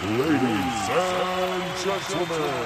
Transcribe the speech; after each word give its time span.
Ladies 0.00 0.88
and 0.90 1.76
gentlemen, 1.82 2.64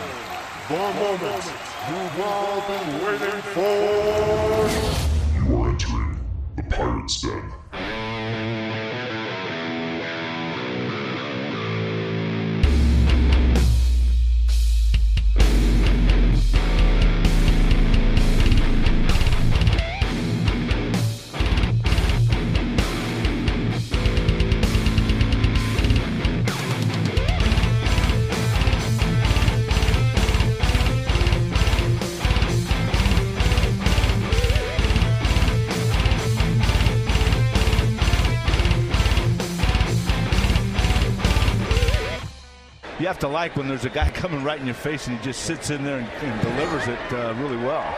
the 0.69 0.77
moment 0.77 1.45
you've 1.89 2.21
all 2.21 2.61
been 2.69 2.89
waiting 3.03 3.41
for. 3.55 4.69
You 5.35 5.63
are 5.63 5.71
entering 5.71 6.21
the 6.57 6.63
Pirate's 6.65 7.23
Den. 7.23 7.51
To 43.23 43.29
like 43.29 43.55
when 43.55 43.69
there's 43.69 43.85
a 43.85 43.91
guy 43.91 44.11
coming 44.15 44.43
right 44.43 44.59
in 44.59 44.67
your 44.67 44.75
face 44.75 45.07
and 45.07 45.17
he 45.17 45.25
just 45.25 45.45
sits 45.45 45.71
in 45.71 45.85
there 45.85 45.99
and, 45.99 46.09
and 46.09 46.43
delivers 46.43 46.89
it 46.89 47.13
uh, 47.13 47.33
really 47.39 47.57
well. 47.57 47.97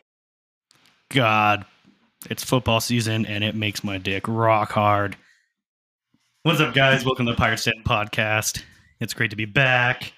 God, 1.08 1.64
it's 2.28 2.44
football 2.44 2.80
season 2.80 3.24
and 3.24 3.42
it 3.42 3.54
makes 3.54 3.82
my 3.82 3.96
dick 3.96 4.28
rock 4.28 4.72
hard. 4.72 5.16
What's 6.42 6.60
up, 6.60 6.74
guys? 6.74 7.06
Welcome 7.06 7.24
to 7.24 7.32
the 7.32 7.38
Pirates 7.38 7.64
Den 7.64 7.82
podcast. 7.86 8.62
It's 9.00 9.14
great 9.14 9.30
to 9.30 9.36
be 9.36 9.46
back. 9.46 10.12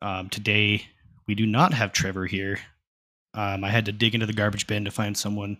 Um, 0.00 0.28
today, 0.28 0.86
we 1.26 1.34
do 1.34 1.44
not 1.44 1.74
have 1.74 1.90
Trevor 1.90 2.26
here. 2.26 2.60
Um, 3.34 3.64
I 3.64 3.70
had 3.70 3.86
to 3.86 3.92
dig 3.92 4.14
into 4.14 4.26
the 4.26 4.32
garbage 4.32 4.68
bin 4.68 4.84
to 4.84 4.92
find 4.92 5.16
someone, 5.16 5.58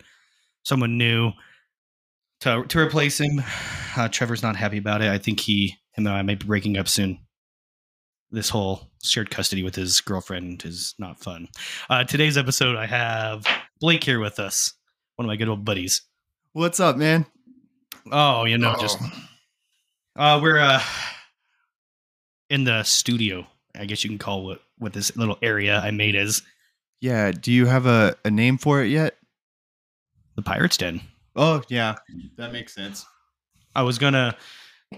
someone 0.62 0.96
new 0.96 1.32
to 2.42 2.62
to 2.68 2.78
replace 2.78 3.18
him. 3.18 3.42
Uh, 3.96 4.08
Trevor's 4.08 4.42
not 4.42 4.56
happy 4.56 4.78
about 4.78 5.02
it. 5.02 5.08
I 5.08 5.18
think 5.18 5.38
he, 5.38 5.76
him 5.92 6.04
and 6.04 6.08
I 6.08 6.22
might 6.22 6.40
be 6.40 6.46
breaking 6.46 6.76
up 6.76 6.88
soon. 6.88 7.23
This 8.34 8.48
whole 8.48 8.90
shared 9.00 9.30
custody 9.30 9.62
with 9.62 9.76
his 9.76 10.00
girlfriend 10.00 10.64
is 10.64 10.96
not 10.98 11.20
fun. 11.20 11.46
Uh, 11.88 12.02
today's 12.02 12.36
episode, 12.36 12.74
I 12.74 12.84
have 12.84 13.46
Blake 13.78 14.02
here 14.02 14.18
with 14.18 14.40
us, 14.40 14.72
one 15.14 15.24
of 15.24 15.28
my 15.28 15.36
good 15.36 15.48
old 15.48 15.64
buddies. 15.64 16.02
What's 16.52 16.80
up, 16.80 16.96
man? 16.96 17.26
Oh, 18.10 18.44
you 18.44 18.58
know, 18.58 18.74
just 18.80 18.98
uh, 20.16 20.40
we're 20.42 20.58
uh, 20.58 20.82
in 22.50 22.64
the 22.64 22.82
studio. 22.82 23.46
I 23.72 23.84
guess 23.84 24.02
you 24.02 24.10
can 24.10 24.18
call 24.18 24.44
what 24.44 24.60
what 24.78 24.92
this 24.92 25.16
little 25.16 25.38
area 25.40 25.78
I 25.78 25.92
made 25.92 26.16
is 26.16 26.42
Yeah, 27.00 27.30
do 27.30 27.52
you 27.52 27.66
have 27.66 27.86
a, 27.86 28.16
a 28.24 28.32
name 28.32 28.58
for 28.58 28.82
it 28.82 28.88
yet? 28.88 29.16
the 30.34 30.42
Pirates 30.42 30.76
Den. 30.76 31.00
Oh, 31.36 31.62
yeah. 31.68 31.94
That 32.36 32.52
makes 32.52 32.74
sense. 32.74 33.06
I 33.76 33.82
was 33.82 33.98
gonna. 33.98 34.36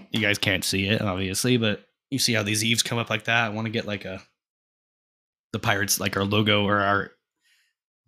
You 0.09 0.21
guys 0.21 0.39
can't 0.39 0.63
see 0.63 0.87
it, 0.87 1.03
obviously, 1.03 1.57
but 1.57 1.86
you 2.09 2.19
see 2.19 2.33
how 2.33 2.43
these 2.43 2.63
eaves 2.63 2.83
come 2.83 2.97
up 2.97 3.09
like 3.09 3.25
that. 3.25 3.45
I 3.45 3.49
want 3.49 3.65
to 3.65 3.71
get 3.71 3.85
like 3.85 4.05
a 4.05 4.21
the 5.53 5.59
Pirates, 5.59 5.99
like 5.99 6.17
our 6.17 6.25
logo 6.25 6.65
or 6.65 6.79
our 6.79 7.11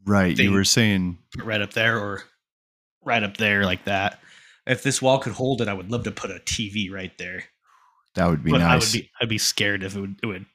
Right. 0.05 0.38
You 0.38 0.52
were 0.52 0.64
saying 0.64 1.17
right 1.44 1.61
up 1.61 1.73
there 1.73 2.00
or 2.00 2.23
right 3.03 3.22
up 3.22 3.38
there 3.38 3.66
like 3.66 3.83
that. 3.86 4.20
If 4.66 4.83
this 4.83 5.02
wall 5.02 5.20
could 5.20 5.33
hold 5.33 5.61
it, 5.61 5.67
I 5.67 5.73
would 5.73 5.92
love 5.92 6.03
to 6.03 6.11
put 6.11 6.31
a 6.31 6.36
TV 6.36 6.92
right 6.92 7.16
there. 7.17 7.44
that 8.16 8.27
would 8.27 8.44
be 8.44 8.52
but 8.52 8.61
I 8.61 8.75
would 8.75 8.81
nice. 8.81 8.94
be 8.94 9.09
I'd 9.22 9.30
be 9.30 9.38
scared 9.38 9.83
if 9.83 9.95
it 9.95 10.02
would 10.02 10.16
it 10.23 10.25
would 10.25 10.45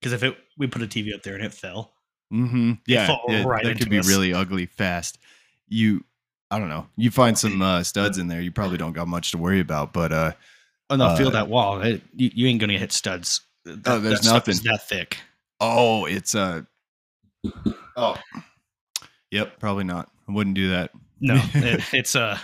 because 0.00 0.12
if 0.12 0.22
it 0.22 0.36
we 0.56 0.66
put 0.66 0.82
a 0.82 0.86
TV 0.86 1.14
up 1.14 1.22
there 1.22 1.34
and 1.34 1.44
it 1.44 1.54
fell. 1.54 1.92
mm-hmm. 2.32 2.72
Yeah, 2.86 3.16
yeah, 3.28 3.44
right 3.44 3.64
that 3.64 3.78
could 3.78 3.90
be 3.90 3.98
us. 3.98 4.08
really 4.08 4.32
ugly 4.32 4.66
fast. 4.66 5.18
You, 5.68 6.04
I 6.50 6.58
don't 6.60 6.68
know. 6.68 6.86
You 6.96 7.10
find 7.10 7.36
some 7.36 7.60
uh, 7.60 7.82
studs 7.82 8.18
in 8.18 8.28
there. 8.28 8.40
You 8.40 8.52
probably 8.52 8.78
don't 8.78 8.92
got 8.92 9.08
much 9.08 9.32
to 9.32 9.38
worry 9.38 9.58
about. 9.58 9.92
But 9.92 10.12
uh, 10.12 10.32
Oh 10.90 10.96
no, 10.96 11.16
feel 11.16 11.28
Uh, 11.28 11.32
that 11.32 11.48
wall. 11.48 11.80
It, 11.82 12.02
you, 12.14 12.30
you 12.34 12.46
ain't 12.48 12.60
gonna 12.60 12.78
hit 12.78 12.92
studs. 12.92 13.40
That, 13.64 13.80
Oh, 13.86 13.98
there's 13.98 14.20
that 14.20 14.32
nothing. 14.32 14.56
that 14.64 14.86
thick. 14.88 15.18
oh, 15.60 16.04
it's 16.06 16.34
uh, 16.34 16.62
oh, 17.96 18.16
yep, 19.30 19.58
probably 19.58 19.84
not. 19.84 20.10
I 20.28 20.32
wouldn't 20.32 20.54
do 20.56 20.70
that. 20.70 20.90
No, 21.20 21.34
it, 21.54 21.82
it's 21.92 22.14
uh, 22.14 22.38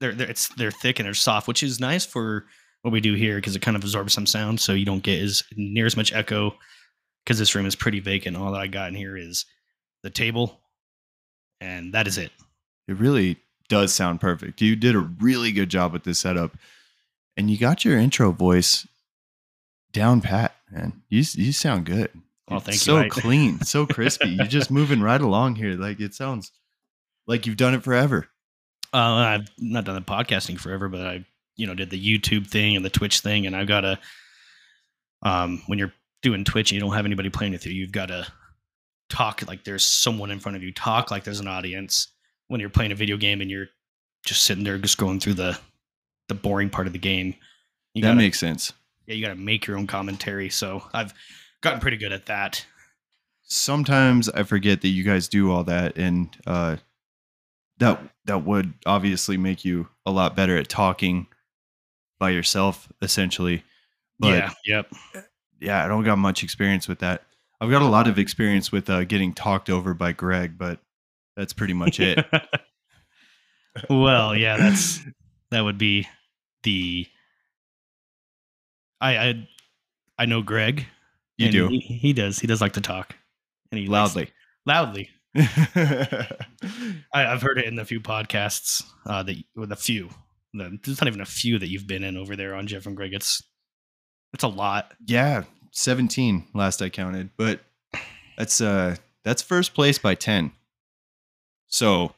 they're, 0.00 0.12
they're 0.14 0.30
it's 0.30 0.48
they're 0.56 0.70
thick 0.70 0.98
and 0.98 1.06
they're 1.06 1.14
soft, 1.14 1.48
which 1.48 1.62
is 1.62 1.80
nice 1.80 2.04
for 2.04 2.46
what 2.82 2.92
we 2.92 3.00
do 3.00 3.14
here 3.14 3.36
because 3.36 3.56
it 3.56 3.62
kind 3.62 3.76
of 3.76 3.82
absorbs 3.82 4.12
some 4.12 4.26
sound, 4.26 4.60
so 4.60 4.72
you 4.72 4.84
don't 4.84 5.02
get 5.02 5.22
as 5.22 5.42
near 5.56 5.86
as 5.86 5.96
much 5.96 6.12
echo. 6.12 6.54
Because 7.24 7.38
this 7.38 7.54
room 7.54 7.66
is 7.66 7.76
pretty 7.76 8.00
vacant. 8.00 8.36
All 8.38 8.52
that 8.52 8.60
I 8.60 8.66
got 8.68 8.88
in 8.88 8.94
here 8.94 9.14
is 9.16 9.44
the 10.02 10.08
table, 10.10 10.60
and 11.60 11.92
that 11.92 12.06
is 12.06 12.16
it. 12.16 12.30
It 12.86 12.96
really 12.96 13.36
does 13.68 13.92
sound 13.92 14.20
perfect. 14.20 14.62
You 14.62 14.76
did 14.76 14.94
a 14.94 15.00
really 15.00 15.52
good 15.52 15.68
job 15.68 15.92
with 15.92 16.04
this 16.04 16.18
setup, 16.18 16.52
and 17.38 17.48
you 17.50 17.56
got 17.56 17.84
your 17.86 17.96
intro 17.98 18.32
voice 18.32 18.86
down 19.92 20.20
pat. 20.20 20.54
Man, 20.70 21.00
you 21.08 21.24
you 21.34 21.52
sound 21.52 21.86
good. 21.86 22.10
Well, 22.50 22.58
It's 22.58 22.66
thank 22.66 22.74
you. 22.74 22.80
so 22.80 22.96
I- 22.98 23.08
clean, 23.22 23.60
so 23.62 23.86
crispy. 23.86 24.28
You're 24.30 24.46
just 24.46 24.70
moving 24.70 25.00
right 25.00 25.20
along 25.20 25.54
here. 25.54 25.72
Like 25.74 26.00
it 26.00 26.14
sounds 26.14 26.52
like 27.26 27.46
you've 27.46 27.56
done 27.56 27.72
it 27.74 27.82
forever. 27.82 28.28
Uh, 28.92 28.96
I've 28.98 29.48
not 29.58 29.84
done 29.84 29.94
the 29.94 30.00
podcasting 30.00 30.58
forever, 30.58 30.88
but 30.88 31.00
I, 31.06 31.24
you 31.56 31.66
know, 31.66 31.74
did 31.74 31.90
the 31.90 32.02
YouTube 32.18 32.46
thing 32.46 32.74
and 32.76 32.84
the 32.84 32.90
Twitch 32.90 33.20
thing, 33.20 33.46
and 33.46 33.54
I've 33.56 33.68
got 33.68 33.82
to. 33.82 33.98
Um, 35.22 35.62
when 35.66 35.78
you're 35.78 35.92
doing 36.22 36.44
Twitch 36.44 36.70
and 36.70 36.76
you 36.76 36.80
don't 36.80 36.94
have 36.94 37.04
anybody 37.04 37.28
playing 37.28 37.52
with 37.52 37.66
you, 37.66 37.72
you've 37.72 37.92
got 37.92 38.06
to 38.06 38.26
talk 39.08 39.42
like 39.48 39.64
there's 39.64 39.84
someone 39.84 40.30
in 40.30 40.38
front 40.38 40.56
of 40.56 40.62
you. 40.62 40.72
Talk 40.72 41.10
like 41.10 41.24
there's 41.24 41.40
an 41.40 41.48
audience. 41.48 42.08
When 42.46 42.60
you're 42.60 42.70
playing 42.70 42.92
a 42.92 42.94
video 42.94 43.16
game 43.16 43.40
and 43.40 43.50
you're 43.50 43.66
just 44.24 44.44
sitting 44.44 44.64
there, 44.64 44.78
just 44.78 44.96
going 44.96 45.20
through 45.20 45.34
the 45.34 45.58
the 46.28 46.34
boring 46.34 46.70
part 46.70 46.86
of 46.86 46.92
the 46.92 46.98
game, 46.98 47.34
you 47.94 48.02
that 48.02 48.08
gotta, 48.08 48.18
makes 48.18 48.38
sense. 48.38 48.72
yeah, 49.06 49.14
you 49.14 49.24
got 49.24 49.32
to 49.32 49.40
make 49.40 49.66
your 49.66 49.76
own 49.76 49.86
commentary. 49.86 50.50
So 50.50 50.84
I've 50.92 51.14
gotten 51.60 51.80
pretty 51.80 51.96
good 51.96 52.12
at 52.12 52.26
that. 52.26 52.64
Sometimes 53.42 54.28
I 54.28 54.42
forget 54.42 54.82
that 54.82 54.88
you 54.88 55.02
guys 55.02 55.28
do 55.28 55.50
all 55.50 55.64
that, 55.64 55.96
and 55.96 56.28
uh, 56.46 56.76
that 57.78 58.00
that 58.26 58.44
would 58.44 58.74
obviously 58.84 59.36
make 59.36 59.64
you 59.64 59.88
a 60.04 60.10
lot 60.10 60.36
better 60.36 60.56
at 60.56 60.68
talking 60.68 61.26
by 62.18 62.30
yourself, 62.30 62.88
essentially. 63.00 63.64
But 64.18 64.28
yeah, 64.28 64.52
yep. 64.66 64.92
yeah, 65.60 65.84
I 65.84 65.88
don't 65.88 66.04
got 66.04 66.18
much 66.18 66.42
experience 66.42 66.88
with 66.88 66.98
that. 66.98 67.22
I've 67.60 67.70
got 67.70 67.82
a 67.82 67.86
lot 67.86 68.06
of 68.06 68.18
experience 68.18 68.70
with 68.70 68.88
uh, 68.90 69.04
getting 69.04 69.32
talked 69.32 69.70
over 69.70 69.94
by 69.94 70.12
Greg, 70.12 70.58
but 70.58 70.80
that's 71.36 71.52
pretty 71.52 71.72
much 71.72 71.98
it. 72.00 72.24
well, 73.90 74.36
yeah, 74.36 74.56
that's 74.56 75.00
that 75.50 75.62
would 75.62 75.78
be 75.78 76.06
the. 76.62 77.06
I 79.00 79.16
I 79.16 79.48
I 80.18 80.26
know 80.26 80.42
Greg. 80.42 80.86
You 81.36 81.50
do 81.50 81.68
He, 81.68 81.78
he 81.78 82.12
does. 82.12 82.38
He 82.38 82.46
does 82.46 82.60
like 82.60 82.72
to 82.72 82.80
talk, 82.80 83.14
and 83.70 83.78
he 83.78 83.86
loudly. 83.86 84.30
loudly. 84.66 85.08
I, 85.36 86.26
I've 87.12 87.42
heard 87.42 87.58
it 87.58 87.66
in 87.66 87.78
a 87.78 87.84
few 87.84 88.00
podcasts. 88.00 88.82
Uh, 89.06 89.22
that 89.22 89.36
with 89.54 89.70
a 89.70 89.76
few. 89.76 90.08
There's 90.52 91.00
not 91.00 91.06
even 91.06 91.20
a 91.20 91.26
few 91.26 91.58
that 91.58 91.68
you've 91.68 91.86
been 91.86 92.02
in 92.02 92.16
over 92.16 92.34
there 92.34 92.54
on 92.54 92.66
Jeff 92.66 92.86
and 92.86 92.96
Greg. 92.96 93.14
It's 93.14 93.42
it's 94.32 94.42
a 94.42 94.48
lot. 94.48 94.92
yeah, 95.06 95.44
seventeen 95.70 96.46
last 96.54 96.82
I 96.82 96.88
counted, 96.88 97.30
but 97.36 97.60
that's 98.36 98.60
uh 98.60 98.96
that's 99.24 99.42
first 99.42 99.74
place 99.74 99.98
by 99.98 100.14
ten. 100.14 100.52
So 101.68 102.14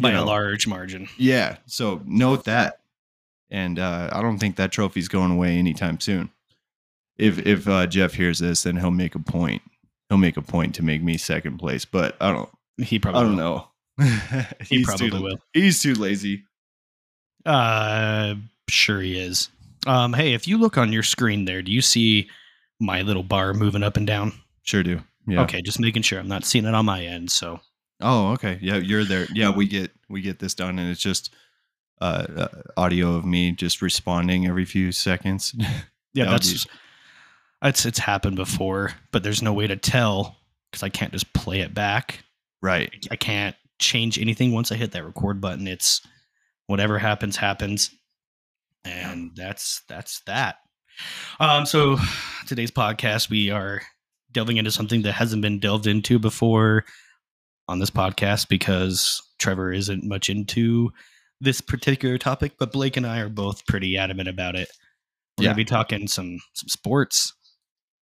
by 0.00 0.12
know, 0.12 0.24
a 0.24 0.26
large 0.26 0.66
margin. 0.66 1.08
Yeah, 1.18 1.58
so 1.66 2.00
note 2.04 2.44
that, 2.44 2.77
and 3.50 3.78
uh, 3.78 4.10
I 4.12 4.22
don't 4.22 4.38
think 4.38 4.56
that 4.56 4.72
trophy's 4.72 5.08
going 5.08 5.30
away 5.30 5.56
anytime 5.56 6.00
soon. 6.00 6.30
If 7.16 7.44
if 7.46 7.68
uh, 7.68 7.86
Jeff 7.86 8.14
hears 8.14 8.38
this, 8.38 8.62
then 8.62 8.76
he'll 8.76 8.90
make 8.90 9.14
a 9.14 9.20
point. 9.20 9.62
He'll 10.08 10.18
make 10.18 10.36
a 10.36 10.42
point 10.42 10.74
to 10.76 10.82
make 10.82 11.02
me 11.02 11.18
second 11.18 11.58
place, 11.58 11.84
but 11.84 12.16
I 12.20 12.32
don't. 12.32 12.48
He 12.78 12.98
probably 12.98 13.20
I 13.20 13.24
don't 13.24 13.36
will. 13.36 13.38
know. 13.38 13.68
He 14.64 14.84
probably 14.84 15.10
too, 15.10 15.22
will. 15.22 15.38
He's 15.52 15.82
too 15.82 15.94
lazy. 15.94 16.44
Uh, 17.44 18.34
sure 18.68 19.00
he 19.00 19.18
is. 19.18 19.48
Um, 19.86 20.12
hey, 20.12 20.34
if 20.34 20.46
you 20.46 20.58
look 20.58 20.76
on 20.78 20.92
your 20.92 21.02
screen 21.02 21.44
there, 21.44 21.62
do 21.62 21.72
you 21.72 21.80
see 21.82 22.28
my 22.80 23.02
little 23.02 23.22
bar 23.22 23.54
moving 23.54 23.82
up 23.82 23.96
and 23.96 24.06
down? 24.06 24.32
Sure 24.62 24.82
do. 24.82 25.00
Yeah. 25.26 25.42
Okay, 25.42 25.60
just 25.62 25.80
making 25.80 26.02
sure 26.02 26.18
I'm 26.18 26.28
not 26.28 26.44
seeing 26.44 26.64
it 26.64 26.74
on 26.74 26.84
my 26.84 27.04
end. 27.04 27.30
So 27.30 27.60
Oh, 28.00 28.32
okay. 28.32 28.58
Yeah, 28.62 28.76
you're 28.76 29.04
there. 29.04 29.26
Yeah, 29.32 29.50
we 29.50 29.66
get 29.66 29.90
we 30.08 30.20
get 30.20 30.38
this 30.38 30.54
done, 30.54 30.78
and 30.78 30.90
it's 30.90 31.00
just 31.00 31.34
uh, 32.00 32.26
uh 32.36 32.48
audio 32.76 33.14
of 33.14 33.24
me 33.24 33.52
just 33.52 33.82
responding 33.82 34.46
every 34.46 34.64
few 34.64 34.92
seconds. 34.92 35.54
yeah, 36.14 36.24
That 36.24 36.30
that's 36.30 36.66
it's 37.62 37.86
it's 37.86 37.98
happened 37.98 38.36
before, 38.36 38.92
but 39.12 39.22
there's 39.22 39.42
no 39.42 39.52
way 39.52 39.66
to 39.66 39.76
tell 39.76 40.36
because 40.70 40.82
I 40.82 40.88
can't 40.88 41.12
just 41.12 41.32
play 41.32 41.60
it 41.60 41.74
back. 41.74 42.24
right. 42.62 42.92
I 43.10 43.16
can't 43.16 43.56
change 43.78 44.18
anything 44.18 44.52
once 44.52 44.70
I 44.72 44.76
hit 44.76 44.92
that 44.92 45.04
record 45.04 45.40
button. 45.40 45.66
It's 45.66 46.00
whatever 46.66 46.98
happens 46.98 47.36
happens, 47.36 47.90
and 48.84 49.32
that's 49.34 49.82
that's 49.88 50.20
that. 50.26 50.56
Um, 51.40 51.66
so 51.66 51.96
today's 52.46 52.70
podcast, 52.70 53.30
we 53.30 53.50
are 53.50 53.82
delving 54.32 54.56
into 54.56 54.70
something 54.70 55.02
that 55.02 55.12
hasn't 55.12 55.42
been 55.42 55.58
delved 55.58 55.86
into 55.86 56.18
before 56.18 56.84
on 57.68 57.78
this 57.78 57.90
podcast 57.90 58.48
because 58.48 59.22
Trevor 59.38 59.72
isn't 59.72 60.04
much 60.04 60.28
into 60.28 60.92
this 61.40 61.60
particular 61.60 62.18
topic, 62.18 62.52
but 62.58 62.72
Blake 62.72 62.96
and 62.96 63.06
I 63.06 63.20
are 63.20 63.28
both 63.28 63.66
pretty 63.66 63.96
adamant 63.96 64.28
about 64.28 64.56
it. 64.56 64.68
We're 65.36 65.44
Yeah. 65.44 65.48
gonna 65.50 65.56
be 65.56 65.64
talking 65.64 66.08
some 66.08 66.38
some 66.54 66.68
sports, 66.68 67.32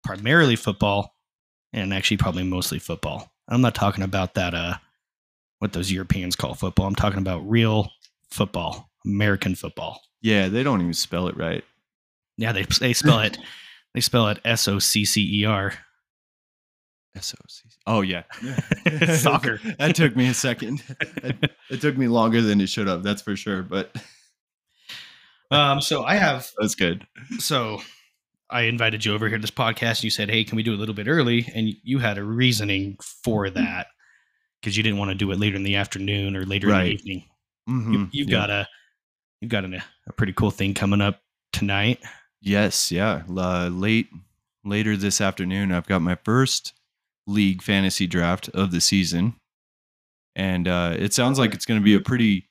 primarily 0.05 0.57
football, 0.57 1.15
and 1.73 1.93
actually 1.93 2.17
probably 2.17 2.45
mostly 2.45 2.79
football. 2.79 3.33
I'm 3.49 3.61
not 3.61 3.75
talking 3.75 4.05
about 4.05 4.35
that 4.35 4.55
uh 4.55 4.79
what 5.59 5.73
those 5.73 5.91
Europeans 5.91 6.37
call 6.37 6.55
football. 6.55 6.87
I'm 6.87 6.95
talking 6.95 7.19
about 7.19 7.49
real 7.49 7.91
football, 8.31 8.91
American 9.07 9.55
football. 9.55 10.01
Yeah, 10.23 10.49
they 10.49 10.63
don't 10.63 10.81
even 10.81 10.93
spell 10.95 11.29
it 11.29 11.37
right. 11.37 11.65
Yeah, 12.37 12.53
they 12.53 12.65
they 12.81 12.93
spell 12.93 13.19
it 13.29 13.39
they 13.95 14.01
spell 14.01 14.29
it 14.29 14.39
S 14.45 14.67
O 14.69 14.79
C 14.79 15.05
C 15.05 15.41
E 15.41 15.45
R. 15.45 15.75
SOC. 17.21 17.71
Oh 17.87 18.01
yeah, 18.03 18.23
Soccer. 19.17 19.61
that 19.79 19.95
took 19.95 20.17
me 20.17 20.27
a 20.29 20.35
second. 20.35 20.83
It, 21.01 21.51
it 21.71 21.81
took 21.81 21.97
me 21.97 22.09
longer 22.09 22.41
than 22.43 22.61
it 22.61 22.69
should 22.69 22.87
have. 22.89 23.03
That's 23.03 23.23
for 23.23 23.37
sure. 23.37 23.63
But 23.63 23.95
Um, 25.51 25.81
so 25.81 26.03
I 26.05 26.17
have 26.17 26.51
that's 26.59 26.75
good. 26.75 27.07
so 27.39 27.81
I 28.51 28.63
invited 28.63 29.05
you 29.05 29.15
over 29.15 29.29
here 29.29 29.39
to 29.39 29.43
this 29.43 29.51
podcast. 29.51 29.99
And 29.99 30.05
You 30.05 30.11
said, 30.11 30.29
"Hey, 30.29 30.43
can 30.43 30.57
we 30.57 30.63
do 30.65 30.73
it 30.73 30.77
a 30.77 30.79
little 30.79 30.95
bit 30.95 31.07
early?" 31.07 31.47
And 31.55 31.73
you 31.85 31.99
had 32.01 32.19
a 32.19 32.25
reasoning 32.25 32.97
for 33.01 33.49
that 33.51 33.87
because 34.61 34.77
you 34.77 34.83
didn't 34.83 34.99
want 34.99 35.11
to 35.13 35.15
do 35.15 35.31
it 35.31 35.39
later 35.39 35.55
in 35.57 35.63
the 35.63 35.77
afternoon 35.77 36.35
or 36.35 36.45
later 36.45 36.69
in 36.71 36.79
the 36.79 36.87
evening. 36.91 37.25
Mhm. 37.69 37.93
You, 37.93 38.09
you've 38.11 38.29
Yeah. 38.29 38.39
got 38.39 38.51
a 38.51 38.69
you've 39.41 39.51
got 39.53 39.65
an, 39.65 39.75
a 40.09 40.13
pretty 40.15 40.33
cool 40.33 40.51
thing 40.51 40.75
coming 40.75 41.01
up 41.01 41.23
tonight. 41.53 42.01
Yes, 42.41 42.91
yeah. 42.91 43.23
Uh, 43.29 43.69
late 43.69 44.09
later 44.65 44.97
this 44.97 45.21
afternoon, 45.21 45.71
I've 45.71 45.87
got 45.87 46.03
my 46.03 46.17
first 46.25 46.73
league 47.27 47.63
fantasy 47.63 48.07
draft 48.07 48.49
of 48.51 48.71
the 48.71 48.81
season, 48.81 49.35
and 50.35 50.69
uh, 50.69 50.95
it 50.99 51.13
sounds 51.13 51.39
like 51.39 51.55
it's 51.55 51.67
going 51.67 51.81
to 51.81 51.85
be 51.85 51.95
a 51.95 52.01
pretty 52.01 52.49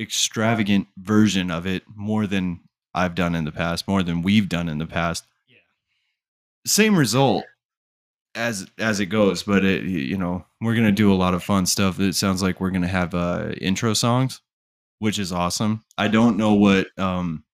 extravagant 0.00 0.88
version 0.98 1.50
of 1.50 1.66
it, 1.66 1.82
more 1.94 2.26
than 2.26 2.60
I've 2.94 3.14
done 3.14 3.34
in 3.34 3.44
the 3.44 3.52
past, 3.52 3.88
more 3.88 4.02
than 4.02 4.22
we've 4.22 4.48
done 4.48 4.68
in 4.68 4.78
the 4.78 4.86
past. 4.86 5.26
Yeah. 5.48 5.56
Same 6.66 6.96
result 6.96 7.44
as 8.34 8.68
as 8.78 9.00
it 9.00 9.06
goes, 9.06 9.42
but 9.42 9.64
it 9.64 9.84
you 9.84 10.18
know 10.18 10.44
we're 10.60 10.74
gonna 10.74 10.92
do 10.92 11.12
a 11.12 11.14
lot 11.16 11.34
of 11.34 11.42
fun 11.42 11.66
stuff. 11.66 11.98
It 12.00 12.14
sounds 12.14 12.42
like 12.42 12.60
we're 12.60 12.70
gonna 12.70 12.88
have 12.88 13.14
uh, 13.14 13.52
intro 13.60 13.94
songs, 13.94 14.40
which 14.98 15.18
is 15.18 15.32
awesome. 15.32 15.84
I 15.96 16.08
don't 16.08 16.36
know 16.36 16.54
what 16.54 16.88
um 16.98 17.44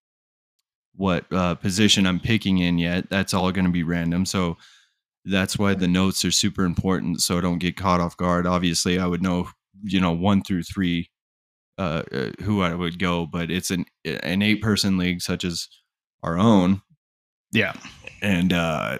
what 0.94 1.24
uh, 1.32 1.54
position 1.54 2.06
I'm 2.06 2.20
picking 2.20 2.58
in 2.58 2.78
yet. 2.78 3.08
That's 3.10 3.34
all 3.34 3.50
going 3.52 3.64
to 3.64 3.70
be 3.70 3.82
random. 3.82 4.26
So 4.26 4.56
that's 5.24 5.58
why 5.58 5.74
the 5.74 5.88
notes 5.88 6.24
are 6.24 6.30
super 6.30 6.64
important. 6.64 7.20
So 7.20 7.38
I 7.38 7.40
don't 7.40 7.58
get 7.58 7.76
caught 7.76 8.00
off 8.00 8.16
guard. 8.16 8.46
Obviously, 8.46 8.98
I 8.98 9.06
would 9.06 9.22
know, 9.22 9.48
you 9.82 10.00
know, 10.00 10.12
one 10.12 10.42
through 10.42 10.64
three, 10.64 11.10
uh, 11.78 12.02
uh, 12.12 12.30
who 12.42 12.62
I 12.62 12.74
would 12.74 12.98
go, 12.98 13.26
but 13.26 13.50
it's 13.50 13.70
an 13.70 13.84
an 14.04 14.42
eight 14.42 14.60
person 14.62 14.98
league 14.98 15.20
such 15.22 15.44
as 15.44 15.68
our 16.22 16.38
own, 16.38 16.82
Yeah. 17.52 17.72
and 18.20 18.52
uh, 18.52 18.98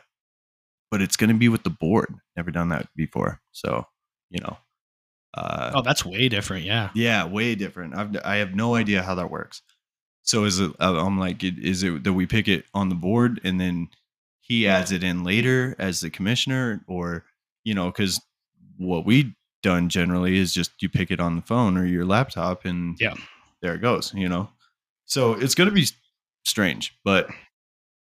but 0.90 1.02
it's 1.02 1.16
going 1.16 1.30
to 1.30 1.36
be 1.36 1.48
with 1.48 1.62
the 1.64 1.70
board. 1.70 2.14
Never 2.36 2.50
done 2.50 2.68
that 2.70 2.88
before, 2.96 3.40
so 3.52 3.84
you 4.30 4.40
know. 4.40 4.56
Uh, 5.34 5.72
Oh, 5.76 5.82
that's 5.82 6.04
way 6.04 6.28
different. 6.28 6.64
Yeah. 6.64 6.90
yeah, 6.94 7.24
way 7.26 7.54
different. 7.54 7.96
I've 7.96 8.16
I 8.24 8.36
have 8.36 8.54
no 8.54 8.74
idea 8.74 9.02
how 9.02 9.14
that 9.16 9.30
works. 9.30 9.62
So 10.22 10.44
is 10.44 10.60
it? 10.60 10.70
uh, 10.80 11.04
I'm 11.04 11.18
like, 11.18 11.42
is 11.42 11.82
it 11.82 12.04
that 12.04 12.12
we 12.12 12.26
pick 12.26 12.48
it 12.48 12.64
on 12.74 12.88
the 12.90 12.94
board 12.94 13.40
and 13.44 13.60
then 13.60 13.88
he 14.42 14.66
adds 14.68 14.92
it 14.92 15.02
in 15.02 15.24
later 15.24 15.74
as 15.78 16.00
the 16.00 16.10
commissioner, 16.10 16.84
or 16.86 17.24
you 17.64 17.72
know, 17.74 17.86
because 17.86 18.20
what 18.76 19.06
we 19.06 19.34
done 19.62 19.88
generally 19.88 20.36
is 20.36 20.52
just 20.52 20.70
you 20.82 20.88
pick 20.88 21.10
it 21.10 21.20
on 21.20 21.36
the 21.36 21.42
phone 21.42 21.76
or 21.78 21.86
your 21.86 22.04
laptop 22.04 22.64
and 22.64 22.96
Yeah. 23.00 23.14
there 23.62 23.74
it 23.74 23.80
goes. 23.80 24.12
You 24.14 24.28
know, 24.28 24.50
so 25.06 25.32
it's 25.34 25.54
gonna 25.54 25.70
be 25.70 25.86
strange, 26.44 26.92
but 27.04 27.28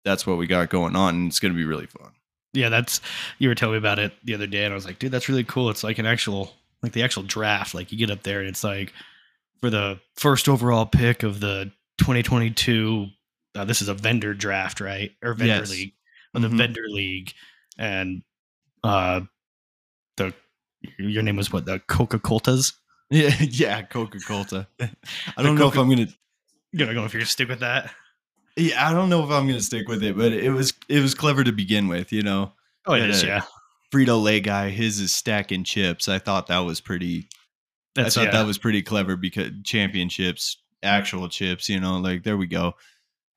that's 0.04 0.26
what 0.26 0.38
we 0.38 0.46
got 0.46 0.70
going 0.70 0.96
on, 0.96 1.14
and 1.14 1.28
it's 1.28 1.38
gonna 1.40 1.54
be 1.54 1.64
really 1.64 1.86
fun. 1.86 2.12
Yeah, 2.54 2.68
that's 2.70 3.00
you 3.38 3.48
were 3.48 3.54
telling 3.54 3.74
me 3.74 3.78
about 3.78 3.98
it 4.00 4.12
the 4.24 4.34
other 4.34 4.46
day, 4.46 4.64
and 4.64 4.72
I 4.72 4.74
was 4.74 4.84
like, 4.86 4.98
dude, 4.98 5.12
that's 5.12 5.28
really 5.28 5.44
cool. 5.44 5.70
It's 5.70 5.84
like 5.84 5.98
an 5.98 6.06
actual, 6.06 6.52
like 6.82 6.92
the 6.92 7.02
actual 7.02 7.22
draft. 7.22 7.74
Like 7.74 7.92
you 7.92 7.98
get 7.98 8.10
up 8.10 8.22
there, 8.24 8.40
and 8.40 8.48
it's 8.48 8.64
like 8.64 8.92
for 9.60 9.68
the 9.70 10.00
first 10.16 10.48
overall 10.48 10.86
pick 10.86 11.22
of 11.22 11.38
the 11.40 11.70
2022. 11.98 13.06
Uh, 13.54 13.64
this 13.64 13.82
is 13.82 13.88
a 13.88 13.94
vendor 13.94 14.32
draft, 14.32 14.80
right? 14.80 15.12
Or 15.22 15.34
vendor 15.34 15.54
Yes. 15.56 15.70
league, 15.70 15.92
the 16.32 16.48
Mhm. 16.48 16.56
vendor 16.58 16.84
league, 16.88 17.32
and 17.78 18.22
uh, 18.84 19.20
the 20.16 20.32
your 20.98 21.22
name 21.22 21.36
was 21.36 21.52
what 21.52 21.64
the 21.66 21.78
Coca 21.80 22.18
Coltas. 22.18 22.74
Yeah, 23.12 23.34
yeah, 23.40 23.82
Coca 23.82 24.20
Cola. 24.20 24.68
I 25.36 25.42
don't 25.42 25.56
know 25.56 25.66
if 25.66 25.76
I'm 25.76 25.88
gonna 25.90 26.06
You 26.72 26.78
gonna 26.78 26.94
go 26.94 27.04
if 27.04 27.12
you're 27.12 27.18
gonna 27.20 27.26
stick 27.26 27.48
with 27.48 27.58
that? 27.58 27.92
Yeah, 28.56 28.88
I 28.88 28.92
don't 28.92 29.08
know 29.08 29.24
if 29.24 29.30
I'm 29.30 29.48
gonna 29.48 29.60
stick 29.60 29.88
with 29.88 30.04
it, 30.04 30.16
but 30.16 30.32
it 30.32 30.50
was 30.50 30.72
it 30.88 31.00
was 31.00 31.12
clever 31.16 31.42
to 31.42 31.50
begin 31.50 31.88
with, 31.88 32.12
you 32.12 32.22
know. 32.22 32.52
Oh, 32.86 32.94
it 32.94 33.00
Yeah, 33.00 33.06
is. 33.08 33.22
yeah. 33.24 33.28
Yeah, 33.28 33.42
Frito 33.92 34.22
Lay 34.22 34.38
guy, 34.38 34.70
his 34.70 35.00
is 35.00 35.10
stacking 35.10 35.64
chips. 35.64 36.08
I 36.08 36.20
thought 36.20 36.46
that 36.46 36.60
was 36.60 36.80
pretty. 36.80 37.28
that's 37.96 38.16
I 38.16 38.20
thought 38.20 38.32
yeah. 38.32 38.38
that 38.42 38.46
was 38.46 38.58
pretty 38.58 38.82
clever 38.82 39.16
because 39.16 39.50
championships, 39.64 40.58
actual 40.84 41.28
chips, 41.28 41.68
you 41.68 41.80
know, 41.80 41.98
like 41.98 42.22
there 42.22 42.36
we 42.36 42.46
go. 42.46 42.74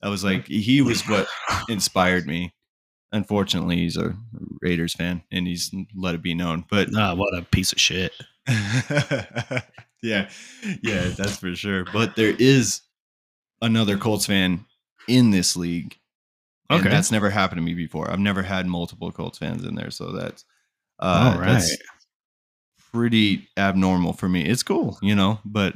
I 0.03 0.09
was 0.09 0.23
like, 0.23 0.45
he 0.45 0.83
was 0.83 1.01
what 1.07 1.27
inspired 1.67 2.27
me. 2.27 2.53
Unfortunately, 3.13 3.77
he's 3.77 3.95
a 3.95 4.13
Raiders 4.61 4.93
fan, 4.93 5.23
and 5.31 5.47
he's 5.47 5.73
let 5.95 6.15
it 6.15 6.21
be 6.21 6.33
known. 6.33 6.65
But 6.69 6.89
Ah, 6.95 7.13
what 7.15 7.33
a 7.37 7.43
piece 7.43 7.71
of 7.71 7.79
shit. 7.79 8.11
yeah, 10.01 10.29
yeah, 10.81 11.09
that's 11.15 11.37
for 11.37 11.55
sure. 11.55 11.85
But 11.93 12.15
there 12.15 12.35
is 12.37 12.81
another 13.61 13.97
Colts 13.97 14.25
fan 14.25 14.65
in 15.07 15.29
this 15.31 15.55
league. 15.55 15.97
And 16.69 16.79
Okay. 16.79 16.89
that's 16.89 17.11
never 17.11 17.29
happened 17.29 17.59
to 17.59 17.63
me 17.63 17.73
before. 17.73 18.09
I've 18.09 18.19
never 18.19 18.41
had 18.41 18.65
multiple 18.65 19.11
Colts 19.11 19.37
fans 19.37 19.63
in 19.63 19.75
there, 19.75 19.91
so 19.91 20.11
that's 20.11 20.43
uh, 20.99 21.33
All 21.35 21.39
that's 21.39 21.69
right. 21.71 21.79
pretty 22.91 23.47
abnormal 23.57 24.13
for 24.13 24.27
me. 24.29 24.43
It's 24.45 24.63
cool, 24.63 24.97
you 25.01 25.13
know, 25.15 25.39
but 25.45 25.75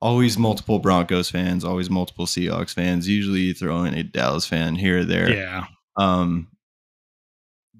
always 0.00 0.36
multiple 0.38 0.78
Broncos 0.78 1.30
fans, 1.30 1.64
always 1.64 1.90
multiple 1.90 2.26
Seahawks 2.26 2.74
fans. 2.74 3.08
Usually, 3.08 3.40
you 3.40 3.54
throw 3.54 3.84
in 3.84 3.94
a 3.94 4.02
Dallas 4.02 4.46
fan 4.46 4.76
here 4.76 5.00
or 5.00 5.04
there. 5.04 5.30
Yeah. 5.34 5.66
Um, 5.96 6.48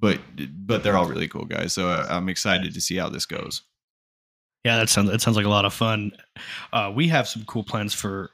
but 0.02 0.20
but 0.66 0.82
they're 0.82 0.96
all 0.98 1.06
really 1.06 1.28
cool 1.28 1.46
guys, 1.46 1.72
so 1.72 1.88
I- 1.88 2.14
I'm 2.14 2.28
excited 2.28 2.74
to 2.74 2.80
see 2.82 2.96
how 2.96 3.08
this 3.08 3.24
goes. 3.24 3.62
Yeah, 4.64 4.76
that 4.76 4.90
sounds 4.90 5.10
that 5.10 5.22
sounds 5.22 5.36
like 5.38 5.46
a 5.46 5.48
lot 5.48 5.64
of 5.64 5.72
fun. 5.72 6.12
Uh, 6.72 6.92
we 6.94 7.08
have 7.08 7.26
some 7.26 7.44
cool 7.46 7.64
plans 7.64 7.94
for 7.94 8.30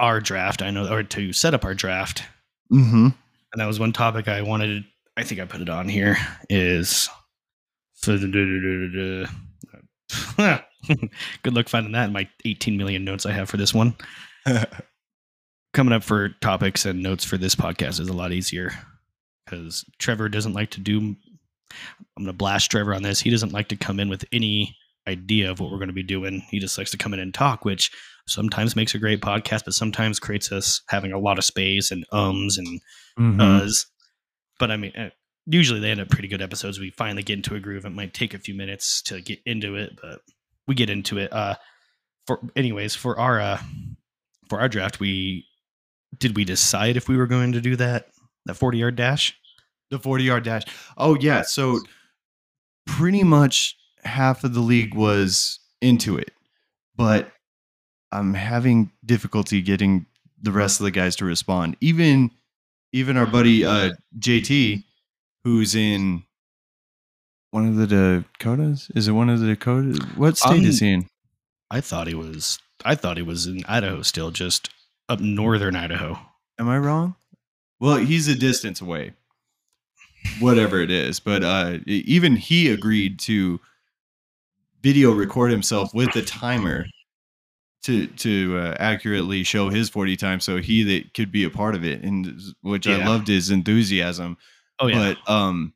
our 0.00 0.18
draft. 0.20 0.60
I 0.62 0.70
know, 0.70 0.90
or 0.92 1.04
to 1.04 1.32
set 1.32 1.54
up 1.54 1.64
our 1.64 1.74
draft, 1.74 2.24
Mm-hmm. 2.72 3.06
and 3.06 3.14
that 3.60 3.66
was 3.66 3.78
one 3.78 3.92
topic 3.92 4.26
I 4.26 4.42
wanted. 4.42 4.84
I 5.16 5.22
think 5.22 5.40
I 5.40 5.44
put 5.44 5.60
it 5.60 5.68
on 5.68 5.88
here. 5.88 6.16
Is 6.50 7.08
good 10.36 11.54
luck 11.54 11.68
finding 11.68 11.92
that 11.92 12.06
in 12.06 12.12
my 12.12 12.28
18 12.44 12.76
million 12.76 13.04
notes 13.04 13.24
I 13.26 13.32
have 13.32 13.48
for 13.48 13.56
this 13.56 13.72
one. 13.74 13.94
Coming 15.74 15.92
up 15.94 16.02
for 16.04 16.30
topics 16.40 16.84
and 16.84 17.02
notes 17.02 17.24
for 17.24 17.38
this 17.38 17.54
podcast 17.54 18.00
is 18.00 18.08
a 18.08 18.12
lot 18.12 18.32
easier 18.32 18.72
because 19.44 19.84
Trevor 19.98 20.28
doesn't 20.28 20.52
like 20.54 20.70
to 20.70 20.80
do. 20.80 20.98
I'm 20.98 21.16
going 22.18 22.26
to 22.26 22.32
blast 22.32 22.70
Trevor 22.70 22.94
on 22.94 23.02
this. 23.02 23.20
He 23.20 23.30
doesn't 23.30 23.52
like 23.52 23.68
to 23.68 23.76
come 23.76 23.98
in 23.98 24.08
with 24.08 24.24
any 24.32 24.76
idea 25.08 25.50
of 25.50 25.58
what 25.58 25.70
we're 25.70 25.78
going 25.78 25.88
to 25.88 25.94
be 25.94 26.02
doing. 26.02 26.42
He 26.50 26.58
just 26.58 26.76
likes 26.78 26.90
to 26.92 26.98
come 26.98 27.14
in 27.14 27.20
and 27.20 27.32
talk, 27.34 27.64
which 27.64 27.90
sometimes 28.28 28.76
makes 28.76 28.94
a 28.94 28.98
great 28.98 29.20
podcast, 29.20 29.64
but 29.64 29.74
sometimes 29.74 30.20
creates 30.20 30.52
us 30.52 30.82
having 30.88 31.12
a 31.12 31.18
lot 31.18 31.38
of 31.38 31.44
space 31.44 31.90
and 31.90 32.04
ums 32.12 32.58
and 32.58 32.80
Mm-hmm. 33.18 33.40
uhs. 33.42 33.84
But 34.58 34.70
I 34.70 34.78
mean, 34.78 34.92
uh, 34.96 35.10
usually 35.44 35.80
they 35.80 35.90
end 35.90 36.00
up 36.00 36.08
pretty 36.08 36.28
good 36.28 36.40
episodes. 36.40 36.78
We 36.78 36.90
finally 36.90 37.22
get 37.22 37.36
into 37.36 37.54
a 37.54 37.60
groove. 37.60 37.84
It 37.84 37.90
might 37.90 38.14
take 38.14 38.32
a 38.32 38.38
few 38.38 38.54
minutes 38.54 39.02
to 39.02 39.20
get 39.20 39.40
into 39.44 39.76
it, 39.76 39.98
but 40.00 40.20
we 40.66 40.74
get 40.74 40.88
into 40.88 41.18
it. 41.18 41.30
Uh, 41.30 41.56
for 42.26 42.40
anyways, 42.56 42.94
for 42.94 43.18
our 43.18 43.38
uh, 43.38 43.60
for 44.48 44.60
our 44.60 44.68
draft, 44.68 44.98
we 44.98 45.44
did 46.18 46.36
we 46.36 46.44
decide 46.44 46.96
if 46.96 47.06
we 47.08 47.18
were 47.18 47.26
going 47.26 47.52
to 47.52 47.60
do 47.60 47.76
that 47.76 48.06
that 48.46 48.54
forty 48.54 48.78
yard 48.78 48.96
dash? 48.96 49.36
The 49.90 49.98
40 49.98 50.24
yard 50.24 50.44
dash. 50.44 50.62
Oh, 50.96 51.18
yeah. 51.20 51.42
So 51.42 51.78
pretty 52.86 53.22
much 53.22 53.76
half 54.04 54.42
of 54.42 54.54
the 54.54 54.60
league 54.60 54.94
was 54.94 55.58
into 55.82 56.16
it, 56.16 56.30
but 56.96 57.30
I'm 58.10 58.32
having 58.32 58.90
difficulty 59.04 59.60
getting 59.60 60.06
the 60.40 60.50
rest 60.50 60.80
of 60.80 60.84
the 60.84 60.90
guys 60.90 61.14
to 61.16 61.26
respond. 61.26 61.76
Even 61.82 62.30
even 62.94 63.18
our 63.18 63.26
buddy 63.26 63.66
uh, 63.66 63.90
JT, 64.18 64.82
who's 65.44 65.74
in 65.74 66.22
one 67.50 67.68
of 67.68 67.76
the 67.76 67.86
Dakotas. 67.86 68.90
Is 68.94 69.08
it 69.08 69.12
one 69.12 69.28
of 69.28 69.40
the 69.40 69.46
Dakotas? 69.48 69.98
What 70.16 70.38
state 70.38 70.60
Um, 70.60 70.64
is 70.64 70.80
he 70.80 70.90
in? 70.92 71.06
I 71.70 71.82
thought 71.82 72.06
he 72.06 72.14
was. 72.14 72.58
I 72.84 72.94
thought 72.94 73.18
he 73.18 73.22
was 73.22 73.46
in 73.46 73.62
Idaho 73.68 74.00
still, 74.00 74.30
just 74.30 74.70
up 75.08 75.20
northern 75.20 75.76
Idaho. 75.76 76.18
Am 76.58 76.68
I 76.68 76.78
wrong? 76.78 77.14
Well, 77.82 77.96
he's 77.96 78.28
a 78.28 78.36
distance 78.36 78.80
away, 78.80 79.14
whatever 80.38 80.80
it 80.80 80.92
is. 80.92 81.18
But 81.18 81.42
uh, 81.42 81.78
even 81.84 82.36
he 82.36 82.70
agreed 82.70 83.18
to 83.20 83.58
video 84.82 85.10
record 85.10 85.50
himself 85.50 85.92
with 85.92 86.12
the 86.12 86.22
timer 86.22 86.86
to 87.82 88.06
to 88.06 88.56
uh, 88.56 88.76
accurately 88.78 89.42
show 89.42 89.68
his 89.68 89.88
40 89.88 90.16
times, 90.16 90.44
so 90.44 90.58
he 90.58 90.84
that 90.84 91.12
could 91.12 91.32
be 91.32 91.42
a 91.42 91.50
part 91.50 91.74
of 91.74 91.84
it, 91.84 92.04
and 92.04 92.40
which 92.60 92.86
I 92.86 93.04
loved 93.04 93.26
his 93.26 93.50
enthusiasm. 93.50 94.36
Oh 94.78 94.86
yeah. 94.86 95.14
But 95.26 95.28
um, 95.28 95.74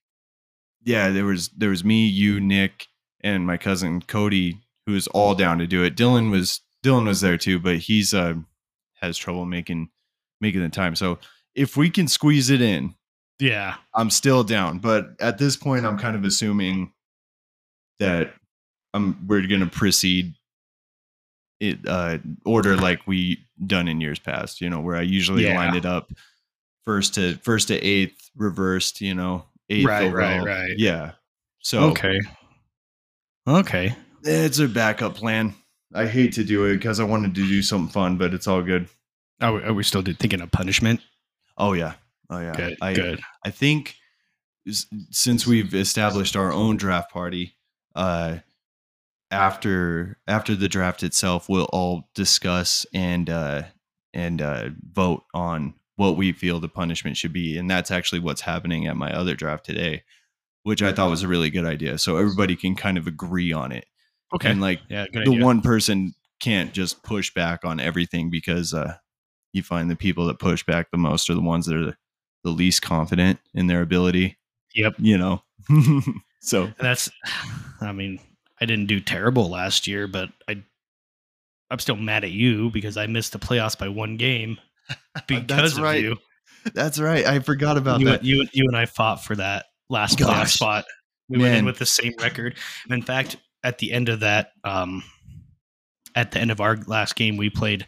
yeah, 0.84 1.10
there 1.10 1.24
was 1.24 1.48
there 1.56 1.70
was 1.70 1.84
me, 1.84 2.06
you, 2.06 2.38
Nick, 2.38 2.86
and 3.22 3.44
my 3.44 3.56
cousin 3.56 4.00
Cody, 4.00 4.60
who 4.86 4.92
was 4.92 5.08
all 5.08 5.34
down 5.34 5.58
to 5.58 5.66
do 5.66 5.82
it. 5.82 5.96
Dylan 5.96 6.30
was 6.30 6.60
Dylan 6.84 7.04
was 7.04 7.20
there 7.20 7.36
too, 7.36 7.58
but 7.58 7.78
he's 7.78 8.14
uh 8.14 8.34
has 9.00 9.18
trouble 9.18 9.44
making 9.44 9.88
making 10.40 10.62
the 10.62 10.68
time. 10.68 10.94
So 10.94 11.18
if 11.56 11.76
we 11.76 11.90
can 11.90 12.06
squeeze 12.06 12.50
it 12.50 12.60
in, 12.60 12.94
yeah. 13.40 13.74
I'm 13.94 14.10
still 14.10 14.44
down. 14.44 14.78
But 14.78 15.10
at 15.20 15.38
this 15.38 15.56
point, 15.56 15.84
I'm 15.84 15.98
kind 15.98 16.14
of 16.14 16.24
assuming 16.24 16.92
that 17.98 18.32
I'm 18.94 19.26
we're 19.26 19.46
gonna 19.46 19.66
proceed 19.66 20.34
it 21.60 21.78
uh 21.88 22.18
order 22.44 22.76
like 22.76 23.06
we 23.06 23.38
done 23.66 23.88
in 23.88 24.00
years 24.00 24.18
past, 24.18 24.60
you 24.60 24.70
know, 24.70 24.80
where 24.80 24.96
I 24.96 25.02
usually 25.02 25.44
Yeah. 25.44 25.56
line 25.56 25.74
it 25.74 25.84
up 25.86 26.12
first 26.84 27.14
to 27.14 27.36
first 27.38 27.68
to 27.68 27.74
eighth, 27.82 28.30
reversed, 28.36 29.00
you 29.00 29.14
know, 29.14 29.44
eighth 29.70 29.86
Right, 29.86 30.12
right, 30.12 30.42
right. 30.44 30.74
Yeah. 30.78 31.12
So 31.60 31.90
Okay. 31.90 32.20
Okay. 33.48 33.94
it's 34.22 34.58
a 34.58 34.68
backup 34.68 35.14
plan. 35.14 35.54
I 35.94 36.06
hate 36.06 36.32
to 36.34 36.44
do 36.44 36.64
it 36.66 36.74
because 36.76 37.00
I 37.00 37.04
wanted 37.04 37.34
to 37.36 37.46
do 37.46 37.62
something 37.62 37.90
fun, 37.92 38.18
but 38.18 38.34
it's 38.34 38.46
all 38.46 38.62
good. 38.62 38.88
Are 39.40 39.52
we, 39.54 39.62
are 39.62 39.72
we 39.74 39.82
still 39.82 40.02
thinking 40.02 40.40
of 40.40 40.50
punishment? 40.50 41.00
Oh 41.58 41.72
yeah. 41.72 41.94
Oh 42.30 42.40
yeah. 42.40 42.54
Good. 42.54 42.76
I, 42.80 42.94
good. 42.94 43.20
I 43.44 43.50
think 43.50 43.96
since 45.10 45.46
we've 45.46 45.74
established 45.74 46.36
our 46.36 46.52
own 46.52 46.76
draft 46.76 47.12
party, 47.12 47.56
uh, 47.94 48.38
after 49.30 50.18
after 50.26 50.54
the 50.54 50.68
draft 50.68 51.02
itself, 51.02 51.48
we'll 51.48 51.68
all 51.72 52.08
discuss 52.14 52.86
and 52.92 53.28
uh, 53.30 53.62
and 54.12 54.40
uh, 54.40 54.70
vote 54.92 55.24
on 55.34 55.74
what 55.96 56.16
we 56.16 56.32
feel 56.32 56.60
the 56.60 56.68
punishment 56.68 57.16
should 57.16 57.32
be, 57.32 57.56
and 57.56 57.70
that's 57.70 57.90
actually 57.90 58.20
what's 58.20 58.42
happening 58.42 58.86
at 58.86 58.96
my 58.96 59.12
other 59.12 59.34
draft 59.34 59.64
today, 59.64 60.02
which 60.62 60.82
I 60.82 60.92
thought 60.92 61.10
was 61.10 61.22
a 61.22 61.28
really 61.28 61.50
good 61.50 61.64
idea. 61.64 61.98
So 61.98 62.16
everybody 62.16 62.54
can 62.54 62.76
kind 62.76 62.98
of 62.98 63.06
agree 63.06 63.52
on 63.52 63.72
it, 63.72 63.86
Okay. 64.34 64.50
and 64.50 64.60
like 64.60 64.80
yeah. 64.88 65.06
The 65.12 65.20
idea. 65.20 65.44
one 65.44 65.60
person 65.60 66.14
can't 66.40 66.72
just 66.72 67.02
push 67.02 67.32
back 67.32 67.64
on 67.64 67.80
everything 67.80 68.30
because 68.30 68.74
uh, 68.74 68.96
you 69.56 69.62
find 69.62 69.90
the 69.90 69.96
people 69.96 70.26
that 70.26 70.38
push 70.38 70.64
back 70.64 70.90
the 70.90 70.98
most 70.98 71.28
are 71.30 71.34
the 71.34 71.40
ones 71.40 71.66
that 71.66 71.76
are 71.76 71.84
the, 71.84 71.96
least 72.48 72.80
confident 72.80 73.40
in 73.54 73.66
their 73.66 73.82
ability. 73.82 74.38
Yep. 74.76 74.94
You 74.98 75.18
know. 75.18 75.42
so 76.40 76.72
that's. 76.78 77.10
I 77.80 77.90
mean, 77.90 78.20
I 78.60 78.66
didn't 78.66 78.86
do 78.86 79.00
terrible 79.00 79.50
last 79.50 79.88
year, 79.88 80.06
but 80.06 80.28
I. 80.48 80.62
I'm 81.68 81.80
still 81.80 81.96
mad 81.96 82.22
at 82.22 82.30
you 82.30 82.70
because 82.70 82.96
I 82.96 83.08
missed 83.08 83.32
the 83.32 83.40
playoffs 83.40 83.76
by 83.76 83.88
one 83.88 84.16
game 84.16 84.58
because 85.26 85.76
of 85.76 85.82
right. 85.82 86.00
you. 86.00 86.16
that's 86.72 87.00
right. 87.00 87.26
I 87.26 87.40
forgot 87.40 87.76
about 87.76 87.98
You, 87.98 88.06
that. 88.06 88.22
you, 88.22 88.46
you 88.52 88.64
and 88.68 88.76
I 88.76 88.86
fought 88.86 89.24
for 89.24 89.34
that 89.34 89.66
last 89.90 90.16
playoff 90.18 90.46
spot. 90.46 90.84
We 91.28 91.38
went 91.38 91.56
in 91.56 91.64
with 91.64 91.78
the 91.78 91.86
same 91.86 92.12
record. 92.20 92.56
And 92.84 92.92
in 92.94 93.02
fact, 93.02 93.38
at 93.64 93.78
the 93.78 93.90
end 93.90 94.08
of 94.08 94.20
that, 94.20 94.52
um, 94.62 95.02
at 96.14 96.30
the 96.30 96.38
end 96.38 96.52
of 96.52 96.60
our 96.60 96.76
last 96.86 97.16
game 97.16 97.36
we 97.36 97.50
played 97.50 97.86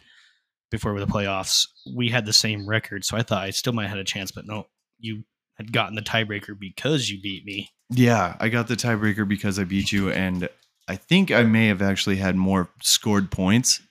before 0.71 0.99
the 0.99 1.07
playoffs, 1.07 1.67
we 1.95 2.09
had 2.09 2.25
the 2.25 2.33
same 2.33 2.67
record. 2.67 3.03
So 3.05 3.17
I 3.17 3.23
thought 3.23 3.43
I 3.43 3.49
still 3.49 3.73
might 3.73 3.83
have 3.83 3.91
had 3.91 3.99
a 3.99 4.03
chance, 4.03 4.31
but 4.31 4.45
no, 4.45 4.67
you 4.99 5.23
had 5.55 5.71
gotten 5.73 5.95
the 5.95 6.01
tiebreaker 6.01 6.57
because 6.57 7.09
you 7.09 7.21
beat 7.21 7.45
me. 7.45 7.69
Yeah, 7.89 8.35
I 8.39 8.49
got 8.49 8.67
the 8.67 8.75
tiebreaker 8.75 9.27
because 9.27 9.57
I 9.59 9.63
beat 9.63 9.91
you, 9.91 10.11
and 10.11 10.47
I 10.87 10.95
think 10.95 11.31
I 11.31 11.43
may 11.43 11.67
have 11.67 11.81
actually 11.81 12.17
had 12.17 12.35
more 12.35 12.69
scored 12.81 13.31
points. 13.31 13.81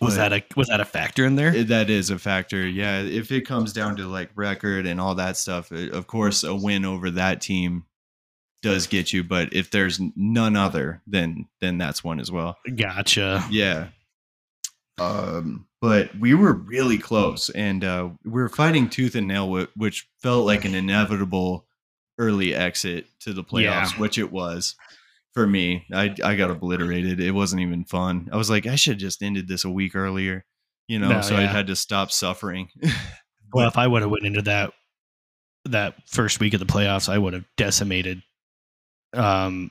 Was 0.00 0.16
But- 0.16 0.30
that 0.30 0.32
a 0.32 0.56
was 0.56 0.68
that 0.68 0.80
a 0.80 0.84
factor 0.84 1.24
in 1.24 1.36
there? 1.36 1.64
That 1.64 1.88
is 1.88 2.10
a 2.10 2.18
factor. 2.18 2.66
Yeah, 2.66 3.00
if 3.00 3.30
it 3.30 3.42
comes 3.42 3.72
down 3.72 3.96
to 3.96 4.06
like 4.08 4.30
record 4.34 4.86
and 4.86 5.00
all 5.00 5.14
that 5.16 5.36
stuff, 5.36 5.70
uh, 5.70 5.90
of 5.90 6.06
course, 6.06 6.42
a 6.42 6.54
win 6.54 6.84
over 6.84 7.10
that 7.12 7.40
team 7.40 7.84
does 8.62 8.86
get 8.88 9.12
you. 9.12 9.22
But 9.22 9.52
if 9.52 9.70
there's 9.70 10.00
none 10.16 10.56
other, 10.56 11.00
then 11.06 11.46
then 11.60 11.78
that's 11.78 12.02
one 12.02 12.18
as 12.18 12.30
well. 12.32 12.56
Gotcha. 12.74 13.44
Yeah. 13.50 13.88
Um, 14.98 15.66
but 15.80 16.10
we 16.18 16.34
were 16.34 16.52
really 16.52 16.98
close, 16.98 17.50
and 17.50 17.82
uh, 17.84 18.10
we 18.24 18.30
were 18.30 18.48
fighting 18.48 18.88
tooth 18.88 19.14
and 19.14 19.26
nail, 19.28 19.66
which 19.76 20.08
felt 20.22 20.46
like 20.46 20.64
an 20.64 20.74
inevitable 20.74 21.66
early 22.18 22.54
exit 22.54 23.06
to 23.20 23.32
the 23.32 23.42
playoffs, 23.44 23.92
Yeah. 23.92 23.98
which 24.00 24.18
it 24.18 24.30
was 24.30 24.76
for 25.34 25.46
me. 25.46 25.84
I 25.92 26.14
I 26.22 26.36
got 26.36 26.50
obliterated. 26.50 27.18
It 27.20 27.32
wasn't 27.32 27.62
even 27.62 27.84
fun. 27.84 28.28
I 28.32 28.36
was 28.36 28.48
like, 28.50 28.66
I 28.66 28.76
should 28.76 28.94
have 28.94 29.00
just 29.00 29.22
ended 29.22 29.48
this 29.48 29.64
a 29.64 29.70
week 29.70 29.96
earlier, 29.96 30.44
you 30.86 30.98
know. 31.00 31.08
No, 31.08 31.20
so 31.22 31.36
I 31.36 31.42
had 31.42 31.66
to 31.66 31.76
stop 31.76 32.10
suffering. 32.12 32.68
Well, 33.52 33.68
if 33.68 33.78
I 33.78 33.86
would 33.86 34.02
have 34.02 34.10
went 34.10 34.26
into 34.26 34.42
that 34.42 34.72
that 35.66 35.94
first 36.08 36.40
week 36.40 36.54
of 36.54 36.60
the 36.60 36.66
playoffs, 36.66 37.08
I 37.08 37.18
would 37.18 37.34
have 37.34 37.44
decimated 37.56 38.20
um, 39.12 39.70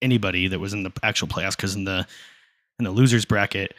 anybody 0.00 0.48
that 0.48 0.58
was 0.58 0.72
in 0.72 0.82
the 0.82 0.92
actual 1.02 1.28
playoffs. 1.28 1.54
Because 1.56 1.74
in 1.74 1.84
the 1.84 2.06
in 2.78 2.84
the 2.86 2.90
losers 2.90 3.26
bracket, 3.26 3.74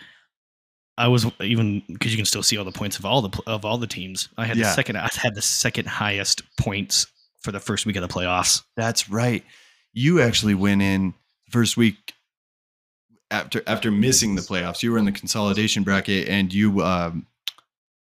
I 0.98 1.08
was 1.08 1.26
even 1.42 1.82
because 1.88 2.12
you 2.12 2.18
can 2.18 2.26
still 2.26 2.44
see 2.44 2.58
all 2.58 2.66
the 2.66 2.72
points 2.72 3.00
of 3.00 3.06
all 3.06 3.22
the 3.22 3.42
of 3.48 3.66
all 3.66 3.78
the 3.78 3.88
teams. 3.88 4.30
I 4.38 4.46
had 4.46 4.58
Yeah. 4.58 4.66
the 4.66 4.74
second. 4.74 4.98
I 4.98 5.10
had 5.16 5.36
the 5.36 5.42
second 5.42 5.88
highest 5.88 6.44
points 6.58 7.08
for 7.42 7.52
the 7.52 7.60
first 7.60 7.86
week 7.86 7.96
of 7.96 8.02
the 8.02 8.08
playoffs. 8.14 8.64
That's 8.78 9.10
right. 9.10 9.44
You 9.94 10.22
actually 10.22 10.56
went 10.56 10.82
in 10.82 11.14
first 11.50 11.78
week 11.78 12.14
after 13.32 13.64
after 13.66 13.90
missing 13.92 14.36
the 14.36 14.42
playoffs. 14.42 14.84
You 14.84 14.92
were 14.92 14.98
in 15.00 15.06
the 15.06 15.12
consolidation 15.12 15.84
bracket, 15.84 16.28
and 16.30 16.54
you 16.54 16.84
um, 16.84 17.26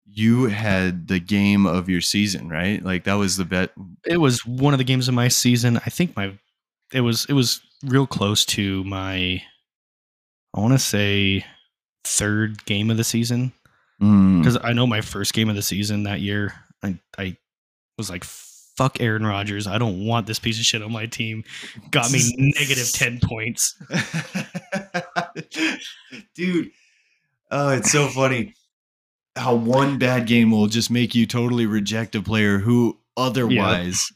you 0.07 0.47
had 0.47 1.09
the 1.09 1.21
game 1.21 1.67
of 1.67 1.89
your 1.91 2.01
season, 2.01 2.49
right? 2.49 2.83
Like 2.83 3.05
that 3.05 3.15
was 3.15 3.37
the 3.37 3.45
bet. 3.45 3.71
It 4.07 4.17
was 4.19 4.45
one 4.47 4.73
of 4.73 4.79
the 4.79 4.85
games 4.85 5.09
of 5.09 5.15
my 5.15 5.29
season. 5.29 5.77
I 5.85 5.91
think 5.91 6.17
my 6.17 6.33
it 6.93 7.03
was 7.03 7.27
it 7.29 7.35
was 7.35 7.61
real 7.85 8.07
close 8.07 8.47
to 8.47 8.83
my. 8.85 9.43
I 10.55 10.61
want 10.61 10.73
to 10.73 10.79
say 10.79 11.45
third 12.05 12.65
game 12.65 12.91
of 12.91 12.97
the 12.97 13.05
season. 13.05 13.53
Mm. 14.01 14.39
because 14.39 14.57
I 14.63 14.75
know 14.75 14.87
my 14.87 15.01
first 15.01 15.35
game 15.35 15.49
of 15.49 15.57
the 15.57 15.63
season 15.63 16.05
that 16.05 16.21
year, 16.21 16.55
I 16.85 17.01
I 17.19 17.37
was 17.97 18.09
like, 18.09 18.23
"Fuck 18.23 19.01
Aaron 19.01 19.27
Rodgers! 19.27 19.67
I 19.67 19.77
don't 19.79 20.07
want 20.07 20.29
this 20.29 20.39
piece 20.39 20.61
of 20.61 20.65
shit 20.65 20.83
on 20.83 20.93
my 20.93 21.07
team." 21.07 21.43
Got 21.91 22.13
me 22.13 22.21
negative 22.59 22.93
ten 22.93 23.19
points. 23.21 23.75
dude. 26.35 26.71
Oh, 27.51 27.71
it's 27.71 27.91
so 27.91 28.09
funny 28.09 28.55
how 29.35 29.55
one 29.55 29.99
bad 29.99 30.27
game 30.27 30.51
will 30.51 30.67
just 30.67 30.91
make 30.91 31.15
you 31.15 31.27
totally 31.27 31.67
reject 31.67 32.15
a 32.15 32.23
player 32.23 32.59
who 32.59 32.99
otherwise 33.17 34.13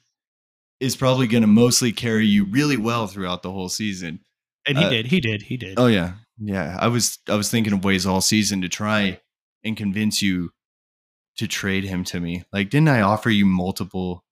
is 0.80 0.96
probably 0.96 1.26
going 1.26 1.42
to 1.42 1.46
mostly 1.48 1.92
carry 1.92 2.26
you 2.26 2.44
really 2.44 2.76
well 2.76 3.06
throughout 3.06 3.42
the 3.42 3.50
whole 3.50 3.68
season. 3.68 4.20
And 4.66 4.76
he 4.78 4.84
Uh, 4.84 4.90
did. 4.90 5.06
He 5.06 5.20
did. 5.20 5.42
He 5.42 5.56
did. 5.56 5.78
Oh 5.78 5.86
yeah, 5.86 6.14
yeah. 6.42 6.76
I 6.80 6.88
was 6.88 7.18
I 7.28 7.34
was 7.36 7.50
thinking 7.50 7.72
of 7.72 7.84
ways 7.84 8.06
all 8.06 8.20
season 8.20 8.62
to 8.62 8.68
try 8.68 9.20
and 9.64 9.76
convince 9.76 10.20
you 10.22 10.50
to 11.36 11.46
trade 11.46 11.84
him 11.84 12.04
to 12.04 12.20
me. 12.20 12.44
Like, 12.52 12.68
didn't 12.70 12.88
I 12.88 13.00
offer 13.02 13.30
you 13.30 13.46
multiple 13.46 14.24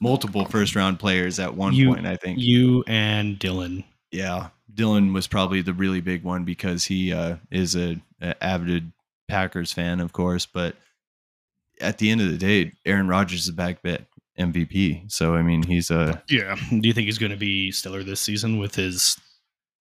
multiple 0.00 0.44
first 0.46 0.74
round 0.74 0.98
players 0.98 1.38
at 1.38 1.54
one 1.54 1.72
You- 1.74 1.88
point? 1.94 2.06
I 2.06 2.16
think. 2.16 2.38
You 2.38 2.82
and 2.86 3.38
Dylan. 3.38 3.84
Yeah, 4.10 4.48
Dylan 4.74 5.12
was 5.14 5.26
probably 5.28 5.62
the 5.62 5.74
really 5.74 6.00
big 6.00 6.24
one 6.24 6.44
because 6.44 6.84
he 6.84 7.12
uh, 7.12 7.36
is 7.52 7.76
a, 7.76 7.96
a 8.20 8.42
avid 8.42 8.90
Packers 9.28 9.72
fan, 9.72 10.00
of 10.00 10.12
course. 10.12 10.46
But 10.46 10.74
at 11.80 11.98
the 11.98 12.10
end 12.10 12.20
of 12.20 12.28
the 12.30 12.36
day, 12.36 12.72
Aaron 12.84 13.06
Rodgers 13.06 13.42
is 13.42 13.48
a 13.48 13.52
back 13.52 13.82
bet 13.82 14.06
MVP. 14.38 15.10
So 15.12 15.34
I 15.36 15.42
mean, 15.42 15.62
he's 15.62 15.90
a 15.92 16.20
Yeah. 16.28 16.56
Do 16.70 16.80
you 16.82 16.92
think 16.92 17.06
he's 17.06 17.18
going 17.18 17.30
to 17.30 17.36
be 17.38 17.70
stellar 17.70 18.02
this 18.02 18.20
season 18.20 18.58
with 18.58 18.74
his 18.74 19.16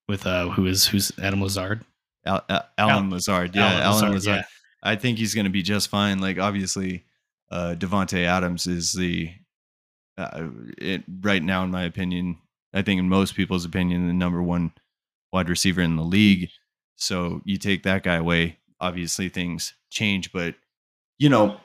with 0.09 0.25
uh 0.27 0.49
who 0.49 0.65
is 0.65 0.85
who's 0.87 1.11
Adam 1.21 1.41
Lazard? 1.41 1.85
Al, 2.25 2.43
Al, 2.49 2.65
Allen 2.77 3.09
Lazard. 3.09 3.55
Yeah, 3.55 3.61
Allen 3.65 3.81
Allen, 3.81 3.93
Lazard, 3.93 4.13
Lazard. 4.13 4.35
yeah. 4.35 4.43
I 4.91 4.95
think 4.97 5.17
he's 5.17 5.33
going 5.33 5.45
to 5.45 5.49
be 5.49 5.61
just 5.61 5.87
fine. 5.89 6.19
Like 6.19 6.37
obviously, 6.37 7.05
uh, 7.51 7.75
Davante 7.77 8.25
Adams 8.25 8.67
is 8.67 8.91
the 8.91 9.31
uh, 10.17 10.49
it, 10.77 11.03
right 11.21 11.41
now, 11.41 11.63
in 11.63 11.71
my 11.71 11.83
opinion. 11.83 12.37
I 12.73 12.81
think 12.81 12.99
in 12.99 13.07
most 13.09 13.35
people's 13.35 13.63
opinion, 13.65 14.05
the 14.07 14.13
number 14.13 14.43
one 14.43 14.73
wide 15.31 15.47
receiver 15.49 15.81
in 15.81 15.95
the 15.95 16.03
league. 16.03 16.49
So 16.97 17.41
you 17.45 17.57
take 17.57 17.83
that 17.83 18.03
guy 18.03 18.15
away, 18.15 18.57
obviously 18.81 19.29
things 19.29 19.73
change. 19.89 20.31
But 20.33 20.55
you 21.17 21.29
know, 21.29 21.57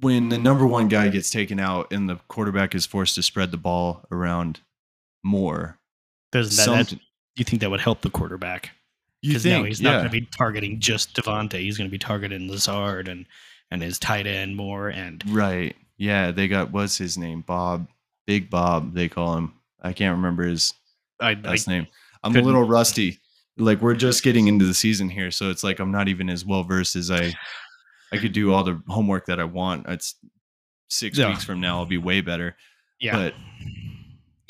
when 0.00 0.28
the 0.28 0.38
number 0.38 0.66
one 0.66 0.88
guy 0.88 1.08
gets 1.08 1.30
taken 1.30 1.60
out 1.60 1.92
and 1.92 2.08
the 2.08 2.16
quarterback 2.28 2.74
is 2.74 2.86
forced 2.86 3.14
to 3.14 3.22
spread 3.22 3.50
the 3.52 3.56
ball 3.56 4.04
around 4.10 4.60
more, 5.22 5.78
Does 6.32 6.56
that, 6.56 6.64
some- 6.64 6.76
that- 6.76 6.98
you 7.36 7.44
think 7.44 7.60
that 7.62 7.70
would 7.70 7.80
help 7.80 8.00
the 8.02 8.10
quarterback? 8.10 8.70
You 9.22 9.30
Because 9.30 9.44
now 9.46 9.56
think? 9.56 9.68
he's 9.68 9.80
not 9.82 9.90
yeah. 9.90 9.96
going 9.98 10.04
to 10.10 10.20
be 10.20 10.26
targeting 10.36 10.80
just 10.80 11.14
Davante. 11.14 11.60
He's 11.60 11.76
going 11.76 11.88
to 11.88 11.92
be 11.92 11.98
targeting 11.98 12.48
Lazard 12.50 13.08
and 13.08 13.26
and 13.70 13.82
his 13.82 13.98
tight 13.98 14.26
end 14.26 14.56
more. 14.56 14.88
And 14.88 15.22
Right. 15.32 15.76
Yeah, 15.96 16.30
they 16.30 16.48
got 16.48 16.72
what's 16.72 16.96
his 16.98 17.16
name? 17.18 17.42
Bob. 17.42 17.86
Big 18.26 18.48
Bob, 18.50 18.94
they 18.94 19.08
call 19.08 19.36
him. 19.36 19.54
I 19.82 19.92
can't 19.92 20.16
remember 20.16 20.44
his 20.44 20.72
I, 21.20 21.30
I 21.30 21.34
last 21.34 21.68
name. 21.68 21.86
I'm 22.22 22.34
a 22.36 22.40
little 22.40 22.62
rusty. 22.66 23.18
Like 23.58 23.80
we're 23.82 23.94
just 23.94 24.22
getting 24.22 24.46
into 24.46 24.64
the 24.64 24.74
season 24.74 25.08
here, 25.10 25.30
so 25.30 25.50
it's 25.50 25.62
like 25.64 25.78
I'm 25.80 25.90
not 25.92 26.08
even 26.08 26.30
as 26.30 26.44
well 26.44 26.62
versed 26.62 26.96
as 26.96 27.10
I 27.10 27.34
I 28.12 28.16
could 28.18 28.32
do 28.32 28.52
all 28.52 28.64
the 28.64 28.80
homework 28.88 29.26
that 29.26 29.38
I 29.40 29.44
want. 29.44 29.86
It's 29.88 30.14
six 30.88 31.18
Yeah. 31.18 31.28
weeks 31.28 31.44
from 31.44 31.60
now 31.60 31.78
I'll 31.78 31.86
be 31.86 31.98
way 31.98 32.20
better. 32.22 32.56
yeah, 33.00 33.16
But 33.16 33.34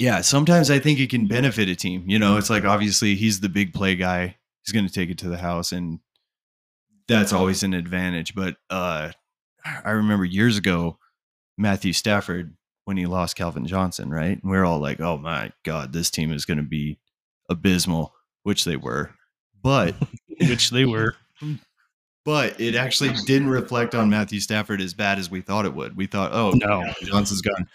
yeah, 0.01 0.23
sometimes 0.23 0.71
I 0.71 0.79
think 0.79 0.99
it 0.99 1.11
can 1.11 1.27
benefit 1.27 1.69
a 1.69 1.77
team. 1.77 2.05
You 2.09 2.19
know, 2.19 2.39
it's 2.39 2.49
like 2.49 2.65
obviously 2.65 3.17
he's 3.17 3.41
the 3.41 3.51
big 3.51 3.75
play 3.75 3.95
guy. 3.97 4.39
He's 4.65 4.73
going 4.73 4.87
to 4.87 4.93
take 4.93 5.11
it 5.11 5.19
to 5.19 5.29
the 5.29 5.37
house 5.37 5.73
and 5.73 6.01
that's 7.07 7.35
always 7.35 7.63
an 7.63 7.75
advantage. 7.75 8.35
But 8.35 8.57
uh 8.71 9.11
I 9.85 9.91
remember 9.91 10.25
years 10.25 10.57
ago 10.57 10.99
Matthew 11.59 11.93
Stafford 11.93 12.57
when 12.87 12.97
he 12.97 13.05
lost 13.05 13.37
Calvin 13.37 13.67
Johnson, 13.67 14.11
right? 14.11 14.43
And 14.43 14.51
we 14.51 14.57
are 14.57 14.65
all 14.65 14.81
like, 14.81 15.01
"Oh 15.01 15.19
my 15.19 15.53
god, 15.65 15.93
this 15.93 16.11
team 16.11 16.33
is 16.33 16.47
going 16.47 16.57
to 16.57 16.65
be 16.65 16.99
abysmal," 17.51 18.15
which 18.43 18.65
they 18.65 18.77
were. 18.77 19.11
But 19.63 19.95
which 20.41 20.71
they 20.71 20.87
were. 20.87 21.15
but 22.25 22.59
it 22.59 22.75
actually 22.75 23.13
didn't 23.27 23.51
reflect 23.51 23.95
on 23.95 24.09
Matthew 24.09 24.41
Stafford 24.41 24.81
as 24.81 24.95
bad 24.95 25.19
as 25.19 25.31
we 25.31 25.43
thought 25.43 25.67
it 25.67 25.75
would. 25.75 25.95
We 25.95 26.07
thought, 26.07 26.33
"Oh, 26.33 26.53
No. 26.55 26.91
Johnson's 27.03 27.43
gone. 27.43 27.69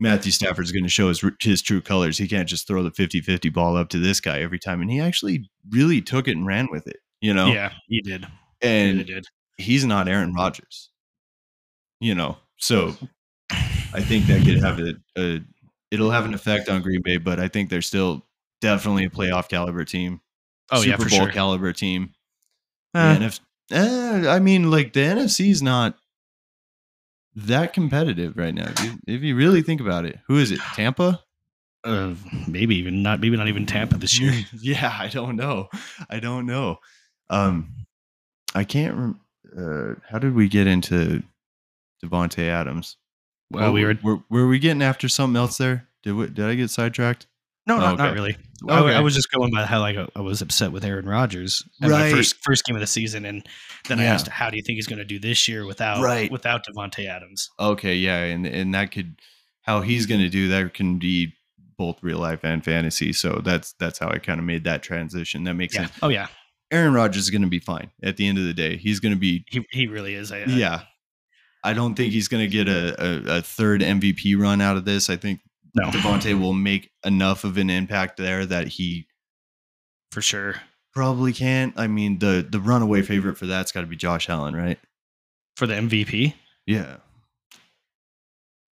Matthew 0.00 0.32
Stafford's 0.32 0.72
going 0.72 0.82
to 0.84 0.88
show 0.88 1.08
his 1.08 1.22
his 1.40 1.62
true 1.62 1.80
colors. 1.82 2.16
He 2.18 2.26
can't 2.26 2.48
just 2.48 2.66
throw 2.66 2.82
the 2.82 2.90
50-50 2.90 3.52
ball 3.52 3.76
up 3.76 3.90
to 3.90 3.98
this 3.98 4.20
guy 4.20 4.40
every 4.40 4.58
time." 4.58 4.80
And 4.80 4.90
he 4.90 4.98
actually 5.00 5.48
really 5.70 6.00
took 6.00 6.26
it 6.26 6.36
and 6.36 6.46
ran 6.46 6.68
with 6.70 6.86
it, 6.86 6.98
you 7.20 7.34
know. 7.34 7.48
Yeah, 7.48 7.72
he 7.88 8.00
did. 8.00 8.26
He 8.60 8.68
really 8.68 8.90
And 8.98 9.06
did. 9.06 9.26
he's 9.58 9.84
not 9.84 10.08
Aaron 10.08 10.32
Rodgers. 10.34 10.90
You 12.00 12.14
know. 12.14 12.38
So 12.56 12.94
I 13.92 14.00
think 14.00 14.26
that 14.26 14.44
could 14.44 14.58
have 14.62 14.78
a, 14.78 14.94
a 15.18 15.40
it'll 15.90 16.10
have 16.10 16.24
an 16.24 16.34
effect 16.34 16.68
on 16.68 16.82
Green 16.82 17.02
Bay, 17.02 17.16
but 17.18 17.38
I 17.40 17.48
think 17.48 17.68
they're 17.70 17.82
still 17.82 18.24
definitely 18.60 19.04
a 19.04 19.10
playoff 19.10 19.48
caliber 19.48 19.84
team. 19.84 20.20
Oh 20.70 20.82
yeah, 20.82 20.96
Super 20.96 21.04
for 21.04 21.10
Bowl 21.10 21.18
sure. 21.20 21.32
caliber 21.32 21.72
team. 21.72 22.14
Uh, 22.94 23.14
The 23.18 23.24
NF 23.24 23.40
eh, 23.72 24.28
I 24.28 24.38
mean, 24.38 24.70
like 24.70 24.92
the 24.92 25.00
NFC 25.00 25.50
is 25.50 25.62
not 25.62 25.96
that 27.36 27.72
competitive 27.72 28.36
right 28.36 28.54
now. 28.54 28.70
If 28.70 28.84
you, 28.84 28.92
if 29.06 29.22
you 29.22 29.36
really 29.36 29.62
think 29.62 29.80
about 29.80 30.04
it, 30.04 30.18
who 30.26 30.36
is 30.36 30.50
it? 30.50 30.60
Tampa? 30.74 31.20
uh, 31.84 32.14
maybe 32.46 32.76
even 32.76 33.02
not. 33.02 33.20
Maybe 33.20 33.36
not 33.36 33.48
even 33.48 33.66
Tampa 33.66 33.96
this 33.96 34.18
year. 34.18 34.34
yeah, 34.60 34.94
I 34.98 35.08
don't 35.08 35.36
know. 35.36 35.68
I 36.08 36.20
don't 36.20 36.46
know. 36.46 36.78
Um, 37.28 37.86
I 38.54 38.64
can't. 38.64 38.94
Rem- 38.94 39.20
uh, 39.56 39.94
how 40.08 40.18
did 40.18 40.34
we 40.34 40.48
get 40.48 40.66
into 40.66 41.22
Davante 42.04 42.46
Adams? 42.46 42.96
Well, 43.50 43.72
we 43.72 43.84
were 43.84 43.98
were, 44.02 44.18
were 44.28 44.48
we 44.48 44.58
getting 44.58 44.82
after 44.82 45.08
something 45.08 45.36
else 45.36 45.58
there? 45.58 45.88
Did 46.02 46.12
we, 46.12 46.26
did 46.28 46.44
I 46.44 46.54
get 46.54 46.70
sidetracked? 46.70 47.26
No, 47.70 47.78
not, 47.78 47.94
okay. 47.94 48.02
not 48.04 48.14
really. 48.14 48.36
I, 48.68 48.78
Okay. 48.80 48.94
I 48.94 49.00
was 49.00 49.14
just 49.14 49.30
going 49.30 49.50
by 49.50 49.64
how 49.64 49.80
like 49.80 49.96
I 50.14 50.20
was 50.20 50.42
upset 50.42 50.70
with 50.72 50.84
Aaron 50.84 51.06
Rodgers 51.06 51.64
at 51.82 51.90
Right. 51.90 52.10
my 52.10 52.16
first 52.16 52.36
first 52.42 52.64
game 52.64 52.76
of 52.76 52.80
the 52.80 52.86
season, 52.86 53.24
and 53.24 53.46
then 53.88 53.98
I 54.00 54.04
asked, 54.04 54.28
"How 54.28 54.50
do 54.50 54.56
you 54.56 54.62
think 54.62 54.76
he's 54.76 54.86
going 54.86 54.98
to 54.98 55.04
do 55.04 55.18
this 55.18 55.48
year 55.48 55.64
without 55.64 56.02
Right. 56.02 56.30
without 56.30 56.62
Davante 56.66 57.06
Adams?" 57.08 57.48
Okay, 57.58 57.94
yeah, 57.96 58.18
and 58.24 58.46
and 58.46 58.74
that 58.74 58.90
could 58.92 59.16
how 59.62 59.80
he's 59.80 60.04
going 60.06 60.20
to 60.20 60.28
do 60.28 60.48
that 60.48 60.74
can 60.74 60.98
be 60.98 61.32
both 61.78 62.02
real 62.02 62.18
life 62.18 62.40
and 62.44 62.62
fantasy. 62.62 63.12
So 63.14 63.40
that's 63.42 63.72
that's 63.78 63.98
how 63.98 64.10
I 64.10 64.18
kind 64.18 64.38
of 64.38 64.44
made 64.44 64.64
that 64.64 64.82
transition. 64.82 65.44
That 65.44 65.54
makes 65.54 65.74
Yeah. 65.74 65.86
sense. 65.86 65.92
Oh 66.02 66.08
yeah, 66.08 66.26
Aaron 66.70 66.92
Rodgers 66.92 67.22
is 67.22 67.30
going 67.30 67.42
to 67.42 67.48
be 67.48 67.60
fine 67.60 67.90
at 68.02 68.18
the 68.18 68.26
end 68.28 68.36
of 68.36 68.44
the 68.44 68.52
day. 68.54 68.76
He's 68.76 69.00
going 69.00 69.14
to 69.14 69.18
be 69.18 69.44
he 69.48 69.64
he 69.70 69.86
really 69.86 70.14
is. 70.14 70.30
I, 70.32 70.40
I- 70.40 70.44
yeah. 70.46 70.80
I 71.62 71.74
don't 71.74 71.94
think 71.94 72.12
he's 72.14 72.26
going 72.28 72.42
to 72.42 72.48
get 72.48 72.68
a, 72.68 73.34
a, 73.34 73.38
a 73.38 73.42
third 73.42 73.82
MVP 73.82 74.34
run 74.34 74.62
out 74.62 74.78
of 74.78 74.86
this. 74.86 75.10
I 75.10 75.16
think 75.16 75.40
no, 75.74 75.84
Davante 75.90 76.38
will 76.38 76.52
make 76.54 76.90
enough 77.04 77.44
of 77.44 77.56
an 77.56 77.70
impact 77.70 78.16
there 78.16 78.44
that 78.46 78.68
he 78.68 79.06
for 80.12 80.20
sure. 80.22 80.56
probably 80.92 81.32
can't. 81.32 81.72
I 81.78 81.86
mean, 81.86 82.18
the 82.18 82.46
the 82.48 82.60
runaway 82.60 83.02
favorite 83.02 83.36
for 83.38 83.46
that's 83.46 83.72
got 83.72 83.82
to 83.82 83.86
be 83.86 83.96
Josh 83.96 84.28
Allen, 84.28 84.54
right? 84.56 84.78
For 85.56 85.66
the 85.66 85.74
MVP, 85.74 86.34
Yeah. 86.66 86.96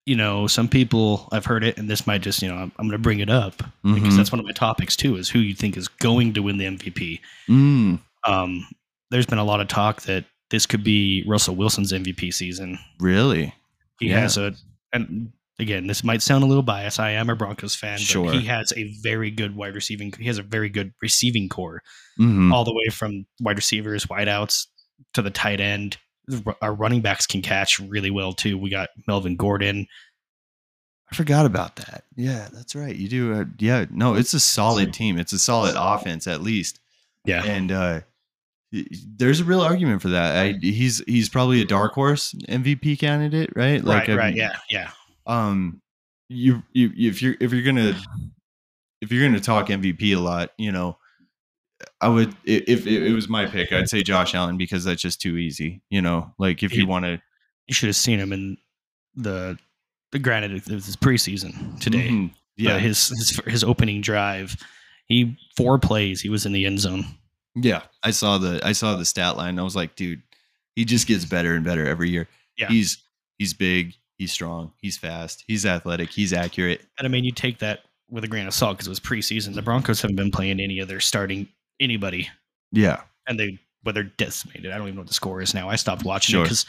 you 0.07 0.17
know, 0.17 0.47
some 0.47 0.69
people 0.69 1.29
I've 1.33 1.45
heard 1.45 1.63
it, 1.65 1.77
and 1.79 1.89
this 1.89 2.07
might 2.07 2.23
just 2.23 2.41
you 2.43 2.49
know 2.49 2.55
I'm, 2.57 2.73
I'm 2.79 2.87
going 2.87 2.93
to 2.93 2.99
bring 2.99 3.21
it 3.21 3.29
up 3.31 3.57
because 3.83 4.15
Mhm. 4.15 4.17
that's 4.17 4.33
one 4.33 4.41
of 4.41 4.47
my 4.47 4.53
topics 4.53 4.97
too. 4.97 5.17
Is 5.17 5.29
who 5.29 5.39
you 5.39 5.55
think 5.55 5.77
is 5.77 5.89
going 5.89 6.33
to 6.35 6.43
win 6.43 6.57
the 6.59 6.65
MVP? 6.67 7.21
Mm, 7.49 8.01
Um, 8.27 8.67
there's 9.11 9.27
been 9.27 9.39
a 9.39 9.45
lot 9.45 9.61
of 9.61 9.69
talk 9.69 10.03
that 10.03 10.25
this 10.51 10.67
could 10.67 10.83
be 10.83 11.23
Russell 11.27 11.55
Wilson's 11.57 11.93
MVP 11.93 12.31
season. 12.33 12.79
really? 12.99 13.55
He 14.01 14.09
Yeah. 14.09 14.21
has 14.21 14.37
a, 14.39 14.55
and 14.93 15.33
again, 15.59 15.87
this 15.87 16.05
might 16.05 16.23
sound 16.23 16.44
a 16.44 16.47
little 16.47 16.62
biased. 16.62 17.01
I 17.01 17.11
am 17.12 17.29
a 17.31 17.37
Broncos 17.37 17.75
fan, 17.75 17.99
Sure. 17.99 18.27
but 18.27 18.35
he 18.40 18.47
has 18.47 18.73
a 18.77 18.92
very 19.03 19.31
good 19.31 19.57
wide 19.57 19.75
receiving. 19.75 20.12
He 20.18 20.27
has 20.27 20.38
a 20.38 20.42
very 20.42 20.68
good 20.68 20.92
receiving 21.03 21.49
corps, 21.49 21.83
Mhm. 22.18 22.53
all 22.53 22.64
the 22.64 22.73
way 22.75 22.87
from 22.92 23.27
wide 23.40 23.57
receivers, 23.57 24.07
wideouts 24.07 24.66
to 25.14 25.23
the 25.23 25.31
tight 25.31 25.61
end. 25.61 25.97
Our 26.62 26.75
running 26.75 27.01
backs 27.01 27.27
can 27.27 27.42
catch 27.42 27.79
really 27.81 28.11
well 28.11 28.33
too. 28.33 28.59
We 28.59 28.71
got 28.71 28.90
Melvin 29.07 29.37
Gordon. 29.37 29.87
I 31.11 31.14
forgot 31.16 31.47
about 31.47 31.77
that. 31.77 32.05
Yeah, 32.16 32.49
that's 32.53 32.75
right. 32.75 32.94
You 32.94 33.09
do. 33.09 33.33
Uh, 33.35 33.44
yeah, 33.59 33.87
no, 33.90 34.14
it's 34.14 34.35
a 34.35 34.40
solid 34.40 34.92
team. 34.92 35.18
It's 35.18 35.33
a 35.33 35.38
solid 35.38 35.75
offense 35.79 36.27
at 36.27 36.42
least. 36.42 36.81
Yeah, 37.25 37.44
and 37.44 37.73
uh 37.73 38.01
there's 39.16 39.40
a 39.40 39.44
real 39.44 39.62
argument 39.62 40.03
for 40.03 40.09
that. 40.11 40.37
I, 40.37 40.53
he's 40.61 41.03
he's 41.07 41.31
probably 41.31 41.62
a 41.62 41.64
dark 41.64 41.94
horse 41.94 42.35
MVP 42.51 42.99
candidate, 42.99 43.51
right? 43.57 43.83
right, 43.83 44.09
um, 44.11 44.16
right, 44.18 44.35
yeah, 44.35 44.57
yeah, 44.68 44.90
Um, 45.29 45.81
you 46.29 46.62
you 46.73 46.91
if 46.97 47.23
you're 47.23 47.37
if 47.41 47.53
you're 47.53 47.62
gonna 47.62 47.99
if 49.01 49.12
you're 49.12 49.27
gonna 49.27 49.41
talk 49.41 49.69
MVP 49.69 50.17
a 50.17 50.19
lot, 50.21 50.51
you 50.59 50.73
know, 50.73 50.97
I 52.01 52.09
would 52.09 52.35
if, 52.45 52.87
if 52.87 52.87
it 52.87 53.12
was 53.14 53.29
my 53.29 53.47
pick, 53.47 53.73
I'd 53.73 53.88
say 53.88 54.03
Josh 54.03 54.35
Allen 54.35 54.57
because 54.59 54.85
that's 54.85 55.01
just 55.03 55.21
too 55.21 55.37
easy. 55.37 55.81
You 55.91 56.03
know, 56.03 56.33
like 56.38 56.62
if 56.62 56.75
you 56.75 56.87
want 56.87 57.05
to 57.05 57.21
You 57.67 57.75
should 57.75 57.88
have 57.88 57.97
seen 57.97 58.19
him 58.19 58.33
in 58.33 58.57
the. 59.14 59.59
the 60.12 60.19
granted, 60.19 60.53
it 60.53 60.71
was 60.71 60.87
his 60.87 60.97
preseason 60.97 61.79
today. 61.81 62.09
Mhm. 62.09 62.31
Yeah, 62.57 62.73
yeah, 62.73 62.79
his 62.79 63.09
his 63.09 63.41
his 63.47 63.64
opening 63.64 64.01
drive, 64.01 64.57
he 65.07 65.37
four 65.57 65.79
plays, 65.79 66.21
he 66.21 66.29
was 66.29 66.45
in 66.45 66.53
the 66.53 66.67
end 66.67 66.81
zone. 66.81 67.05
yeah. 67.55 67.83
I 68.03 68.11
saw 68.11 68.38
the 68.38 68.61
I 68.64 68.73
saw 68.73 68.97
the 68.97 69.05
stat 69.05 69.37
line. 69.37 69.59
I 69.59 69.62
was 69.62 69.77
like, 69.77 69.95
dude, 69.95 70.23
he 70.75 70.85
just 70.85 71.07
gets 71.07 71.25
better 71.25 71.55
and 71.55 71.64
better 71.64 71.87
every 71.87 72.11
year. 72.11 72.27
Yeah. 72.57 72.67
he's 72.69 72.99
he's 73.38 73.55
big, 73.55 73.95
he's 74.19 74.33
strong, 74.33 74.73
he's 74.83 74.99
fast, 74.99 75.45
he's 75.47 75.65
athletic, 75.65 76.11
he's 76.11 76.33
accurate. 76.33 76.83
And 76.99 77.07
I 77.07 77.09
mean, 77.09 77.25
you 77.25 77.33
take 77.33 77.59
that 77.61 77.81
with 78.11 78.25
a 78.25 78.29
grain 78.29 78.47
of 78.47 78.55
salt 78.55 78.77
because 78.77 78.87
it 78.87 78.91
was 78.91 79.01
preseason. 79.01 79.55
The 79.55 79.63
Broncos 79.63 80.03
haven't 80.03 80.17
been 80.17 80.31
playing 80.31 80.61
any 80.61 80.81
of 80.81 80.89
their 80.89 81.01
starting 81.01 81.49
anybody, 81.81 82.29
Yeah, 82.73 83.03
and 83.27 83.39
they 83.39 83.59
but 83.85 83.95
they're 83.95 84.03
decimated. 84.05 84.73
I 84.73 84.77
don't 84.79 84.89
even 84.89 84.97
know 84.97 85.03
what 85.03 85.09
the 85.09 85.15
score 85.15 85.41
is 85.41 85.55
now. 85.55 85.69
I 85.69 85.77
stopped 85.77 86.05
watching 86.05 86.33
Sure. 86.35 86.43
it 86.43 86.45
because 86.45 86.67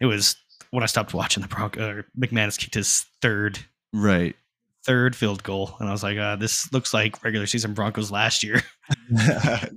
it 0.00 0.06
was 0.06 0.36
when 0.70 0.82
I 0.82 0.86
stopped 0.86 1.14
watching 1.14 1.42
the 1.42 1.48
Broncos. 1.48 1.82
Uh, 1.82 2.02
McManus 2.18 2.58
kicked 2.58 2.74
his 2.74 3.06
third 3.22 3.58
right. 3.92 4.34
third 4.84 5.14
field 5.14 5.42
goal, 5.42 5.76
and 5.78 5.88
I 5.88 5.92
was 5.92 6.02
like, 6.02 6.18
uh, 6.18 6.36
this 6.36 6.72
looks 6.72 6.92
like 6.92 7.22
regular 7.22 7.46
season 7.46 7.72
Broncos 7.74 8.10
last 8.10 8.42
year. 8.42 8.62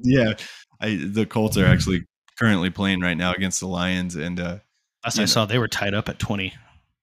yeah, 0.04 0.34
I, 0.82 0.95
the 0.95 1.26
Colts 1.30 1.58
are 1.58 1.65
actually 1.65 2.06
currently 2.39 2.69
playing 2.71 2.99
right 3.02 3.17
now 3.17 3.34
against 3.34 3.60
the 3.60 3.67
Lions, 3.67 4.15
and 4.15 4.39
uh, 4.39 4.58
Last 5.06 5.19
I 5.19 5.23
know. 5.23 5.26
saw, 5.28 5.45
they 5.45 5.60
were 5.60 5.67
tied 5.67 5.93
up 5.93 6.10
at 6.10 6.17
twenty. 6.19 6.54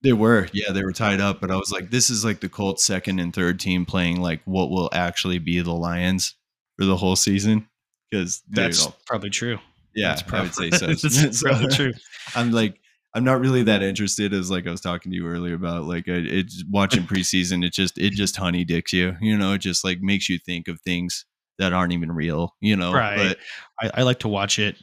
They 0.02 0.12
were, 0.12 0.48
yeah, 0.52 0.72
they 0.72 0.82
were 0.82 0.92
tied 0.92 1.20
up. 1.20 1.40
But 1.40 1.50
I 1.50 1.56
was 1.56 1.70
like, 1.70 1.90
this 1.90 2.08
is 2.10 2.24
like 2.24 2.40
the 2.40 2.48
Colts' 2.48 2.84
second 2.84 3.18
and 3.18 3.34
third 3.34 3.60
team 3.60 3.84
playing 3.86 4.20
like 4.20 4.40
what 4.44 4.70
will 4.70 4.88
actually 4.92 5.38
be 5.38 5.60
the 5.60 5.72
Lions 5.74 6.34
for 6.78 6.84
the 6.86 6.96
whole 6.96 7.16
season. 7.16 7.68
Because 8.10 8.42
That's 8.48 8.86
probably 9.06 9.30
true. 9.30 9.58
yeah, 9.94 10.14
That's 10.16 10.32
I 10.32 10.42
would 10.42 10.54
say 10.54 10.70
probably- 10.70 10.94
so. 10.96 11.08
That's 11.08 11.38
So, 11.40 11.48
probably 11.48 11.68
true. 11.68 11.92
I'm 12.34 12.50
like, 12.50 12.80
I'm 13.14 13.24
not 13.24 13.40
really 13.40 13.64
that 13.64 13.82
interested 13.82 14.32
as 14.32 14.50
like 14.50 14.66
I 14.66 14.70
was 14.70 14.80
talking 14.80 15.10
to 15.10 15.16
you 15.16 15.26
earlier 15.26 15.54
about 15.54 15.84
like 15.84 16.08
I, 16.08 16.12
it's 16.14 16.64
watching 16.70 17.02
preseason. 17.04 17.64
It 17.64 17.72
just 17.72 17.98
it 17.98 18.12
just 18.12 18.36
honey 18.36 18.64
dicks 18.64 18.92
you, 18.92 19.16
you 19.20 19.36
know. 19.36 19.52
It 19.54 19.58
just 19.58 19.84
like 19.84 20.00
makes 20.00 20.28
you 20.28 20.38
think 20.38 20.68
of 20.68 20.80
things 20.80 21.24
that 21.58 21.72
aren't 21.72 21.92
even 21.92 22.12
real, 22.12 22.54
you 22.60 22.76
know. 22.76 22.92
Right. 22.92 23.16
But 23.16 23.38
I, 23.80 24.00
I 24.00 24.02
like 24.04 24.20
to 24.20 24.28
watch 24.28 24.58
it 24.60 24.76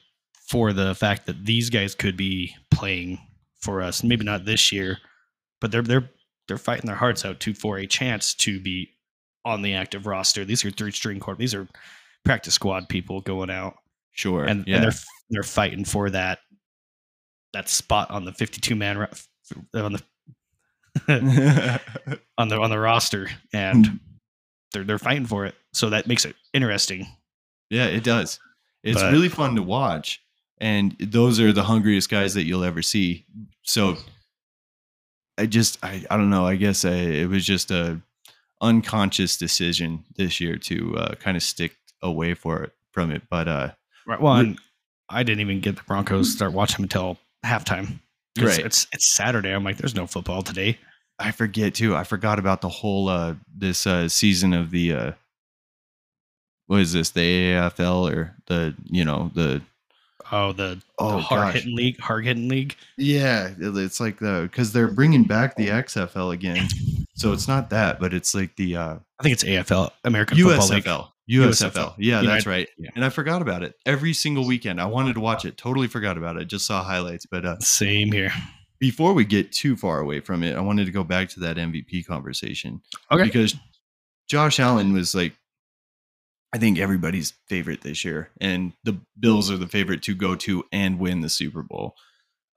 for 0.49 0.73
the 0.73 0.93
fact 0.93 1.25
that 1.27 1.45
these 1.45 1.69
guys 1.69 1.95
could 1.95 2.15
be 2.17 2.53
playing 2.69 3.19
for 3.60 3.82
us. 3.82 4.04
Maybe 4.04 4.26
not 4.26 4.46
this 4.46 4.72
year, 4.72 4.98
but 5.62 5.72
they're 5.72 5.82
they're 5.82 6.10
they're 6.48 6.58
fighting 6.58 6.88
their 6.88 6.96
hearts 6.96 7.26
out 7.26 7.39
to 7.41 7.54
for 7.54 7.78
a 7.78 7.88
chance 7.88 8.34
to 8.36 8.60
be 8.60 8.89
on 9.46 9.62
the 9.62 9.74
active 9.74 10.06
roster. 10.06 10.46
These 10.46 10.65
are 10.65 10.72
three 10.72 10.91
string 10.91 11.20
court. 11.20 11.38
These 11.38 11.54
are 11.54 11.67
practice 12.26 12.54
squad 12.54 12.89
people 12.89 13.22
going 13.22 13.50
out, 13.50 13.76
sure, 14.12 14.43
and, 14.43 14.65
yeah. 14.67 14.76
and 14.76 14.84
they're 14.86 15.00
they're 15.30 15.43
fighting 15.43 15.86
for 15.86 16.10
that 16.10 16.39
that 17.54 17.70
spot 17.70 18.12
on 18.12 18.26
the 18.26 18.34
fifty 18.34 18.62
two 18.62 18.76
man 18.76 19.08
on 19.74 19.93
the 19.93 20.04
on 22.38 22.48
the 22.50 22.60
on 22.60 22.70
the 22.70 22.80
roster, 22.80 23.30
and 23.54 23.88
hmm. 23.88 23.96
they're 24.74 24.84
they're 24.84 25.00
fighting 25.00 25.26
for 25.26 25.46
it. 25.46 25.56
So 25.74 25.89
that 25.89 26.08
makes 26.08 26.26
it 26.26 26.36
interesting. 26.54 27.08
Yeah, 27.70 27.86
it 27.86 28.04
does. 28.04 28.39
It's 28.84 29.02
But- 29.02 29.12
really 29.12 29.30
fun 29.30 29.56
to 29.56 29.63
watch, 29.63 30.22
and 30.60 30.96
those 31.00 31.39
are 31.39 31.52
the 31.54 31.63
hungriest 31.63 32.10
guys 32.10 32.34
that 32.34 32.43
you'll 32.43 32.63
ever 32.63 32.82
see. 32.82 33.26
So, 33.63 33.98
I 35.38 35.46
just, 35.46 35.84
I, 35.84 36.06
I 36.10 36.17
don't 36.17 36.30
know. 36.30 36.46
I 36.46 36.56
guess 36.56 36.86
I, 36.86 36.93
it 36.93 37.30
was 37.30 37.46
just 37.46 37.72
a 37.72 38.02
unconscious 38.62 39.38
decision 39.38 40.04
this 40.15 40.41
year 40.41 40.56
to 40.58 40.98
uh, 40.98 41.15
kind 41.15 41.38
of 41.38 41.43
stick 41.43 41.76
away 42.02 42.34
for 42.34 42.63
it 42.63 42.72
from 42.91 43.12
it. 43.12 43.24
But 43.30 43.48
uh, 43.48 43.72
Right. 44.08 44.22
Well, 44.22 44.56
I 45.10 45.24
didn't 45.24 45.41
even 45.41 45.60
get 45.60 45.76
the 45.76 45.84
Broncos 45.84 46.30
to 46.30 46.36
start 46.38 46.54
watching 46.54 46.84
until 46.84 47.17
halftime. 47.46 48.00
Right. 48.39 48.60
It's 48.60 48.88
it's 48.93 49.13
Saturday. 49.15 49.52
I'm 49.52 49.63
like, 49.63 49.78
there's 49.78 49.96
no 49.96 50.08
football 50.08 50.41
today. 50.41 50.80
I 51.20 51.32
forget 51.32 51.74
too. 51.74 51.96
I 51.96 52.04
forgot 52.04 52.39
about 52.39 52.62
the 52.62 52.70
whole 52.70 53.10
uh, 53.10 53.36
this 53.54 53.86
uh, 53.86 54.08
season 54.08 54.54
of 54.54 54.72
the 54.72 54.93
uh, 54.93 55.12
what 56.67 56.80
is 56.80 56.93
this? 56.93 57.10
The 57.10 57.52
AFL 57.54 58.13
or 58.13 58.36
the 58.46 58.76
you 58.86 59.04
know 59.04 59.32
the 59.34 59.62
Oh, 60.32 60.51
the, 60.51 60.82
oh 60.99 61.12
the 61.17 61.17
hard 61.19 61.41
gosh. 61.41 61.53
hitting 61.53 61.75
league, 61.75 61.99
hard 61.99 62.25
hitting 62.25 62.49
league. 62.49 62.75
Yeah, 62.97 63.53
it's 63.58 63.99
like 63.99 64.19
the 64.19 64.47
because 64.51 64.73
they're 64.73 64.91
bringing 64.91 65.23
back 65.23 65.56
the 65.56 65.67
XFL 65.67 66.34
again, 66.34 66.67
so 67.13 67.32
it's 67.34 67.47
not 67.47 67.69
that, 67.69 67.99
but 67.99 68.13
it's 68.13 68.36
like 68.36 68.56
the 68.58 68.75
uh, 68.75 68.95
I 69.19 69.23
think 69.23 69.34
it's 69.34 69.43
AFL, 69.43 69.91
American 70.03 70.38
Football 70.38 70.67
League. 70.67 70.84
USFL. 70.84 71.08
USFL. 71.30 71.71
USFL. 71.71 71.95
Yeah, 71.97 72.21
United- 72.21 72.27
that's 72.30 72.45
right. 72.45 72.69
yeah. 72.77 72.89
And 72.95 73.03
I 73.06 73.10
forgot 73.10 73.41
about 73.41 73.63
it 73.63 73.75
every 73.86 74.13
single 74.13 74.45
weekend. 74.45 74.80
I 74.82 74.86
wanted 74.86 75.13
to 75.15 75.19
watch 75.19 75.43
it. 75.45 75.58
Totally 75.58 75.88
forgot 75.88 76.17
about 76.17 76.38
it. 76.38 76.45
Just 76.45 76.65
saw 76.65 76.84
highlights. 76.84 77.25
But 77.25 77.45
uh, 77.45 77.60
Same 77.60 78.12
here. 78.12 78.32
before 78.80 79.13
we 79.13 79.25
get 79.25 79.51
too 79.51 79.75
far 79.75 79.99
away 79.99 80.19
from 80.21 80.41
it, 80.43 80.56
I 80.56 80.62
wanted 80.62 80.86
to 80.86 80.91
go 80.91 81.03
back 81.03 81.27
to 81.30 81.39
that 81.41 81.58
MVP 81.58 82.06
conversation. 82.06 82.82
Okay. 83.12 83.23
Because 83.23 83.56
Josh 84.30 84.60
Allen 84.60 84.93
was 84.93 85.13
like, 85.15 85.34
I 86.53 86.57
think 86.57 86.79
everybody's 86.79 87.33
favorite 87.49 87.81
this 87.81 88.05
year, 88.05 88.29
and 88.39 88.73
the 88.83 88.99
Bills 89.19 89.51
are 89.51 89.57
the 89.57 89.67
favorite 89.67 90.01
to 90.03 90.15
go 90.15 90.36
to 90.36 90.63
and 90.71 90.99
win 90.99 91.21
the 91.21 91.29
Super 91.29 91.62
Bowl, 91.62 91.95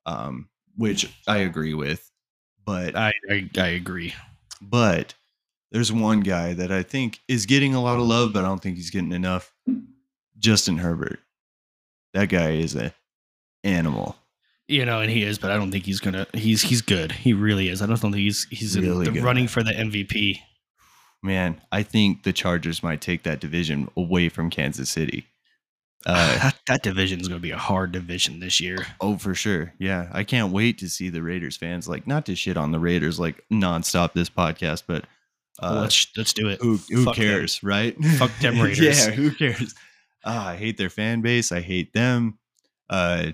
um, 0.07 0.48
which 0.76 1.12
I 1.26 1.38
agree 1.38 1.74
with. 1.74 2.11
But 2.64 2.94
I, 2.96 3.12
I 3.29 3.50
I 3.59 3.66
agree. 3.68 4.14
but 4.61 5.14
there's 5.72 5.92
one 5.92 6.20
guy 6.20 6.53
that 6.55 6.70
I 6.72 6.83
think 6.83 7.20
is 7.29 7.46
getting 7.46 7.74
a 7.74 7.83
lot 7.83 7.98
of 7.98 8.07
love, 8.07 8.33
but 8.33 8.44
I 8.44 8.48
don't 8.48 8.62
think 8.62 8.76
he's 8.76 8.90
getting 8.90 9.12
enough. 9.12 9.53
Justin 10.38 10.79
Herbert. 10.79 11.20
That 12.14 12.29
guy 12.29 12.53
is 12.53 12.74
a 12.74 12.92
animal. 13.64 14.16
You 14.68 14.85
know, 14.85 15.00
and 15.00 15.11
he 15.11 15.22
is, 15.24 15.38
but 15.38 15.50
I 15.50 15.57
don't 15.57 15.72
think 15.72 15.85
he's 15.85 16.00
gonna. 16.00 16.26
He's 16.33 16.62
he's 16.62 16.81
good. 16.81 17.11
He 17.12 17.33
really 17.33 17.68
is. 17.68 17.83
I 17.83 17.87
don't 17.87 17.96
think 17.96 18.14
he's 18.14 18.46
he's 18.50 18.79
Really 18.79 19.09
the 19.11 19.20
running 19.20 19.48
for 19.48 19.62
the 19.64 19.72
MVP. 19.72 20.38
Man, 21.23 21.61
I 21.71 21.83
think 21.83 22.23
the 22.23 22.33
Chargers 22.33 22.83
might 22.83 23.01
take 23.01 23.23
that 23.25 23.41
division 23.41 23.89
away 23.97 24.29
from 24.29 24.51
Kansas 24.51 24.91
City. 24.91 25.27
Uh, 26.07 26.39
that, 26.39 26.59
that 26.67 26.83
division 26.83 27.21
is 27.21 27.29
going 27.29 27.39
to 27.39 27.43
be 27.43 27.51
a 27.51 27.59
hard 27.59 27.93
division 27.93 28.41
this 28.41 28.59
year. 28.59 28.87
oh, 29.03 29.19
for 29.19 29.35
sure. 29.35 29.75
Yeah. 29.79 30.09
I 30.15 30.25
can't 30.25 30.51
wait 30.51 30.79
to 30.79 30.89
see 30.89 31.11
the 31.11 31.23
Raiders 31.23 31.59
fans. 31.59 31.87
Like, 31.87 32.07
not 32.07 32.25
to 32.25 32.35
shit 32.35 32.57
on 32.57 32.73
the 32.73 32.79
Raiders 32.81 33.21
like 33.21 33.45
nonstop 33.53 34.15
this 34.15 34.31
podcast, 34.31 34.85
but 34.87 35.05
uh, 35.63 35.81
let's 35.83 36.07
let's 36.17 36.33
do 36.33 36.49
it. 36.49 36.59
who, 36.63 36.79
who 36.89 37.05
Fuck 37.05 37.17
them. 37.17 37.23
cares, 37.27 37.63
right? 37.63 37.95
Fuck 38.17 38.31
them 38.39 38.59
Raiders. 38.63 38.81
yeah, 39.09 39.11
who 39.11 39.31
cares? 39.31 39.75
Ah, 40.25 40.49
I 40.49 40.57
hate 40.57 40.79
their 40.79 40.89
fan 40.89 41.21
base. 41.21 41.53
I 41.53 41.61
hate 41.61 41.93
them. 41.93 42.39
Uh, 42.89 43.33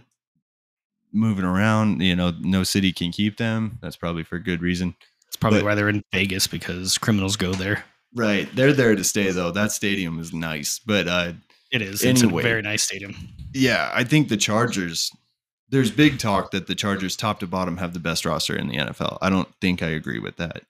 moving 1.13 1.45
around, 1.45 2.01
you 2.03 2.17
know, 2.17 2.33
no 2.41 2.65
city 2.65 2.93
can 2.93 3.13
keep 3.13 3.37
them. 3.37 3.79
That's 3.81 3.97
probably 3.97 4.25
for 4.25 4.41
good 4.41 4.61
reason. 4.61 4.97
It's 5.37 5.41
probably 5.41 5.59
but- 5.61 5.67
why 5.67 5.75
they're 5.75 5.91
in 5.91 6.03
Vegas 6.13 6.47
because 6.47 6.97
criminals 6.97 7.37
go 7.37 7.53
there. 7.53 7.85
Right. 8.15 8.49
They're 8.57 8.73
there 8.73 8.97
to 8.97 9.05
stay 9.05 9.31
though. 9.31 9.51
That 9.51 9.71
stadium 9.71 10.19
is 10.19 10.33
nice. 10.33 10.79
But 10.79 11.07
uh 11.07 11.33
It 11.71 11.83
is. 11.83 12.03
It's 12.03 12.23
a 12.23 12.29
very 12.29 12.63
nice 12.63 12.85
stadium. 12.85 13.15
yeah, 13.53 13.91
I 13.93 14.03
think 14.05 14.29
the 14.29 14.39
Chargers 14.39 15.13
there's 15.69 15.91
big 15.91 16.19
talk 16.19 16.53
that 16.53 16.69
the 16.69 16.75
Chargers 16.75 17.17
top 17.17 17.41
to 17.41 17.47
bottom 17.47 17.77
have 17.77 17.93
the 17.93 17.99
best 17.99 18.25
roster 18.25 18.57
in 18.57 18.69
the 18.69 18.77
NFL. 18.77 19.19
I 19.21 19.29
don't 19.29 19.49
think 19.61 19.83
I 19.83 19.89
agree 19.89 20.21
with 20.21 20.37
that. 20.37 20.63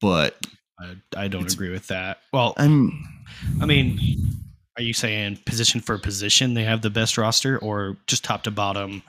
But 0.00 0.44
I, 0.80 0.96
I 1.16 1.28
don't 1.28 1.52
agree 1.52 1.70
with 1.70 1.86
that. 1.86 2.18
Well, 2.32 2.54
I'm 2.56 3.04
I 3.60 3.66
mean, 3.66 4.00
are 4.76 4.82
you 4.82 4.94
saying 4.94 5.38
position 5.46 5.80
for 5.80 5.96
position 5.98 6.54
they 6.54 6.64
have 6.64 6.82
the 6.82 6.90
best 6.90 7.16
roster, 7.16 7.58
or 7.58 7.96
just 8.08 8.24
top 8.24 8.42
to 8.44 8.50
bottom? 8.50 9.02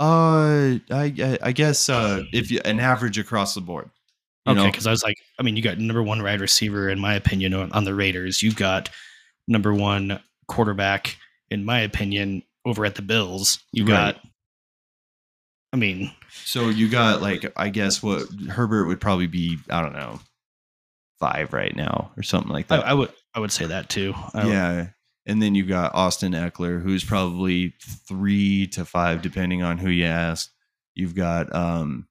Uh 0.00 0.78
I 0.90 1.12
I, 1.18 1.38
I 1.42 1.52
guess 1.52 1.88
uh 1.88 2.22
if 2.32 2.50
you 2.50 2.60
an 2.64 2.80
average 2.80 3.18
across 3.18 3.54
the 3.54 3.60
board. 3.60 3.90
You 4.46 4.52
Okay, 4.52 4.70
because 4.70 4.86
I 4.86 4.90
was 4.90 5.02
like, 5.02 5.18
I 5.38 5.42
mean, 5.42 5.56
you 5.56 5.62
got 5.62 5.78
number 5.78 6.02
one 6.02 6.22
wide 6.22 6.40
receiver, 6.40 6.88
in 6.88 6.98
my 6.98 7.14
opinion, 7.14 7.52
on, 7.52 7.70
on 7.72 7.84
the 7.84 7.94
Raiders. 7.94 8.42
You've 8.42 8.56
got 8.56 8.88
number 9.46 9.74
one 9.74 10.20
quarterback, 10.46 11.16
in 11.50 11.66
my 11.66 11.80
opinion, 11.80 12.42
over 12.64 12.86
at 12.86 12.94
the 12.94 13.02
Bills. 13.02 13.58
You 13.72 13.84
Right. 13.84 14.14
got, 14.14 14.20
I 15.74 15.76
mean, 15.76 16.10
So 16.30 16.70
you 16.70 16.88
got 16.88 17.20
like 17.20 17.52
I 17.56 17.68
guess 17.68 18.02
what 18.02 18.26
Herbert 18.48 18.86
would 18.86 19.00
probably 19.00 19.26
be 19.26 19.58
I 19.68 19.82
don't 19.82 19.92
know 19.92 20.20
five 21.18 21.52
right 21.52 21.74
now 21.74 22.12
or 22.16 22.22
something 22.22 22.52
like 22.52 22.68
that. 22.68 22.86
I 22.86 22.94
would 22.94 23.12
I 23.34 23.40
would 23.40 23.52
say 23.52 23.66
that 23.66 23.90
too. 23.90 24.14
I 24.34 24.48
yeah, 24.48 24.86
and 25.28 25.40
then 25.40 25.54
you've 25.54 25.68
got 25.68 25.94
Austin 25.94 26.32
Ekeler, 26.32 26.82
who's 26.82 27.04
probably 27.04 27.74
three 28.08 28.66
to 28.68 28.84
five 28.84 29.22
depending 29.22 29.62
on 29.62 29.78
who 29.78 29.90
you 29.90 30.06
ask. 30.06 30.50
You've 30.94 31.14
got 31.14 31.54
um, 31.54 32.08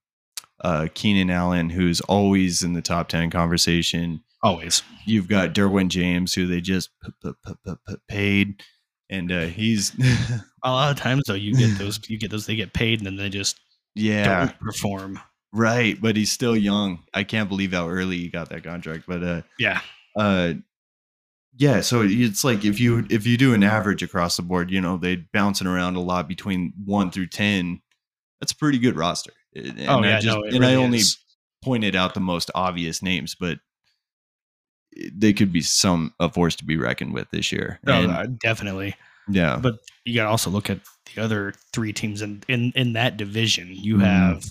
uh, 0.64 0.88
Keenan 0.94 1.30
Allen, 1.30 1.70
who's 1.70 2.00
always 2.02 2.64
in 2.64 2.74
the 2.74 2.82
top 2.82 3.10
ten 3.10 3.30
conversation. 3.30 4.24
always. 4.44 4.82
You've 5.06 5.28
got 5.28 5.54
Derwin 5.54 5.90
James, 5.90 6.34
who 6.34 6.48
they 6.48 6.62
just 6.62 6.90
p- 7.04 7.12
p- 7.46 7.54
p- 7.66 7.96
paid, 8.08 8.64
and 9.10 9.32
uh, 9.32 9.46
he's 9.48 9.94
A 10.64 10.72
lot 10.72 10.92
of 10.92 10.98
times 10.98 11.24
though, 11.28 11.34
you 11.34 11.54
get 11.56 11.78
those, 11.78 12.00
you 12.10 12.18
get 12.18 12.30
those, 12.32 12.46
they 12.46 12.56
get 12.56 12.74
paid, 12.74 13.00
and 13.00 13.06
then 13.08 13.16
they 13.16 13.30
just 13.30 13.60
yeah 13.96 14.46
don't 14.46 14.60
perform. 14.60 15.20
right, 15.54 16.00
but 16.02 16.16
he's 16.16 16.32
still 16.32 16.56
young. 16.56 17.04
I 17.14 17.24
can't 17.24 17.50
believe 17.50 17.72
how 17.74 17.90
early 17.90 18.18
he 18.18 18.28
got 18.30 18.50
that 18.50 18.64
contract, 18.64 19.06
but 19.08 19.24
uh, 19.24 19.42
Yeah, 19.60 19.82
uh 20.18 20.54
yeah 21.58 21.82
so 21.82 22.02
it's 22.06 22.43
like 22.43 22.63
if 22.65 22.80
you 22.80 23.06
if 23.10 23.26
you 23.26 23.38
do 23.38 23.54
an 23.54 23.63
average 23.63 24.04
across 24.04 24.38
the 24.38 24.43
board 24.43 24.70
you 24.72 24.80
know 24.82 24.98
they 24.98 25.15
bouncing 25.34 25.67
around 25.67 25.96
a 25.96 26.00
lot 26.02 26.28
between 26.28 26.74
1 26.86 27.12
through 27.12 27.28
10 27.28 27.82
that's 28.39 28.52
a 28.52 28.56
pretty 28.56 28.78
good 28.78 28.96
roster 28.96 29.34
and 29.56 29.80
oh 29.89 30.00
I 30.00 30.08
yeah, 30.10 30.20
just, 30.20 30.38
no, 30.38 30.43
and 30.43 30.63
i 30.65 30.76
only 30.76 31.00
is. 31.00 31.17
pointed 31.63 31.96
out 31.96 32.13
the 32.13 32.20
most 32.20 32.52
obvious 32.56 33.02
names 33.02 33.36
but 33.36 33.60
they 35.13 35.34
could 35.34 35.52
be 35.52 35.62
some 35.62 36.13
a 36.20 36.32
force 36.32 36.56
to 36.56 36.65
be 36.65 36.78
reckoned 36.78 37.13
with 37.13 37.30
this 37.32 37.52
year 37.52 37.80
No, 37.84 38.02
And, 38.04 38.12
uh, 38.12 38.26
definitely. 38.41 38.96
yeah 39.30 39.60
But 39.62 39.76
you 40.06 40.15
got 40.15 40.24
to 40.24 40.30
also 40.30 40.50
look 40.50 40.70
at 40.70 40.80
the 41.15 41.22
other 41.22 41.54
three 41.74 41.93
teams 41.93 42.22
in 42.22 42.43
in, 42.48 42.72
in 42.76 42.93
that 42.93 43.17
division. 43.17 43.70
You 43.72 43.98
Mhm. 43.98 44.02
have 44.02 44.46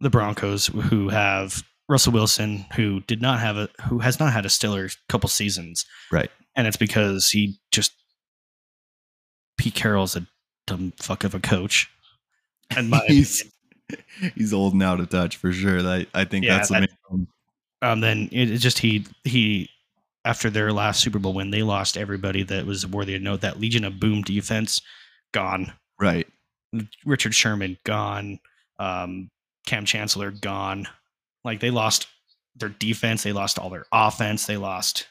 the 0.00 0.10
Broncos, 0.10 0.66
who 0.66 1.08
have 1.08 1.62
Russell 1.88 2.12
Wilson, 2.12 2.66
who 2.76 3.00
did 3.00 3.22
not 3.22 3.40
have 3.40 3.56
a 3.56 3.68
who 3.88 4.00
has 4.00 4.20
not 4.20 4.32
had 4.32 4.44
a 4.46 4.50
stellar 4.50 4.88
couple 5.08 5.28
seasons, 5.28 5.84
Right. 6.12 6.30
And 6.56 6.66
it's 6.66 6.76
because 6.76 7.28
he 7.30 7.58
just 7.70 7.92
Pete 9.56 9.74
Carroll's 9.74 10.16
a 10.16 10.26
dumb 10.66 10.92
fuck 10.98 11.24
of 11.24 11.34
a 11.34 11.40
coach. 11.40 11.90
And 12.76 12.90
my 12.90 13.00
He's- 13.08 13.40
opinion. 13.40 14.34
he's 14.36 14.52
old 14.52 14.74
and 14.74 14.82
out 14.82 15.00
of 15.00 15.08
touch 15.08 15.36
for 15.36 15.50
sure 15.50 15.80
i, 15.80 16.04
I 16.12 16.26
think 16.26 16.44
Yeah, 16.44 16.56
that's 16.58 16.68
the 16.68 16.74
that- 16.80 16.90
main 17.10 17.26
um, 17.80 18.00
then 18.00 18.28
it, 18.32 18.50
it 18.50 18.58
just 18.58 18.80
he 18.80 19.06
he 19.24 19.70
after 20.26 20.50
their 20.50 20.72
last 20.74 21.00
Super 21.00 21.18
Bowl 21.20 21.32
win, 21.32 21.52
they 21.52 21.62
lost 21.62 21.96
everybody 21.96 22.42
that 22.42 22.66
was 22.66 22.84
worthy 22.86 23.14
of 23.14 23.22
note. 23.22 23.40
That 23.40 23.58
Legion 23.60 23.84
of 23.84 23.98
Boom 24.00 24.20
defense 24.22 24.82
gone. 25.32 25.72
right 25.98 26.26
Richard 27.06 27.34
Sherman 27.34 27.78
gone. 27.84 28.40
Um, 28.78 29.30
Kam 29.64 29.84
Chancellor 29.86 30.32
gone. 30.32 30.86
Like 31.48 31.60
they 31.60 31.70
lost 31.70 32.06
their 32.56 32.68
defense, 32.68 33.22
they 33.22 33.32
lost 33.32 33.58
all 33.58 33.70
their 33.70 33.86
offense, 33.90 34.44
they 34.44 34.58
lost. 34.58 35.08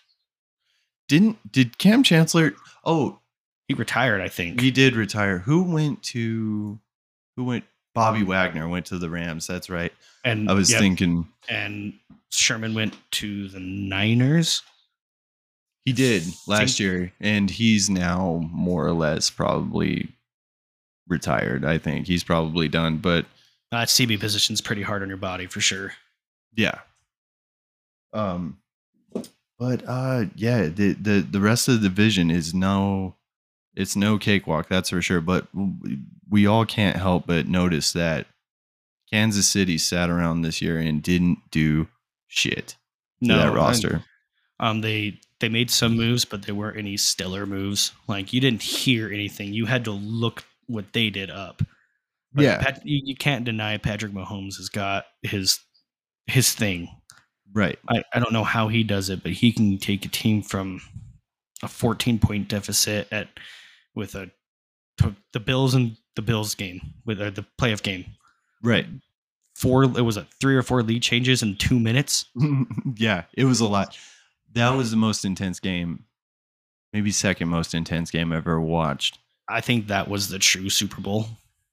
didn't 1.07 1.51
did 1.51 1.79
Kam 1.79 2.03
Chancellor 2.03 2.53
oh 2.85 3.17
He 3.67 3.73
retired, 3.73 4.21
I 4.21 4.27
think. 4.27 4.61
He 4.61 4.69
did 4.69 4.95
retire. 4.95 5.39
Who 5.39 5.63
went 5.63 6.03
to 6.13 6.77
who 7.35 7.43
went 7.43 7.63
Bobby 7.95 8.21
Wagner 8.21 8.67
went 8.69 8.85
to 8.87 8.99
the 8.99 9.09
Rams. 9.09 9.47
That's 9.47 9.67
right. 9.67 9.91
and 10.23 10.47
I 10.47 10.53
was 10.53 10.69
yep, 10.69 10.79
thinking 10.79 11.27
and 11.49 11.93
Sherman 12.29 12.75
went 12.75 12.95
to 13.13 13.47
the 13.47 13.59
Niners. 13.59 14.61
he 15.85 15.93
did 15.93 16.21
last 16.45 16.79
year 16.79 17.11
and 17.19 17.49
he's 17.49 17.89
now 17.89 18.47
more 18.51 18.85
or 18.85 18.91
less 18.93 19.31
probably 19.31 20.09
retired. 21.07 21.65
I 21.65 21.79
think 21.79 22.05
he's 22.05 22.23
probably 22.23 22.67
done, 22.67 22.97
but 22.97 23.25
Uh, 23.71 23.85
CB 23.85 24.19
position's 24.19 24.61
pretty 24.61 24.83
hard 24.83 25.01
on 25.01 25.07
your 25.07 25.17
body 25.17 25.47
for 25.47 25.61
sure. 25.61 25.93
Yeah. 26.55 26.79
Um 28.13 28.57
but 29.59 29.83
uh 29.87 30.25
yeah, 30.35 30.67
the 30.67 30.93
the 30.93 31.27
the 31.29 31.41
rest 31.41 31.67
of 31.67 31.81
the 31.81 31.89
division 31.89 32.29
is 32.31 32.53
no 32.53 33.15
it's 33.75 33.95
no 33.95 34.17
cakewalk, 34.17 34.67
that's 34.69 34.89
for 34.89 35.01
sure, 35.01 35.21
but 35.21 35.47
we- 36.29 36.47
all 36.47 36.65
can't 36.65 36.97
help 36.97 37.27
but 37.27 37.47
notice 37.47 37.93
that 37.93 38.27
Kansas 39.11 39.47
City 39.47 39.77
sat 39.77 40.09
around 40.09 40.41
this 40.41 40.61
year 40.61 40.77
and 40.79 41.01
didn't 41.01 41.39
do 41.51 41.87
shit 42.27 42.75
to 43.23 43.29
that 43.29 43.47
and, 43.47 43.55
roster. 43.55 44.03
Um, 44.59 44.81
they 44.81 45.19
they 45.39 45.49
made 45.49 45.69
some 45.69 45.95
moves, 45.95 46.25
but 46.25 46.43
there 46.43 46.55
weren't 46.55 46.77
any 46.77 46.97
stellar 46.97 47.45
moves. 47.45 47.91
Like 48.07 48.33
you 48.33 48.41
didn't 48.41 48.63
hear 48.63 49.11
anything. 49.11 49.53
You 49.53 49.65
had 49.67 49.85
to 49.85 49.91
look 49.91 50.43
what 50.65 50.91
they 50.93 51.09
did 51.09 51.29
up. 51.29 51.61
But 52.33 52.43
Yeah. 52.43 52.57
Pat, 52.61 52.81
you, 52.85 53.01
you 53.05 53.15
can't 53.15 53.45
deny 53.45 53.77
Patrick 53.77 54.11
Mahomes 54.11 54.57
has 54.57 54.69
got 54.69 55.05
his 55.21 55.59
his 56.27 56.53
thing. 56.53 56.89
Right. 57.53 57.79
I, 57.89 58.03
I 58.13 58.19
don't 58.19 58.33
know 58.33 58.43
how 58.43 58.67
he 58.67 58.83
does 58.83 59.09
it, 59.09 59.23
but 59.23 59.31
he 59.31 59.51
can 59.51 59.77
take 59.77 60.05
a 60.05 60.09
team 60.09 60.41
from 60.41 60.81
a 61.63 61.67
14 61.67 62.19
point 62.19 62.47
deficit 62.47 63.07
at 63.11 63.29
with 63.95 64.15
a 64.15 64.29
the 65.31 65.39
Bills 65.39 65.73
and 65.73 65.95
the 66.15 66.21
Bills 66.21 66.55
game 66.55 66.81
with 67.05 67.19
the 67.19 67.45
playoff 67.59 67.83
game. 67.83 68.05
Right. 68.63 68.87
Four 69.55 69.83
it 69.83 70.05
was 70.05 70.17
a 70.17 70.27
three 70.39 70.55
or 70.55 70.61
four 70.61 70.83
lead 70.83 71.01
changes 71.01 71.41
in 71.41 71.55
two 71.55 71.79
minutes. 71.79 72.25
yeah, 72.95 73.23
it 73.33 73.45
was 73.45 73.59
a 73.59 73.67
lot. 73.67 73.97
That 74.53 74.75
was 74.75 74.91
the 74.91 74.97
most 74.97 75.25
intense 75.25 75.59
game, 75.59 76.05
maybe 76.93 77.11
second 77.11 77.49
most 77.49 77.73
intense 77.73 78.11
game 78.11 78.31
I've 78.31 78.39
ever 78.39 78.61
watched. 78.61 79.19
I 79.49 79.61
think 79.61 79.87
that 79.87 80.07
was 80.07 80.29
the 80.29 80.39
true 80.39 80.69
Super 80.69 81.01
Bowl. 81.01 81.27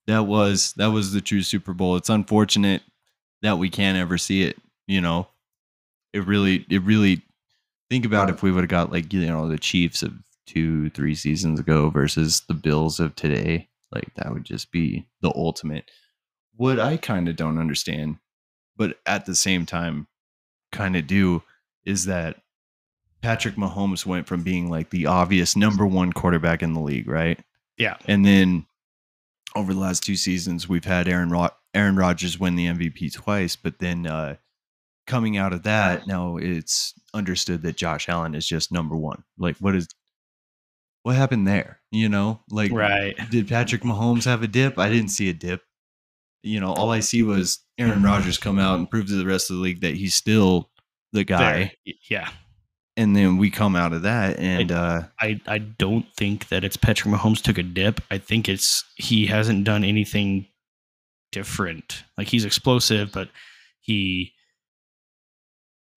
That 0.07 0.27
was 0.27 0.73
that 0.75 0.89
was 0.89 1.13
the 1.13 1.21
true 1.21 1.43
Super 1.43 1.73
Bowl. 1.73 1.97
It's 1.97 2.11
unfortunate 2.11 2.83
that 3.45 3.59
we 3.59 3.69
can't 3.71 3.99
ever 3.99 4.19
see 4.19 4.43
it. 4.43 4.57
You 4.87 5.01
know, 5.01 5.29
it 6.13 6.27
really, 6.27 6.67
it 6.69 6.83
really. 6.83 7.23
Think 7.91 8.07
about 8.07 8.31
if 8.31 8.43
we 8.43 8.51
would 8.51 8.65
have 8.65 8.71
got 8.71 8.91
like 8.91 9.13
you 9.13 9.27
know 9.27 9.49
the 9.49 9.59
Chiefs 9.59 10.03
of 10.03 10.13
two, 10.47 10.91
three 10.91 11.15
seasons 11.15 11.61
ago 11.61 11.91
versus 11.91 12.43
the 12.49 12.55
Bills 12.55 12.99
of 12.99 13.15
today. 13.15 13.69
Like 13.93 14.13
that 14.17 14.33
would 14.33 14.45
just 14.45 14.73
be 14.73 15.07
the 15.21 15.33
ultimate. 15.35 15.91
What 16.57 16.81
I 16.81 16.97
kind 16.97 17.29
of 17.29 17.37
don't 17.37 17.59
understand, 17.59 18.17
but 18.77 18.99
at 19.07 19.27
the 19.27 19.35
same 19.35 19.67
time, 19.67 20.09
kind 20.73 20.97
of 20.97 21.07
do, 21.07 21.43
is 21.85 22.07
that 22.07 22.41
Patrick 23.23 23.57
Mahomes 23.57 24.07
went 24.07 24.27
from 24.27 24.43
being 24.43 24.71
like 24.71 24.91
the 24.91 25.07
obvious 25.07 25.57
number 25.57 25.87
one 25.87 26.13
quarterback 26.13 26.63
in 26.63 26.73
the 26.73 26.81
league, 26.81 27.09
right? 27.09 27.39
Yeah. 27.77 27.97
And 28.07 28.25
then 28.25 28.67
over 29.55 29.75
the 29.75 29.81
last 29.81 30.03
two 30.03 30.17
seasons, 30.17 30.69
we've 30.69 30.85
had 30.85 31.09
Aaron 31.09 31.31
Rod- 31.31 31.53
Aaron 31.75 31.97
Rodgers 31.97 32.39
win 32.39 32.57
the 32.57 32.67
MVP 32.67 33.13
twice, 33.13 33.57
but 33.57 33.79
then 33.79 34.07
uh, 34.07 34.37
coming 35.07 35.37
out 35.37 35.53
of 35.53 35.65
that, 35.65 36.07
now 36.07 36.37
it's 36.37 36.95
understood 37.13 37.63
that 37.63 37.77
Josh 37.77 38.09
Allen 38.09 38.35
is 38.35 38.47
just 38.47 38.73
number 38.73 38.97
one. 38.97 39.25
Like, 39.39 39.57
what 39.59 39.75
is 39.75 39.89
what 41.03 41.17
happened 41.17 41.47
there? 41.47 41.81
You 41.91 42.09
know, 42.09 42.41
like, 42.49 42.73
Right. 42.73 43.15
did 43.31 43.47
Patrick 43.49 43.83
Mahomes 43.83 44.25
have 44.25 44.43
a 44.43 44.47
dip? 44.47 44.79
I 44.79 44.89
didn't 44.89 45.11
see 45.11 45.29
a 45.29 45.35
dip. 45.35 45.63
You 46.43 46.61
know, 46.61 46.73
all 46.73 46.91
I 46.91 47.01
see 47.01 47.23
was 47.23 47.59
Aaron 47.79 48.03
Rodgers 48.03 48.39
come 48.39 48.59
out 48.59 48.79
and 48.79 48.89
prove 48.91 49.07
to 49.09 49.15
the 49.15 49.27
rest 49.27 49.51
of 49.51 49.57
the 49.57 49.63
league 49.63 49.81
that 49.81 49.95
he's 49.95 50.15
still 50.15 50.71
the 51.13 51.25
guy. 51.25 51.75
There. 51.87 51.95
Yeah. 52.11 52.29
And 52.97 53.17
then 53.17 53.39
we 53.39 53.51
come 53.51 53.75
out 53.75 53.93
of 53.93 54.03
that, 54.03 54.39
and 54.39 54.71
uh, 54.71 55.03
I, 55.21 55.41
I 55.49 55.59
don't 55.59 56.07
think 56.17 56.49
that 56.49 56.63
it's 56.63 56.77
Patrick 56.77 57.13
Mahomes 57.13 57.43
took 57.43 57.59
a 57.59 57.63
dip. 57.65 58.01
I 58.11 58.19
think 58.19 58.49
it's 58.49 58.85
he 58.95 59.27
hasn't 59.27 59.65
done 59.65 59.83
anything 59.83 60.47
different. 61.35 62.05
Like 62.17 62.29
he's 62.29 62.45
explosive, 62.45 63.11
but 63.13 63.29
he, 63.81 64.33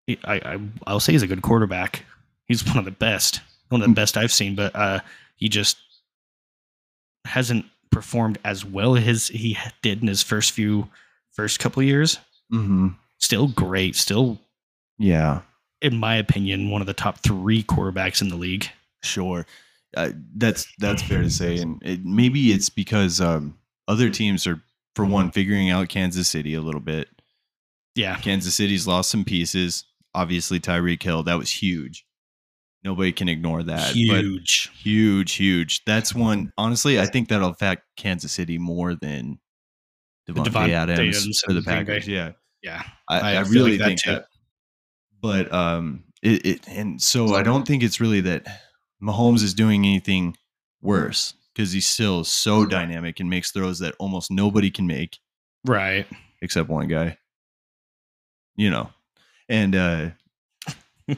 he- 0.06 0.18
I, 0.24 0.34
I 0.36 0.58
I'll 0.86 1.00
say 1.00 1.12
he's 1.12 1.22
a 1.22 1.26
good 1.26 1.42
quarterback. 1.42 2.04
He's 2.46 2.66
one 2.66 2.76
of 2.78 2.84
the 2.84 2.90
best, 2.90 3.40
one 3.68 3.80
of 3.82 3.88
the 3.88 3.94
best 3.94 4.16
I've 4.16 4.32
seen. 4.32 4.54
But 4.54 4.74
uh, 4.74 5.00
he 5.36 5.48
just 5.48 5.76
hasn't 7.24 7.66
performed 7.90 8.38
as 8.44 8.64
well 8.64 8.96
as 8.96 9.28
he 9.28 9.56
did 9.82 10.02
in 10.02 10.08
his 10.08 10.22
first 10.22 10.52
few 10.52 10.88
first 11.32 11.58
couple 11.60 11.82
years. 11.82 12.18
mhm, 12.52 12.94
Still 13.18 13.48
great. 13.48 13.96
Still, 13.96 14.38
yeah, 14.98 15.40
in 15.80 15.96
my 15.96 16.16
opinion, 16.16 16.70
one 16.70 16.80
of 16.80 16.86
the 16.86 16.94
top 16.94 17.18
three 17.18 17.62
quarterbacks 17.62 18.20
in 18.22 18.28
the 18.28 18.36
league. 18.36 18.68
Sure, 19.02 19.46
uh, 19.96 20.10
that's 20.36 20.66
that's 20.78 21.02
fair 21.02 21.22
to 21.22 21.30
say, 21.30 21.58
and 21.58 21.82
it, 21.84 22.04
maybe 22.04 22.52
it's 22.52 22.68
because 22.70 23.20
um, 23.20 23.56
other 23.86 24.08
teams 24.10 24.46
are, 24.46 24.60
for 24.98 25.04
one, 25.04 25.30
figuring 25.30 25.70
out 25.70 25.88
Kansas 25.88 26.26
City 26.28 26.54
a 26.54 26.60
little 26.60 26.80
bit. 26.80 27.08
Yeah. 27.94 28.16
Kansas 28.16 28.56
City's 28.56 28.84
lost 28.84 29.10
some 29.10 29.24
pieces. 29.24 29.84
Obviously, 30.12 30.58
Tyreek 30.58 31.00
Hill 31.00 31.22
that 31.22 31.38
was 31.38 31.50
huge. 31.52 32.04
Nobody 32.82 33.12
can 33.12 33.28
ignore 33.28 33.62
that. 33.62 33.88
But 33.88 33.94
Huge. 33.94 34.70
huge, 34.82 35.32
huge. 35.34 35.84
That's 35.84 36.16
one. 36.16 36.52
Honestly, 36.58 36.98
I 36.98 37.06
think 37.06 37.28
that'll 37.28 37.50
affect 37.50 37.84
Kansas 37.96 38.32
City 38.32 38.58
more 38.58 38.96
than 38.96 39.38
Davante 40.28 40.46
Davante 40.46 40.70
Adams, 40.70 41.16
Adams 41.18 41.42
for 41.46 41.52
the 41.52 41.58
and 41.58 41.66
Green 41.66 41.84
Bay. 41.84 41.92
Packers. 41.92 42.08
Yeah, 42.08 42.32
Yeah. 42.62 42.82
I, 43.08 43.20
I 43.20 43.34
I, 43.34 43.40
really 43.42 43.72
like 43.72 43.78
that 43.78 43.84
think 43.86 44.02
too. 44.02 44.10
that. 44.12 44.24
But 45.20 45.52
um, 45.52 46.04
it, 46.22 46.44
it 46.44 46.68
and 46.68 47.00
so 47.00 47.36
I 47.36 47.44
don't 47.44 47.66
think 47.68 47.84
it's 47.84 48.00
really 48.00 48.22
that 48.22 48.46
Mahomes 49.00 49.44
is 49.44 49.54
doing 49.54 49.84
anything 49.84 50.36
worse 50.82 51.34
because 51.58 51.72
he's 51.72 51.88
still 51.88 52.22
so 52.22 52.64
dynamic 52.64 53.18
and 53.18 53.28
makes 53.28 53.50
throws 53.50 53.80
that 53.80 53.92
almost 53.98 54.30
nobody 54.30 54.70
can 54.70 54.86
make 54.86 55.18
Right. 55.66 56.06
except 56.40 56.68
one 56.68 56.86
guy. 56.86 57.18
You 58.54 58.70
know, 58.70 58.90
and 59.48 59.74
uh, 59.74 60.10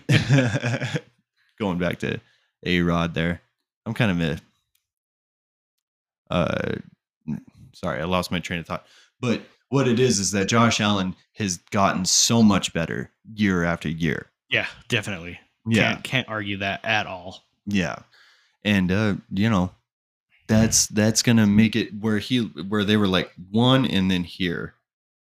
going 1.59 1.79
back 1.79 1.99
to 2.01 2.21
a 2.65 2.81
Rod 2.81 3.13
there, 3.15 3.43
I'm 3.87 3.93
kind 3.95 4.11
of 4.11 4.21
a. 4.21 4.41
Uh, 6.35 6.75
sorry, 7.73 8.01
I 8.01 8.05
lost 8.05 8.31
my 8.31 8.39
train 8.41 8.61
of 8.61 8.67
thought. 8.67 8.87
But 9.21 9.43
what 9.69 9.89
it 9.89 9.99
is 10.01 10.19
is 10.21 10.31
that 10.33 10.49
Josh 10.49 10.81
Allen 10.81 11.17
has 11.37 11.59
gotten 11.71 12.05
so 12.05 12.43
much 12.43 12.73
better 12.75 13.11
year 13.35 13.65
after 13.65 13.89
year. 13.89 14.27
Yeah, 14.51 14.67
definitely. 14.89 15.39
Yeah, 15.67 15.93
Can't, 15.93 16.05
can't 16.05 16.29
argue 16.29 16.57
that 16.59 16.85
at 16.85 17.07
all. 17.07 17.45
yeah, 17.67 18.01
and 18.65 18.91
uh, 18.93 19.15
you 19.33 19.49
know, 19.51 19.71
that's 20.51 20.87
that's 20.89 21.23
gonna 21.23 21.47
make 21.47 21.77
it 21.77 21.95
where 22.01 22.19
he 22.19 22.41
where 22.41 22.85
they 22.85 22.97
were 22.97 23.07
like 23.07 23.33
one 23.51 23.87
and 23.87 24.11
then 24.11 24.25
here, 24.25 24.75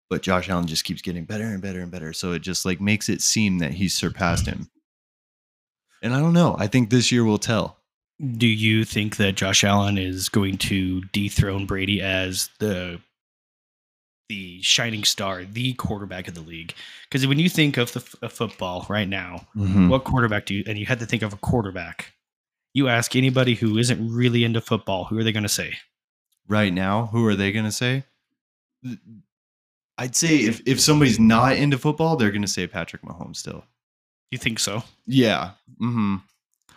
but 0.08 0.22
Josh 0.22 0.48
Allen 0.48 0.66
just 0.66 0.84
keeps 0.84 1.02
getting 1.02 1.24
better 1.24 1.44
and 1.44 1.60
better 1.62 1.80
and 1.80 1.90
better. 1.90 2.12
So 2.12 2.32
it 2.32 2.40
just 2.40 2.64
like 2.64 2.80
makes 2.80 3.08
it 3.08 3.20
seem 3.20 3.58
that 3.58 3.72
he's 3.72 3.94
surpassed 3.94 4.46
him. 4.46 4.70
And 6.02 6.14
I 6.14 6.20
don't 6.20 6.32
know. 6.32 6.56
I 6.58 6.66
think 6.66 6.88
this 6.88 7.12
year 7.12 7.24
will 7.24 7.38
tell. 7.38 7.76
Do 8.36 8.46
you 8.46 8.84
think 8.84 9.16
that 9.16 9.34
Josh 9.34 9.62
Allen 9.62 9.98
is 9.98 10.28
going 10.28 10.58
to 10.58 11.02
dethrone 11.12 11.66
Brady 11.66 12.00
as 12.00 12.48
the 12.58 13.00
the 14.28 14.62
shining 14.62 15.04
star, 15.04 15.44
the 15.44 15.74
quarterback 15.74 16.28
of 16.28 16.34
the 16.34 16.40
league? 16.40 16.74
Because 17.08 17.26
when 17.26 17.38
you 17.38 17.48
think 17.48 17.76
of 17.76 17.92
the 17.92 18.00
f- 18.00 18.14
of 18.22 18.32
football 18.32 18.86
right 18.88 19.08
now, 19.08 19.46
mm-hmm. 19.54 19.88
what 19.88 20.04
quarterback 20.04 20.46
do 20.46 20.54
you? 20.54 20.64
And 20.66 20.78
you 20.78 20.86
had 20.86 21.00
to 21.00 21.06
think 21.06 21.22
of 21.22 21.32
a 21.32 21.36
quarterback. 21.36 22.14
You 22.72 22.88
ask 22.88 23.16
anybody 23.16 23.54
who 23.54 23.78
isn't 23.78 24.14
really 24.14 24.44
into 24.44 24.60
football, 24.60 25.04
who 25.04 25.18
are 25.18 25.24
they 25.24 25.32
going 25.32 25.42
to 25.44 25.48
say? 25.48 25.74
right 26.48 26.72
now, 26.72 27.06
who 27.06 27.24
are 27.26 27.36
they 27.36 27.52
going 27.52 27.64
to 27.64 27.70
say? 27.72 28.02
I'd 29.96 30.16
say 30.16 30.36
if, 30.38 30.60
if 30.66 30.80
somebody's 30.80 31.20
not 31.20 31.52
into 31.56 31.78
football, 31.78 32.16
they're 32.16 32.30
going 32.32 32.42
to 32.42 32.48
say 32.48 32.66
Patrick 32.66 33.02
Mahomes 33.02 33.36
still. 33.36 33.64
You 34.30 34.38
think 34.38 34.58
so? 34.58 34.82
Yeah. 35.06 35.52
Mm-hmm. 35.80 36.16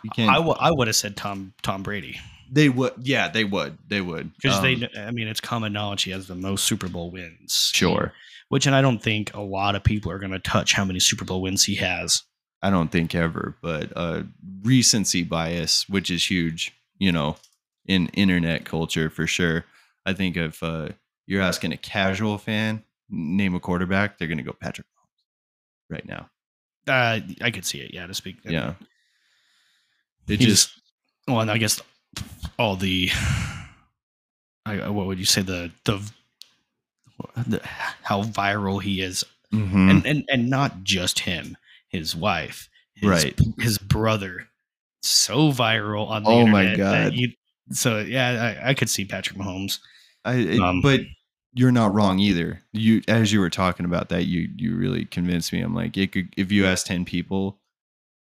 You 0.04 0.10
can't. 0.10 0.30
I, 0.30 0.34
w- 0.34 0.56
I 0.58 0.70
would 0.70 0.86
have 0.86 0.96
said 0.96 1.16
Tom 1.16 1.54
Tom 1.62 1.82
Brady 1.82 2.20
they 2.50 2.68
would. 2.68 2.92
Yeah, 3.00 3.28
they 3.28 3.42
would. 3.44 3.78
They 3.88 4.00
would. 4.00 4.30
because 4.36 4.58
Um, 4.58 4.62
they. 4.62 4.88
I 5.00 5.10
mean, 5.10 5.26
it's 5.28 5.40
common 5.40 5.72
knowledge 5.72 6.02
he 6.02 6.10
has 6.10 6.26
the 6.28 6.34
most 6.34 6.64
Super 6.64 6.88
Bowl 6.88 7.10
wins. 7.10 7.70
Sure. 7.72 8.12
Which, 8.50 8.66
and 8.66 8.76
I 8.76 8.82
don't 8.82 9.02
think 9.02 9.34
a 9.34 9.40
lot 9.40 9.74
of 9.74 9.82
people 9.82 10.12
are 10.12 10.18
going 10.18 10.30
to 10.32 10.38
touch 10.38 10.74
how 10.74 10.84
many 10.84 11.00
Super 11.00 11.24
Bowl 11.24 11.40
wins 11.42 11.64
he 11.64 11.76
has. 11.76 12.22
I 12.64 12.70
don't 12.70 12.90
think 12.90 13.14
ever, 13.14 13.54
but 13.60 13.92
uh, 13.94 14.22
recency 14.62 15.22
bias, 15.22 15.86
which 15.88 16.10
is 16.10 16.30
huge, 16.30 16.72
you 16.98 17.12
know, 17.12 17.36
in 17.84 18.08
internet 18.14 18.64
culture 18.64 19.10
for 19.10 19.26
sure. 19.26 19.66
I 20.06 20.14
think 20.14 20.36
if 20.38 20.62
uh, 20.62 20.88
you're 21.26 21.42
asking 21.42 21.72
a 21.72 21.76
casual 21.76 22.38
fan, 22.38 22.82
name 23.10 23.54
a 23.54 23.60
quarterback, 23.60 24.16
they're 24.16 24.28
going 24.28 24.38
to 24.38 24.44
go 24.44 24.54
Patrick 24.58 24.86
Mahomes 24.86 25.90
right 25.90 26.06
now. 26.06 26.30
Uh, 26.88 27.20
I 27.42 27.50
could 27.50 27.66
see 27.66 27.80
it. 27.80 27.92
Yeah, 27.92 28.06
to 28.06 28.14
speak. 28.14 28.36
I 28.44 28.48
mean, 28.48 28.54
Yeah. 28.58 28.74
It 30.26 30.40
he 30.40 30.46
just, 30.46 30.70
Well, 31.28 31.40
and 31.40 31.50
I 31.50 31.58
guess 31.58 31.82
all 32.58 32.76
the. 32.76 33.10
I, 34.66 34.88
what 34.88 35.06
would 35.06 35.18
you 35.18 35.26
say 35.26 35.42
the 35.42 35.70
the, 35.84 36.00
the 37.46 37.60
how 38.02 38.22
viral 38.22 38.80
he 38.82 39.02
is, 39.02 39.22
Mhm. 39.52 39.90
and 39.90 40.06
and 40.06 40.24
and 40.32 40.48
not 40.48 40.82
just 40.82 41.18
him, 41.20 41.58
his 41.94 42.14
wife, 42.16 42.68
his, 42.94 43.08
Right. 43.08 43.38
his 43.58 43.78
brother, 43.78 44.46
so 45.02 45.50
viral 45.52 46.08
on 46.08 46.24
the 46.24 46.30
Oh 46.30 46.46
my 46.46 46.74
God. 46.76 47.12
you- 47.14 47.32
so 47.70 48.00
yeah, 48.00 48.56
I, 48.62 48.70
I 48.70 48.74
could 48.74 48.90
see 48.90 49.04
Patrick 49.06 49.38
Mahomes. 49.38 49.78
I, 50.24 50.34
it- 50.34 50.60
Um, 50.60 50.80
but 50.82 51.00
you're 51.54 51.72
not 51.72 51.94
wrong 51.94 52.18
either. 52.18 52.60
You, 52.72 53.00
as 53.08 53.32
you 53.32 53.40
were 53.40 53.48
talking 53.50 53.86
about 53.86 54.08
that, 54.10 54.24
you 54.24 54.48
you 54.56 54.76
really 54.76 55.04
convinced 55.04 55.52
me. 55.52 55.60
I'm 55.60 55.74
like, 55.74 55.96
it 55.96 56.10
could 56.12 56.28
if 56.36 56.50
you 56.52 56.66
ask 56.66 56.84
ten 56.86 57.04
people, 57.04 57.60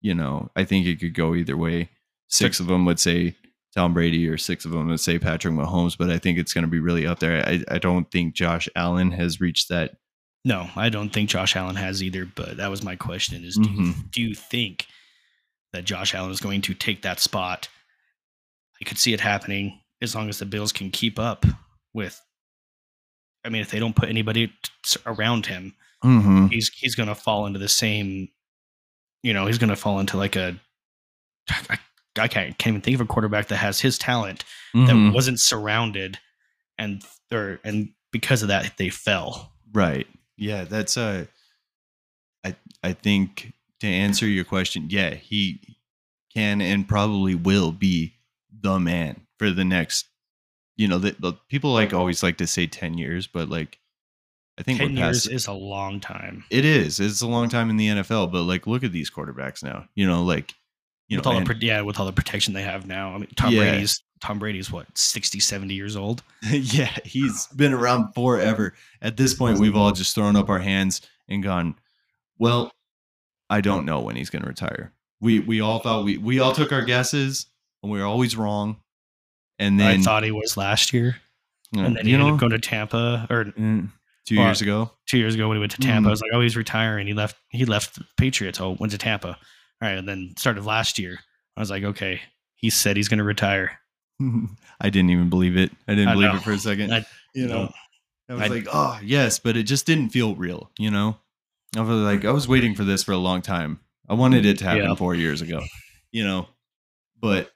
you 0.02 0.14
know, 0.14 0.50
I 0.54 0.64
think 0.64 0.86
it 0.86 1.00
could 1.00 1.14
go 1.14 1.34
either 1.34 1.56
way. 1.56 1.88
Six 2.28 2.60
of 2.60 2.66
them 2.66 2.84
would 2.84 3.00
say 3.00 3.34
Tom 3.74 3.94
Brady, 3.94 4.28
or 4.28 4.36
six 4.36 4.64
of 4.66 4.72
them 4.72 4.88
would 4.88 5.00
say 5.00 5.18
Patrick 5.18 5.54
Mahomes. 5.54 5.96
But 5.96 6.10
I 6.10 6.18
think 6.18 6.38
it's 6.38 6.52
going 6.52 6.64
to 6.64 6.70
be 6.70 6.80
really 6.80 7.06
up 7.06 7.18
there. 7.20 7.42
I, 7.46 7.64
I 7.68 7.78
don't 7.78 8.10
think 8.10 8.34
Josh 8.34 8.68
Allen 8.76 9.10
has 9.12 9.40
reached 9.40 9.68
that. 9.70 9.96
No, 10.44 10.68
I 10.76 10.88
don't 10.90 11.10
think 11.10 11.30
Josh 11.30 11.56
Allen 11.56 11.76
has 11.76 12.02
either. 12.02 12.26
But 12.26 12.58
that 12.58 12.70
was 12.70 12.82
my 12.82 12.96
question: 12.96 13.44
is 13.44 13.56
do 13.56 13.68
you, 13.70 13.76
Mhm. 13.92 14.10
do 14.10 14.20
you 14.22 14.34
think 14.34 14.86
that 15.72 15.84
Josh 15.84 16.14
Allen 16.14 16.30
is 16.30 16.40
going 16.40 16.60
to 16.62 16.74
take 16.74 17.02
that 17.02 17.18
spot. 17.20 17.68
I 18.80 18.84
could 18.84 18.98
see 18.98 19.12
it 19.12 19.20
happening 19.20 19.80
as 20.02 20.14
long 20.14 20.28
as 20.28 20.38
the 20.38 20.46
Bills 20.46 20.72
can 20.72 20.90
keep 20.90 21.18
up 21.18 21.44
with. 21.92 22.20
I 23.44 23.48
mean, 23.48 23.62
if 23.62 23.70
they 23.70 23.78
don't 23.78 23.96
put 23.96 24.08
anybody 24.08 24.52
t- 24.82 25.00
around 25.06 25.46
him, 25.46 25.74
Mm-hmm. 26.04 26.48
he's 26.48 26.68
he's 26.74 26.94
going 26.94 27.08
to 27.08 27.14
fall 27.14 27.46
into 27.46 27.58
the 27.58 27.68
same. 27.68 28.28
You 29.22 29.32
know, 29.32 29.46
he's 29.46 29.56
going 29.58 29.70
to 29.70 29.76
fall 29.76 29.98
into 30.00 30.16
like 30.18 30.36
a. 30.36 30.60
I, 31.48 31.78
I 32.18 32.28
can't, 32.28 32.56
can't 32.58 32.74
even 32.74 32.80
think 32.82 32.94
of 32.96 33.00
a 33.00 33.06
quarterback 33.06 33.48
that 33.48 33.56
has 33.56 33.80
his 33.80 33.98
talent 33.98 34.44
Mm-hmm. 34.76 34.86
that 35.06 35.14
wasn't 35.14 35.40
surrounded, 35.40 36.18
and 36.78 37.02
or 37.32 37.58
and 37.64 37.90
because 38.12 38.42
of 38.42 38.48
that 38.48 38.76
they 38.76 38.90
fell. 38.90 39.52
Right. 39.72 40.06
Yeah, 40.36 40.64
that's 40.64 40.96
uh 40.96 41.26
I 42.44 42.56
I 42.82 42.92
think 42.92 43.52
to 43.80 43.86
answer 43.86 44.26
your 44.26 44.44
question, 44.44 44.86
yeah, 44.90 45.14
he 45.14 45.60
can 46.34 46.60
and 46.60 46.86
probably 46.88 47.34
will 47.34 47.72
be 47.72 48.14
the 48.52 48.78
man 48.80 49.22
for 49.38 49.50
the 49.50 49.64
next 49.64 50.06
you 50.76 50.88
know, 50.88 50.98
the, 50.98 51.14
the 51.20 51.32
people 51.48 51.72
like 51.72 51.92
always 51.94 52.20
like 52.24 52.36
to 52.38 52.48
say 52.48 52.66
10 52.66 52.98
years, 52.98 53.28
but 53.28 53.48
like 53.48 53.78
I 54.58 54.62
think 54.64 54.78
Ten 54.80 54.94
we're 54.94 55.00
past 55.02 55.26
years 55.28 55.42
is 55.42 55.46
a 55.46 55.52
long 55.52 56.00
time. 56.00 56.44
it 56.50 56.64
is. 56.64 56.98
It's 57.00 57.20
a 57.20 57.26
long 57.28 57.48
time 57.48 57.70
in 57.70 57.76
the 57.76 57.88
NFL, 57.88 58.32
but 58.32 58.42
like 58.42 58.66
look 58.66 58.82
at 58.84 58.90
these 58.92 59.10
quarterbacks 59.10 59.62
now. 59.62 59.86
You 59.94 60.06
know, 60.06 60.22
like 60.24 60.52
you 61.08 61.18
with 61.18 61.24
know, 61.26 61.30
all 61.32 61.38
and- 61.38 61.46
the 61.46 61.56
yeah, 61.60 61.80
with 61.82 62.00
all 62.00 62.06
the 62.06 62.12
protection 62.12 62.54
they 62.54 62.62
have 62.62 62.86
now. 62.86 63.14
I 63.14 63.18
mean, 63.18 63.28
Tom 63.36 63.52
Yeah. 63.52 63.60
Brady's 63.70 64.02
Tom 64.20 64.38
Brady's 64.38 64.70
what 64.70 64.86
60, 64.96 65.40
70 65.40 65.74
years 65.74 65.96
old. 65.96 66.22
yeah, 66.50 66.96
he's 67.04 67.46
been 67.48 67.72
around 67.72 68.12
forever. 68.14 68.74
At 69.02 69.16
this 69.16 69.34
point, 69.34 69.58
we've 69.58 69.76
all 69.76 69.92
just 69.92 70.14
thrown 70.14 70.36
up 70.36 70.48
our 70.48 70.58
hands 70.58 71.00
and 71.28 71.42
gone, 71.42 71.74
"Well, 72.38 72.72
I 73.50 73.60
don't 73.60 73.84
know 73.84 74.00
when 74.00 74.16
he's 74.16 74.30
going 74.30 74.42
to 74.42 74.48
retire." 74.48 74.92
We 75.20 75.40
we 75.40 75.60
all 75.60 75.78
thought 75.78 76.04
we 76.04 76.18
we 76.18 76.40
all 76.40 76.52
took 76.52 76.72
our 76.72 76.82
guesses 76.82 77.46
and 77.82 77.92
we 77.92 77.98
were 77.98 78.06
always 78.06 78.36
wrong. 78.36 78.76
And 79.58 79.78
then 79.78 80.00
I 80.00 80.02
thought 80.02 80.24
he 80.24 80.32
was 80.32 80.56
last 80.56 80.92
year, 80.92 81.16
uh, 81.76 81.80
and 81.80 81.96
then 81.96 82.06
he 82.06 82.12
ended 82.14 82.28
know, 82.28 82.34
up 82.34 82.40
going 82.40 82.50
to 82.52 82.58
Tampa 82.58 83.26
or 83.30 83.44
mm, 83.44 83.88
two 84.26 84.36
Well, 84.36 84.46
years 84.46 84.60
ago, 84.62 84.90
two 85.06 85.18
years 85.18 85.34
ago 85.34 85.48
when 85.48 85.56
he 85.56 85.60
went 85.60 85.72
to 85.72 85.80
Tampa. 85.80 86.06
Mhm. 86.06 86.08
I 86.08 86.10
was 86.10 86.20
like, 86.20 86.30
oh, 86.34 86.40
he's 86.40 86.56
retiring. 86.56 87.06
He 87.06 87.14
left. 87.14 87.36
He 87.50 87.64
left 87.64 87.98
Patriots. 88.16 88.60
Oh, 88.60 88.76
went 88.80 88.90
to 88.92 88.98
Tampa. 88.98 89.28
All 89.28 89.36
right, 89.88 89.96
and 89.98 90.08
then 90.08 90.34
started 90.36 90.64
last 90.64 90.98
year. 90.98 91.18
I 91.56 91.60
was 91.60 91.70
like, 91.70 91.84
okay, 91.84 92.20
he 92.56 92.68
said 92.70 92.96
he's 92.96 93.08
going 93.08 93.18
to 93.18 93.24
retire. 93.24 93.78
I 94.80 94.90
didn't 94.90 95.10
even 95.10 95.28
believe 95.30 95.56
it. 95.56 95.70
I 95.88 95.94
didn't 95.94 96.08
I 96.08 96.14
believe 96.14 96.30
know. 96.32 96.36
it 96.36 96.42
for 96.42 96.52
a 96.52 96.58
second. 96.58 96.92
I- 96.92 97.06
you 97.34 97.46
know, 97.48 97.72
I 98.28 98.34
was 98.34 98.42
I- 98.42 98.46
like, 98.46 98.66
oh 98.72 98.98
yes, 99.02 99.38
but 99.38 99.56
it 99.56 99.64
just 99.64 99.86
didn't 99.86 100.10
feel 100.10 100.34
real. 100.36 100.70
You 100.78 100.90
know, 100.90 101.16
I 101.76 101.80
was 101.80 101.98
like, 101.98 102.24
I 102.24 102.30
was 102.30 102.46
waiting 102.46 102.74
for 102.74 102.84
this 102.84 103.02
for 103.02 103.12
a 103.12 103.16
long 103.18 103.42
time. 103.42 103.80
I 104.08 104.14
wanted 104.14 104.46
it 104.46 104.58
to 104.58 104.64
happen 104.64 104.84
Yeah. 104.84 104.94
four 104.94 105.14
years 105.14 105.40
ago. 105.42 105.60
You 106.12 106.24
know, 106.24 106.46
but 107.20 107.52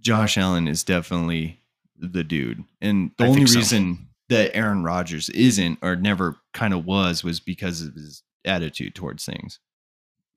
Josh 0.00 0.38
Allen 0.38 0.66
is 0.68 0.82
definitely 0.84 1.60
the 1.98 2.24
dude, 2.24 2.64
and 2.80 3.10
the 3.18 3.26
only 3.26 3.46
so. 3.46 3.58
reason 3.58 4.08
that 4.28 4.56
Aaron 4.56 4.82
Rodgers 4.82 5.28
isn't 5.30 5.78
or 5.82 5.94
never 5.96 6.36
kind 6.54 6.72
of 6.74 6.84
was 6.86 7.22
was 7.22 7.38
because 7.40 7.82
of 7.82 7.94
his 7.94 8.22
attitude 8.44 8.94
towards 8.94 9.24
things. 9.24 9.58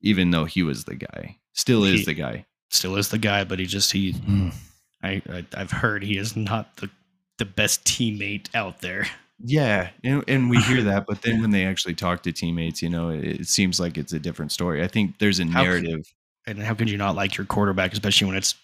Even 0.02 0.30
though 0.30 0.44
he 0.44 0.62
was 0.62 0.84
the 0.84 0.94
guy, 0.96 1.38
still 1.54 1.84
is 1.84 2.00
He- 2.00 2.04
the 2.06 2.14
guy. 2.14 2.46
Still 2.72 2.96
is 2.96 3.08
the 3.08 3.18
guy, 3.18 3.42
but 3.44 3.58
he 3.58 3.66
just 3.66 3.90
he. 3.92 4.12
Mm. 4.12 4.54
I, 5.02 5.22
I 5.30 5.44
I've 5.54 5.70
heard 5.70 6.02
he 6.02 6.16
is 6.16 6.36
not 6.36 6.76
the 6.76 6.90
the 7.38 7.44
best 7.44 7.84
teammate 7.84 8.54
out 8.54 8.80
there. 8.80 9.06
Yeah, 9.42 9.88
and, 10.04 10.22
and 10.28 10.50
we 10.50 10.58
hear 10.60 10.82
that, 10.84 11.06
but 11.06 11.22
then 11.22 11.40
when 11.40 11.50
they 11.50 11.64
actually 11.64 11.94
talk 11.94 12.22
to 12.24 12.32
teammates, 12.32 12.82
you 12.82 12.90
know, 12.90 13.08
it, 13.08 13.24
it 13.24 13.48
seems 13.48 13.80
like 13.80 13.96
it's 13.96 14.12
a 14.12 14.18
different 14.18 14.52
story. 14.52 14.82
I 14.82 14.88
think 14.88 15.18
there's 15.18 15.40
a 15.40 15.46
How- 15.46 15.62
narrative. 15.62 16.02
And 16.46 16.58
how 16.58 16.74
could 16.74 16.88
you 16.90 16.96
not 16.96 17.14
like 17.14 17.36
your 17.36 17.44
quarterback, 17.46 17.92
especially 17.92 18.26
when 18.26 18.36
it's 18.36 18.54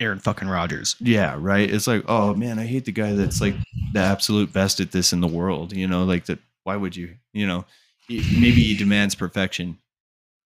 Aaron 0.00 0.18
fucking 0.18 0.48
Rodgers? 0.48 0.96
Yeah, 0.98 1.36
right. 1.38 1.70
It's 1.70 1.86
like, 1.86 2.04
oh 2.08 2.34
man, 2.34 2.58
I 2.58 2.64
hate 2.66 2.86
the 2.86 2.92
guy 2.92 3.12
that's 3.12 3.40
like 3.40 3.54
the 3.92 4.00
absolute 4.00 4.52
best 4.52 4.80
at 4.80 4.92
this 4.92 5.12
in 5.12 5.20
the 5.20 5.28
world. 5.28 5.72
You 5.72 5.86
know, 5.86 6.04
like 6.04 6.24
that. 6.26 6.38
Why 6.64 6.76
would 6.76 6.96
you? 6.96 7.14
You 7.32 7.46
know, 7.46 7.64
maybe 8.08 8.62
he 8.62 8.76
demands 8.76 9.14
perfection. 9.14 9.78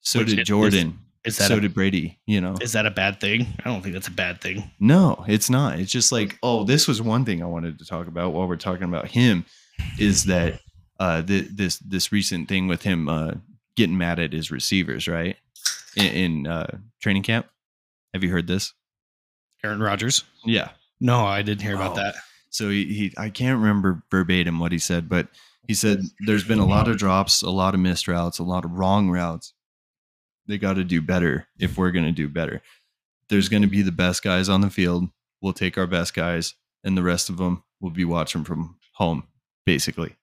So 0.01 0.19
Which 0.19 0.35
did 0.35 0.47
Jordan. 0.47 0.99
Is 1.27 1.37
that 1.39 1.49
so 1.49 1.57
a, 1.57 1.61
did 1.61 1.75
Brady. 1.75 2.19
You 2.27 2.41
know, 2.41 2.55
is 2.61 2.73
that 2.73 2.87
a 2.87 2.91
bad 2.91 3.21
thing? 3.21 3.47
I 3.65 3.69
don't 3.69 3.83
think 3.83 3.95
that's 3.95 4.09
a 4.09 4.13
bad 4.13 4.41
thing. 4.41 4.71
No, 4.81 5.25
it's 5.29 5.51
not. 5.51 5.79
It's 5.81 5.91
just 5.93 6.13
like, 6.13 6.39
oh, 6.43 6.65
this 6.65 6.87
was 6.89 7.03
one 7.03 7.25
thing 7.25 7.43
I 7.43 7.47
wanted 7.47 7.79
to 7.81 7.85
talk 7.85 8.07
about 8.07 8.33
while 8.33 8.47
we're 8.49 8.57
talking 8.57 8.85
about 8.85 9.09
him 9.09 9.45
is 9.99 10.25
that 10.25 10.61
uh 10.99 11.21
th- 11.23 11.49
this 11.53 11.79
this 11.81 12.11
recent 12.13 12.49
thing 12.49 12.67
with 12.69 12.83
him 12.83 13.09
uh 13.09 13.33
getting 13.77 13.99
mad 13.99 14.19
at 14.19 14.33
his 14.33 14.51
receivers, 14.51 15.07
right? 15.09 15.37
In, 15.97 16.07
in 16.07 16.47
uh 16.47 16.79
training 17.03 17.23
camp. 17.25 17.47
Have 18.15 18.23
you 18.25 18.31
heard 18.31 18.47
this? 18.47 18.73
Aaron 19.65 19.81
Rodgers? 19.81 20.23
Yeah. 20.45 20.71
No, 21.01 21.27
I 21.27 21.43
didn't 21.43 21.63
hear 21.63 21.75
about 21.75 21.93
Oh. 21.93 21.97
that. 22.03 22.15
So 22.51 22.71
he, 22.71 22.85
he 22.87 23.15
I 23.19 23.29
can't 23.29 23.59
remember 23.61 24.03
verbatim 24.11 24.59
what 24.61 24.73
he 24.73 24.79
said, 24.79 25.09
but 25.09 25.29
he 25.69 25.75
said 25.75 26.01
there's 26.21 26.45
been 26.45 26.61
a 26.61 26.65
lot 26.67 26.89
of 26.89 26.97
drops, 26.97 27.43
a 27.43 27.51
lot 27.51 27.75
of 27.75 27.81
missed 27.81 28.07
routes, 28.09 28.39
a 28.39 28.45
lot 28.45 28.65
of 28.65 28.71
wrong 28.73 29.11
routes. 29.11 29.53
They 30.47 30.59
got 30.59 30.75
to 30.75 30.85
do 30.85 31.01
better 31.03 31.47
if 31.59 31.77
we're 31.77 31.91
going 31.91 32.05
to 32.07 32.13
do 32.13 32.29
better. 32.29 32.63
There's 33.29 33.49
going 33.49 33.63
to 33.63 33.69
be 33.69 33.83
the 33.83 33.93
best 33.93 34.23
guys 34.23 34.49
on 34.49 34.61
the 34.61 34.71
field. 34.71 35.09
We'll 35.43 35.53
take 35.53 35.77
our 35.77 35.87
best 35.87 36.15
guys, 36.15 36.55
and 36.85 36.97
the 36.97 37.03
rest 37.03 37.29
of 37.29 37.37
them 37.37 37.65
will 37.81 37.91
be 37.91 38.05
watching 38.05 38.45
from 38.45 38.77
home, 38.95 39.25
basically. 39.65 40.15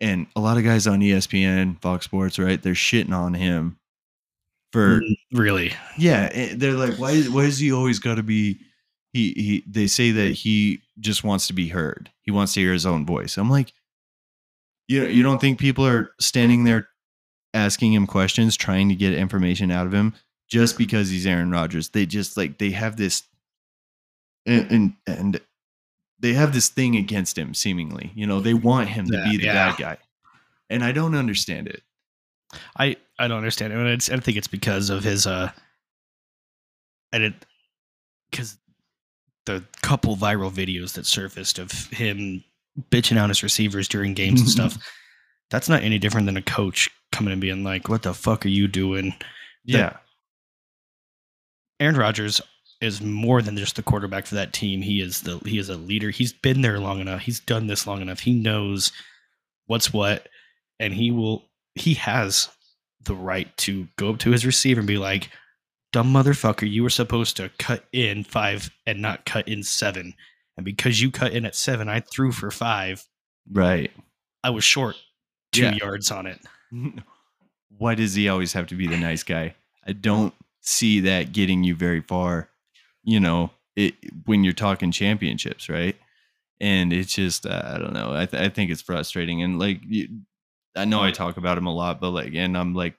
And 0.00 0.26
a 0.34 0.40
lot 0.40 0.56
of 0.58 0.64
guys 0.64 0.86
on 0.86 1.00
ESPN, 1.00 1.80
Fox 1.80 2.04
Sports, 2.04 2.38
right? 2.38 2.60
They're 2.60 2.72
shitting 2.74 3.12
on 3.14 3.34
him 3.34 3.78
for 4.72 5.00
Mm, 5.00 5.14
Really? 5.32 5.72
yeah, 5.96 6.28
eh, 6.32 6.54
they're 6.56 6.72
like, 6.72 6.98
why? 6.98 7.12
Is, 7.12 7.30
why 7.30 7.42
is 7.44 7.58
he 7.58 7.72
always 7.72 8.00
got 8.00 8.16
to 8.16 8.22
be? 8.24 8.58
He 9.12 9.32
he. 9.34 9.64
They 9.68 9.86
say 9.86 10.10
that 10.10 10.32
he 10.32 10.80
just 10.98 11.22
wants 11.22 11.46
to 11.46 11.52
be 11.52 11.68
heard. 11.68 12.10
He 12.22 12.32
wants 12.32 12.54
to 12.54 12.60
hear 12.60 12.72
his 12.72 12.84
own 12.86 13.06
voice. 13.06 13.36
I'm 13.38 13.48
like, 13.50 13.72
you 14.88 15.04
you 15.06 15.22
don't 15.22 15.40
think 15.40 15.60
people 15.60 15.86
are 15.86 16.10
standing 16.20 16.64
there 16.64 16.88
asking 17.54 17.92
him 17.92 18.06
questions, 18.06 18.56
trying 18.56 18.88
to 18.90 18.94
get 18.94 19.14
information 19.14 19.70
out 19.70 19.86
of 19.86 19.94
him 19.94 20.12
just 20.48 20.76
because 20.76 21.08
he's 21.08 21.26
Aaron 21.26 21.50
Rodgers? 21.50 21.88
They 21.88 22.04
just 22.04 22.36
like 22.36 22.58
they 22.58 22.70
have 22.70 22.96
this, 22.96 23.22
and 24.44 24.70
and, 24.70 24.94
and 25.06 25.40
they 26.18 26.34
have 26.34 26.52
this 26.52 26.68
thing 26.68 26.96
against 26.96 27.38
him. 27.38 27.54
Seemingly, 27.54 28.12
you 28.14 28.26
know, 28.26 28.40
they 28.40 28.54
want 28.54 28.88
him 28.88 29.06
to 29.06 29.24
be 29.30 29.38
the 29.38 29.44
yeah. 29.44 29.70
bad 29.70 29.78
guy, 29.78 29.96
and 30.68 30.84
I 30.84 30.92
don't 30.92 31.14
understand 31.14 31.68
it. 31.68 31.82
I 32.76 32.96
I 33.18 33.28
don't 33.28 33.38
understand 33.38 33.72
it. 33.72 33.78
And 33.78 33.88
it's, 33.88 34.10
I 34.10 34.18
think 34.18 34.36
it's 34.36 34.48
because 34.48 34.90
of 34.90 35.04
his 35.04 35.26
uh, 35.26 35.50
I 37.12 37.18
did 37.18 37.34
because 38.30 38.58
the 39.46 39.64
couple 39.82 40.16
viral 40.16 40.50
videos 40.50 40.94
that 40.94 41.06
surfaced 41.06 41.58
of 41.58 41.70
him 41.90 42.42
bitching 42.90 43.16
out 43.16 43.28
his 43.28 43.42
receivers 43.42 43.88
during 43.88 44.14
games 44.14 44.40
and 44.40 44.50
stuff. 44.50 44.76
That's 45.50 45.68
not 45.68 45.82
any 45.82 45.98
different 45.98 46.26
than 46.26 46.36
a 46.36 46.42
coach 46.42 46.90
coming 47.14 47.32
and 47.32 47.40
being 47.40 47.64
like, 47.64 47.88
"What 47.88 48.02
the 48.02 48.12
fuck 48.14 48.44
are 48.44 48.50
you 48.50 48.68
doing?" 48.68 49.14
Yeah, 49.64 49.96
Aaron 51.80 51.96
Rodgers 51.96 52.40
is 52.80 53.00
more 53.00 53.40
than 53.40 53.56
just 53.56 53.76
the 53.76 53.82
quarterback 53.82 54.26
for 54.26 54.34
that 54.34 54.52
team. 54.52 54.82
He 54.82 55.00
is 55.00 55.22
the 55.22 55.38
he 55.46 55.58
is 55.58 55.68
a 55.68 55.76
leader. 55.76 56.10
He's 56.10 56.32
been 56.32 56.60
there 56.62 56.78
long 56.78 57.00
enough. 57.00 57.22
He's 57.22 57.40
done 57.40 57.66
this 57.66 57.86
long 57.86 58.00
enough. 58.02 58.20
He 58.20 58.32
knows 58.34 58.92
what's 59.66 59.92
what, 59.92 60.28
and 60.78 60.92
he 60.94 61.10
will. 61.10 61.44
He 61.74 61.94
has 61.94 62.48
the 63.02 63.14
right 63.14 63.54
to 63.58 63.88
go 63.96 64.10
up 64.10 64.18
to 64.20 64.30
his 64.30 64.46
receiver 64.46 64.80
and 64.80 64.86
be 64.88 64.98
like, 64.98 65.30
"Dumb 65.92 66.12
motherfucker, 66.12 66.70
you 66.70 66.82
were 66.82 66.90
supposed 66.90 67.36
to 67.38 67.50
cut 67.58 67.84
in 67.92 68.24
five 68.24 68.70
and 68.86 69.00
not 69.02 69.24
cut 69.26 69.48
in 69.48 69.62
seven, 69.62 70.14
and 70.56 70.64
because 70.64 71.00
you 71.02 71.10
cut 71.10 71.32
in 71.32 71.44
at 71.44 71.54
seven, 71.56 71.88
I 71.88 72.00
threw 72.00 72.32
for 72.32 72.50
five. 72.50 73.04
right. 73.50 73.90
I 74.42 74.50
was 74.50 74.62
short 74.64 74.96
two 75.52 75.62
Yeah. 75.62 75.74
yards 75.76 76.10
on 76.10 76.26
it." 76.26 76.40
why 77.78 77.94
does 77.94 78.14
he 78.14 78.28
always 78.28 78.52
have 78.52 78.66
to 78.68 78.74
be 78.74 78.86
the 78.86 78.96
nice 78.96 79.22
guy? 79.22 79.54
I 79.86 79.92
don't 79.92 80.34
see 80.60 81.00
that 81.00 81.32
getting 81.32 81.64
you 81.64 81.74
very 81.74 82.00
far, 82.00 82.48
you 83.02 83.20
know, 83.20 83.50
it, 83.76 83.94
when 84.26 84.44
you're 84.44 84.52
talking 84.52 84.90
championships, 84.90 85.68
right? 85.68 85.96
And 86.60 86.92
it's 86.92 87.14
just, 87.14 87.46
uh, 87.46 87.62
I 87.64 87.78
don't 87.78 87.92
know. 87.92 88.14
I, 88.14 88.26
th- 88.26 88.42
I 88.42 88.48
think 88.48 88.70
it's 88.70 88.80
frustrating. 88.80 89.42
And 89.42 89.58
like, 89.58 89.80
you, 89.86 90.08
I 90.76 90.84
know 90.84 91.02
I 91.02 91.10
talk 91.10 91.36
about 91.36 91.58
him 91.58 91.66
a 91.66 91.74
lot, 91.74 92.00
but 92.00 92.10
like, 92.10 92.32
and 92.34 92.56
I'm 92.56 92.74
like 92.74 92.94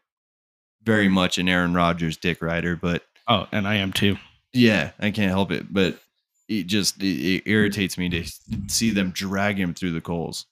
very 0.84 1.08
much 1.10 1.38
an 1.38 1.50
Aaron 1.50 1.74
Rodgers 1.74 2.18
dick 2.18 2.42
rider, 2.42 2.76
but 2.76 3.04
Oh, 3.28 3.48
and 3.52 3.68
I 3.68 3.76
am 3.76 3.92
too. 3.92 4.18
yeah, 4.54 4.92
I 5.00 5.10
can't 5.12 5.32
help 5.32 5.52
it. 5.52 5.74
But 5.74 6.00
it 6.48 6.64
just 6.68 7.02
it, 7.02 7.06
it 7.06 7.44
irritates 7.50 7.98
me 7.98 8.08
to 8.10 8.24
see 8.68 8.92
them 8.92 9.10
drag 9.12 9.58
him 9.60 9.74
through 9.74 9.92
the 9.94 10.02
coals 10.02 10.46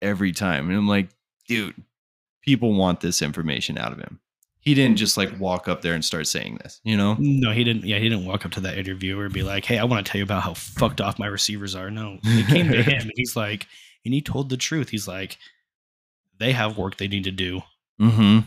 every 0.00 0.32
time. 0.32 0.70
And 0.70 0.78
I'm 0.78 0.88
like, 0.88 1.08
dude, 1.46 1.74
people 2.42 2.74
want 2.74 3.00
this 3.00 3.22
information 3.22 3.78
out 3.78 3.92
of 3.92 3.98
him. 3.98 4.20
He 4.60 4.74
didn't 4.74 4.96
just 4.96 5.16
like 5.16 5.40
walk 5.40 5.66
up 5.66 5.82
there 5.82 5.94
and 5.94 6.04
start 6.04 6.28
saying 6.28 6.58
this, 6.62 6.80
you 6.84 6.96
know? 6.96 7.16
No, 7.18 7.50
he 7.50 7.64
didn't. 7.64 7.84
Yeah, 7.84 7.98
he 7.98 8.08
didn't 8.08 8.26
walk 8.26 8.44
up 8.46 8.52
to 8.52 8.60
that 8.60 8.78
interviewer 8.78 9.24
and 9.24 9.34
be 9.34 9.42
like, 9.42 9.64
"Hey, 9.64 9.78
I 9.78 9.84
want 9.84 10.06
to 10.06 10.10
tell 10.12 10.18
you 10.18 10.24
about 10.24 10.42
how 10.44 10.54
fucked 10.54 11.00
off 11.00 11.18
my 11.18 11.26
receivers 11.26 11.74
are." 11.74 11.90
No, 11.90 12.18
they 12.22 12.44
came 12.44 12.68
to 12.70 12.82
him 12.82 13.02
and 13.02 13.12
he's 13.16 13.34
like, 13.34 13.66
and 14.04 14.14
he 14.14 14.20
told 14.20 14.50
the 14.50 14.56
truth. 14.56 14.90
He's 14.90 15.08
like, 15.08 15.36
they 16.38 16.52
have 16.52 16.78
work 16.78 16.96
they 16.96 17.08
need 17.08 17.24
to 17.24 17.32
do, 17.32 17.62
Mm-hmm. 18.00 18.40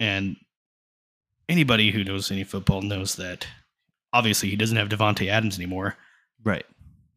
and 0.00 0.36
anybody 1.48 1.90
who 1.90 2.02
knows 2.04 2.30
any 2.30 2.44
football 2.44 2.82
knows 2.82 3.16
that 3.16 3.46
obviously 4.12 4.48
he 4.48 4.56
doesn't 4.56 4.76
have 4.76 4.88
Davante 4.88 5.28
Adams 5.28 5.58
anymore. 5.58 5.96
Right. 6.44 6.64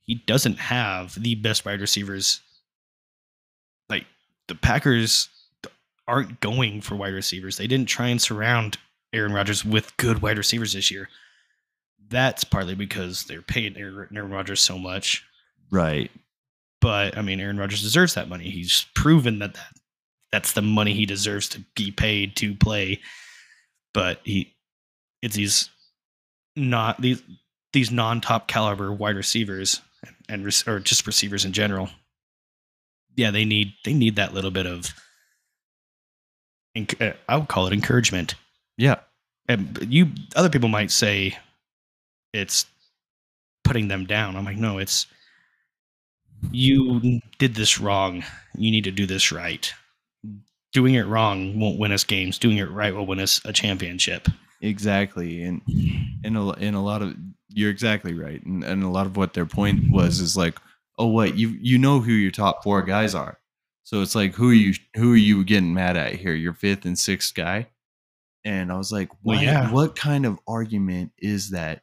He 0.02 0.16
doesn't 0.28 0.60
have 0.60 1.22
the 1.22 1.34
best 1.36 1.66
wide 1.66 1.82
receivers. 1.82 2.42
Like 3.90 4.06
the 4.48 4.56
Packers 4.56 5.30
aren't 6.08 6.40
going 6.40 6.82
for 6.82 6.96
wide 6.96 7.14
receivers. 7.14 7.58
They 7.58 7.68
didn't 7.68 7.90
try 7.90 8.08
and 8.08 8.22
surround 8.22 8.78
Aaron 9.14 9.34
Rodgers 9.34 9.66
with 9.66 9.96
good 9.98 10.22
wide 10.22 10.38
receivers 10.38 10.74
this 10.74 10.92
year. 10.92 11.10
That's 12.08 12.44
partly 12.44 12.76
because 12.76 13.24
they're 13.24 13.42
paying 13.42 13.78
Aaron 13.78 14.08
Aaron 14.16 14.32
Rodgers 14.32 14.62
so 14.62 14.78
much. 14.78 15.26
Right. 15.72 16.12
But 16.82 17.18
I 17.18 17.22
mean, 17.22 17.40
Aaron 17.40 17.58
Rodgers 17.58 17.82
deserves 17.82 18.14
that 18.14 18.30
money. 18.30 18.50
He's 18.50 18.86
proven 18.94 19.40
that, 19.40 19.56
that 19.56 19.74
that's 20.32 20.52
the 20.52 20.62
money 20.62 20.94
he 20.94 21.06
deserves 21.06 21.50
to 21.50 21.64
be 21.76 21.92
paid 21.92 22.36
to 22.38 22.54
play. 22.54 23.02
But 23.94 24.20
he, 24.24 24.54
it's 25.22 25.36
these 25.36 25.70
not 26.56 27.02
these 27.02 27.24
these 27.74 27.92
non-top 27.92 28.48
caliber 28.48 28.92
wide 28.92 29.16
receivers 29.16 29.82
and 30.30 30.46
or 30.68 30.80
just 30.80 31.08
receivers 31.08 31.46
in 31.46 31.54
general. 31.54 31.90
Yeah, 33.16 33.32
they 33.32 33.46
need 33.46 33.74
they 33.84 33.94
need 33.94 34.18
that 34.18 34.34
little 34.34 34.52
bit 34.52 34.68
of. 34.68 34.94
Enc- 36.76 37.02
uh, 37.02 37.16
I 37.28 37.38
would 37.38 37.48
call 37.48 37.68
it 37.68 37.74
encouragement. 37.74 38.36
Yeah. 38.78 39.00
And 39.48 39.86
you 39.90 40.10
other 40.36 40.50
people 40.50 40.70
might 40.70 40.92
say 40.92 41.38
it's 42.34 42.66
putting 43.64 43.88
them 43.88 44.06
down. 44.06 44.36
I'm 44.36 44.46
like, 44.46 44.58
no, 44.58 44.78
it's 44.78 45.08
you 46.52 47.22
did 47.38 47.56
this 47.56 47.80
wrong. 47.80 48.24
You 48.58 48.72
need 48.72 48.84
to 48.86 48.92
do 48.92 49.06
this 49.06 49.32
right. 49.32 49.74
Doing 50.74 50.96
it 50.96 51.08
wrong 51.08 51.60
won't 51.60 51.80
win 51.80 51.92
us 51.92 52.04
games. 52.04 52.38
Doing 52.38 52.58
it 52.58 52.70
right 52.70 52.94
will 52.94 53.06
win 53.06 53.20
us 53.20 53.42
a 53.46 53.54
championship. 53.54 54.28
Exactly. 54.62 55.44
And 55.44 55.62
in 56.24 56.36
a, 56.36 56.52
in 56.54 56.74
a 56.74 56.84
lot 56.84 57.02
of 57.02 57.16
you're 57.50 57.70
exactly 57.70 58.14
right. 58.14 58.44
And, 58.46 58.64
and 58.64 58.84
a 58.84 58.90
lot 58.90 59.06
of 59.06 59.16
what 59.16 59.34
their 59.34 59.46
point 59.46 59.92
was 59.92 60.20
is 60.20 60.36
like, 60.36 60.58
oh, 60.98 61.08
what 61.08 61.38
you 61.38 61.50
you 61.62 61.78
know 61.78 62.00
who 62.00 62.12
your 62.12 62.32
top 62.32 62.64
four 62.64 62.82
guys 62.82 63.16
are. 63.16 63.38
So 63.86 64.02
it's 64.02 64.16
like, 64.16 64.36
who 64.36 64.50
are 64.50 64.54
you 64.54 64.74
who 64.96 65.14
are 65.14 65.18
you 65.18 65.44
getting 65.46 65.74
mad 65.74 65.96
at 65.96 66.16
here? 66.16 66.34
Your 66.34 66.54
fifth 66.54 66.86
and 66.86 67.00
sixth 67.00 67.34
guy. 67.34 67.68
And 68.44 68.72
I 68.72 68.78
was 68.78 68.92
like, 68.92 69.10
Well, 69.24 69.42
yeah. 69.42 69.72
what 69.72 69.96
kind 69.96 70.26
of 70.26 70.40
argument 70.48 71.12
is 71.18 71.52
that 71.52 71.82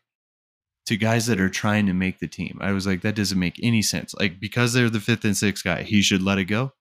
to 0.86 0.96
guys 0.96 1.26
that 1.26 1.40
are 1.40 1.48
trying 1.48 1.86
to 1.86 1.92
make 1.94 2.18
the 2.18 2.28
team? 2.28 2.58
I 2.60 2.72
was 2.72 2.86
like, 2.86 3.02
that 3.02 3.14
doesn't 3.14 3.38
make 3.38 3.58
any 3.62 3.82
sense. 3.82 4.14
Like 4.14 4.38
because 4.40 4.72
they're 4.72 4.90
the 4.90 5.00
fifth 5.00 5.24
and 5.24 5.36
sixth 5.36 5.64
guy, 5.64 5.82
he 5.84 6.02
should 6.02 6.22
let 6.22 6.38
it 6.38 6.44
go. 6.44 6.72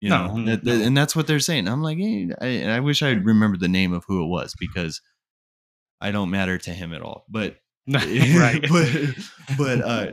You 0.00 0.10
No, 0.10 0.26
know, 0.28 0.36
no, 0.36 0.56
that- 0.56 0.64
no. 0.64 0.72
and 0.84 0.96
that's 0.96 1.14
what 1.14 1.26
they're 1.26 1.40
saying. 1.40 1.68
I'm 1.68 1.82
like, 1.82 1.98
eh, 2.00 2.28
I, 2.40 2.76
I 2.76 2.80
wish 2.80 3.02
I 3.02 3.10
remembered 3.10 3.60
the 3.60 3.68
name 3.68 3.92
of 3.92 4.04
who 4.08 4.22
it 4.24 4.28
was 4.28 4.54
because 4.58 5.00
I 6.00 6.10
don't 6.10 6.30
matter 6.30 6.58
to 6.58 6.70
him 6.70 6.92
at 6.92 7.00
all. 7.02 7.24
But 7.28 7.56
right. 7.88 8.64
but 8.70 8.88
but 9.58 9.80
uh, 9.82 10.12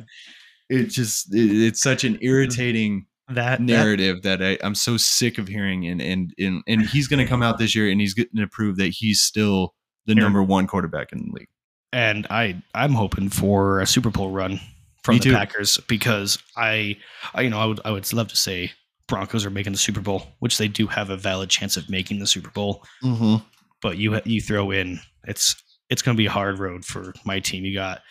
it 0.70 0.86
just 0.89 1.34
it, 1.34 1.52
it's 1.68 1.82
such 1.82 2.04
an 2.04 2.18
irritating 2.22 3.06
that 3.36 3.59
that 3.59 3.61
narrative 3.61 4.21
that, 4.23 4.41
I, 4.41 4.57
I'm 4.63 4.75
so 4.75 4.97
sick 4.97 5.38
of 5.38 5.47
hearing. 5.47 5.88
And 5.88 6.01
and 6.01 6.34
and 6.38 6.63
and 6.67 6.82
he's 6.86 7.07
going 7.07 7.23
to 7.23 7.29
come 7.29 7.41
out 7.43 7.57
this 7.57 7.75
year 7.75 7.89
and 7.89 7.99
he's 8.01 8.13
going 8.13 8.27
to 8.36 8.47
prove 8.47 8.77
that 8.77 8.89
he's 8.89 9.21
still 9.21 9.73
the 10.05 10.15
number 10.15 10.41
one 10.43 10.67
quarterback 10.67 11.11
in 11.11 11.19
the 11.19 11.32
league. 11.39 11.49
and 11.93 12.25
I 12.29 12.61
I'm 12.73 12.93
hoping 12.93 13.29
for 13.29 13.79
a 13.79 13.88
Super 13.88 14.09
Bowl 14.09 14.32
run 14.32 14.59
from 15.03 15.15
Me 15.15 15.19
the 15.19 15.25
too. 15.25 15.34
Packers 15.34 15.77
because 15.88 16.38
I, 16.55 16.97
I 17.34 17.41
you 17.41 17.49
know 17.49 17.59
I 17.59 17.65
would 17.65 17.79
I 17.86 17.91
would 17.91 18.11
love 18.13 18.27
to 18.29 18.36
say 18.36 18.71
Broncos 19.07 19.45
are 19.45 19.49
making 19.49 19.73
the 19.73 19.79
Super 19.79 19.99
Bowl, 20.01 20.23
which 20.39 20.57
they 20.57 20.67
do 20.67 20.88
have 20.88 21.09
a 21.09 21.17
valid 21.17 21.49
chance 21.49 21.75
of 21.77 21.89
making 21.89 22.19
the 22.19 22.27
Super 22.27 22.49
Bowl. 22.49 22.84
Mm-hmm. 23.03 23.43
But 23.82 23.97
you 23.97 24.19
you 24.25 24.41
throw 24.41 24.71
in 24.71 24.99
it's 25.27 25.55
it's 25.89 26.01
going 26.01 26.15
to 26.15 26.17
be 26.17 26.27
a 26.27 26.32
hard 26.32 26.59
road 26.59 26.86
for 26.86 27.13
my 27.25 27.39
team. 27.39 27.65
You 27.65 27.73
got 27.73 28.01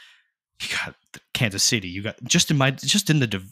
you 0.60 0.68
got 0.84 0.94
Kansas 1.32 1.62
City. 1.62 1.88
You 1.88 2.02
got 2.02 2.22
just 2.24 2.50
in 2.50 2.58
my 2.58 2.70
just 2.72 3.08
in 3.08 3.20
the 3.20 3.42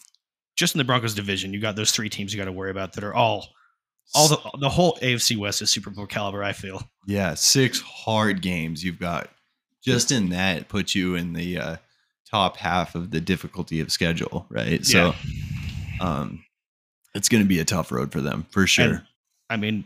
just 0.59 0.75
in 0.75 0.79
the 0.79 0.85
Broncos 0.85 1.15
division. 1.15 1.55
You 1.55 1.61
got 1.61 1.77
those 1.77 1.93
three 1.93 2.09
teams 2.09 2.35
you 2.35 2.39
got 2.39 2.47
to 2.47 2.53
worry 2.53 2.73
about 2.73 2.93
that 2.95 3.05
are 3.05 3.15
all 3.15 3.47
all 4.15 4.29
the 4.29 4.39
the 4.59 4.69
whole 4.69 4.99
AFC 5.01 5.37
West 5.37 5.63
is 5.63 5.71
Super 5.71 5.91
Bowl 5.91 6.07
caliber. 6.07 6.43
I 6.43 6.53
feel. 6.53 6.83
Yeah, 7.07 7.35
six 7.35 7.81
hard 7.81 8.43
games 8.43 8.85
you've 8.85 8.99
got. 8.99 9.31
Just 9.85 10.11
in 10.11 10.31
that 10.31 10.69
puts 10.69 10.95
you 10.95 11.15
in 11.15 11.33
the 11.33 11.59
uh, 11.59 11.77
top 12.31 12.57
half 12.57 12.95
of 12.97 13.11
the 13.13 13.21
difficulty 13.21 13.81
of 13.81 13.93
schedule, 13.93 14.45
right? 14.51 14.85
So, 14.85 15.15
um, 16.01 16.45
it's 17.15 17.29
going 17.29 17.43
to 17.43 17.49
be 17.49 17.61
a 17.61 17.65
tough 17.65 17.93
road 17.93 18.11
for 18.11 18.21
them 18.21 18.45
for 18.51 18.67
sure. 18.67 18.85
And, 18.85 19.03
I 19.49 19.57
mean, 19.57 19.85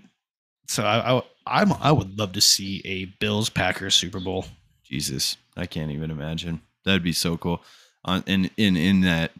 so 0.66 0.84
I, 0.84 1.18
I 1.18 1.22
I'm 1.46 1.72
I 1.74 1.92
would 1.92 2.18
love 2.18 2.32
to 2.32 2.40
see 2.40 2.80
a 2.84 3.04
Bills 3.20 3.50
Packers 3.50 3.94
Super 3.94 4.20
Bowl. 4.20 4.46
Jesus, 4.82 5.36
I 5.56 5.66
can't 5.66 5.90
even 5.90 6.10
imagine. 6.10 6.62
That'd 6.84 7.02
be 7.04 7.12
so 7.12 7.36
cool. 7.36 7.62
On 8.04 8.24
in 8.26 8.50
in 8.56 8.76
in 8.76 9.02
that, 9.02 9.32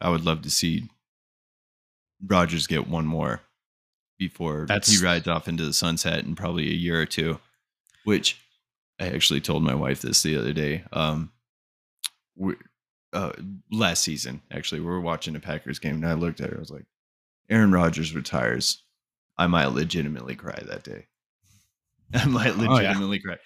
I 0.00 0.10
would 0.10 0.24
love 0.24 0.42
to 0.42 0.50
see 0.50 0.88
Rodgers 2.24 2.66
get 2.66 2.88
one 2.88 3.06
more 3.06 3.40
before 4.18 4.66
That's- 4.66 4.90
he 4.98 5.04
rides 5.04 5.28
off 5.28 5.48
into 5.48 5.64
the 5.64 5.72
sunset 5.72 6.24
in 6.24 6.34
probably 6.34 6.68
a 6.68 6.74
year 6.74 7.00
or 7.00 7.06
two. 7.06 7.38
Which 8.04 8.38
I 8.98 9.08
actually 9.08 9.40
told 9.40 9.62
my 9.62 9.74
wife 9.74 10.00
this 10.00 10.22
the 10.22 10.36
other 10.36 10.52
day. 10.54 10.84
Um, 10.92 11.32
we 12.36 12.54
uh, 13.12 13.32
last 13.70 14.02
season 14.02 14.40
actually, 14.50 14.80
we 14.80 14.86
were 14.86 15.00
watching 15.00 15.36
a 15.36 15.40
Packers 15.40 15.78
game, 15.78 15.96
and 15.96 16.06
I 16.06 16.14
looked 16.14 16.40
at 16.40 16.48
her. 16.50 16.56
I 16.56 16.60
was 16.60 16.70
like, 16.70 16.86
"Aaron 17.50 17.72
Rodgers 17.72 18.14
retires." 18.14 18.82
I 19.36 19.46
might 19.48 19.66
legitimately 19.66 20.34
cry 20.36 20.58
that 20.66 20.82
day. 20.84 21.06
I 22.14 22.24
might 22.26 22.54
Oh, 22.56 22.62
yeah. 22.62 22.68
legitimately 22.70 23.18
cry. 23.20 23.36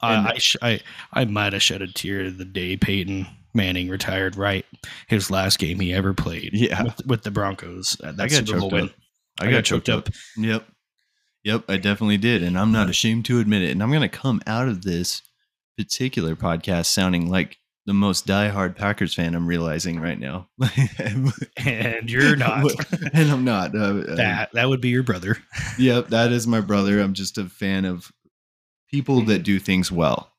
I 0.00 0.32
I, 0.32 0.38
sh- 0.38 0.56
I 0.62 0.80
I 1.12 1.24
might 1.24 1.52
have 1.52 1.62
shed 1.62 1.82
a 1.82 1.92
tear 1.92 2.30
the 2.30 2.44
day 2.44 2.76
Peyton 2.76 3.26
Manning 3.54 3.88
retired. 3.88 4.36
Right, 4.36 4.64
his 5.08 5.30
last 5.30 5.58
game 5.58 5.80
he 5.80 5.92
ever 5.92 6.14
played. 6.14 6.50
Yeah. 6.52 6.82
with, 6.84 7.06
with 7.06 7.22
the 7.22 7.30
Broncos. 7.30 7.96
Uh, 8.02 8.12
That 8.12 8.24
I 8.24 8.28
got 8.28 8.46
Super 8.46 8.60
Bowl 8.60 8.70
choked 8.70 8.72
win. 8.72 8.84
up. 8.84 8.90
I, 9.40 9.50
got, 9.50 9.64
choked 9.64 9.88
up. 9.88 10.08
Yep. 10.36 10.66
Yep, 11.44 11.64
I 11.68 11.76
definitely 11.78 12.18
did. 12.18 12.42
And 12.42 12.58
I'm 12.58 12.70
not 12.72 12.90
ashamed 12.90 13.24
to 13.26 13.40
admit 13.40 13.62
it. 13.62 13.70
And 13.70 13.82
I'm 13.82 13.88
going 13.90 14.02
to 14.02 14.08
come 14.08 14.42
out 14.46 14.68
of 14.68 14.82
this 14.82 15.22
particular 15.78 16.36
podcast 16.36 16.86
sounding 16.86 17.30
like 17.30 17.56
the 17.86 17.94
most 17.94 18.26
diehard 18.26 18.76
Packers 18.76 19.14
fan 19.14 19.34
I'm 19.34 19.46
realizing 19.46 19.98
right 20.00 20.18
now. 20.18 20.48
And 21.56 22.10
you're 22.10 22.36
not. 22.36 22.70
and 23.14 23.30
I'm 23.30 23.44
not. 23.44 23.74
Uh, 23.74 23.78
uh, 24.00 24.14
that 24.16 24.50
that 24.52 24.68
would 24.68 24.80
be 24.80 24.88
your 24.90 25.02
brother. 25.02 25.36
Yep, 25.78 26.08
that 26.08 26.30
is 26.32 26.46
my 26.46 26.60
brother. 26.60 27.00
I'm 27.00 27.14
just 27.14 27.38
a 27.38 27.46
fan 27.46 27.86
of 27.86 28.10
people 28.90 29.22
that 29.22 29.42
do 29.44 29.58
things 29.58 29.90
well. 29.90 30.30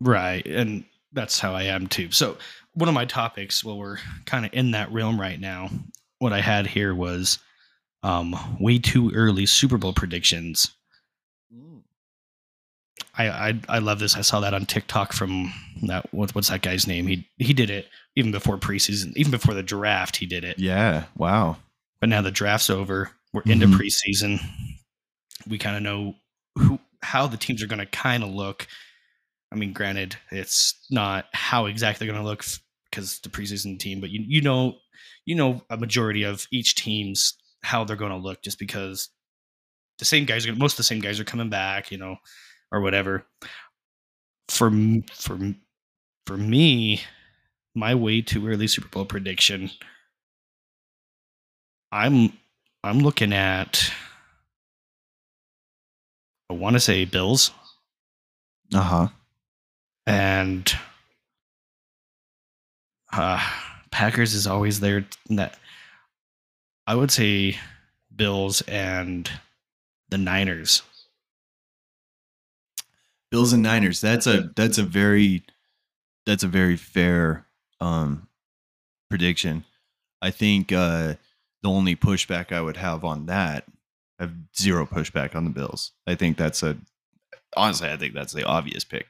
Right. 0.00 0.46
And 0.46 0.84
that's 1.14 1.40
how 1.40 1.54
I 1.54 1.62
am 1.64 1.86
too. 1.86 2.10
So, 2.10 2.36
one 2.74 2.88
of 2.88 2.94
my 2.94 3.04
topics, 3.06 3.64
well, 3.64 3.78
we're 3.78 3.98
kind 4.26 4.44
of 4.44 4.52
in 4.52 4.72
that 4.72 4.92
realm 4.92 5.18
right 5.20 5.40
now. 5.40 5.70
What 6.18 6.32
I 6.32 6.40
had 6.40 6.66
here 6.66 6.94
was 6.94 7.38
um, 8.02 8.36
way 8.60 8.78
too 8.78 9.10
early 9.14 9.46
Super 9.46 9.78
Bowl 9.78 9.92
predictions. 9.92 10.72
I, 13.16 13.28
I 13.28 13.60
I 13.68 13.78
love 13.78 13.98
this. 14.00 14.16
I 14.16 14.22
saw 14.22 14.40
that 14.40 14.54
on 14.54 14.66
TikTok 14.66 15.12
from 15.12 15.52
that 15.82 16.12
what, 16.12 16.34
what's 16.34 16.48
that 16.48 16.62
guy's 16.62 16.86
name? 16.86 17.06
He 17.06 17.28
he 17.38 17.52
did 17.52 17.70
it 17.70 17.88
even 18.16 18.32
before 18.32 18.58
preseason, 18.58 19.12
even 19.16 19.30
before 19.30 19.54
the 19.54 19.62
draft. 19.62 20.16
He 20.16 20.26
did 20.26 20.42
it. 20.44 20.58
Yeah. 20.58 21.04
Wow. 21.16 21.56
But 22.00 22.08
now 22.08 22.22
the 22.22 22.30
draft's 22.32 22.70
over. 22.70 23.10
We're 23.32 23.42
into 23.46 23.66
Mhm. 23.66 23.74
preseason. 23.78 24.40
We 25.48 25.58
kind 25.58 25.76
of 25.76 25.82
know 25.82 26.14
who 26.56 26.78
how 27.02 27.26
the 27.26 27.36
teams 27.36 27.62
are 27.62 27.66
going 27.68 27.78
to 27.80 27.86
kind 27.86 28.22
of 28.24 28.30
look. 28.30 28.66
I 29.54 29.56
mean, 29.56 29.72
granted, 29.72 30.16
it's 30.32 30.74
not 30.90 31.26
how 31.32 31.66
exactly 31.66 32.06
they're 32.06 32.12
going 32.12 32.24
to 32.24 32.28
look 32.28 32.44
because 32.90 33.20
the 33.20 33.28
preseason 33.28 33.78
team, 33.78 34.00
but 34.00 34.10
you 34.10 34.24
you 34.26 34.40
know 34.40 34.76
you 35.26 35.36
know 35.36 35.62
a 35.70 35.76
majority 35.76 36.24
of 36.24 36.46
each 36.50 36.74
team's 36.74 37.34
how 37.62 37.84
they're 37.84 37.96
going 37.96 38.10
to 38.10 38.16
look 38.18 38.42
just 38.42 38.58
because 38.58 39.10
the 39.98 40.04
same 40.04 40.24
guys 40.24 40.46
are 40.46 40.54
most 40.56 40.72
of 40.74 40.78
the 40.78 40.82
same 40.82 41.00
guys 41.00 41.20
are 41.20 41.24
coming 41.24 41.50
back, 41.50 41.92
you 41.92 41.98
know, 41.98 42.16
or 42.72 42.80
whatever. 42.80 43.26
For 44.48 44.70
for 45.12 45.38
for 46.26 46.36
me, 46.36 47.02
my 47.76 47.94
way 47.94 48.22
too 48.22 48.46
early 48.48 48.66
Super 48.66 48.88
Bowl 48.88 49.04
prediction. 49.04 49.70
I'm 51.92 52.32
I'm 52.82 52.98
looking 53.00 53.32
at 53.32 53.90
I 56.50 56.54
want 56.54 56.74
to 56.74 56.80
say 56.80 57.04
Bills 57.04 57.52
Uh 58.74 58.80
huh. 58.80 59.08
And 60.06 60.72
uh, 63.12 63.40
Packers 63.90 64.34
is 64.34 64.46
always 64.46 64.80
there. 64.80 65.06
That 65.30 65.58
I 66.86 66.94
would 66.94 67.10
say 67.10 67.56
Bills 68.14 68.60
and 68.62 69.30
the 70.08 70.18
Niners. 70.18 70.82
Bills 73.30 73.52
and 73.52 73.62
Niners. 73.62 74.00
That's 74.00 74.26
a 74.26 74.50
that's 74.54 74.78
a 74.78 74.82
very 74.82 75.42
that's 76.26 76.42
a 76.42 76.48
very 76.48 76.76
fair 76.76 77.46
um 77.80 78.28
prediction. 79.10 79.64
I 80.22 80.30
think 80.30 80.72
uh 80.72 81.14
the 81.62 81.70
only 81.70 81.96
pushback 81.96 82.52
I 82.52 82.60
would 82.60 82.76
have 82.76 83.04
on 83.04 83.26
that 83.26 83.64
I 84.18 84.24
have 84.24 84.34
zero 84.56 84.86
pushback 84.86 85.34
on 85.34 85.44
the 85.44 85.50
Bills. 85.50 85.92
I 86.06 86.14
think 86.14 86.36
that's 86.36 86.62
a 86.62 86.76
honestly, 87.56 87.88
I 87.88 87.96
think 87.96 88.14
that's 88.14 88.32
the 88.32 88.44
obvious 88.44 88.84
pick. 88.84 89.08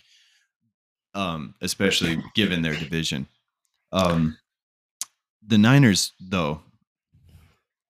Um, 1.14 1.54
especially 1.60 2.22
given 2.34 2.62
their 2.62 2.74
division. 2.74 3.26
Um, 3.92 4.36
the 5.46 5.58
Niners, 5.58 6.12
though, 6.20 6.60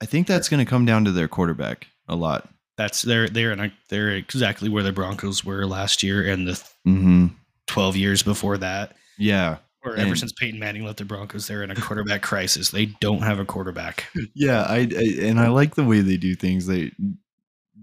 I 0.03 0.07
think 0.07 0.27
that's 0.27 0.49
going 0.49 0.64
to 0.64 0.68
come 0.68 0.85
down 0.85 1.05
to 1.07 1.12
their 1.12 1.29
quarterback 1.29 1.87
a 2.09 2.16
lot. 2.16 2.49
That's 2.77 3.03
they're 3.03 3.29
they're 3.29 3.53
in 3.53 3.61
a, 3.61 3.72
they're 3.89 4.11
exactly 4.11 4.68
where 4.68 4.83
the 4.83 4.93
Broncos 4.93 5.45
were 5.45 5.64
last 5.66 6.03
year 6.03 6.22
and 6.31 6.47
the 6.49 6.53
Mm-hmm. 6.87 7.29
12 7.68 7.97
years 7.97 8.22
before 8.22 8.59
that. 8.59 8.95
Yeah, 9.16 9.57
Or 9.83 9.97
ever 9.97 10.09
And- 10.11 10.18
since 10.18 10.33
Peyton 10.33 10.61
Manning 10.61 10.85
left 10.85 10.99
the 10.99 11.05
Broncos, 11.07 11.47
they're 11.47 11.62
in 11.62 11.70
a 11.70 11.75
quarterback 11.77 12.20
crisis. 12.20 12.70
They 12.70 12.87
don't 12.87 13.22
have 13.22 13.39
a 13.39 13.45
quarterback. 13.47 14.05
yeah. 14.35 14.64
I, 14.68 14.81
I 14.95 15.16
and 15.22 15.41
I 15.41 15.49
like 15.49 15.77
the 15.77 15.85
way 15.85 16.01
they 16.03 16.18
do 16.18 16.35
things. 16.35 16.66
They 16.66 16.91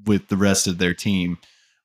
with 0.06 0.28
the 0.28 0.38
rest 0.38 0.68
of 0.68 0.78
their 0.78 0.94
team, 0.94 1.38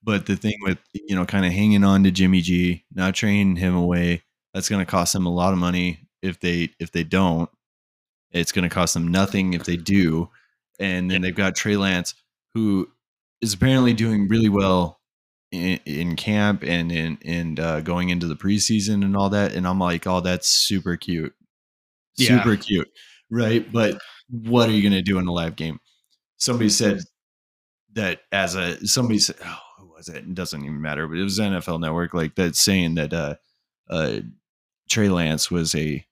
but 0.07 0.25
the 0.27 0.37
thing 0.37 0.55
with 0.63 0.79
you 0.95 1.15
know 1.15 1.27
kind 1.27 1.45
of 1.45 1.53
hanging 1.53 1.85
on 1.85 2.05
to 2.05 2.11
Jimmy 2.11 2.41
G, 2.41 2.85
not 2.95 3.15
trading 3.15 3.57
him 3.57 3.75
away, 3.75 4.23
that's 4.55 4.71
going 4.71 4.85
to 4.85 4.91
cost 4.91 5.13
them 5.13 5.27
a 5.27 5.35
lot 5.35 5.53
of 5.53 5.59
money 5.59 6.09
if 6.23 6.41
they 6.41 6.71
if 6.81 6.93
they 6.93 7.05
don't. 7.05 7.51
It's 8.31 8.53
going 8.53 8.69
to 8.69 8.75
cost 8.75 8.95
them 8.95 9.09
nothing 9.09 9.53
if 9.53 9.65
they 9.65 9.77
do, 9.77 10.31
and 10.81 11.11
then 11.11 11.23
they've 11.23 11.35
got 11.35 11.57
Trey 11.57 11.77
Lance, 11.77 12.15
who 12.55 12.89
is 13.43 13.53
apparently 13.55 13.93
doing 13.93 14.29
really 14.29 14.49
well 14.49 15.01
in, 15.53 15.81
in 15.85 16.17
camp 16.17 16.63
and 16.65 16.91
in 16.93 17.19
and 17.25 17.59
uh, 17.61 17.81
going 17.81 18.09
into 18.11 18.27
the 18.27 18.37
preseason 18.37 19.05
and 19.05 19.17
all 19.17 19.29
that. 19.31 19.53
And 19.55 19.67
I'm 19.67 19.79
like, 19.79 20.07
oh, 20.07 20.21
that's 20.21 20.49
super 20.49 20.97
cute, 20.97 21.35
Yeah. 22.17 22.39
super 22.39 22.57
cute, 22.57 22.89
right? 23.31 23.71
But 23.71 23.99
what 24.31 24.69
are 24.69 24.73
you 24.73 24.83
going 24.83 24.93
to 24.93 25.03
do 25.03 25.19
in 25.19 25.27
a 25.27 25.33
live 25.33 25.57
game? 25.57 25.79
Somebody 26.37 26.69
said 26.71 27.01
that 27.95 28.21
as 28.33 28.55
a 28.55 28.87
somebody 28.87 29.19
said, 29.19 29.37
oh, 29.45 29.59
was 29.97 30.09
it? 30.09 30.17
It 30.17 30.35
doesn't 30.35 30.63
even 30.63 30.81
matter, 30.81 31.07
but 31.07 31.17
it 31.17 31.23
was 31.23 31.39
NFL 31.39 31.81
Network 31.81 32.15
like 32.15 32.35
that 32.37 32.57
saying 32.57 32.97
that 32.97 33.13
uh, 33.13 33.35
uh, 33.89 34.19
Trey 34.89 35.09
Lance 35.09 35.51
was 35.51 35.75
a 35.75 36.05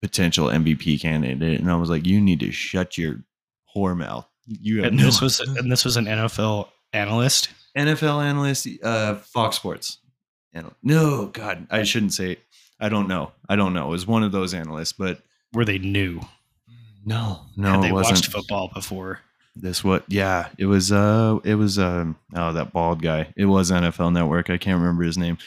potential 0.00 0.46
MVP 0.48 1.00
candidate, 1.00 1.60
and 1.60 1.70
I 1.70 1.76
was 1.76 1.90
like, 1.90 2.06
you 2.06 2.20
need 2.20 2.40
to 2.40 2.52
shut 2.52 2.96
your 2.96 3.22
whore 3.74 3.96
mouth. 3.96 4.26
You 4.46 4.78
have 4.78 4.86
And 4.86 4.96
no 4.96 5.04
this 5.04 5.20
was 5.20 5.40
and 5.40 5.70
this 5.70 5.84
was 5.84 5.96
an 5.96 6.06
NFL 6.06 6.68
analyst. 6.92 7.50
NFL 7.76 8.22
analyst, 8.22 8.66
uh, 8.82 9.16
Fox 9.16 9.56
Sports. 9.56 9.98
No, 10.82 11.26
God, 11.26 11.66
I 11.70 11.84
shouldn't 11.84 12.12
say. 12.14 12.38
I 12.80 12.88
don't 12.88 13.06
know. 13.08 13.32
I 13.48 13.56
don't 13.56 13.74
know. 13.74 13.86
It 13.88 13.90
was 13.90 14.06
one 14.06 14.22
of 14.22 14.32
those 14.32 14.54
analysts, 14.54 14.92
but 14.92 15.20
were 15.52 15.64
they 15.64 15.78
new? 15.78 16.20
no, 17.04 17.40
no, 17.56 17.72
had 17.72 17.82
they 17.82 17.92
wasn't. 17.92 18.16
watched 18.18 18.32
football 18.32 18.70
before. 18.74 19.20
This 19.56 19.82
what? 19.82 20.04
Yeah, 20.08 20.48
it 20.58 20.66
was. 20.66 20.92
Uh, 20.92 21.38
it 21.44 21.56
was. 21.56 21.78
Um, 21.78 22.16
oh, 22.34 22.52
that 22.52 22.72
bald 22.72 23.02
guy. 23.02 23.32
It 23.36 23.46
was 23.46 23.70
NFL 23.70 24.12
Network. 24.12 24.48
I 24.50 24.58
can't 24.58 24.78
remember 24.80 25.02
his 25.04 25.18
name. 25.18 25.38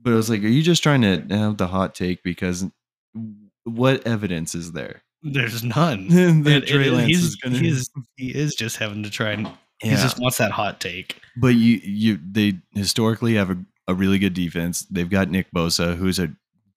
But 0.00 0.12
I 0.12 0.16
was 0.16 0.28
like, 0.30 0.42
are 0.42 0.48
you 0.48 0.62
just 0.62 0.82
trying 0.82 1.02
to 1.02 1.20
have 1.30 1.56
the 1.56 1.66
hot 1.68 1.94
take? 1.94 2.22
Because 2.22 2.64
what 3.64 4.06
evidence 4.06 4.54
is 4.54 4.72
there? 4.72 5.02
There's 5.22 5.64
none. 5.64 6.08
that 6.44 6.52
And- 6.52 6.66
Trey 6.66 6.88
and 6.88 6.96
Lance 6.96 7.08
he's, 7.08 7.24
is 7.24 7.36
gonna. 7.36 7.58
he 7.58 7.68
is 7.68 7.90
he 8.16 8.34
is 8.34 8.54
just 8.54 8.76
having 8.76 9.02
to 9.02 9.10
try 9.10 9.30
and 9.32 9.50
he 9.80 9.90
just 9.90 10.18
wants 10.20 10.38
that 10.38 10.52
hot 10.52 10.80
take. 10.80 11.20
But 11.36 11.48
you, 11.54 11.80
you, 11.82 12.18
they 12.30 12.54
historically 12.72 13.34
have 13.34 13.50
a, 13.50 13.58
a 13.88 13.94
really 13.94 14.18
good 14.18 14.34
defense. 14.34 14.82
They've 14.90 15.08
got 15.10 15.30
Nick 15.30 15.46
Bosa, 15.54 15.96
who's 15.96 16.18
a 16.18 16.30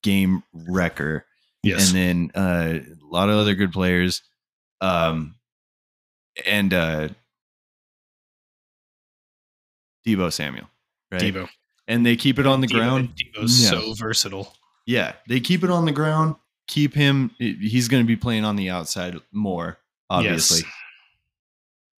game 0.04 0.44
wrecker, 0.54 1.26
Yes. 1.64 1.94
and 1.94 1.98
then 1.98 2.32
uh, 2.36 2.80
a 2.80 3.06
lot 3.10 3.30
of 3.30 3.36
other 3.36 3.56
good 3.56 3.72
players, 3.72 4.22
um, 4.82 5.36
and 6.46 6.74
uh, 6.74 7.10
Deebo 10.08 10.32
Samuel, 10.32 10.70
right? 11.12 11.22
Deebo. 11.22 11.48
and 11.88 12.06
they 12.06 12.16
keep 12.16 12.40
it 12.40 12.48
on 12.48 12.62
the 12.62 12.68
Deebo- 12.68 12.72
ground. 12.74 13.10
Deebo's 13.16 13.62
Yeah. 13.64 13.70
so 13.70 13.94
versatile. 13.94 14.54
Yeah, 14.86 15.14
they 15.28 15.40
keep 15.40 15.64
it 15.64 15.70
on 15.70 15.86
the 15.86 15.92
ground. 15.92 16.36
Keep 16.68 16.94
him. 16.94 17.32
He's 17.38 17.88
going 17.88 18.04
to 18.04 18.08
be 18.08 18.16
playing 18.16 18.46
on 18.46 18.56
the 18.56 18.70
outside 18.70 19.16
more, 19.32 19.78
obviously. 20.10 20.60
Yes. 20.60 20.74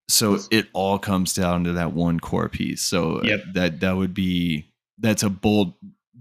So 0.10 0.40
it 0.52 0.68
all 0.74 1.00
comes 1.00 1.34
down 1.34 1.64
to 1.66 1.74
that 1.74 1.94
one 1.94 2.20
core 2.20 2.50
piece. 2.50 2.82
So 2.82 3.20
uh, 3.20 3.24
Yep. 3.24 3.44
that 3.54 3.80
that 3.82 3.96
would 3.96 4.14
be 4.14 4.66
that's 4.98 5.24
a 5.24 5.30
bold 5.30 5.74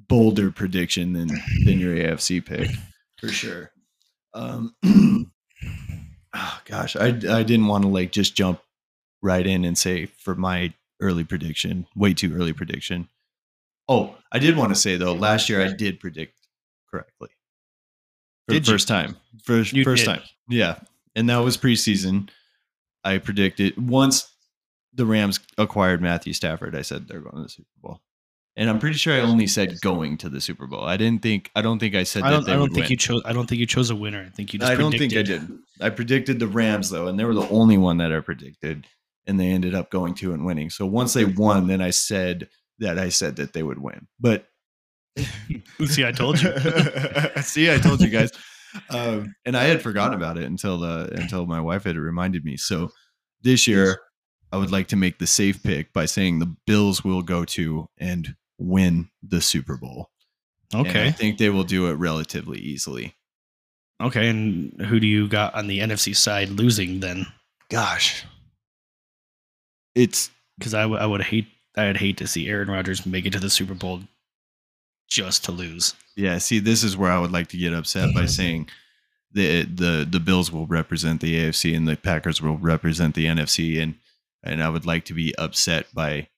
bolder 0.09 0.51
prediction 0.53 1.13
than 1.13 1.29
than 1.65 1.79
your 1.81 1.95
AFC 1.97 2.45
pick 2.45 2.71
for 3.19 3.29
sure. 3.29 3.73
Um, 4.35 4.75
oh 6.35 6.61
gosh, 6.65 6.97
I 6.97 7.07
I 7.09 7.43
didn't 7.43 7.67
want 7.67 7.83
to 7.85 7.89
like 7.89 8.13
just 8.13 8.35
jump 8.35 8.61
right 9.23 9.47
in 9.47 9.65
and 9.65 9.77
say 9.77 10.07
for 10.07 10.35
my 10.35 10.73
early 11.01 11.25
prediction, 11.25 11.87
way 11.97 12.15
too 12.15 12.35
early 12.35 12.53
prediction. 12.53 13.09
Oh, 13.89 14.17
I 14.31 14.39
did 14.39 14.57
want 14.57 14.71
to 14.75 14.81
say 14.81 14.97
though, 14.97 15.15
last 15.15 15.49
year 15.49 15.63
I 15.65 15.73
did 15.73 15.99
predict 16.01 16.35
correctly 16.91 17.31
for 18.47 18.55
Did 18.55 18.65
the 18.65 18.69
you? 18.69 18.73
first 18.75 18.89
time. 18.89 19.17
First 19.45 19.73
You 19.73 19.85
first 19.85 20.05
did. 20.05 20.11
time, 20.17 20.23
yeah, 20.49 20.79
and 21.17 21.29
that 21.29 21.39
was 21.39 21.57
preseason. 21.57 22.29
I 23.03 23.19
predicted 23.19 23.89
once 23.89 24.33
the 24.93 25.07
Rams 25.07 25.41
acquired 25.57 26.03
Matthew 26.03 26.33
Stafford, 26.33 26.77
I 26.77 26.83
said 26.83 27.09
they're 27.09 27.21
going 27.21 27.37
to 27.37 27.43
the 27.43 27.49
Super 27.49 27.69
Bowl. 27.81 28.01
And 28.61 28.69
I'm 28.69 28.79
pretty 28.79 28.99
sure 28.99 29.15
I 29.15 29.21
only 29.21 29.47
said 29.47 29.81
going 29.81 30.19
to 30.19 30.29
the 30.29 30.39
Super 30.39 30.67
Bowl. 30.67 30.85
I 30.85 30.99
didn't 30.99 31.23
think 31.23 31.51
I 31.57 31.63
don't 31.63 31.79
think 31.79 31.95
I 31.95 32.03
said 32.03 32.25
I 32.25 32.29
that 32.31 32.37
don't. 32.37 32.47
they 32.47 32.53
I 32.53 32.57
don't 32.57 32.69
think 32.69 32.85
win. 32.85 32.91
you 32.91 32.97
chose. 32.99 33.23
I 33.25 33.33
don't 33.33 33.49
think 33.49 33.59
you 33.59 33.65
chose 33.65 33.89
a 33.89 33.97
winner. 33.97 34.23
I 34.27 34.29
think 34.29 34.53
you 34.53 34.59
just. 34.59 34.71
I 34.71 34.75
don't 34.75 34.93
think 34.93 35.17
I 35.17 35.23
did. 35.23 35.51
I 35.81 35.89
predicted 35.89 36.39
the 36.39 36.47
Rams 36.47 36.91
though, 36.91 37.07
and 37.07 37.19
they 37.19 37.25
were 37.25 37.33
the 37.33 37.49
only 37.49 37.79
one 37.79 37.97
that 37.97 38.13
I 38.13 38.21
predicted, 38.21 38.87
and 39.27 39.41
they 39.41 39.47
ended 39.47 39.75
up 39.75 39.91
going 39.91 40.13
to 40.17 40.35
and 40.35 40.45
winning. 40.45 40.69
So 40.69 40.85
once 40.85 41.15
they 41.15 41.25
won, 41.25 41.69
then 41.69 41.81
I 41.81 41.89
said 41.89 42.51
that 42.81 42.99
I 42.99 43.09
said 43.09 43.37
that 43.37 43.55
they 43.55 43.63
would 43.63 43.79
win. 43.79 44.07
But 44.21 44.47
See, 45.87 46.05
I 46.05 46.13
told 46.13 46.43
you. 46.43 46.53
See, 47.43 47.73
I 47.73 47.79
told 47.79 48.03
you 48.03 48.11
guys. 48.11 48.31
Um, 48.91 49.35
and 49.47 49.57
I 49.57 49.65
had 49.65 49.81
forgotten 49.81 50.13
about 50.13 50.37
it 50.37 50.45
until 50.45 50.79
the 50.79 51.11
until 51.15 51.47
my 51.47 51.63
wife 51.63 51.85
had 51.85 51.97
reminded 51.97 52.45
me. 52.45 52.59
So 52.59 52.91
this 53.41 53.67
year, 53.67 54.03
I 54.53 54.59
would 54.59 54.71
like 54.71 54.89
to 54.89 54.97
make 54.97 55.19
the 55.19 55.27
safe 55.27 55.63
pick 55.63 55.95
by 55.95 56.05
saying 56.05 56.41
the 56.41 56.55
Bills 56.67 57.03
will 57.03 57.23
go 57.23 57.47
to 57.47 57.89
and 57.97 58.35
win 58.61 59.11
the 59.23 59.41
Super 59.41 59.77
Bowl. 59.77 60.11
And 60.99 61.09
I 61.09 61.11
think 61.11 61.39
they 61.39 61.51
will 61.51 61.65
do 61.65 61.87
it 61.89 61.95
relatively 61.95 62.59
easily. 62.61 63.15
Okay. 64.01 64.29
And 64.29 64.81
who 64.83 65.01
do 65.01 65.07
you 65.07 65.27
got 65.27 65.55
on 65.55 65.67
the 65.67 65.81
NFC 65.81 66.15
side 66.15 66.51
losing 66.51 67.01
then? 67.01 67.27
Gosh, 67.71 68.25
it's 69.95 70.31
Because 70.59 70.75
I, 70.75 70.83
w- 70.83 71.01
I 71.01 71.07
would 71.07 71.23
hate. 71.23 71.47
I 71.77 71.87
would 71.87 71.97
hate 71.97 72.17
to 72.19 72.27
see 72.27 72.49
Aaron 72.49 72.69
Rodgers 72.69 73.07
make 73.07 73.27
it 73.27 73.33
to 73.33 73.39
the 73.39 73.51
Super 73.51 73.75
Bowl 73.75 74.01
just 75.09 75.45
to 75.45 75.53
lose. 75.53 75.95
Yeah, 76.17 76.39
see, 76.39 76.59
this 76.59 76.83
is 76.83 76.97
where 76.97 77.13
I 77.13 77.19
would 77.19 77.31
like 77.31 77.49
to 77.49 77.57
get 77.57 77.73
upset 77.73 78.13
by 78.15 78.27
saying 78.27 78.69
the 79.33 79.63
the 79.63 80.07
the 80.09 80.21
Bills 80.21 80.51
will 80.51 80.67
represent 80.67 81.21
the 81.21 81.39
AFC 81.39 81.77
and 81.77 81.87
the 81.87 81.97
Packers 81.97 82.43
will 82.43 82.59
represent 82.59 83.15
the 83.15 83.27
NFC, 83.27 83.81
and 83.81 83.95
and 84.43 84.63
I 84.63 84.69
would 84.69 84.87
like 84.87 85.05
to 85.07 85.15
be 85.15 85.35
upset 85.37 85.87
by 85.95 86.29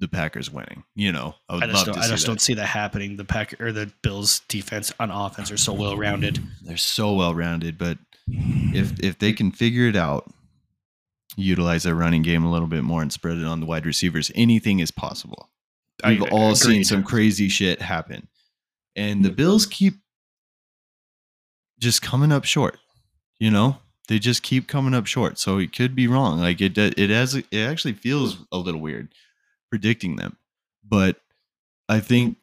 the 0.00 0.08
Packers 0.08 0.50
winning. 0.50 0.82
You 0.94 1.12
know, 1.12 1.34
I 1.48 1.54
would 1.54 1.64
I 1.64 1.66
just 1.66 1.76
love 1.76 1.86
don't. 1.86 1.94
to 1.94 2.00
I 2.00 2.04
see 2.04 2.10
just 2.10 2.22
that. 2.22 2.26
don't 2.26 2.40
see 2.40 2.54
that 2.54 2.66
happening. 2.66 3.16
The 3.16 3.24
Pack 3.24 3.60
or 3.60 3.70
the 3.70 3.92
Bills 4.02 4.40
defense 4.48 4.92
on 4.98 5.10
offense 5.10 5.52
are 5.52 5.56
so 5.56 5.72
well 5.72 5.96
rounded. 5.96 6.40
They're 6.62 6.76
so 6.76 7.12
well 7.14 7.34
rounded, 7.34 7.78
but 7.78 7.98
if 8.26 8.98
if 9.00 9.18
they 9.18 9.32
can 9.32 9.52
figure 9.52 9.86
it 9.86 9.96
out, 9.96 10.32
utilize 11.36 11.84
their 11.84 11.94
running 11.94 12.22
game 12.22 12.44
a 12.44 12.50
little 12.50 12.68
bit 12.68 12.82
more 12.82 13.02
and 13.02 13.12
spread 13.12 13.36
it 13.38 13.44
on 13.44 13.60
the 13.60 13.66
wide 13.66 13.86
receivers, 13.86 14.32
anything 14.34 14.80
is 14.80 14.90
possible. 14.90 15.50
We've 16.04 16.22
all 16.32 16.54
seen 16.54 16.82
some 16.82 17.04
crazy 17.04 17.48
shit 17.48 17.82
happen. 17.82 18.28
And 18.96 19.22
the 19.24 19.30
Bills 19.30 19.66
keep 19.66 19.94
just 21.78 22.00
coming 22.00 22.32
up 22.32 22.44
short. 22.44 22.78
You 23.38 23.50
know? 23.50 23.78
They 24.08 24.18
just 24.18 24.42
keep 24.42 24.66
coming 24.66 24.94
up 24.94 25.06
short. 25.06 25.38
So 25.38 25.58
it 25.58 25.72
could 25.72 25.94
be 25.94 26.08
wrong. 26.08 26.40
Like 26.40 26.60
it 26.60 26.76
it 26.76 27.10
has 27.10 27.34
it 27.34 27.46
actually 27.54 27.92
feels 27.92 28.38
a 28.50 28.58
little 28.58 28.80
weird 28.80 29.14
predicting 29.70 30.16
them. 30.16 30.36
But 30.86 31.20
I 31.88 32.00
think 32.00 32.36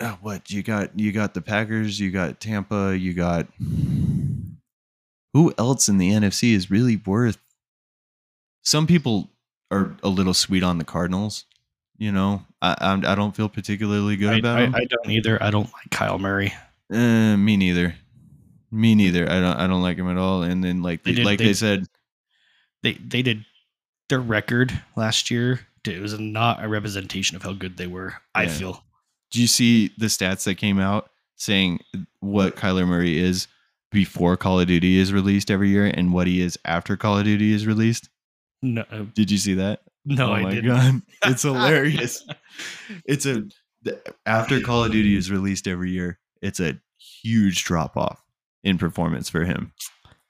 uh, 0.00 0.16
what 0.20 0.50
you 0.50 0.62
got 0.62 0.98
you 0.98 1.10
got 1.12 1.34
the 1.34 1.40
Packers, 1.40 1.98
you 1.98 2.10
got 2.10 2.40
Tampa, 2.40 2.96
you 2.96 3.14
got 3.14 3.46
who 5.32 5.54
else 5.58 5.88
in 5.88 5.98
the 5.98 6.10
NFC 6.10 6.52
is 6.52 6.70
really 6.70 6.96
worth 7.04 7.38
some 8.62 8.86
people 8.86 9.30
are 9.70 9.96
a 10.02 10.08
little 10.08 10.34
sweet 10.34 10.62
on 10.62 10.78
the 10.78 10.84
Cardinals. 10.84 11.44
You 11.98 12.12
know, 12.12 12.42
I 12.60 12.76
I'm, 12.80 13.04
I 13.06 13.14
don't 13.14 13.34
feel 13.34 13.48
particularly 13.48 14.16
good 14.16 14.34
I, 14.34 14.38
about 14.38 14.58
I, 14.58 14.62
them. 14.62 14.74
I 14.74 14.84
don't 14.84 15.10
either. 15.10 15.42
I 15.42 15.50
don't 15.50 15.72
like 15.72 15.90
Kyle 15.90 16.18
Murray. 16.18 16.52
Uh, 16.92 17.36
me 17.36 17.56
neither. 17.56 17.94
Me 18.70 18.94
neither. 18.94 19.24
I 19.30 19.40
don't. 19.40 19.56
I 19.56 19.66
don't 19.66 19.82
like 19.82 19.96
him 19.98 20.08
at 20.10 20.16
all. 20.16 20.42
And 20.42 20.62
then, 20.64 20.82
like, 20.82 21.04
They 21.04 21.12
did- 21.12 21.24
like 21.24 21.38
they- 21.38 21.46
they 21.46 21.52
said, 21.54 21.86
They 22.82 22.94
they 22.94 23.22
did 23.22 23.44
their 24.08 24.20
record 24.20 24.82
last 24.96 25.30
year. 25.30 25.60
It 25.84 26.00
was 26.00 26.18
not 26.18 26.62
a 26.64 26.68
representation 26.68 27.36
of 27.36 27.42
how 27.42 27.52
good 27.52 27.76
they 27.76 27.86
were. 27.86 28.14
I 28.34 28.44
Yeah. 28.44 28.48
feel. 28.50 28.84
do 29.30 29.40
you 29.40 29.46
see 29.46 29.90
the 29.98 30.06
stats 30.06 30.44
that 30.44 30.56
came 30.56 30.78
out 30.78 31.10
saying 31.36 31.80
what 32.20 32.54
Kyler 32.56 32.86
Murray 32.86 33.18
is 33.18 33.48
before 33.90 34.36
Call 34.36 34.60
of 34.60 34.66
Duty 34.68 34.98
is 34.98 35.12
released 35.12 35.50
every 35.50 35.70
year 35.70 35.86
and 35.86 36.12
what 36.12 36.26
he 36.26 36.40
is 36.42 36.58
after 36.66 36.96
Call 36.96 37.18
of 37.18 37.24
Duty 37.24 37.52
is 37.52 37.66
released? 37.66 38.08
No, 38.60 38.84
Did 39.14 39.30
you 39.30 39.38
see 39.38 39.54
that? 39.54 39.80
No, 40.04 40.30
oh 40.30 40.32
I 40.34 40.42
my 40.42 40.50
didn't. 40.54 40.68
god, 40.70 41.02
it's 41.32 41.42
hilarious. 41.44 42.24
it's 43.06 43.26
a 43.26 43.44
after 44.26 44.60
Call 44.60 44.84
of 44.84 44.92
Duty 44.92 45.16
is 45.16 45.30
released 45.30 45.66
every 45.66 45.90
year, 45.90 46.18
it's 46.40 46.60
a 46.60 46.78
huge 47.22 47.64
drop 47.64 47.96
off 47.96 48.22
in 48.62 48.78
performance 48.78 49.28
for 49.28 49.44
him. 49.44 49.72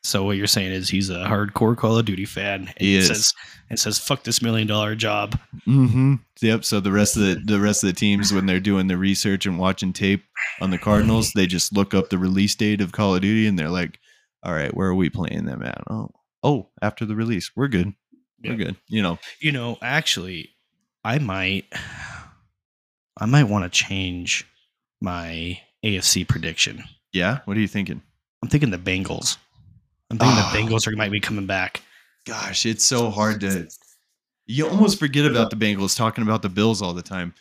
So 0.04 0.24
what 0.24 0.36
you're 0.36 0.46
saying 0.48 0.72
is 0.72 0.88
he's 0.88 1.10
a 1.10 1.18
hardcore 1.26 1.76
Call 1.76 1.96
of 1.96 2.04
Duty 2.04 2.24
fan. 2.24 2.62
And 2.66 2.74
He 2.78 2.96
is. 2.96 3.06
says 3.06 3.34
and 3.70 3.78
says 3.78 3.98
fuck 3.98 4.24
this 4.24 4.42
million 4.42 4.66
dollar 4.66 4.94
job. 4.96 5.38
Mm-hmm. 5.66 6.14
Yep. 6.40 6.64
So 6.64 6.80
the 6.80 6.90
rest 6.92 7.16
of 7.16 7.22
the 7.22 7.40
the 7.44 7.60
rest 7.60 7.84
of 7.84 7.88
the 7.88 7.94
teams, 7.94 8.32
when 8.32 8.46
they're 8.46 8.58
doing 8.60 8.88
the 8.88 8.96
research 8.98 9.46
and 9.46 9.58
watching 9.58 9.92
tape 9.92 10.24
on 10.60 10.70
the 10.70 10.78
Cardinals, 10.78 11.32
they 11.34 11.46
just 11.46 11.72
look 11.72 11.94
up 11.94 12.10
the 12.10 12.18
release 12.18 12.54
date 12.56 12.80
of 12.80 12.92
Call 12.92 13.14
of 13.14 13.22
Duty 13.22 13.46
and 13.46 13.56
they're 13.58 13.70
like, 13.70 13.98
"All 14.42 14.52
right, 14.52 14.74
where 14.76 14.88
are 14.88 14.94
we 14.94 15.08
playing 15.08 15.44
them 15.44 15.62
at? 15.62 15.82
Oh, 15.88 16.10
oh, 16.42 16.68
after 16.82 17.04
the 17.06 17.14
release, 17.14 17.52
we're 17.54 17.68
good. 17.68 17.92
We're 18.42 18.50
Yeah. 18.52 18.56
good. 18.56 18.76
You 18.88 19.02
know, 19.02 19.18
You 19.40 19.52
know, 19.52 19.78
actually, 19.82 20.50
I 21.04 21.18
might 21.18 21.66
I 23.20 23.26
might 23.26 23.44
want 23.44 23.64
to 23.64 23.70
change 23.70 24.44
my 25.00 25.60
AFC 25.84 26.26
prediction. 26.26 26.82
yeah. 27.12 27.38
What 27.44 27.56
are 27.56 27.60
you 27.60 27.68
thinking? 27.68 28.02
I'm 28.42 28.48
thinking 28.48 28.70
the 28.70 28.78
Bengals. 28.78 29.36
I'm 30.12 30.18
thinking 30.18 30.36
Ah. 30.38 30.52
the 30.52 30.58
Bengals 30.58 30.86
are 30.86 30.94
might 30.96 31.10
be 31.10 31.20
coming 31.20 31.46
back. 31.46 31.80
Gosh, 32.26 32.66
it's 32.66 32.84
so 32.84 33.10
hard 33.10 33.40
to. 33.40 33.68
You 34.46 34.68
almost 34.68 34.98
forget 34.98 35.24
about 35.24 35.50
the 35.50 35.56
Bengals 35.56 35.96
talking 35.96 36.22
about 36.22 36.42
the 36.42 36.48
Bills 36.48 36.82
all 36.82 36.92
the 36.92 37.02
time. 37.02 37.34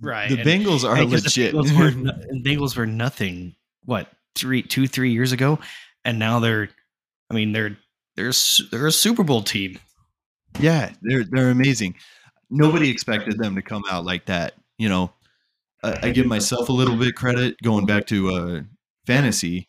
Right. 0.00 0.28
The 0.30 0.38
and- 0.40 0.48
Bengals 0.48 0.82
are 0.88 1.04
legit. 1.04 1.52
The 1.52 1.58
Bengals, 1.62 1.78
were, 1.78 2.12
Bengals 2.42 2.76
were 2.76 2.86
nothing. 2.86 3.54
What 3.84 4.08
three, 4.34 4.62
two, 4.62 4.86
three 4.88 5.12
years 5.12 5.32
ago, 5.32 5.58
and 6.04 6.18
now 6.18 6.40
they're. 6.40 6.68
I 7.30 7.34
mean, 7.34 7.52
they're 7.52 7.76
they're 8.16 8.32
they're 8.70 8.86
a 8.86 8.92
Super 8.92 9.22
Bowl 9.22 9.42
team. 9.42 9.78
Yeah, 10.58 10.92
they're 11.02 11.24
they're 11.30 11.50
amazing. 11.50 11.94
Nobody 12.50 12.88
expected 12.90 13.38
them 13.38 13.54
to 13.56 13.62
come 13.62 13.84
out 13.90 14.04
like 14.04 14.26
that. 14.26 14.54
You 14.78 14.88
know, 14.88 15.12
I, 15.82 15.98
I 16.08 16.10
give 16.10 16.26
myself 16.26 16.68
a 16.68 16.72
little 16.72 16.96
bit 16.96 17.14
credit 17.14 17.56
going 17.62 17.84
back 17.86 18.06
to 18.06 18.30
uh, 18.30 18.60
fantasy. 19.06 19.68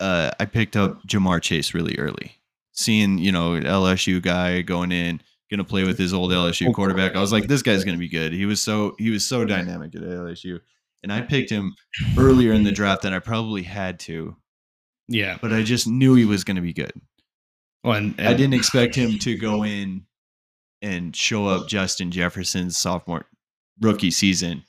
Uh, 0.00 0.30
I 0.40 0.46
picked 0.46 0.76
up 0.76 1.06
Ja'Marr 1.06 1.42
Chase 1.42 1.74
really 1.74 1.96
early, 1.98 2.32
seeing 2.72 3.18
you 3.18 3.30
know 3.32 3.50
LSU 3.52 4.20
guy 4.22 4.62
going 4.62 4.92
in, 4.92 5.20
gonna 5.50 5.64
play 5.64 5.84
with 5.84 5.98
his 5.98 6.14
old 6.14 6.30
LSU 6.30 6.72
quarterback. 6.74 7.14
I 7.14 7.20
was 7.20 7.32
like, 7.32 7.46
this 7.46 7.62
guy's 7.62 7.84
gonna 7.84 7.98
be 7.98 8.08
good. 8.08 8.32
He 8.32 8.46
was 8.46 8.60
so 8.62 8.94
he 8.98 9.10
was 9.10 9.26
so 9.26 9.44
dynamic 9.44 9.94
at 9.94 10.02
LSU, 10.02 10.60
and 11.02 11.12
I 11.12 11.20
picked 11.20 11.50
him 11.50 11.74
earlier 12.18 12.52
in 12.52 12.64
the 12.64 12.72
draft 12.72 13.02
than 13.02 13.12
I 13.12 13.18
probably 13.18 13.62
had 13.62 13.98
to, 14.00 14.36
Yeah. 15.08 15.38
but 15.40 15.52
I 15.52 15.62
just 15.62 15.86
knew 15.86 16.14
he 16.14 16.24
was 16.24 16.44
gonna 16.44 16.62
be 16.62 16.72
good. 16.72 16.92
Well, 17.84 17.94
and, 17.96 18.14
I 18.20 18.34
didn't 18.34 18.54
expect 18.54 18.94
him 18.94 19.18
to 19.20 19.36
go 19.36 19.64
in 19.64 20.04
and 20.82 21.14
show 21.14 21.46
up 21.46 21.68
Justin 21.68 22.10
Jefferson's 22.10 22.76
sophomore 22.76 23.26
rookie 23.80 24.10
season 24.10 24.64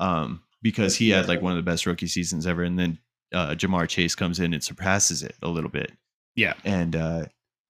um, 0.00 0.42
because 0.62 0.96
he 0.96 1.10
had 1.10 1.28
like 1.28 1.42
one 1.42 1.52
of 1.52 1.56
the 1.56 1.68
best 1.70 1.86
rookie 1.86 2.06
seasons 2.06 2.46
ever. 2.46 2.62
And 2.62 2.78
then 2.78 2.98
uh, 3.32 3.54
Ja'Marr 3.54 3.88
Chase 3.88 4.14
comes 4.14 4.40
in 4.40 4.52
and 4.52 4.62
surpasses 4.62 5.22
it 5.22 5.36
a 5.42 5.48
little 5.48 5.70
bit. 5.70 5.92
Yeah. 6.34 6.54
And 6.64 6.96
uh, 6.96 7.24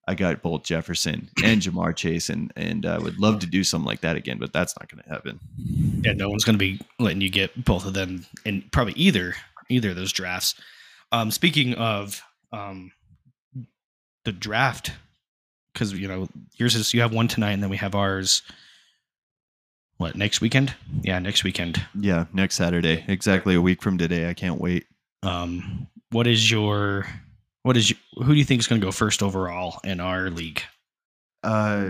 I 0.07 0.15
got 0.15 0.43
both 0.43 0.65
Jefferson 0.65 1.29
and 1.45 1.61
Ja'Marr 1.61 1.95
Chase, 1.95 2.29
and 2.29 2.53
and 2.57 2.85
I 2.85 2.99
would 2.99 3.19
love 3.19 3.39
to 3.41 3.47
do 3.47 3.63
something 3.63 3.87
like 3.87 4.01
that 4.01 4.17
again, 4.17 4.39
but 4.39 4.53
that's 4.53 4.75
not 4.79 4.91
going 4.91 5.03
to 5.05 5.09
happen. 5.09 5.39
Yeah, 6.05 6.15
no 6.15 6.29
one's 6.29 6.45
going 6.45 6.55
to 6.55 6.59
be 6.59 6.81
letting 6.99 7.21
you 7.21 7.31
get 7.31 7.65
both 7.65 7.87
of 7.87 7.95
them 7.95 8.27
in 8.45 8.65
probably 8.73 8.95
either 8.95 9.35
either 9.69 9.91
of 9.91 9.97
those 9.97 10.13
drafts. 10.13 10.55
Um, 11.13 11.31
speaking 11.31 11.75
of 11.75 12.23
um, 12.53 12.93
the 14.25 14.33
draft, 14.33 14.93
because 15.73 15.93
you 15.93 16.09
know 16.09 16.29
yours 16.57 16.75
is 16.75 16.93
you 16.93 17.03
have 17.03 17.13
one 17.13 17.29
tonight, 17.29 17.53
and 17.53 17.63
then 17.63 17.71
we 17.71 17.77
have 17.77 17.95
ours. 17.95 18.43
What 19.99 20.17
next 20.17 20.41
weekend? 20.41 20.75
Yeah, 21.03 21.19
next 21.19 21.45
weekend. 21.45 21.85
Yeah, 21.95 22.25
next 22.33 22.55
Saturday, 22.55 23.05
exactly 23.07 23.55
a 23.55 23.61
week 23.61 23.83
from 23.83 23.99
today. 23.99 24.31
I 24.31 24.35
can't 24.35 24.59
wait. 24.59 24.87
Um, 25.23 25.87
what 26.11 26.27
is 26.27 26.51
your 26.51 27.07
what 27.63 27.77
is 27.77 27.91
your, 27.91 27.99
who 28.25 28.33
do 28.33 28.39
you 28.39 28.45
think 28.45 28.61
is 28.61 28.67
going 28.67 28.81
to 28.81 28.87
go 28.87 28.91
first 28.91 29.23
overall 29.23 29.79
in 29.85 30.01
our 30.01 30.31
league? 30.31 30.63
Uh, 31.43 31.89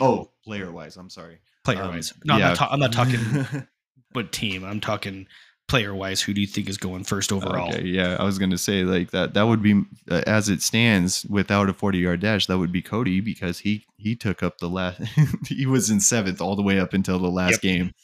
oh, 0.00 0.30
player 0.44 0.70
wise, 0.70 0.96
I'm 0.96 1.10
sorry. 1.10 1.38
Player 1.64 1.82
Um, 1.82 1.90
wise, 1.90 2.12
no, 2.24 2.36
yeah. 2.36 2.44
I'm, 2.44 2.48
not 2.50 2.56
ta- 2.56 2.68
I'm 2.70 2.80
not 2.80 2.92
talking 2.92 3.66
but 4.12 4.32
team. 4.32 4.64
I'm 4.64 4.80
talking 4.80 5.26
player 5.68 5.94
wise. 5.94 6.20
Who 6.20 6.34
do 6.34 6.40
you 6.40 6.46
think 6.46 6.68
is 6.68 6.76
going 6.76 7.04
first 7.04 7.32
overall? 7.32 7.72
Okay, 7.72 7.84
yeah, 7.84 8.16
I 8.18 8.24
was 8.24 8.38
gonna 8.38 8.58
say 8.58 8.84
like 8.84 9.10
that. 9.12 9.34
That 9.34 9.44
would 9.44 9.62
be 9.62 9.82
uh, 10.10 10.22
as 10.26 10.48
it 10.48 10.60
stands 10.62 11.24
without 11.26 11.68
a 11.68 11.72
forty-yard 11.72 12.20
dash. 12.20 12.46
That 12.46 12.58
would 12.58 12.72
be 12.72 12.82
Cody 12.82 13.20
because 13.20 13.60
he 13.60 13.84
he 13.96 14.14
took 14.16 14.42
up 14.42 14.58
the 14.58 14.68
last. 14.68 15.00
he 15.48 15.66
was 15.66 15.88
in 15.90 16.00
seventh 16.00 16.40
all 16.40 16.56
the 16.56 16.62
way 16.62 16.78
up 16.78 16.92
until 16.94 17.18
the 17.18 17.30
last 17.30 17.52
Yep. 17.52 17.60
game. 17.62 17.94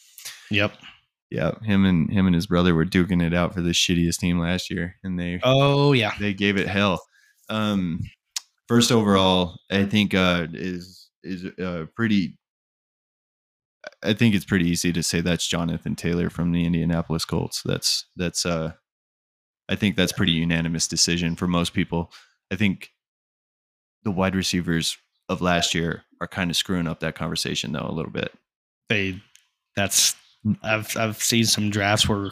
Yep. 0.51 0.73
Yeah, 1.31 1.53
him 1.63 1.85
and 1.85 2.11
him 2.11 2.27
and 2.27 2.35
his 2.35 2.47
brother 2.47 2.75
were 2.75 2.87
duking 2.87 3.23
it 3.23 3.35
out 3.35 3.53
for 3.53 3.61
the 3.61 3.71
shittiest 3.71 4.19
team 4.19 4.39
last 4.39 4.71
year, 4.71 4.97
and 5.05 5.19
they 5.19 5.41
Oh 5.43 5.93
yeah. 5.93 6.13
they 6.19 6.33
gave 6.33 6.57
it 6.57 6.67
hell. 6.69 7.03
Um, 7.51 8.01
first 8.67 8.91
overall, 8.91 9.57
I 9.71 9.85
think 9.85 10.15
uh, 10.15 10.47
is 10.53 11.09
is 11.23 11.45
uh, 11.61 11.87
pretty. 11.95 12.39
I 14.03 14.13
think 14.13 14.35
it's 14.35 14.45
pretty 14.45 14.69
easy 14.69 14.93
to 14.93 15.03
say 15.03 15.21
that's 15.21 15.47
Jonathan 15.47 15.95
Taylor 15.95 16.31
from 16.31 16.53
the 16.53 16.65
Indianapolis 16.65 17.25
Colts. 17.25 17.63
That's 17.65 18.07
that's 18.17 18.47
uh, 18.47 18.73
I 19.69 19.77
think 19.77 19.97
that's 19.97 20.13
pretty 20.13 20.33
unanimous 20.33 20.89
decision 20.89 21.37
for 21.37 21.47
most 21.47 21.75
people. 21.75 22.11
I 22.51 22.57
think 22.57 22.91
the 24.05 24.11
wide 24.11 24.35
receivers 24.35 24.97
of 25.29 25.43
last 25.43 25.75
year 25.75 26.05
are 26.21 26.27
kind 26.27 26.51
of 26.51 26.57
screwing 26.57 26.87
up 26.87 27.01
that 27.01 27.15
conversation 27.15 27.73
though 27.73 27.87
a 27.87 27.93
little 27.93 28.13
bit. 28.13 28.33
they 28.89 29.21
that's 29.77 30.17
I've 30.63 30.97
I've 30.97 31.23
seen 31.23 31.45
some 31.45 31.71
drafts 31.71 32.09
where 32.09 32.31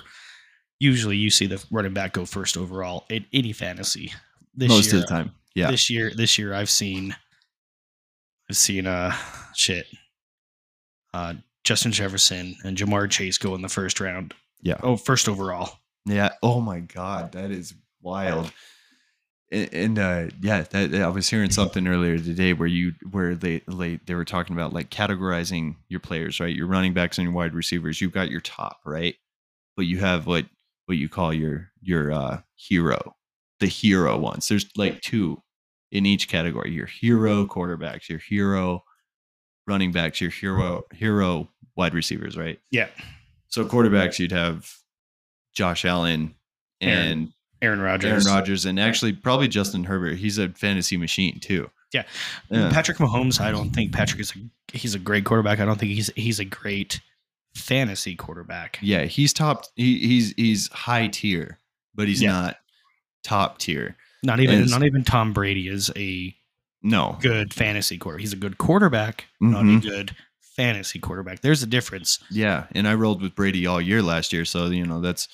usually 0.79 1.17
you 1.17 1.31
see 1.31 1.47
the 1.47 1.65
running 1.71 1.95
back 1.95 2.13
go 2.13 2.25
first 2.25 2.57
overall 2.57 3.07
in 3.11 3.25
any 3.33 3.53
fantasy. 3.53 4.13
This 4.55 4.69
most 4.69 4.93
year, 4.93 4.97
of 4.97 5.01
the 5.03 5.15
time. 5.15 5.33
Yeah. 5.55 5.71
This 5.71 5.91
year, 5.91 6.13
this 6.15 6.39
year 6.39 6.55
I've 6.55 6.71
seen 6.71 7.17
I've 8.49 8.57
seen 8.57 8.87
uh 8.87 9.13
shit. 9.55 9.87
Uh 11.13 11.35
Justin 11.65 11.93
Jefferson 11.93 12.55
and 12.65 12.77
Ja'Marr 12.77 13.11
Chase 13.11 13.39
go 13.39 13.55
in 13.55 13.63
the 13.63 13.69
first 13.69 14.01
round. 14.01 14.35
Yeah. 14.63 14.79
Oh, 14.83 14.97
first 14.97 15.29
overall. 15.29 15.79
Yeah. 16.05 16.31
Oh 16.43 16.61
my 16.61 16.81
God, 16.81 17.33
that 17.33 17.51
is 17.51 17.75
wild. 18.01 18.53
And, 19.53 19.75
and 19.75 19.99
uh, 19.99 20.27
yeah, 20.41 20.63
that, 20.63 20.95
I 20.95 21.09
was 21.09 21.29
hearing 21.29 21.51
something 21.51 21.87
earlier 21.87 22.19
today 22.19 22.53
where 22.53 22.69
you 22.69 22.95
where 23.11 23.35
they, 23.35 23.63
they 23.69 24.01
they 24.05 24.15
were 24.15 24.25
talking 24.25 24.57
about 24.57 24.73
like 24.73 24.91
categorizing 24.91 25.77
your 25.89 26.01
players, 26.01 26.41
right? 26.41 26.55
Your 26.55 26.67
running 26.67 26.95
backs 26.95 27.19
and 27.19 27.27
your 27.27 27.35
wide 27.35 27.55
receivers. 27.55 28.01
You've 28.01 28.13
got 28.13 28.31
your 28.31 28.41
top, 28.41 28.81
right? 28.85 29.15
But 29.77 29.87
you 29.87 29.99
have 29.99 30.27
what 30.27 30.47
what 30.87 30.99
you 30.99 31.09
call 31.09 31.33
your 31.33 31.71
your 31.81 32.13
uh, 32.13 32.41
hero, 32.57 33.15
the 33.61 33.67
hero 33.67 34.17
ones. 34.19 34.49
There's 34.49 34.67
like 34.77 35.01
two 35.01 35.43
in 35.93 36.07
each 36.07 36.29
category. 36.29 36.73
Your 36.73 36.87
hero 36.87 37.47
quarterbacks, 37.47 38.09
your 38.09 38.19
hero 38.19 38.83
running 39.67 39.93
backs, 39.93 40.21
your 40.21 40.31
hero 40.31 40.83
hero 40.93 41.49
wide 41.77 41.95
receivers, 41.95 42.37
right? 42.37 42.59
Yeah. 42.71 42.89
So 43.49 43.65
quarterbacks, 43.65 44.19
you'd 44.19 44.33
have 44.33 44.73
Josh 45.55 45.85
Allen 45.85 46.35
and 46.81 46.91
Aaron 46.91 47.33
Rodgers. 47.63 48.27
Aaron 48.27 48.37
Rodgers, 48.37 48.65
and 48.67 48.79
actually 48.79 49.13
probably 49.13 49.49
Justin 49.49 49.85
Herbert. 49.85 50.17
He's 50.19 50.39
a 50.39 50.49
fantasy 50.51 50.97
machine 50.97 51.41
too. 51.41 51.71
Yeah. 51.93 52.03
Yeah. 52.51 52.71
Patrick 52.71 52.99
Mahomes, 52.99 53.41
I 53.41 53.51
don't 53.51 53.71
think 53.71 53.93
Patrick 53.93 54.21
is 54.21 54.33
a 54.37 54.77
he's 54.77 54.95
a 54.95 54.99
great 54.99 55.25
quarterback. 55.25 55.61
I 55.61 55.65
don't 55.65 55.79
think 55.79 55.93
he's 55.93 56.11
he's 56.17 56.39
a 56.41 56.45
great 56.45 57.01
fantasy 57.55 58.15
quarterback. 58.15 58.79
Yeah, 58.83 59.05
he's 59.05 59.33
top. 59.33 59.65
He, 59.77 59.99
he's 59.99 60.35
he's 60.37 60.69
high 60.69 61.07
tier, 61.09 61.59
but 61.95 62.09
he's 62.09 62.21
Yeah. 62.23 62.33
not 62.33 62.57
top 63.25 63.59
tier. 63.59 63.97
Not 64.23 64.41
even 64.41 64.63
And- 64.63 64.71
not 64.71 64.85
even 64.85 65.05
Tom 65.05 65.33
Brady 65.33 65.69
is 65.69 65.91
a 65.97 66.35
No. 66.83 67.19
good 67.23 67.55
fantasy 67.55 67.97
quarter. 67.99 68.19
He's 68.19 68.33
a 68.33 68.37
good 68.37 68.59
quarterback, 68.59 69.27
not 69.41 69.63
a 69.63 69.65
Mhm. 69.67 69.83
good 69.83 70.17
fantasy 70.41 70.99
quarterback. 70.99 71.41
There's 71.41 71.63
a 71.63 71.67
difference. 71.67 72.19
Yeah, 72.31 72.67
and 72.73 72.87
I 72.89 72.95
rolled 72.95 73.23
with 73.23 73.35
Brady 73.35 73.67
all 73.67 73.81
year 73.81 74.03
last 74.03 74.33
year, 74.33 74.45
so 74.45 74.67
you 74.67 74.85
know 74.87 75.01
that's. 75.01 75.29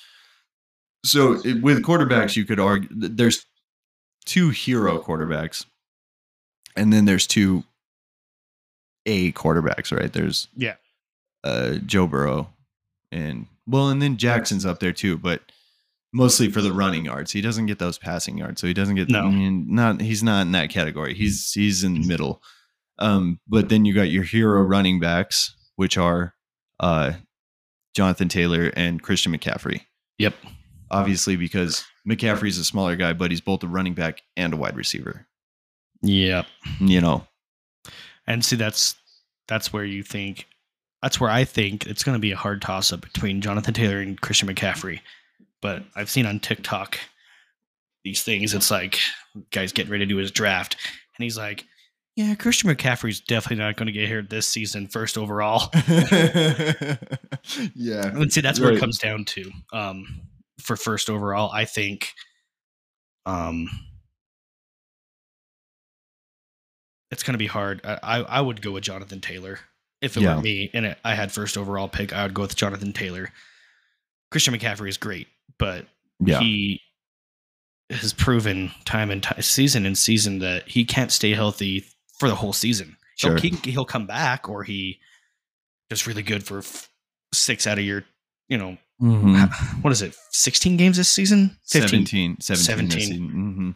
So 1.05 1.33
it- 1.43 1.61
with 1.61 1.83
quarterbacks, 1.83 2.35
you 2.35 2.45
could 2.45 2.59
argue 2.59 2.87
there's 2.91 3.45
two 4.25 4.49
hero 4.49 5.01
quarterbacks, 5.01 5.65
and 6.75 6.91
then 6.93 7.05
there's 7.05 7.27
two 7.27 7.63
A 9.05 9.31
quarterbacks, 9.33 9.91
right? 9.97 10.11
There's 10.11 10.47
Yeah. 10.55 10.75
uh, 11.43 11.75
Joe 11.85 12.07
Burrow, 12.07 12.53
and 13.11 13.47
well, 13.67 13.89
and 13.89 14.01
then 14.01 14.15
Jackson's 14.17 14.65
up 14.65 14.79
there 14.79 14.93
too, 14.93 15.17
but 15.17 15.41
mostly 16.13 16.49
for 16.49 16.61
the 16.61 16.71
running 16.71 17.03
yards. 17.05 17.31
He 17.31 17.41
doesn't 17.41 17.65
get 17.65 17.79
those 17.79 17.97
passing 17.97 18.37
yards, 18.37 18.61
so 18.61 18.67
he 18.67 18.73
doesn't 18.73 18.95
get. 18.95 19.09
No. 19.09 19.27
I 19.27 19.29
mean, 19.31 19.65
not 19.73 19.99
he's 20.01 20.23
not 20.23 20.41
in 20.43 20.51
that 20.53 20.69
category. 20.69 21.13
He's 21.13 21.51
he's 21.51 21.83
in 21.83 21.95
the 21.95 22.07
middle. 22.07 22.41
Um, 22.99 23.39
but 23.47 23.67
then 23.69 23.83
you 23.85 23.93
got 23.93 24.09
your 24.11 24.23
hero 24.23 24.61
running 24.61 24.99
backs, 25.01 25.53
which 25.75 25.97
are 25.97 26.35
uh, 26.79 27.13
Jonathan 27.95 28.29
Taylor 28.29 28.71
and 28.75 29.01
Christian 29.01 29.35
McCaffrey. 29.37 29.81
Yep. 30.19 30.35
Obviously, 30.93 31.35
because 31.35 31.83
McCaffrey's 32.07 32.57
a 32.57 32.65
smaller 32.65 32.95
guy, 32.95 33.13
but 33.13 33.31
he's 33.31 33.41
both 33.41 33.63
a 33.63 33.67
running 33.67 33.93
back 33.93 34.21
and 34.37 34.53
a 34.53 34.57
wide 34.57 34.75
receiver. 34.75 35.27
Yeah. 36.01 36.43
You 36.79 37.01
know, 37.01 37.25
And 38.27 38.43
see, 38.43 38.55
that's 38.57 38.95
that's 39.47 39.73
where 39.73 39.85
you 39.85 40.03
think 40.03 40.47
that's 41.01 41.19
where 41.19 41.29
I 41.29 41.43
think 41.43 41.85
it's 41.85 42.03
going 42.03 42.15
to 42.15 42.21
be 42.21 42.31
a 42.31 42.37
hard 42.37 42.61
toss 42.61 42.93
up 42.93 43.01
between 43.01 43.41
Jonathan 43.41 43.73
Taylor 43.73 43.99
and 43.99 44.19
Christian 44.19 44.47
McCaffrey. 44.47 45.01
But 45.61 45.83
I've 45.95 46.09
seen 46.09 46.25
on 46.25 46.39
TikTok 46.39 46.97
these 48.03 48.23
things. 48.23 48.53
It's 48.53 48.71
like 48.71 48.99
guys 49.51 49.71
getting 49.71 49.91
ready 49.91 50.05
to 50.05 50.09
do 50.09 50.17
his 50.17 50.31
draft, 50.31 50.75
and 51.17 51.23
he's 51.23 51.37
like, 51.37 51.65
"Yeah, 52.15 52.35
Christian 52.35 52.69
McCaffrey's 52.69 53.19
definitely 53.19 53.63
not 53.63 53.75
going 53.75 53.87
to 53.87 53.93
get 53.93 54.07
here 54.07 54.21
this 54.21 54.47
season, 54.47 54.87
first 54.87 55.17
overall." 55.17 55.69
yeah. 57.75 58.07
And 58.07 58.31
see, 58.31 58.41
that's 58.41 58.59
where 58.59 58.71
it 58.71 58.79
comes 58.79 58.97
down 58.97 59.25
to. 59.25 59.51
Um, 59.71 60.21
for 60.63 60.75
first 60.75 61.09
overall, 61.09 61.51
I 61.51 61.65
think, 61.65 62.13
um, 63.25 63.69
it's 67.11 67.23
going 67.23 67.33
to 67.33 67.37
be 67.39 67.47
hard. 67.47 67.81
I, 67.85 68.21
I 68.21 68.41
would 68.41 68.61
go 68.61 68.71
with 68.71 68.83
Jonathan 68.83 69.21
Taylor 69.21 69.59
if 70.01 70.17
it 70.17 70.21
Yeah. 70.23 70.35
were 70.35 70.41
me, 70.41 70.69
and 70.73 70.85
it, 70.87 70.97
I 71.03 71.13
had 71.15 71.31
first 71.31 71.57
overall 71.57 71.87
pick. 71.87 72.11
I 72.11 72.23
would 72.23 72.33
go 72.33 72.41
with 72.41 72.55
Jonathan 72.55 72.91
Taylor. 72.91 73.29
Christian 74.31 74.53
McCaffrey 74.53 74.89
is 74.89 74.97
great, 74.97 75.27
but 75.59 75.85
Yeah. 76.19 76.39
he 76.39 76.81
has 77.91 78.13
proven 78.13 78.71
time 78.85 79.11
and 79.11 79.21
time, 79.21 79.41
season 79.41 79.85
and 79.85 79.97
season 79.97 80.39
that 80.39 80.67
he 80.67 80.85
can't 80.85 81.11
stay 81.11 81.33
healthy 81.33 81.85
for 82.17 82.27
the 82.27 82.35
whole 82.35 82.53
season. 82.53 82.97
Sure. 83.15 83.37
He'll, 83.37 83.55
he, 83.57 83.71
he'll 83.71 83.85
come 83.85 84.07
back, 84.07 84.49
or 84.49 84.63
he 84.63 84.99
just 85.91 86.07
really 86.07 86.23
good 86.23 86.43
for 86.43 86.59
f- 86.59 86.89
six 87.31 87.67
out 87.67 87.77
of 87.77 87.85
your, 87.85 88.03
you 88.49 88.57
know, 88.57 88.77
Mhm. 89.01 89.81
what 89.83 89.91
is 89.91 90.01
it, 90.01 90.15
16 90.31 90.77
games 90.77 90.97
this 90.97 91.09
season? 91.09 91.57
17. 91.63 92.37
17. 92.39 92.63
17. 92.63 92.89
this 92.89 93.07
season. 93.07 93.75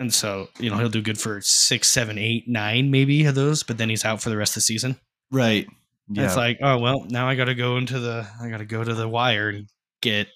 And 0.00 0.14
so, 0.14 0.48
you 0.58 0.70
know, 0.70 0.78
he'll 0.78 0.88
do 0.88 1.02
good 1.02 1.18
for 1.20 1.40
six, 1.42 1.88
seven, 1.88 2.16
eight, 2.18 2.48
nine, 2.48 2.90
maybe 2.90 3.24
of 3.26 3.34
those, 3.34 3.62
but 3.62 3.76
then 3.78 3.90
he's 3.90 4.04
out 4.04 4.22
for 4.22 4.30
the 4.30 4.36
rest 4.36 4.52
of 4.52 4.54
the 4.56 4.60
season. 4.62 4.98
Right. 5.30 5.66
And 6.08 6.16
Yeah. 6.16 6.24
It's 6.24 6.36
like, 6.36 6.58
oh, 6.62 6.78
well, 6.78 7.04
now 7.10 7.28
I 7.28 7.34
got 7.34 7.44
to 7.44 7.54
go 7.54 7.76
into 7.76 7.98
the, 8.00 8.26
I 8.40 8.48
got 8.48 8.58
to 8.58 8.64
go 8.64 8.82
to 8.82 8.94
the 8.94 9.08
wire 9.08 9.50
and 9.50 9.68
get 10.00 10.28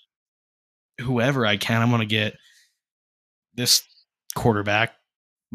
whoever 1.00 1.46
I 1.46 1.57
can. 1.57 1.80
I'm 1.82 1.88
going 1.88 2.00
to 2.00 2.07
get 2.07 2.36
this 3.55 3.82
quarterback, 4.34 4.92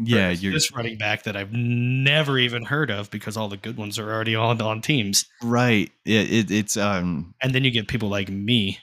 yeah. 0.02 0.30
You're 0.30 0.52
this 0.52 0.72
running 0.72 0.96
back 0.98 1.24
that 1.24 1.36
I've 1.36 1.52
never 1.52 2.38
even 2.38 2.64
heard 2.64 2.90
of 2.90 3.10
because 3.10 3.36
all 3.36 3.48
the 3.48 3.56
good 3.56 3.76
ones 3.76 3.98
are 3.98 4.12
already 4.12 4.34
on, 4.34 4.60
on 4.62 4.80
teams. 4.80 5.24
right. 5.42 5.90
Yeah. 6.04 6.20
It, 6.20 6.50
it's 6.50 6.76
um. 6.76 7.34
and 7.42 7.54
then 7.54 7.64
you 7.64 7.70
get 7.70 7.88
people 7.88 8.08
like 8.08 8.28
me 8.28 8.78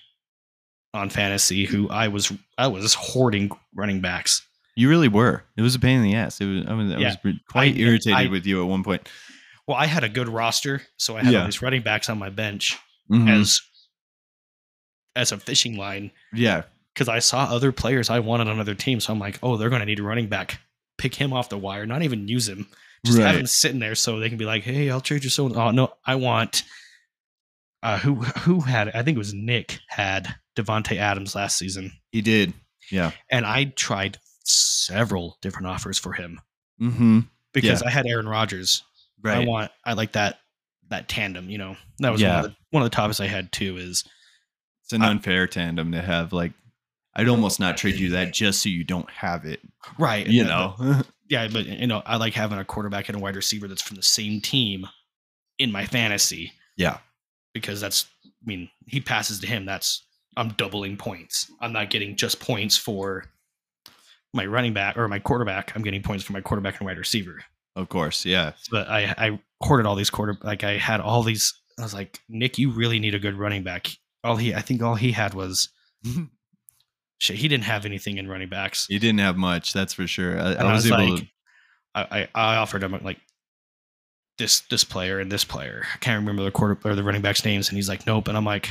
on 0.93 1.09
fantasy 1.09 1.65
who 1.65 1.89
I 1.89 2.07
was 2.07 2.31
I 2.57 2.67
was 2.67 2.93
hoarding 2.93 3.51
running 3.75 4.01
backs. 4.01 4.41
You 4.75 4.89
really 4.89 5.07
were. 5.07 5.43
It 5.57 5.61
was 5.63 5.73
a 5.75 5.79
pain 5.79 5.97
in 5.97 6.03
the 6.03 6.15
ass. 6.15 6.39
It 6.39 6.45
was. 6.45 6.65
I 6.67 6.73
was, 6.73 6.91
I 6.93 6.97
Yeah. 6.99 7.15
was 7.23 7.35
quite 7.49 7.75
I- 7.75 7.79
irritated 7.79 8.13
I- 8.13 8.27
with 8.27 8.45
you 8.45 8.61
at 8.61 8.67
one 8.67 8.83
point. 8.83 9.07
Well, 9.67 9.75
I 9.75 9.85
had 9.85 10.03
a 10.05 10.09
good 10.09 10.29
roster, 10.29 10.81
so 10.97 11.17
I 11.17 11.23
had 11.23 11.33
Yeah. 11.33 11.39
all 11.39 11.45
these 11.45 11.61
running 11.61 11.81
backs 11.81 12.09
on 12.09 12.17
my 12.17 12.29
bench 12.29 12.77
Mhm. 13.11 13.29
as 13.29 13.59
as 15.15 15.31
a 15.31 15.37
fishing 15.37 15.75
line 15.77 16.11
yeah. 16.31 16.63
because 16.93 17.09
I 17.09 17.19
saw 17.19 17.45
other 17.45 17.71
players 17.71 18.09
I 18.09 18.19
wanted 18.19 18.47
on 18.47 18.59
other 18.59 18.75
teams. 18.75 19.05
So 19.05 19.13
I'm 19.13 19.19
like, 19.19 19.39
oh, 19.41 19.57
they're 19.57 19.69
going 19.69 19.79
to 19.79 19.85
need 19.85 19.99
a 19.99 20.03
running 20.03 20.27
back. 20.27 20.59
Pick 20.97 21.15
him 21.15 21.33
off 21.33 21.49
the 21.49 21.57
wire, 21.57 21.85
not 21.85 22.01
even 22.03 22.27
use 22.27 22.47
him. 22.47 22.67
Just 23.05 23.19
have 23.19 23.35
him 23.35 23.45
sitting 23.47 23.79
there 23.79 23.95
so 23.95 24.19
they 24.19 24.29
can 24.29 24.37
be 24.39 24.45
like, 24.45 24.63
hey, 24.63 24.89
I'll 24.89 24.99
trade 25.01 25.23
you 25.23 25.29
so. 25.29 25.53
Oh 25.53 25.71
no, 25.71 25.93
I 26.05 26.15
want. 26.15 26.63
Uh, 27.83 27.99
who 27.99 28.15
who 28.15 28.61
had? 28.61 28.89
I 28.89 29.03
think 29.03 29.15
it 29.15 29.19
was 29.19 29.33
Nick 29.33 29.79
had 29.87 30.33
Davante 30.55 30.97
Adams 30.97 31.35
last 31.35 31.57
season. 31.57 31.91
He 32.11 32.21
did. 32.21 32.53
Yeah. 32.91 33.11
and 33.29 33.45
I 33.45 33.65
tried 33.65 34.17
several 34.45 35.37
different 35.41 35.67
offers 35.67 35.99
for 35.99 36.13
him 36.13 36.39
Mm-hmm. 36.81 37.19
because 37.53 37.81
Yeah. 37.81 37.87
I 37.87 37.91
had 37.91 38.05
Aaron 38.07 38.27
Rodgers. 38.29 38.81
Right. 39.21 39.37
I 39.39 39.45
want 39.45 39.71
I 39.85 39.93
like 39.93 40.13
that 40.13 40.39
that 40.89 41.07
tandem. 41.09 41.49
You 41.49 41.57
know, 41.59 41.75
that 41.99 42.11
was 42.11 42.21
Yeah. 42.21 42.35
one, 42.37 42.45
of 42.45 42.51
the, 42.51 42.57
one 42.71 42.83
of 42.83 42.89
the 42.89 42.95
topics 42.95 43.19
I 43.19 43.27
had 43.27 43.51
too. 43.51 43.77
Is 43.77 44.03
It's 44.83 44.93
an 44.93 45.01
I- 45.03 45.09
unfair 45.09 45.47
tandem 45.47 45.91
to 45.91 46.01
have. 46.01 46.33
Like, 46.33 46.53
I'd 47.17 47.27
almost 47.27 47.59
not 47.59 47.77
trade 47.77 47.95
you 47.95 48.11
that 48.11 48.31
just 48.31 48.61
so 48.61 48.69
you 48.69 48.83
don't 48.83 49.09
have 49.09 49.43
it. 49.43 49.59
right, 49.97 50.25
You 50.25 50.43
know. 50.43 51.01
yeah, 51.29 51.47
but 51.51 51.65
you 51.65 51.87
know, 51.87 52.03
I 52.05 52.17
like 52.17 52.33
having 52.33 52.59
a 52.59 52.63
quarterback 52.63 53.09
and 53.09 53.17
a 53.17 53.19
wide 53.19 53.35
receiver 53.35 53.67
that's 53.67 53.81
from 53.81 53.97
the 53.97 54.03
same 54.03 54.39
team 54.39 54.87
in 55.57 55.71
my 55.71 55.85
fantasy 55.85 56.53
yeah. 56.77 56.99
because 57.53 57.81
that's. 57.81 58.05
I 58.23 58.29
mean, 58.45 58.69
he 58.85 59.01
passes 59.01 59.39
to 59.39 59.47
him. 59.47 59.65
That's 59.65 60.05
I'm 60.37 60.49
doubling 60.49 60.95
points. 60.95 61.51
I'm 61.59 61.73
not 61.73 61.89
getting 61.89 62.15
just 62.15 62.39
points 62.39 62.77
for 62.77 63.25
my 64.33 64.45
running 64.45 64.73
back 64.73 64.95
or 64.95 65.07
my 65.07 65.19
quarterback. 65.19 65.75
I'm 65.75 65.81
getting 65.81 66.03
points 66.03 66.23
for 66.23 66.33
my 66.33 66.41
quarterback 66.41 66.79
and 66.79 66.85
wide 66.85 66.99
receiver. 66.99 67.39
Of 67.75 67.89
course. 67.89 68.25
Yeah. 68.25 68.53
but 68.71 68.87
I 68.87 69.13
I 69.17 69.39
hoarded 69.61 69.87
all 69.87 69.95
these 69.95 70.11
quarter 70.11 70.37
like 70.43 70.63
I 70.63 70.77
had 70.77 71.01
all 71.01 71.23
these. 71.23 71.53
I 71.79 71.83
was 71.83 71.93
like, 71.93 72.19
Nick, 72.29 72.57
you 72.57 72.71
really 72.71 72.99
need 72.99 73.15
a 73.15 73.19
good 73.19 73.35
running 73.35 73.63
back. 73.63 73.87
All 74.23 74.35
he, 74.35 74.53
I 74.53 74.61
think, 74.61 74.81
all 74.81 74.95
he 74.95 75.11
had 75.11 75.33
was 75.33 75.69
shit. 77.17 77.37
He 77.37 77.47
didn't 77.47 77.65
have 77.65 77.85
anything 77.85 78.17
in 78.17 78.27
running 78.27 78.49
backs. 78.49 78.85
He 78.87 78.99
didn't 78.99 79.19
have 79.19 79.37
much. 79.37 79.73
That's 79.73 79.93
for 79.93 80.07
sure. 80.07 80.39
I, 80.39 80.53
I 80.53 80.73
was, 80.73 80.85
able 80.85 80.97
like, 80.97 81.19
to. 81.19 81.27
I, 81.95 82.27
I 82.35 82.55
offered 82.57 82.83
him 82.83 82.97
like 83.03 83.19
this 84.37 84.61
this 84.61 84.83
player 84.83 85.19
and 85.19 85.31
this 85.31 85.43
player. 85.43 85.83
I 85.93 85.97
can't 85.97 86.19
remember 86.19 86.43
the 86.43 86.51
quarter 86.51 86.77
or 86.83 86.95
the 86.95 87.03
running 87.03 87.21
backs 87.21 87.43
names, 87.43 87.69
and 87.69 87.75
he's 87.75 87.89
like, 87.89 88.05
nope. 88.05 88.27
And 88.27 88.37
I'm 88.37 88.45
like, 88.45 88.69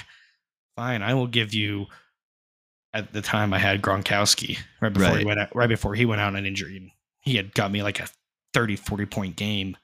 fine, 0.76 1.02
I 1.02 1.14
will 1.14 1.26
give 1.26 1.54
you. 1.54 1.86
At 2.94 3.12
the 3.12 3.20
time, 3.20 3.52
I 3.52 3.58
had 3.58 3.82
Gronkowski 3.82 4.58
right 4.80 4.92
before 4.92 5.18
he 5.18 5.24
went 5.26 5.38
out, 5.38 5.54
right 5.54 5.68
before 5.68 5.94
he 5.94 6.06
went 6.06 6.22
out 6.22 6.34
on 6.34 6.46
injury, 6.46 6.78
and 6.78 6.90
he 7.20 7.36
had 7.36 7.52
got 7.52 7.70
me 7.70 7.82
like 7.82 8.00
a 8.00 8.08
30, 8.54 8.76
40 8.76 9.04
point 9.06 9.36
game. 9.36 9.76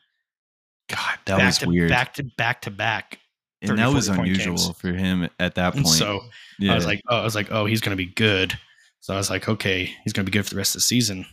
God, 0.88 1.18
that 1.26 1.36
back 1.36 1.46
was 1.46 1.58
to, 1.58 1.68
weird. 1.68 1.90
Back 1.90 2.14
to 2.14 2.22
back 2.22 2.62
to 2.62 2.70
back. 2.70 3.18
And 3.62 3.70
30, 3.70 3.82
that 3.82 3.92
was 3.94 4.08
unusual 4.08 4.56
games. 4.56 4.70
for 4.78 4.92
him 4.92 5.28
at 5.40 5.54
that 5.56 5.74
And 5.74 5.84
point. 5.84 5.96
so 5.96 6.20
yeah. 6.58 6.72
I 6.72 6.74
was 6.74 6.86
like, 6.86 7.00
oh, 7.08 7.16
I 7.18 7.24
was 7.24 7.34
like, 7.34 7.50
oh, 7.50 7.64
he's 7.66 7.80
going 7.80 7.96
to 7.96 8.02
be 8.04 8.10
good. 8.12 8.58
So 9.00 9.14
I 9.14 9.16
was 9.16 9.30
like, 9.30 9.48
okay, 9.48 9.84
he's 10.04 10.12
going 10.12 10.24
to 10.26 10.30
be 10.30 10.36
good 10.36 10.44
for 10.44 10.50
the 10.50 10.58
rest 10.58 10.74
of 10.74 10.80
the 10.80 10.84
season, 10.84 11.26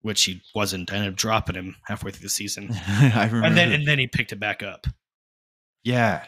which 0.00 0.24
he 0.24 0.40
wasn't. 0.54 0.92
I 0.92 0.96
ended 0.96 1.12
up 1.12 1.16
dropping 1.16 1.54
him 1.56 1.76
halfway 1.86 2.10
through 2.10 2.22
the 2.24 2.28
season, 2.30 2.70
I 2.88 3.26
remember. 3.26 3.46
and 3.46 3.56
then 3.56 3.72
and 3.72 3.86
then 3.86 3.98
he 3.98 4.06
picked 4.08 4.32
it 4.32 4.40
back 4.40 4.62
up. 4.62 4.86
yeah. 5.84 6.24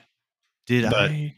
Did 0.66 0.84
But- 0.90 1.10
I? 1.10 1.36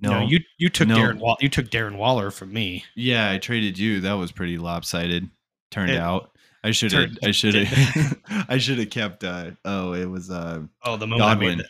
No, 0.00 0.20
No. 0.20 0.26
you 0.26 0.40
you 0.58 0.68
took 0.68 0.88
No. 0.88 0.96
Darren 0.96 1.18
Wall, 1.18 1.36
you 1.40 1.48
took 1.48 1.66
Darren 1.70 1.96
Waller 1.96 2.30
from 2.30 2.52
me. 2.52 2.84
yeah, 2.96 3.30
I 3.30 3.38
traded 3.38 3.78
you. 3.78 4.00
That 4.02 4.12
was 4.14 4.30
pretty 4.30 4.58
lopsided. 4.58 5.30
Turned 5.70 5.90
It 5.90 5.96
out. 5.96 6.32
I 6.62 6.72
should 6.72 6.92
have. 6.92 7.16
I 7.24 7.30
should 7.30 7.54
have. 7.54 8.18
I 8.48 8.58
should 8.58 8.78
have 8.78 8.90
kept. 8.90 9.24
Uh, 9.24 9.52
oh, 9.64 9.94
it 9.94 10.04
was 10.04 10.30
uh, 10.30 10.62
Oh, 10.84 10.96
the 10.98 11.06
moment 11.06 11.22
I 11.28 11.32
Godwin. 11.34 11.48
made 11.58 11.64
the, 11.64 11.68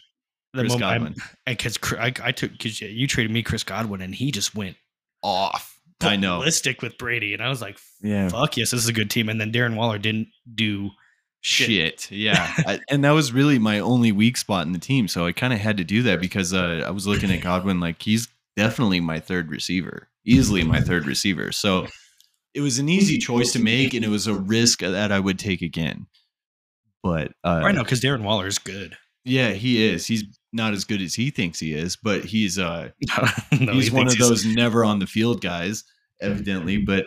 the 0.57 0.63
Chris 0.65 0.79
moment 0.79 1.17
Godwin. 1.17 1.17
because 1.47 1.79
I, 1.99 2.13
I 2.23 2.33
took 2.33 2.53
because 2.53 2.81
you 2.81 3.07
traded 3.07 3.31
me 3.33 3.43
Chris 3.43 3.63
Godwin, 3.63 4.01
and 4.01 4.15
he 4.15 4.31
just 4.31 4.55
went 4.55 4.77
Off. 5.23 5.73
I 6.03 6.17
know. 6.17 6.39
ballistic 6.39 6.83
with 6.83 6.99
Brady, 6.99 7.33
and 7.33 7.43
I 7.43 7.49
was 7.49 7.63
like, 7.63 7.79
Yeah. 8.03 8.29
fuck 8.29 8.57
yes, 8.57 8.71
this 8.71 8.83
is 8.83 8.89
a 8.89 8.93
good 8.93 9.11
team. 9.11 9.29
And 9.29 9.41
then 9.41 9.51
Darren 9.51 9.77
Waller 9.77 9.99
didn't 9.99 10.29
do 10.55 10.91
shit. 11.41 12.01
shit. 12.01 12.11
Yeah. 12.11 12.53
I, 12.59 12.81
and 12.91 13.03
that 13.05 13.13
was 13.13 13.33
really 13.33 13.59
my 13.59 13.81
only 13.81 14.13
weak 14.13 14.37
spot 14.37 14.67
in 14.67 14.73
the 14.73 14.79
team. 14.79 15.09
So 15.09 15.25
I 15.27 15.33
kind 15.33 15.53
of 15.55 15.59
had 15.59 15.79
to 15.79 15.85
do 15.85 16.03
that 16.03 16.21
because 16.21 16.53
uh, 16.53 16.85
I 16.87 16.91
was 16.91 17.07
looking 17.07 17.31
at 17.31 17.41
Godwin 17.41 17.81
like 17.81 18.03
he's 18.03 18.29
definitely 18.57 19.01
my 19.01 19.21
third 19.21 19.51
receiver, 19.51 20.09
easily 20.25 20.65
my 20.65 20.81
third 20.83 21.07
receiver. 21.07 21.51
So 21.51 21.87
it 22.53 22.61
was 22.61 22.79
an 22.79 22.89
easy 22.91 23.17
choice 23.19 23.53
to 23.53 23.59
make 23.59 23.95
and 23.95 24.05
it 24.05 24.09
was 24.09 24.27
a 24.27 24.35
risk 24.35 24.81
that 24.81 25.11
I 25.13 25.19
would 25.19 25.39
take 25.39 25.63
again. 25.63 26.07
But 27.03 27.29
uh, 27.43 27.63
I 27.65 27.73
know 27.73 27.85
because 27.85 28.01
Darren 28.01 28.23
Waller 28.23 28.47
is 28.47 28.59
good. 28.59 28.97
yeah, 29.25 29.51
he 29.51 29.83
is. 29.87 30.07
He's 30.07 30.25
not 30.57 30.73
as 30.73 30.85
good 30.85 31.01
as 31.03 31.15
he 31.15 31.31
thinks 31.31 31.61
he 31.61 31.73
is, 31.75 31.97
but 31.97 32.25
he's 32.25 32.59
uh 32.59 32.89
No, 33.61 33.73
he's 33.73 33.89
he 33.89 33.95
one 33.95 34.07
of 34.07 34.15
he's- 34.15 34.29
those 34.29 34.45
never 34.45 34.85
on 34.85 34.99
the 34.99 35.07
field 35.07 35.41
guys, 35.41 35.85
evidently. 36.21 36.79
But 36.79 37.07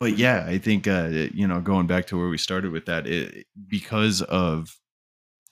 but 0.00 0.16
yeah, 0.18 0.44
I 0.46 0.58
think 0.58 0.88
uh, 0.88 1.08
you 1.32 1.46
know 1.46 1.60
going 1.60 1.86
back 1.86 2.06
to 2.08 2.16
where 2.18 2.28
we 2.28 2.38
started 2.38 2.72
with 2.72 2.86
that, 2.86 3.06
it, 3.06 3.46
because 3.68 4.22
of 4.22 4.74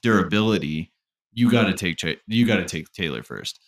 durability, 0.01 0.91
you 1.33 1.49
got 1.51 1.65
to 1.65 1.73
take 1.73 2.19
you 2.27 2.45
got 2.45 2.57
to 2.57 2.65
take 2.65 2.91
Taylor 2.91 3.23
first. 3.23 3.59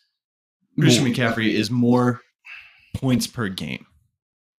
Christian 0.79 1.05
McCaffrey 1.05 1.53
is 1.53 1.71
more 1.71 2.21
points 2.95 3.27
per 3.27 3.47
game. 3.47 3.85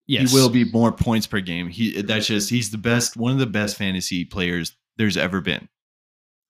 Yes. 0.06 0.30
He 0.30 0.36
will 0.38 0.48
be 0.48 0.64
more 0.64 0.92
points 0.92 1.26
per 1.26 1.40
game. 1.40 1.68
He 1.68 2.00
that's 2.02 2.26
just 2.26 2.48
he's 2.48 2.70
the 2.70 2.78
best, 2.78 3.16
one 3.16 3.32
of 3.32 3.38
the 3.38 3.46
best 3.46 3.76
fantasy 3.76 4.24
players 4.24 4.74
there's 4.96 5.16
ever 5.16 5.40
been. 5.40 5.68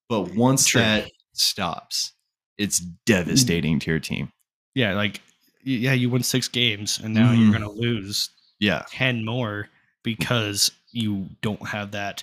But 0.09 0.34
once 0.34 0.66
True. 0.66 0.80
that 0.82 1.11
stops, 1.39 2.12
it's 2.59 2.78
devastating 2.78 3.78
to 3.80 3.91
your 3.91 4.01
team. 4.01 4.30
Yeah, 4.74 4.95
like 4.95 5.20
yeah, 5.62 5.93
you 5.93 6.09
win 6.11 6.22
six 6.22 6.47
games, 6.49 6.99
and 7.03 7.12
now 7.12 7.32
you're 7.32 7.49
Mhm. 7.49 7.53
gonna 7.53 7.70
lose 7.70 8.30
Yeah. 8.61 8.84
ten 8.89 9.24
more 9.24 9.68
because 10.05 10.70
you 10.93 11.28
don't 11.43 11.66
have 11.68 11.91
that 11.93 12.22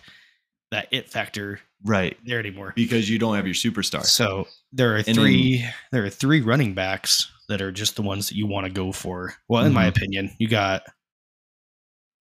that 0.71 0.87
it 0.91 1.09
factor 1.09 1.59
Right. 1.83 2.17
there 2.25 2.39
anymore. 2.39 2.73
because 2.75 3.07
you 3.09 3.19
don't 3.19 3.35
have 3.35 3.45
your 3.45 3.53
superstar. 3.53 4.03
So 4.05 4.47
there 4.71 4.95
are 4.95 5.03
then- 5.03 5.13
three 5.15 5.63
there 5.91 6.03
are 6.05 6.09
three 6.09 6.41
running 6.41 6.73
backs 6.73 7.29
that 7.49 7.61
are 7.61 7.71
just 7.71 7.95
the 7.95 8.01
ones 8.01 8.29
that 8.29 8.35
you 8.35 8.47
want 8.47 8.65
to 8.65 8.71
go 8.71 8.91
for. 8.91 9.35
Well, 9.49 9.65
in 9.65 9.73
my 9.73 9.85
Mhm. 9.85 9.89
opinion, 9.89 10.35
you 10.39 10.47
got 10.47 10.83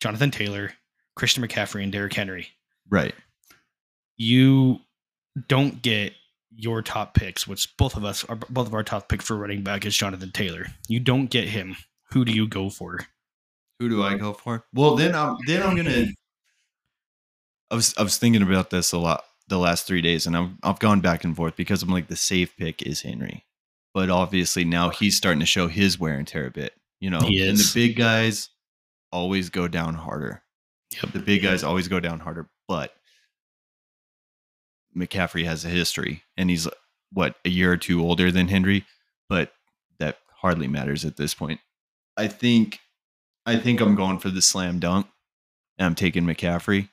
Jonathan 0.03 0.30
Taylor, 0.32 0.74
Christian 1.14 1.47
McCaffrey, 1.47 1.82
and 1.82 1.93
Derrick 1.93 2.12
Henry. 2.12 2.49
Right. 2.90 3.14
You 4.16 4.80
don't 5.49 5.80
get 5.80 6.12
your 6.55 6.83
top 6.83 7.15
picks, 7.15 7.47
which 7.47 7.77
both 7.77 7.97
of 7.97 8.05
us 8.05 8.25
are 8.25 8.37
both 8.37 8.67
of 8.67 8.75
our 8.75 8.83
top 8.83 9.09
pick 9.09 9.23
for 9.23 9.37
running 9.37 9.63
back 9.63 9.85
is 9.85 9.97
Jonathan 9.97 10.31
Taylor. 10.33 10.67
You 10.89 11.01
don't 11.01 11.27
get 11.27 11.49
him. 11.49 11.77
Who 12.13 12.25
do 12.25 12.33
you 12.33 12.47
go 12.47 12.71
for? 12.71 13.07
Who 13.79 13.89
do 13.89 14.03
I 14.03 14.17
go 14.17 14.33
for? 14.33 14.65
Well, 14.73 14.97
then 14.97 15.15
I'm 15.15 15.37
then 15.47 15.63
I'm 15.63 15.77
gonna. 15.77 16.07
I 17.71 17.75
was 17.75 17.95
I 17.99 18.03
was 18.03 18.19
thinking 18.19 18.43
about 18.43 18.71
this 18.71 18.93
a 18.93 18.99
lot 18.99 19.25
the 19.49 19.59
last 19.59 19.87
three 19.87 20.03
days, 20.03 20.27
and 20.27 20.37
I've 20.37 20.51
I've 20.63 20.79
gone 20.79 21.01
back 21.01 21.25
and 21.25 21.35
forth 21.35 21.57
because 21.57 21.83
I'm 21.83 21.89
like 21.89 22.09
the 22.09 22.17
safe 22.17 22.57
pick 22.57 22.83
is 22.83 23.03
Henry, 23.03 23.45
but 23.95 24.11
obviously 24.11 24.65
now 24.65 24.91
he's 24.91 25.17
starting 25.17 25.41
to 25.41 25.47
show 25.47 25.69
his 25.69 25.99
wear 25.99 26.15
and 26.15 26.29
tear 26.29 26.47
a 26.47 26.51
bit. 26.51 26.75
You 27.01 27.11
know, 27.11 27.21
He 27.21 27.47
and 27.47 27.59
the 27.59 27.71
big 27.75 27.97
guys 27.97 28.51
always 29.11 29.51
go 29.51 29.67
down 29.67 29.95
harder. 29.95 30.43
Yep. 31.03 31.13
The 31.13 31.19
big 31.19 31.43
guys 31.43 31.65
always 31.65 31.89
go 31.89 31.99
down 32.01 32.21
harder, 32.21 32.49
but 32.69 32.95
McCaffrey 34.97 35.45
has 35.45 35.64
a 35.64 35.68
history, 35.68 36.22
and 36.36 36.51
he's 36.51 36.68
what 37.12 37.36
a 37.45 37.51
year 37.51 37.72
or 37.72 37.76
two 37.76 38.03
older 38.03 38.30
than 38.30 38.49
Henry, 38.49 38.84
but 39.28 39.53
that 39.99 40.18
hardly 40.36 40.68
matters 40.68 41.05
at 41.05 41.16
this 41.16 41.34
point. 41.34 41.61
I 42.16 42.28
think, 42.28 42.80
I 43.47 43.57
think 43.57 43.80
I'm 43.80 43.95
going 43.95 44.18
for 44.18 44.30
the 44.30 44.43
slam 44.43 44.78
dunk, 44.78 45.07
and 45.78 45.86
I'm 45.86 45.95
taking 45.95 46.24
McCaffrey, 46.24 46.88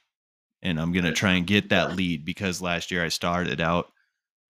and 0.61 0.79
I'm 0.79 0.91
gonna 0.91 1.13
try 1.13 1.33
and 1.33 1.47
get 1.47 1.69
that 1.69 1.95
lead 1.95 2.25
because 2.25 2.61
last 2.61 2.91
year 2.91 3.03
I 3.03 3.09
started 3.09 3.61
out 3.61 3.91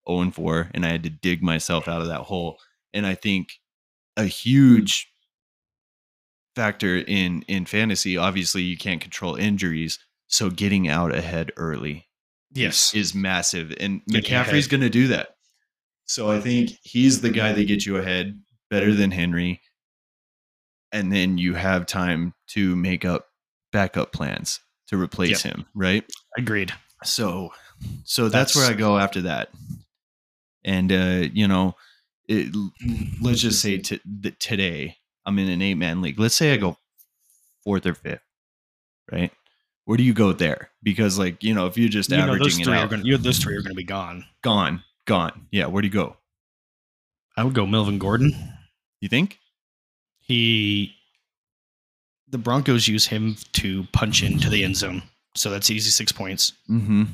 0 0.08 0.20
and 0.22 0.34
4, 0.34 0.70
and 0.74 0.84
I 0.84 0.90
had 0.90 1.02
to 1.04 1.10
dig 1.10 1.42
myself 1.42 1.88
out 1.88 2.00
of 2.00 2.08
that 2.08 2.22
hole, 2.22 2.58
and 2.92 3.06
I 3.06 3.14
think 3.14 3.60
a 4.16 4.24
huge 4.24 5.08
factor 6.56 6.96
in 6.96 7.42
in 7.42 7.64
fantasy 7.64 8.16
obviously 8.16 8.62
you 8.62 8.76
can't 8.76 9.00
control 9.00 9.36
injuries 9.36 9.98
so 10.26 10.50
getting 10.50 10.88
out 10.88 11.14
ahead 11.14 11.52
early 11.56 12.08
Yes. 12.52 12.94
is 12.94 13.14
massive 13.14 13.72
and 13.78 14.02
McCaffrey's 14.06 14.66
going 14.66 14.80
to 14.80 14.90
do 14.90 15.08
that. 15.08 15.36
So 16.06 16.30
I 16.30 16.40
think 16.40 16.70
he's 16.82 17.20
the 17.20 17.30
guy 17.30 17.52
that 17.52 17.64
gets 17.64 17.86
you 17.86 17.96
ahead 17.96 18.40
better 18.68 18.92
than 18.92 19.10
Henry 19.10 19.60
and 20.92 21.12
then 21.12 21.38
you 21.38 21.54
have 21.54 21.86
time 21.86 22.34
to 22.48 22.74
make 22.74 23.04
up 23.04 23.26
backup 23.72 24.12
plans 24.12 24.60
to 24.88 25.00
replace 25.00 25.42
him, 25.42 25.66
right? 25.74 26.04
Agreed. 26.36 26.72
So 27.04 27.50
so 28.04 28.28
that's, 28.28 28.56
where 28.56 28.68
I 28.68 28.74
go 28.74 28.98
after 28.98 29.22
that. 29.22 29.50
And 30.64 30.92
uh 30.92 31.28
you 31.32 31.46
know, 31.46 31.76
it, 32.28 32.54
let's 33.20 33.40
just 33.40 33.60
say 33.60 33.78
t- 33.78 34.00
that 34.20 34.38
today 34.40 34.96
I'm 35.24 35.38
in 35.38 35.48
an 35.48 35.62
eight 35.62 35.74
man 35.74 36.02
league. 36.02 36.18
Let's 36.18 36.34
say 36.34 36.52
I 36.52 36.56
go 36.56 36.76
fourth 37.64 37.86
or 37.86 37.94
fifth, 37.94 38.22
right? 39.10 39.32
Where 39.90 39.96
do 39.96 40.04
you 40.04 40.14
go 40.14 40.32
there? 40.32 40.70
Because 40.84 41.18
like 41.18 41.42
you 41.42 41.52
know, 41.52 41.66
if 41.66 41.76
you're 41.76 41.88
just 41.88 42.10
You 42.12 42.18
know, 42.18 42.34
averaging 42.34 42.60
it 42.60 42.64
three 42.64 42.74
are 42.74 42.76
out, 42.76 42.90
going. 42.90 43.04
You 43.04 43.16
those 43.16 43.38
three 43.38 43.56
are 43.56 43.60
going 43.60 43.72
to 43.72 43.76
be 43.76 43.82
gone. 43.82 44.24
gone, 44.40 44.84
gone. 45.04 45.48
Yeah, 45.50 45.66
where 45.66 45.82
do 45.82 45.88
you 45.88 45.92
go? 45.92 46.16
I 47.36 47.42
would 47.42 47.54
go 47.54 47.66
Melvin 47.66 47.98
Gordon. 47.98 48.32
You 49.00 49.08
think? 49.08 49.40
He, 50.20 50.94
the 52.28 52.38
Broncos 52.38 52.86
use 52.86 53.04
him 53.06 53.34
to 53.54 53.82
punch 53.92 54.22
into 54.22 54.48
the 54.48 54.62
end 54.62 54.76
zone, 54.76 55.02
so 55.34 55.50
that's 55.50 55.70
easy 55.70 55.90
six 55.90 56.12
points 56.12 56.52
Mm-hmm. 56.70 57.04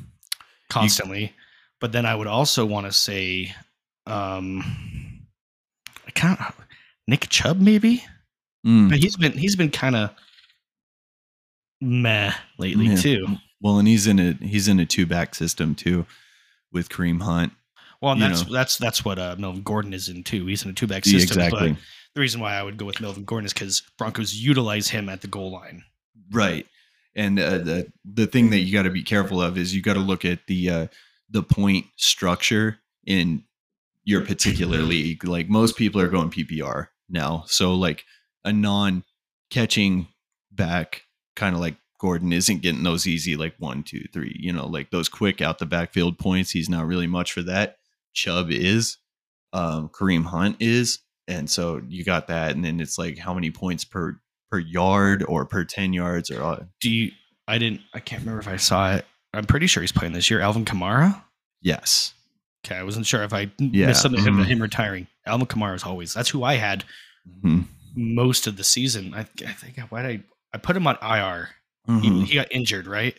constantly. 0.68 1.32
but 1.80 1.92
then 1.92 2.04
I 2.04 2.14
would 2.14 2.26
also 2.26 2.66
want 2.66 2.84
to 2.84 2.92
say, 2.92 3.54
um, 4.06 4.62
I 6.06 6.10
can't. 6.10 6.38
Nick 7.08 7.28
Chubb 7.30 7.58
maybe, 7.58 8.04
Mm. 8.66 8.90
but 8.90 8.98
he's 8.98 9.16
been 9.16 9.32
he's 9.32 9.56
been 9.56 9.70
kind 9.70 9.96
of 9.96 10.10
meh 11.86 12.32
lately 12.58 12.86
Yeah. 12.86 12.96
too. 12.96 13.26
Well, 13.60 13.78
and 13.78 13.88
he's 13.88 14.06
in 14.06 14.18
a 14.18 14.32
he's 14.44 14.68
in 14.68 14.78
a 14.80 14.86
two 14.86 15.06
back 15.06 15.34
system 15.34 15.74
too, 15.74 16.06
with 16.72 16.88
Kareem 16.88 17.22
Hunt. 17.22 17.52
Well, 18.02 18.12
and 18.12 18.20
You 18.20 18.28
that's 18.28 18.46
know. 18.46 18.52
that's 18.52 18.78
that's 18.78 19.04
what 19.04 19.18
uh, 19.18 19.36
Melvin 19.38 19.62
Gordon 19.62 19.94
is 19.94 20.08
in 20.08 20.22
too. 20.22 20.46
He's 20.46 20.64
in 20.64 20.70
a 20.70 20.74
two 20.74 20.86
back 20.86 21.06
Yeah, 21.06 21.18
system. 21.18 21.38
exactly. 21.40 21.72
But 21.72 21.78
the 22.14 22.20
reason 22.20 22.40
why 22.40 22.54
I 22.54 22.62
would 22.62 22.76
go 22.76 22.84
with 22.84 23.00
Melvin 23.00 23.24
Gordon 23.24 23.46
is 23.46 23.52
because 23.52 23.82
Broncos 23.98 24.34
utilize 24.34 24.88
him 24.88 25.08
at 25.08 25.20
the 25.22 25.26
goal 25.28 25.50
line. 25.52 25.84
Right. 26.30 26.66
And 27.14 27.38
uh, 27.40 27.58
the 27.58 27.92
the 28.04 28.26
thing 28.26 28.50
that 28.50 28.58
you 28.58 28.72
got 28.74 28.82
to 28.82 28.90
be 28.90 29.02
careful 29.02 29.40
of 29.40 29.56
is 29.56 29.74
you 29.74 29.80
got 29.80 29.94
to 29.94 30.00
look 30.00 30.24
at 30.26 30.40
the 30.48 30.68
uh, 30.70 30.86
the 31.30 31.42
point 31.42 31.86
structure 31.96 32.78
in 33.06 33.42
your 34.04 34.20
particular 34.20 34.78
league. 34.78 35.24
Like 35.24 35.48
most 35.48 35.76
people 35.76 36.00
are 36.02 36.08
going 36.08 36.30
PPR 36.30 36.88
now, 37.08 37.44
so 37.46 37.74
like 37.74 38.04
a 38.44 38.52
non 38.52 39.02
catching 39.50 40.08
back, 40.52 41.02
kind 41.36 41.54
of 41.54 41.60
like 41.60 41.76
Gordon, 42.00 42.32
isn't 42.32 42.62
getting 42.62 42.82
those 42.82 43.06
easy 43.06 43.36
like 43.36 43.54
one, 43.58 43.82
two, 43.84 44.04
three. 44.12 44.34
You 44.38 44.52
know, 44.52 44.66
like 44.66 44.90
those 44.90 45.08
quick 45.08 45.40
out 45.40 45.58
the 45.58 45.66
backfield 45.66 46.18
points. 46.18 46.50
He's 46.50 46.68
not 46.68 46.86
really 46.86 47.06
much 47.06 47.32
for 47.32 47.42
that. 47.42 47.76
Chubb 48.12 48.50
is, 48.50 48.98
um, 49.52 49.88
Kareem 49.90 50.24
Hunt 50.24 50.56
is, 50.60 50.98
and 51.28 51.48
so 51.48 51.80
you 51.88 52.04
got 52.04 52.26
that, 52.28 52.54
and 52.56 52.64
then 52.64 52.80
it's 52.80 52.98
like 52.98 53.16
how 53.18 53.32
many 53.32 53.50
points 53.50 53.84
per 53.84 54.18
per 54.50 54.58
yard 54.58 55.24
or 55.28 55.44
per 55.44 55.64
10 55.64 55.92
yards 55.92 56.30
or 56.30 56.42
uh, 56.42 56.64
Do 56.80 56.90
you? 56.90 57.12
I 57.48 57.58
didn't. 57.58 57.80
I 57.94 58.00
can't 58.00 58.22
remember 58.22 58.40
if 58.40 58.48
I 58.48 58.56
saw 58.56 58.94
it. 58.94 59.04
I'm 59.34 59.44
pretty 59.44 59.66
sure 59.66 59.82
he's 59.82 59.92
playing 59.92 60.12
this 60.14 60.30
year. 60.30 60.40
Alvin 60.40 60.64
Kamara. 60.64 61.22
yes 61.62 62.12
Okay, 62.64 62.76
I 62.76 62.82
wasn't 62.82 63.06
sure 63.06 63.22
if 63.22 63.32
I 63.32 63.50
Yeah, 63.58 63.86
missed 63.88 64.02
something 64.02 64.20
him, 64.24 64.38
mhm. 64.38 64.46
him 64.46 64.60
retiring. 64.62 65.06
Alvin 65.26 65.46
Kamara 65.46 65.74
is 65.76 65.84
always. 65.84 66.12
That's 66.14 66.28
who 66.30 66.42
I 66.42 66.54
had 66.54 66.84
Mhm. 67.44 67.64
most 67.94 68.46
of 68.46 68.56
the 68.56 68.64
season. 68.64 69.14
I, 69.14 69.20
I 69.20 69.52
think 69.52 69.78
why 69.90 70.02
did 70.02 70.20
I? 70.20 70.24
I 70.56 70.58
put 70.58 70.74
him 70.76 70.86
on 70.86 70.96
IR. 71.02 71.50
He, 71.86 71.92
Mhm. 72.10 72.24
he 72.24 72.34
got 72.34 72.50
injured, 72.50 72.86
right? 72.86 73.14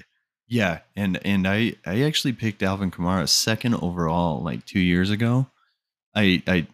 yeah 0.50 0.80
and 0.96 1.20
and 1.26 1.46
i 1.46 1.74
i 1.86 2.04
actually 2.04 2.32
picked 2.32 2.64
alvin 2.64 2.90
kamara 2.90 3.28
second 3.28 3.74
overall 3.76 4.42
like 4.42 4.64
two 4.66 4.80
years 4.80 5.10
ago 5.12 5.46
i 6.16 6.42
i 6.48 6.66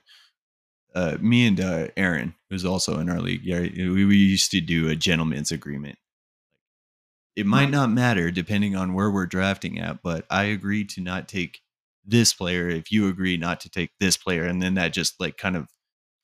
uh 0.93 1.17
me 1.19 1.47
and 1.47 1.59
uh 1.59 1.87
aaron 1.97 2.35
who's 2.51 2.65
also 2.65 2.99
in 2.99 3.09
our 3.09 3.19
league 3.19 3.41
yeah 3.43 3.61
we, 3.61 4.05
we 4.05 4.15
used 4.15 4.51
to 4.51 4.61
do 4.61 4.87
a 4.89 4.95
gentleman's 4.95 5.51
agreement 5.51 5.97
it 7.35 7.47
might 7.47 7.71
not 7.71 7.89
matter 7.89 8.29
depending 8.29 8.75
on 8.75 8.93
where 8.93 9.09
we're 9.09 9.25
drafting 9.25 9.79
at 9.79 10.03
but 10.03 10.23
i 10.29 10.43
agree 10.43 10.85
to 10.85 11.01
not 11.01 11.27
take 11.27 11.59
this 12.05 12.31
player 12.31 12.69
if 12.69 12.91
you 12.91 13.07
agree 13.07 13.37
not 13.37 13.59
to 13.59 13.71
take 13.71 13.89
this 13.99 14.17
player 14.17 14.43
and 14.45 14.61
then 14.61 14.75
that 14.75 14.93
just 14.93 15.19
like 15.19 15.35
kind 15.35 15.55
of 15.55 15.67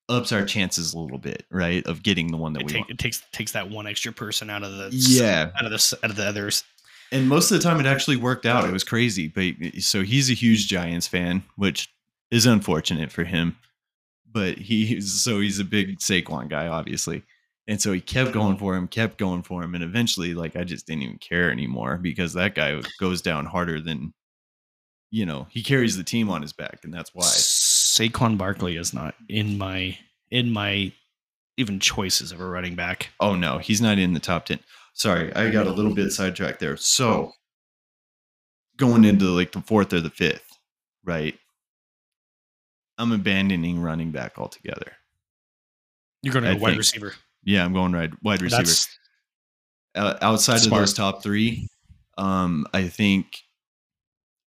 ups 0.10 0.32
our 0.32 0.44
chances 0.44 0.94
a 0.94 1.00
little 1.00 1.18
bit 1.18 1.46
right 1.50 1.86
of 1.86 2.04
getting 2.04 2.32
the 2.32 2.38
one 2.38 2.54
that 2.54 2.62
It, 2.62 2.66
we 2.66 2.72
take, 2.74 2.80
want 2.82 2.92
it 2.92 2.98
takes 3.00 3.24
takes 3.32 3.52
that 3.54 3.70
one 3.70 3.88
extra 3.88 4.12
person 4.12 4.50
out 4.50 4.64
of 4.64 4.72
the 4.72 4.90
yeah 4.92 5.52
out 5.58 5.66
of 5.66 5.72
the 5.72 6.00
out 6.04 6.10
of 6.10 6.16
the 6.18 6.26
others. 6.26 6.64
and 7.12 7.30
most 7.30 7.52
of 7.52 7.58
the 7.58 7.64
time 7.64 7.80
it 7.80 7.86
actually 7.86 8.18
worked 8.18 8.46
out. 8.46 8.68
It 8.68 8.74
was 8.74 8.84
crazy. 8.84 9.28
But 9.28 9.82
so 9.82 10.04
he's 10.04 10.30
a 10.30 10.34
huge 10.34 10.68
Giants 10.68 11.08
fan, 11.08 11.44
which 11.56 11.90
is 12.32 12.46
unfortunate 12.46 13.12
for 13.12 13.24
him. 13.24 13.58
But 14.32 14.58
he's 14.58 15.12
so 15.24 15.40
he's 15.40 15.60
a 15.60 15.64
big 15.64 16.00
Saquon 16.00 16.50
guy, 16.50 16.68
obviously. 16.68 17.24
And 17.68 17.80
so 17.80 17.92
he 17.94 18.02
kept 18.02 18.32
going 18.32 18.58
for 18.58 18.76
him, 18.76 18.88
kept 18.88 19.20
going 19.20 19.44
for 19.44 19.64
him, 19.64 19.76
and 19.76 19.84
eventually, 19.84 20.34
like 20.34 20.56
I 20.56 20.64
just 20.64 20.88
didn't 20.88 21.04
even 21.04 21.18
care 21.20 21.52
anymore 21.52 21.98
because 21.98 22.34
that 22.34 22.56
guy 22.56 22.82
goes 23.00 23.22
down 23.22 23.46
harder 23.46 23.80
than, 23.80 24.12
you 25.12 25.26
know, 25.26 25.46
he 25.52 25.62
carries 25.62 25.96
the 25.96 26.04
team 26.04 26.32
on 26.32 26.42
his 26.42 26.52
back, 26.54 26.80
and 26.84 26.92
that's 26.92 27.12
why. 27.14 27.26
Saquon 28.00 28.38
Barkley 28.38 28.78
is 28.78 28.94
not 28.94 29.16
in 29.28 29.58
my 29.58 29.98
in 30.32 30.52
my 30.52 30.92
even 31.58 31.80
choices 31.80 32.32
of 32.32 32.40
a 32.40 32.46
running 32.46 32.76
back. 32.76 33.10
Oh 33.20 33.36
no, 33.36 33.58
he's 33.58 33.82
not 33.82 33.98
in 33.98 34.14
the 34.14 34.20
top 34.20 34.46
ten. 34.46 34.60
Sorry, 34.94 35.34
I 35.36 35.50
got 35.50 35.68
a 35.68 35.72
little 35.72 35.94
bit 35.94 36.12
sidetracked 36.12 36.60
there. 36.60 36.78
So 36.78 37.32
going 38.78 39.04
into 39.04 39.26
like 39.26 39.52
the 39.52 39.62
fourth 39.62 39.92
or 39.94 40.00
the 40.02 40.10
fifth, 40.10 40.48
right? 41.04 41.38
I'm 42.98 43.12
abandoning 43.12 43.82
running 43.82 44.12
back 44.12 44.38
altogether. 44.38 44.92
You're 46.22 46.34
going 46.34 46.44
to 46.44 46.52
I 46.52 46.54
go 46.56 46.60
wide 46.60 46.70
think- 46.72 46.78
receiver. 46.80 47.14
Yeah, 47.44 47.64
I'm 47.64 47.74
going 47.74 47.94
right 47.94 48.12
wide 48.24 48.42
receiver. 48.42 48.64
That's 48.64 48.88
Uh, 49.96 50.18
outside 50.22 50.58
smart. 50.60 50.82
of 50.82 50.88
those 50.88 50.94
top 50.94 51.24
three, 51.24 51.68
um, 52.18 52.68
I 52.74 52.88
think, 52.90 53.38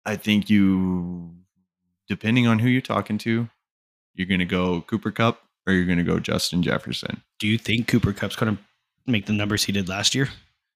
I 0.06 0.16
think 0.16 0.50
you, 0.50 1.36
depending 2.10 2.48
on 2.48 2.60
who 2.60 2.68
you're 2.68 2.82
talking 2.82 3.18
to, 3.20 3.48
you're 4.16 4.28
gonna 4.28 4.46
go 4.46 4.82
Cooper 4.82 5.12
Kupp 5.12 5.42
or 5.66 5.72
you're 5.74 5.86
gonna 5.86 6.04
go 6.04 6.20
Justin 6.20 6.62
Jefferson. 6.62 7.22
Do 7.40 7.48
you 7.48 7.58
think 7.58 7.88
Cooper 7.88 8.12
Kupp's 8.12 8.36
going 8.36 8.58
to 8.58 8.62
make 9.08 9.26
the 9.28 9.34
numbers 9.34 9.64
he 9.64 9.72
did 9.72 9.88
last 9.88 10.14
year? 10.14 10.28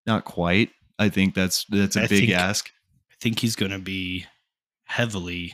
Not 0.05 0.23
quite. 0.23 0.69
I 0.97 1.09
think 1.09 1.35
that's 1.35 1.65
that's 1.65 1.97
a 1.97 2.03
I 2.03 2.07
big 2.07 2.27
think- 2.27 2.31
ask. 2.31 2.69
I 3.11 3.15
think 3.19 3.39
he's 3.39 3.55
going 3.57 3.71
to 3.71 3.79
be 3.79 4.25
heavily 4.85 5.53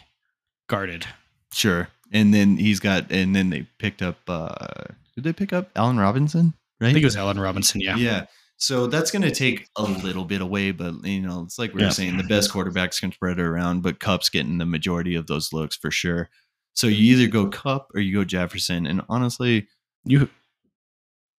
guarded. 0.67 1.05
Sure. 1.51 1.87
And 2.11 2.33
then 2.33 2.57
he's 2.57 2.79
got, 2.79 3.11
and 3.11 3.35
then 3.35 3.49
they 3.51 3.67
picked 3.77 4.01
up, 4.01 4.17
uh, 4.27 4.85
did 5.15 5.23
they 5.23 5.33
pick 5.33 5.53
up 5.53 5.69
Allen 5.75 5.99
Robinson? 5.99 6.53
Right. 6.81 6.89
I 6.89 6.93
think 6.93 7.03
it 7.03 7.07
was 7.07 7.15
Allen 7.17 7.39
Robinson. 7.39 7.81
Yeah. 7.81 7.95
yeah. 7.97 8.25
So 8.61 8.87
that's 8.87 9.09
going 9.09 9.21
to 9.21 9.31
take 9.31 9.69
a 9.77 9.83
little 9.83 10.25
bit 10.25 10.41
away, 10.41 10.71
but 10.71 10.93
you 11.05 11.21
know, 11.21 11.43
it's 11.43 11.57
like 11.57 11.73
we 11.73 11.81
are 11.81 11.85
Yeah. 11.85 11.89
saying, 11.91 12.17
the 12.17 12.23
best 12.25 12.51
quarterbacks 12.51 12.99
can 12.99 13.11
spread 13.11 13.39
it 13.39 13.43
around, 13.43 13.81
but 13.83 13.99
Kupp's 14.01 14.29
getting 14.29 14.57
the 14.57 14.65
majority 14.65 15.15
of 15.15 15.27
those 15.27 15.53
looks 15.53 15.77
for 15.77 15.89
sure. 15.91 16.29
So 16.73 16.87
you 16.87 17.15
either 17.15 17.31
go 17.31 17.47
Kupp 17.47 17.87
or 17.95 18.01
you 18.01 18.13
go 18.13 18.23
Jefferson. 18.25 18.85
And 18.85 19.01
honestly, 19.09 19.67
You 20.03 20.29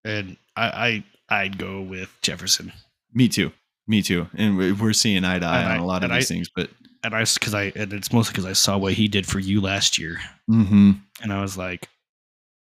and 0.03 0.37
I, 0.55 1.03
I 1.29 1.43
I'd 1.43 1.57
go 1.57 1.81
with 1.81 2.09
Jefferson. 2.21 2.73
me 3.13 3.27
too. 3.29 3.51
Me 3.87 4.01
too. 4.01 4.27
And 4.35 4.57
we- 4.57 4.71
we're 4.71 4.93
seeing 4.93 5.23
eye 5.23 5.39
to 5.39 5.45
eye 5.45 5.59
And 5.61 5.71
on 5.73 5.77
I- 5.79 5.81
a 5.81 5.85
lot 5.85 6.03
of 6.03 6.09
and 6.11 6.19
these 6.19 6.29
I- 6.29 6.33
things, 6.33 6.49
but 6.55 6.69
and 7.03 7.15
I 7.15 7.23
because 7.23 7.53
I 7.53 7.71
and 7.75 7.93
it's 7.93 8.11
mostly 8.11 8.31
because 8.33 8.45
I 8.45 8.53
saw 8.53 8.77
what 8.77 8.93
he 8.93 9.07
did 9.07 9.25
for 9.27 9.39
you 9.39 9.61
last 9.61 9.97
year, 9.99 10.19
Mm-hmm. 10.49 10.91
and 11.21 11.33
I 11.33 11.41
was 11.41 11.55
like, 11.57 11.87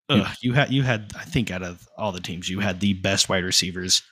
Ugh, 0.09 0.27
you 0.43 0.53
had 0.55 0.73
you 0.73 0.83
had 0.83 1.13
I 1.17 1.25
think 1.25 1.51
out 1.53 1.63
of 1.63 1.87
all 1.97 2.11
the 2.13 2.21
teams 2.21 2.49
you 2.49 2.61
had 2.61 2.81
the 2.81 2.95
best 2.95 3.29
wide 3.29 3.45
receivers. 3.45 4.03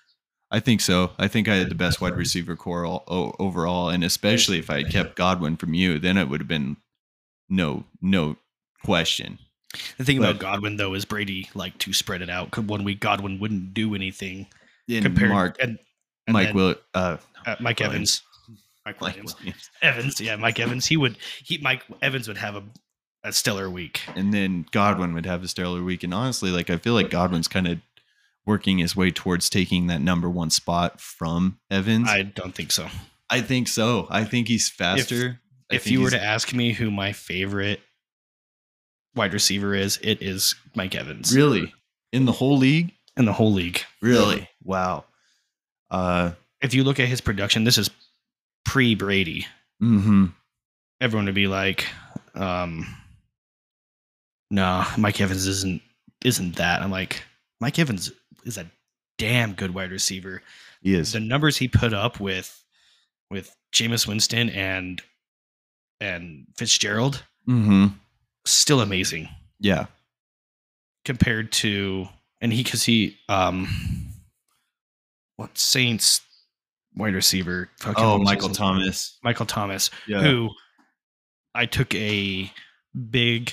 I 0.51 0.61
think 0.61 0.81
so. 0.81 1.11
I 1.19 1.27
think 1.29 1.49
I 1.49 1.57
had 1.57 1.69
the 1.71 1.75
best 1.75 2.01
wide 2.01 2.17
receiver 2.17 2.55
corps 2.57 2.85
all, 2.87 3.03
o- 3.09 3.35
overall, 3.39 3.89
and 3.89 4.05
especially 4.05 4.59
if 4.59 4.71
I 4.71 4.83
had 4.83 4.93
kept 4.93 5.17
Godwin 5.17 5.57
from 5.57 5.75
you, 5.75 5.99
then 5.99 6.17
it 6.17 6.29
would 6.29 6.41
have 6.41 6.49
been 6.49 6.77
no 7.49 7.85
no 8.01 8.37
question. 8.85 9.39
The 9.99 10.05
thing 10.05 10.19
about 10.19 10.39
Godwin 10.39 10.77
though 10.77 10.95
is 10.95 11.05
Brady 11.05 11.49
liked 11.55 11.81
to 11.81 11.93
spread 11.93 12.23
it 12.23 12.31
out. 12.31 12.51
'cause 12.51 12.65
One 12.65 12.85
week 12.85 13.01
Godwin 13.01 13.39
wouldn't 13.41 13.75
do 13.75 13.95
anything 13.95 14.47
And 14.89 15.05
compared 15.05 15.31
Mark, 15.31 15.57
and, 15.61 15.79
and 16.27 16.33
Mike 16.35 16.47
then, 16.49 16.55
Will, 16.57 16.75
uh, 16.95 17.17
uh, 17.45 17.57
Mike 17.61 17.81
Williams. 17.81 18.23
Evans, 18.47 18.63
Mike 18.87 19.01
Mike 19.01 19.15
Williams, 19.15 19.37
Williams. 19.39 19.71
Evans, 19.83 20.21
yeah, 20.21 20.37
Mike 20.37 20.61
Evans. 20.61 20.87
He 20.87 20.97
would 20.97 21.17
he 21.43 21.59
Mike 21.59 21.83
Evans 22.01 22.29
would 22.29 22.39
have 22.39 22.55
a, 22.55 22.63
a 23.25 23.33
stellar 23.33 23.69
week. 23.69 24.03
and 24.15 24.33
then 24.33 24.65
Godwin 24.71 25.13
would 25.15 25.27
have 25.27 25.43
a 25.43 25.49
stellar 25.49 25.83
week. 25.83 26.05
And 26.05 26.15
honestly, 26.15 26.51
like 26.51 26.71
I 26.71 26.77
feel 26.77 26.95
like 26.95 27.11
Godwin's 27.11 27.49
kind 27.49 27.67
of 27.67 27.79
working 28.47 28.79
his 28.79 28.95
way 28.95 29.11
towards 29.11 29.51
taking 29.51 29.89
that 29.89 30.01
number 30.01 30.31
one 30.31 30.51
spot 30.51 31.01
from 31.01 31.59
Evans. 31.71 32.09
I, 32.09 32.23
don't 32.23 32.55
think 32.55 32.71
so. 32.71 32.89
I 33.29 33.41
think 33.41 33.69
so. 33.69 34.07
I 34.09 34.25
think 34.25 34.49
he's 34.49 34.69
faster. 34.69 35.41
I 35.71 35.75
if 35.75 35.91
you 35.91 36.01
were 36.01 36.11
to 36.11 36.23
ask 36.23 36.55
me 36.55 36.73
who 36.73 36.91
my 36.93 37.13
favorite 37.13 37.81
wide 39.17 39.33
receiver 39.33 39.75
is, 39.75 39.99
it 40.03 40.23
is 40.23 40.55
Mike 40.77 40.95
Evans 40.95 41.35
really 41.35 41.75
in 42.13 42.25
the 42.25 42.33
whole 42.33 42.57
league, 42.57 42.93
in 43.17 43.25
the 43.25 43.33
whole 43.33 43.53
league. 43.53 43.81
really, 44.01 44.49
wow. 44.63 45.05
Uh, 45.91 46.33
If 46.61 46.73
you 46.75 46.85
look 46.85 47.01
at 47.01 47.09
his 47.09 47.21
production, 47.21 47.65
this 47.65 47.79
is 47.79 47.91
pre 48.65 48.95
Brady. 48.95 49.47
mm-hmm. 49.83 50.27
Everyone 51.01 51.27
would 51.27 51.35
be 51.35 51.49
like, 51.49 51.87
um, 52.35 52.87
"No, 54.51 54.85
Mike 54.97 55.21
Evans 55.21 55.47
isn't 55.47 55.83
isn't 56.25 56.57
that." 56.57 56.81
I'm 56.81 56.91
like, 56.93 57.23
Mike 57.61 57.79
Evans 57.79 58.13
is 58.47 58.57
a 58.59 58.71
damn 59.19 59.53
good 59.55 59.75
wide 59.75 59.91
receiver. 59.91 60.43
He 60.83 60.95
is. 60.95 61.13
The 61.13 61.21
numbers 61.21 61.57
he 61.57 61.69
put 61.69 61.93
up 61.93 62.21
with 62.21 62.63
with 63.31 63.55
Jameis 63.75 64.07
Winston 64.07 64.49
and 64.51 65.03
and 66.01 66.47
Fitzgerald 66.57 67.25
Mm-hmm. 67.49 67.87
still 68.45 68.81
amazing. 68.81 69.29
Yeah. 69.61 69.87
compared 71.05 71.53
to 71.53 72.09
and 72.41 72.53
he 72.53 72.63
because 72.63 72.83
he 72.85 73.17
um 73.29 73.69
what 75.37 75.57
Saints 75.57 76.21
wide 76.97 77.15
receiver 77.15 77.69
fucking 77.79 78.03
Oh, 78.05 78.19
Michael? 78.19 78.49
Thomas. 78.51 79.19
Michael 79.23 79.47
Thomas 79.47 79.91
Yeah. 80.07 80.23
who 80.23 80.51
I 81.55 81.67
took 81.67 81.95
a 81.95 82.51
big 83.11 83.53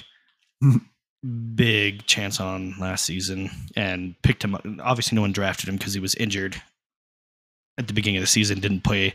big 1.56 2.06
chance 2.06 2.40
on 2.40 2.76
last 2.80 3.06
season 3.06 3.50
and 3.78 4.14
picked 4.24 4.44
him 4.44 4.56
up 4.56 4.66
obviously 4.82 5.16
no 5.16 5.22
one 5.22 5.32
drafted 5.32 5.70
him 5.70 5.78
because 5.78 5.94
he 5.94 6.00
was 6.00 6.16
injured 6.16 6.62
at 7.78 7.88
the 7.88 7.94
beginning 7.94 8.18
of 8.18 8.24
the 8.24 8.28
season 8.28 8.60
didn't 8.60 8.84
play 8.84 9.14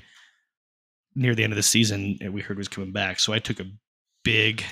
near 1.15 1.35
the 1.35 1.45
end 1.45 1.53
of 1.53 1.57
the 1.59 1.63
season 1.63 2.17
and 2.23 2.33
we 2.33 2.41
heard 2.41 2.57
was 2.57 2.69
coming 2.69 2.93
back 2.93 3.21
so 3.21 3.33
I 3.35 3.39
took 3.39 3.61
a 3.61 3.67
big 4.25 4.65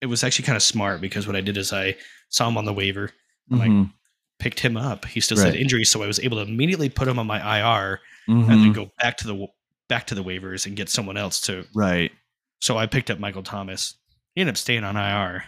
it 0.00 0.06
was 0.06 0.24
actually 0.24 0.44
kind 0.46 0.56
of 0.56 0.62
smart 0.62 1.00
because 1.00 1.26
what 1.26 1.36
I 1.36 1.40
did 1.40 1.56
is 1.56 1.72
I 1.72 1.96
saw 2.30 2.48
him 2.48 2.56
on 2.58 2.64
the 2.64 2.72
waiver 2.72 3.10
like, 3.48 3.70
Mhm. 3.70 3.92
picked 4.38 4.60
him 4.60 4.76
up. 4.76 5.04
He 5.06 5.20
still 5.20 5.36
said 5.36 5.52
Right. 5.54 5.60
injury, 5.60 5.84
so 5.84 6.02
I 6.02 6.06
was 6.06 6.18
able 6.20 6.36
to 6.38 6.50
immediately 6.50 6.88
put 6.88 7.06
him 7.08 7.18
on 7.18 7.26
my 7.26 7.38
IR 7.40 8.00
and 8.28 8.44
Mhm. 8.44 8.48
then 8.48 8.72
go 8.72 8.90
back 8.98 9.16
to 9.18 9.26
the 9.26 9.46
back 9.88 10.06
to 10.06 10.14
the 10.14 10.22
waivers 10.24 10.66
and 10.66 10.76
get 10.76 10.88
someone 10.88 11.16
else 11.16 11.40
to. 11.42 11.66
Right. 11.74 12.12
So 12.60 12.78
I 12.78 12.86
picked 12.86 13.10
up 13.10 13.18
Michael 13.18 13.42
Thomas. 13.42 13.96
He 14.34 14.40
ended 14.40 14.52
up 14.54 14.56
staying 14.56 14.84
on 14.84 14.96
IR, 14.96 15.44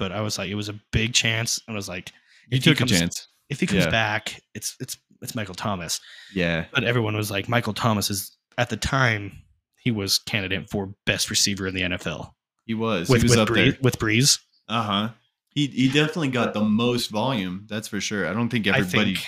but 0.00 0.10
I 0.10 0.20
was 0.22 0.36
like, 0.38 0.48
it 0.50 0.56
was 0.56 0.68
a 0.68 0.80
big 0.90 1.12
chance. 1.14 1.60
I 1.68 1.72
was 1.72 1.88
like, 1.88 2.10
You 2.50 2.58
took 2.58 2.78
comes, 2.78 2.90
a 2.90 2.98
chance. 2.98 3.28
If 3.48 3.60
he 3.60 3.66
comes 3.66 3.84
Yeah. 3.84 3.90
back, 3.90 4.40
it's 4.54 4.74
it's 4.80 4.96
it's 5.22 5.34
Michael 5.36 5.54
Thomas. 5.54 6.00
Yeah. 6.34 6.64
But 6.72 6.82
everyone 6.84 7.14
was 7.14 7.30
like, 7.30 7.48
Michael 7.48 7.74
Thomas 7.74 8.08
is 8.10 8.36
at 8.58 8.70
the 8.70 8.76
time 8.76 9.32
he 9.76 9.90
was 9.90 10.18
candidate 10.18 10.68
for 10.70 10.94
best 11.06 11.30
receiver 11.30 11.66
in 11.66 11.74
the 11.74 11.82
NFL 11.82 12.32
He 12.66 12.74
was. 12.74 13.08
with 13.08 13.22
he 13.22 13.28
was 13.28 13.36
with, 13.36 13.54
there. 13.54 13.76
with 13.82 13.98
Brees. 13.98 14.38
Uh 14.68 14.82
huh. 14.82 15.08
He 15.54 15.66
he 15.66 15.88
definitely 15.88 16.28
got 16.28 16.54
the 16.54 16.62
most 16.64 17.10
volume. 17.10 17.66
That's 17.68 17.88
for 17.88 18.00
sure. 18.00 18.26
I 18.26 18.32
don't 18.32 18.48
think 18.48 18.66
everybody 18.66 19.14
think 19.16 19.26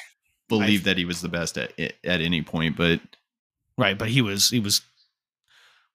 believed 0.48 0.84
that 0.86 0.96
he 0.98 1.04
was 1.04 1.20
the 1.20 1.28
best 1.28 1.58
at 1.58 1.72
at 1.78 2.20
any 2.20 2.42
point, 2.42 2.76
but 2.76 3.00
Right, 3.78 3.98
but 3.98 4.08
he 4.08 4.22
was 4.22 4.50
he 4.50 4.60
was 4.60 4.82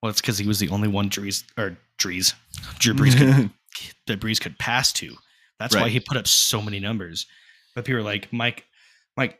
well, 0.01 0.09
it's 0.11 0.21
because 0.21 0.37
he 0.37 0.47
was 0.47 0.59
the 0.59 0.69
only 0.69 0.87
one 0.87 1.09
Drees 1.09 1.43
or 1.57 1.77
Drees 1.97 2.33
Drew 2.77 2.93
Brees 2.93 3.17
could, 3.17 3.49
that 4.07 4.19
Brees 4.19 4.39
could 4.41 4.57
pass 4.59 4.91
to. 4.93 5.15
That's 5.59 5.75
why 5.75 5.89
he 5.89 5.99
put 5.99 6.17
up 6.17 6.27
so 6.27 6.61
many 6.61 6.79
numbers. 6.79 7.25
But 7.75 7.85
people 7.85 7.97
were 7.99 8.03
like, 8.05 8.31
Mike, 8.31 8.65
Mike 9.15 9.39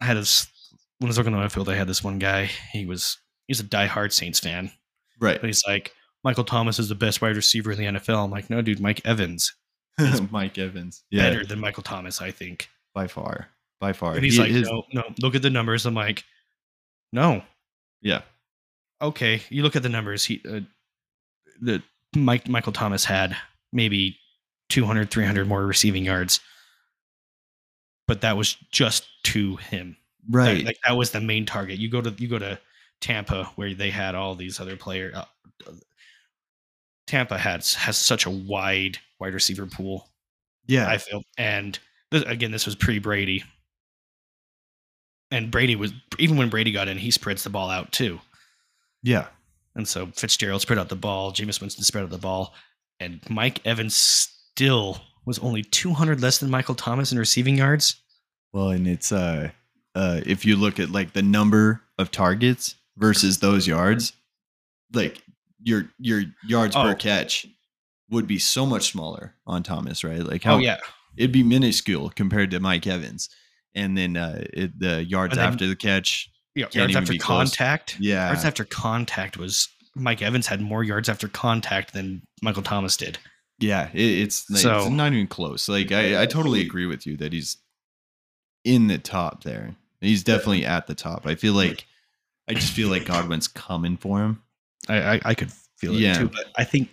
had 0.00 0.16
this 0.16 0.46
when 0.98 1.06
I 1.08 1.10
was 1.10 1.18
looking 1.18 1.34
on 1.34 1.42
the 1.42 1.48
field. 1.48 1.68
I 1.68 1.74
had 1.76 1.86
this 1.88 2.02
one 2.02 2.18
guy. 2.18 2.50
He 2.72 2.84
was 2.86 3.18
he's 3.46 3.60
a 3.60 3.64
diehard 3.64 4.12
Saints 4.12 4.40
fan, 4.40 4.70
right. 5.20 5.40
but 5.40 5.46
he's 5.46 5.62
like, 5.66 5.92
Michael 6.24 6.44
Thomas 6.44 6.78
is 6.78 6.88
the 6.88 6.94
best 6.94 7.20
wide 7.22 7.36
receiver 7.36 7.72
in 7.72 7.78
the 7.78 7.84
NFL. 8.00 8.24
I'm 8.24 8.30
like, 8.30 8.50
no, 8.50 8.60
dude, 8.62 8.80
Mike 8.80 9.00
Evans 9.04 9.52
Mike 10.30 10.58
Evans. 10.58 11.04
Yeah, 11.10 11.28
better 11.30 11.44
than 11.44 11.60
Michael 11.60 11.82
Thomas, 11.82 12.20
I 12.20 12.30
think. 12.30 12.68
by 12.94 13.06
far, 13.06 13.48
by 13.80 13.92
far. 13.92 14.14
And 14.14 14.24
he's 14.24 14.34
He 14.36 14.40
like, 14.40 14.50
is- 14.50 14.68
no, 14.68 14.84
no, 14.92 15.02
look 15.20 15.34
at 15.34 15.42
the 15.42 15.50
numbers. 15.50 15.86
I'm 15.86 15.94
like, 15.94 16.24
no, 17.12 17.42
yeah, 18.00 18.22
okay, 19.00 19.42
you 19.48 19.62
look 19.62 19.76
at 19.76 19.82
the 19.82 19.88
numbers. 19.88 20.24
He, 20.24 20.40
uh, 20.48 20.60
the 21.60 21.82
Mike 22.16 22.48
Michael 22.48 22.72
Thomas 22.72 23.04
had 23.04 23.36
maybe 23.72 24.18
200, 24.68 25.10
300 25.10 25.46
more 25.48 25.66
receiving 25.66 26.04
yards, 26.04 26.40
but 28.06 28.20
that 28.22 28.36
was 28.36 28.56
just 28.70 29.06
to 29.24 29.56
him. 29.56 29.96
That- 30.28 30.36
right. 30.38 30.64
like 30.64 30.78
that 30.86 30.96
was 30.96 31.10
the 31.10 31.20
main 31.20 31.46
target. 31.46 31.78
You 31.78 31.88
go 31.90 32.00
to 32.00 32.10
you 32.16 32.28
go 32.28 32.38
to 32.38 32.58
Tampa 33.00 33.44
where 33.56 33.74
they 33.74 33.90
had 33.90 34.14
all 34.14 34.34
these 34.34 34.60
other 34.60 34.76
players. 34.76 35.14
Uh, 35.14 35.24
Tampa 37.06 37.36
has 37.36 37.74
has 37.74 37.96
such 37.98 38.26
a 38.26 38.30
wide 38.30 38.98
wide 39.18 39.34
receiver 39.34 39.66
pool. 39.66 40.08
yeah, 40.66 40.88
I 40.88 40.98
feel, 40.98 41.22
and 41.36 41.78
this, 42.10 42.22
again, 42.22 42.52
this 42.52 42.64
was 42.66 42.74
pre 42.76 42.98
Brady, 43.00 43.44
and 45.30 45.50
Brady 45.50 45.76
was 45.76 45.92
even 46.18 46.36
when 46.36 46.48
Brady 46.48 46.70
got 46.72 46.88
in, 46.88 46.98
he 46.98 47.10
spreads 47.10 47.42
the 47.44 47.50
ball 47.50 47.70
out 47.70 47.92
too. 47.92 48.20
yeah. 49.02 49.26
And 49.74 49.88
so 49.88 50.06
Fitzgerald 50.08 50.60
spread 50.60 50.78
out 50.78 50.90
the 50.90 50.96
ball, 50.96 51.32
Jameis 51.32 51.58
Winston 51.58 51.82
spread 51.82 52.04
out 52.04 52.10
the 52.10 52.18
ball, 52.18 52.54
and 53.02 53.20
Mike 53.28 53.60
Evans 53.66 53.94
still 53.94 55.00
was 55.24 55.38
only 55.40 55.62
200 55.62 56.20
less 56.20 56.38
than 56.38 56.50
Michael 56.50 56.74
Thomas 56.74 57.12
in 57.12 57.18
receiving 57.18 57.56
yards. 57.58 57.96
Well, 58.52 58.70
and 58.70 58.86
it's 58.88 59.12
uh, 59.12 59.50
uh, 59.94 60.20
if 60.26 60.44
you 60.44 60.56
look 60.56 60.78
at 60.80 60.90
like 60.90 61.12
the 61.12 61.22
number 61.22 61.80
of 61.98 62.10
targets 62.10 62.74
versus 62.96 63.38
those 63.38 63.66
yards, 63.66 64.12
like 64.92 65.22
your 65.62 65.88
your 65.98 66.22
yards 66.46 66.76
Oh. 66.76 66.82
per 66.82 66.94
catch 66.94 67.46
would 68.10 68.26
be 68.26 68.38
so 68.38 68.66
much 68.66 68.90
smaller 68.92 69.34
on 69.46 69.62
Thomas, 69.62 70.04
right? 70.04 70.20
Like 70.20 70.42
how 70.44 70.56
oh 70.56 70.58
yeah, 70.58 70.78
it'd 71.16 71.32
be 71.32 71.42
minuscule 71.42 72.10
compared 72.10 72.50
to 72.50 72.60
Mike 72.60 72.86
Evans, 72.86 73.30
and 73.74 73.96
then 73.96 74.16
uh, 74.16 74.44
it, 74.52 74.78
the 74.78 75.02
yards 75.04 75.36
then- 75.36 75.46
after 75.46 75.66
the 75.66 75.76
catch, 75.76 76.28
yeah 76.54 76.66
yards 76.72 76.94
after 76.96 77.12
be 77.12 77.18
close. 77.18 77.48
contact. 77.56 77.96
yeah, 78.00 78.26
Yards 78.26 78.44
after 78.44 78.64
contact 78.64 79.36
was 79.38 79.68
Mike 79.94 80.22
Evans 80.22 80.46
had 80.46 80.60
more 80.60 80.82
yards 80.82 81.08
after 81.08 81.28
contact 81.28 81.92
than 81.92 82.22
Michael 82.42 82.62
Thomas 82.62 82.96
did. 82.96 83.18
Yeah, 83.58 83.90
it, 83.92 84.00
it's, 84.00 84.48
like, 84.50 84.60
So- 84.60 84.78
it's 84.82 84.90
not 84.90 85.12
even 85.12 85.26
close. 85.26 85.68
Like 85.68 85.92
I, 85.92 86.22
I 86.22 86.26
totally 86.26 86.60
agree 86.62 86.86
with 86.86 87.06
you 87.06 87.16
that 87.18 87.32
he's 87.32 87.58
in 88.64 88.86
the 88.88 88.98
top 88.98 89.44
there. 89.44 89.74
He's 90.00 90.24
definitely 90.24 90.64
at 90.66 90.86
the 90.86 90.94
top. 90.94 91.26
I 91.26 91.34
feel 91.36 91.52
like 91.54 91.86
I 92.48 92.54
just 92.54 92.72
feel 92.72 92.88
like 92.88 93.04
Godwin's 93.04 93.46
coming 93.48 93.96
for 93.96 94.20
him. 94.20 94.42
I 94.88 95.14
I, 95.14 95.20
I 95.26 95.34
could 95.34 95.52
feel 95.78 95.94
it 95.94 96.00
Yeah. 96.00 96.14
too, 96.18 96.28
but 96.28 96.46
I 96.56 96.64
think 96.64 96.88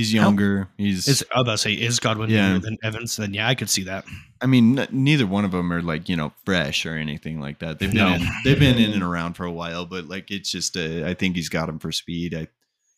He's 0.00 0.14
younger. 0.14 0.68
He's 0.78 1.06
is 1.06 1.22
I 1.34 1.38
was 1.38 1.42
about 1.42 1.52
to 1.52 1.58
say 1.58 1.72
is 1.74 2.00
Godwin 2.00 2.30
Yeah. 2.30 2.48
better 2.48 2.60
than 2.60 2.78
Evans? 2.82 3.16
Then 3.16 3.34
yeah, 3.34 3.46
I 3.46 3.54
could 3.54 3.68
see 3.68 3.82
that. 3.84 4.06
I 4.40 4.46
mean, 4.46 4.78
n- 4.78 4.88
neither 4.90 5.26
one 5.26 5.44
of 5.44 5.50
them 5.52 5.70
are 5.72 5.82
like 5.82 6.08
you 6.08 6.16
know 6.16 6.32
fresh 6.46 6.86
or 6.86 6.94
anything 6.96 7.38
like 7.40 7.58
that. 7.58 7.78
They've 7.78 7.90
been 7.92 7.98
No. 7.98 8.14
in, 8.14 8.22
they've 8.44 8.58
been 8.58 8.78
in 8.78 8.92
and 8.94 9.02
around 9.10 9.34
for 9.34 9.44
a 9.44 9.52
while, 9.52 9.84
but 9.84 10.06
like 10.06 10.30
it's 10.30 10.50
just 10.50 10.76
uh, 10.76 11.04
I 11.06 11.12
think 11.14 11.36
he's 11.36 11.50
got 11.50 11.68
him 11.68 11.78
for 11.78 11.92
speed. 11.92 12.34
I, 12.34 12.46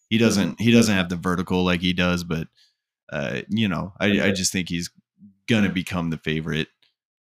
he 0.08 0.18
doesn't 0.18 0.60
he 0.60 0.70
doesn't 0.70 0.94
have 0.94 1.08
the 1.08 1.16
vertical 1.16 1.64
like 1.64 1.80
he 1.80 1.92
does, 1.92 2.22
but 2.22 2.46
uh, 3.12 3.40
you 3.48 3.66
know 3.68 3.92
I 3.98 4.28
I 4.28 4.30
just 4.30 4.52
think 4.52 4.68
he's 4.68 4.88
gonna 5.48 5.70
become 5.70 6.10
the 6.10 6.18
favorite, 6.18 6.68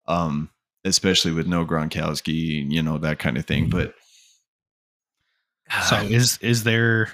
um, 0.08 0.50
especially 0.84 1.32
with 1.32 1.46
no 1.46 1.66
Gronkowski, 1.66 2.70
you 2.72 2.82
know 2.82 2.98
that 2.98 3.20
kind 3.20 3.38
of 3.38 3.46
thing. 3.46 3.70
But 3.70 3.94
So 5.88 5.98
is 6.04 6.38
is 6.42 6.64
there 6.64 7.12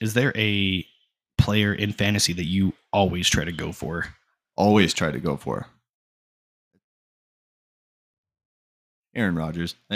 is 0.00 0.14
there 0.14 0.32
a 0.36 0.86
player 1.44 1.74
in 1.74 1.92
fantasy 1.92 2.32
that 2.32 2.44
you 2.46 2.72
always 2.92 3.28
try 3.28 3.44
to 3.44 3.52
go 3.52 3.70
for? 3.72 4.06
always 4.56 4.94
try 4.94 5.10
to 5.10 5.18
go 5.18 5.36
for. 5.36 5.66
Aaron 9.14 9.34
Rodgers. 9.36 9.74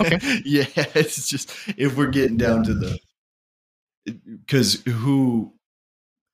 Okay. 0.00 0.42
yeah, 0.44 0.66
it's 0.94 1.28
just 1.28 1.50
if 1.78 1.96
we're 1.96 2.08
getting 2.08 2.36
down 2.36 2.64
to 2.64 2.74
the 2.74 2.98
because 4.46 4.82
who 4.84 5.52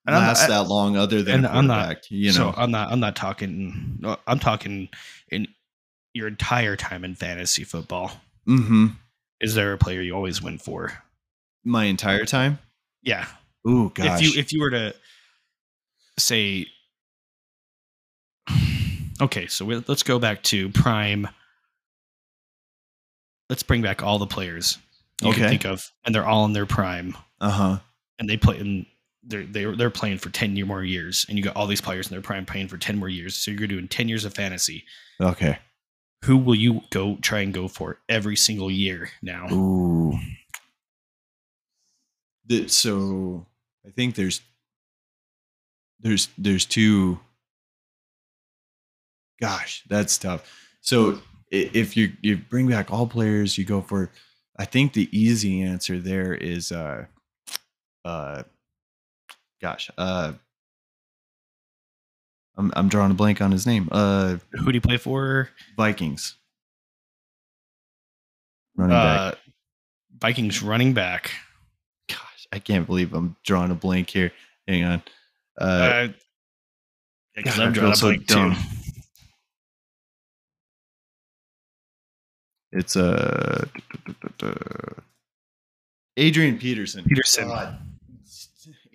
And 0.07 0.17
lasts 0.17 0.45
I- 0.45 0.49
that 0.49 0.69
long 0.69 0.97
other 0.97 1.23
than 1.23 1.47
I'm 1.47 1.67
not-? 1.69 2.11
You 2.11 2.33
so 2.33 2.47
know, 2.51 2.55
I'm 2.57 2.71
not. 2.71 2.91
I'm 2.91 3.01
not 3.01 3.15
talking. 3.17 4.03
I'm 4.27 4.39
talking 4.41 4.89
in 5.31 5.47
your 6.15 6.27
entire 6.27 6.75
time 6.77 7.05
in 7.05 7.15
fantasy 7.15 7.63
football. 7.65 8.11
hmm 8.47 8.89
Is 9.41 9.55
there 9.55 9.73
a 9.73 9.79
player 9.79 10.01
you 10.01 10.15
always 10.15 10.43
win 10.43 10.59
for? 10.59 10.93
my 11.65 11.85
entire 11.85 12.25
time. 12.25 12.59
Yeah. 13.03 13.27
Ooh, 13.69 13.91
gosh. 13.95 14.23
If 14.23 14.35
you 14.35 14.41
if 14.41 14.53
you 14.53 14.61
were 14.61 14.71
to 14.71 14.95
say, 16.19 16.67
okay, 19.21 19.47
so 19.47 19.65
we, 19.65 19.83
let's 19.87 20.03
go 20.03 20.19
back 20.19 20.43
to 20.45 20.69
prime. 20.71 21.29
Let's 23.49 23.63
bring 23.63 23.83
back 23.83 24.03
all 24.03 24.19
the 24.19 24.27
players 24.27 24.79
you 25.21 25.31
Okay. 25.31 25.41
can 25.41 25.49
think 25.51 25.67
of, 25.67 25.91
and 26.05 26.15
they're 26.15 26.27
all 26.27 26.45
in 26.45 26.53
their 26.53 26.67
prime, 26.67 27.17
uh 27.41 27.51
huh. 27.51 27.79
and 28.19 28.29
they 28.29 28.37
play 28.37 28.59
in. 28.59 28.87
They're 29.23 29.45
they're 29.45 29.77
they're 29.77 29.91
playing 29.91 30.19
for 30.19 30.31
ten 30.31 30.55
more 30.67 30.83
years, 30.83 31.27
and 31.29 31.37
you 31.37 31.45
got 31.45 31.57
all 31.57 31.67
these 31.67 31.81
players 31.83 32.07
in 32.09 32.15
their 32.15 32.23
prime 32.23 32.47
playing 32.47 32.69
for 32.69 32.79
ten 32.79 32.97
more 32.99 33.09
years. 33.09 33.37
So 33.37 33.51
you're 33.51 33.67
doing 33.69 33.89
ten 33.89 34.09
years 34.09 34.25
of 34.25 34.33
fantasy. 34.33 34.85
Okay. 35.21 35.59
Who 36.25 36.39
will 36.39 36.55
you 36.55 36.83
go 36.91 37.17
try 37.21 37.41
and 37.41 37.53
go 37.53 37.69
for 37.69 37.99
every 38.09 38.37
single 38.37 38.71
year 38.71 39.11
now? 39.23 39.49
Ooh. 39.53 40.19
So 42.67 43.47
I 43.87 43.91
think 43.91 44.15
there's 44.15 44.41
there's 46.01 46.29
there's 46.37 46.67
two 46.67 47.19
gosh, 49.41 49.83
that's 49.89 50.19
tough. 50.19 50.51
So 50.81 51.21
if 51.51 51.97
you 51.97 52.13
you 52.23 52.37
bring 52.37 52.69
back 52.69 52.91
all 52.91 53.07
players, 53.07 53.59
you 53.59 53.65
go 53.65 53.81
for 53.81 54.11
I 54.57 54.65
think 54.65 54.93
the 54.93 55.09
easy 55.17 55.63
answer 55.63 55.99
there 55.99 56.35
is 56.35 56.73
uh 56.73 57.07
uh 58.05 58.43
gosh, 59.61 59.91
uh 59.97 60.33
I'm 62.57 62.73
I'm 62.77 62.89
drawing 62.89 63.11
a 63.11 63.15
blank 63.15 63.41
on 63.41 63.53
his 63.53 63.67
name. 63.67 63.89
Uh 63.91 64.37
Who 64.53 64.73
do 64.73 64.77
you 64.77 64.81
play 64.81 64.99
for? 64.99 65.49
Vikings. 65.77 66.37
Running 68.77 68.97
back. 68.97 69.21
Uh, 69.21 69.37
Vikings 70.19 70.63
running 70.63 70.93
back. 70.93 71.31
I 72.53 72.59
can't 72.59 72.87
believe 72.87 73.13
I'm 73.15 73.37
drawing 73.45 73.71
a 73.71 73.75
blank 73.75 74.11
here. 74.11 74.33
Hang 74.67 74.85
on. 74.85 75.03
Uh, 75.61 75.65
Uh, 75.65 76.09
because 77.37 77.57
God, 77.57 77.63
I 77.63 77.67
I'm 77.67 77.73
drawing 77.73 77.93
a 77.93 77.97
so 77.97 78.07
blank 78.09 78.27
too. 78.27 78.35
dumb. 78.35 78.57
it's 82.73 82.97
uh, 82.97 83.67
Adrian 86.17 86.59
Peterson. 86.59 87.05
Peterson. 87.05 87.49
God. 87.49 87.79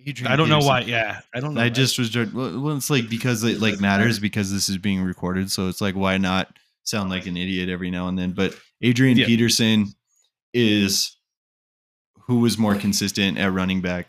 Adrian 0.06 0.32
I 0.32 0.36
don't 0.36 0.48
know 0.48 0.60
why. 0.60 0.80
Yeah, 0.80 1.20
I 1.34 1.40
don't 1.40 1.54
know. 1.54 1.60
I 1.60 1.68
just 1.68 1.98
was 1.98 2.14
well, 2.14 2.60
well, 2.60 2.76
it's 2.76 2.90
like 2.90 3.08
because 3.08 3.42
it 3.42 3.60
like 3.60 3.80
matters 3.80 4.18
because 4.18 4.52
this 4.52 4.68
is 4.68 4.78
being 4.78 5.02
recorded, 5.02 5.50
so 5.50 5.68
it's 5.68 5.80
like 5.80 5.96
why 5.96 6.16
not 6.16 6.48
sound 6.84 7.10
like 7.10 7.26
an 7.26 7.36
idiot 7.36 7.68
every 7.68 7.90
now 7.90 8.06
and 8.08 8.16
then? 8.18 8.32
But 8.32 8.56
Adrian 8.82 9.18
Yeah. 9.18 9.26
Peterson 9.26 9.86
is 10.54 11.15
who 12.26 12.40
was 12.40 12.58
more 12.58 12.74
consistent 12.74 13.38
at 13.38 13.52
running 13.52 13.80
back 13.80 14.08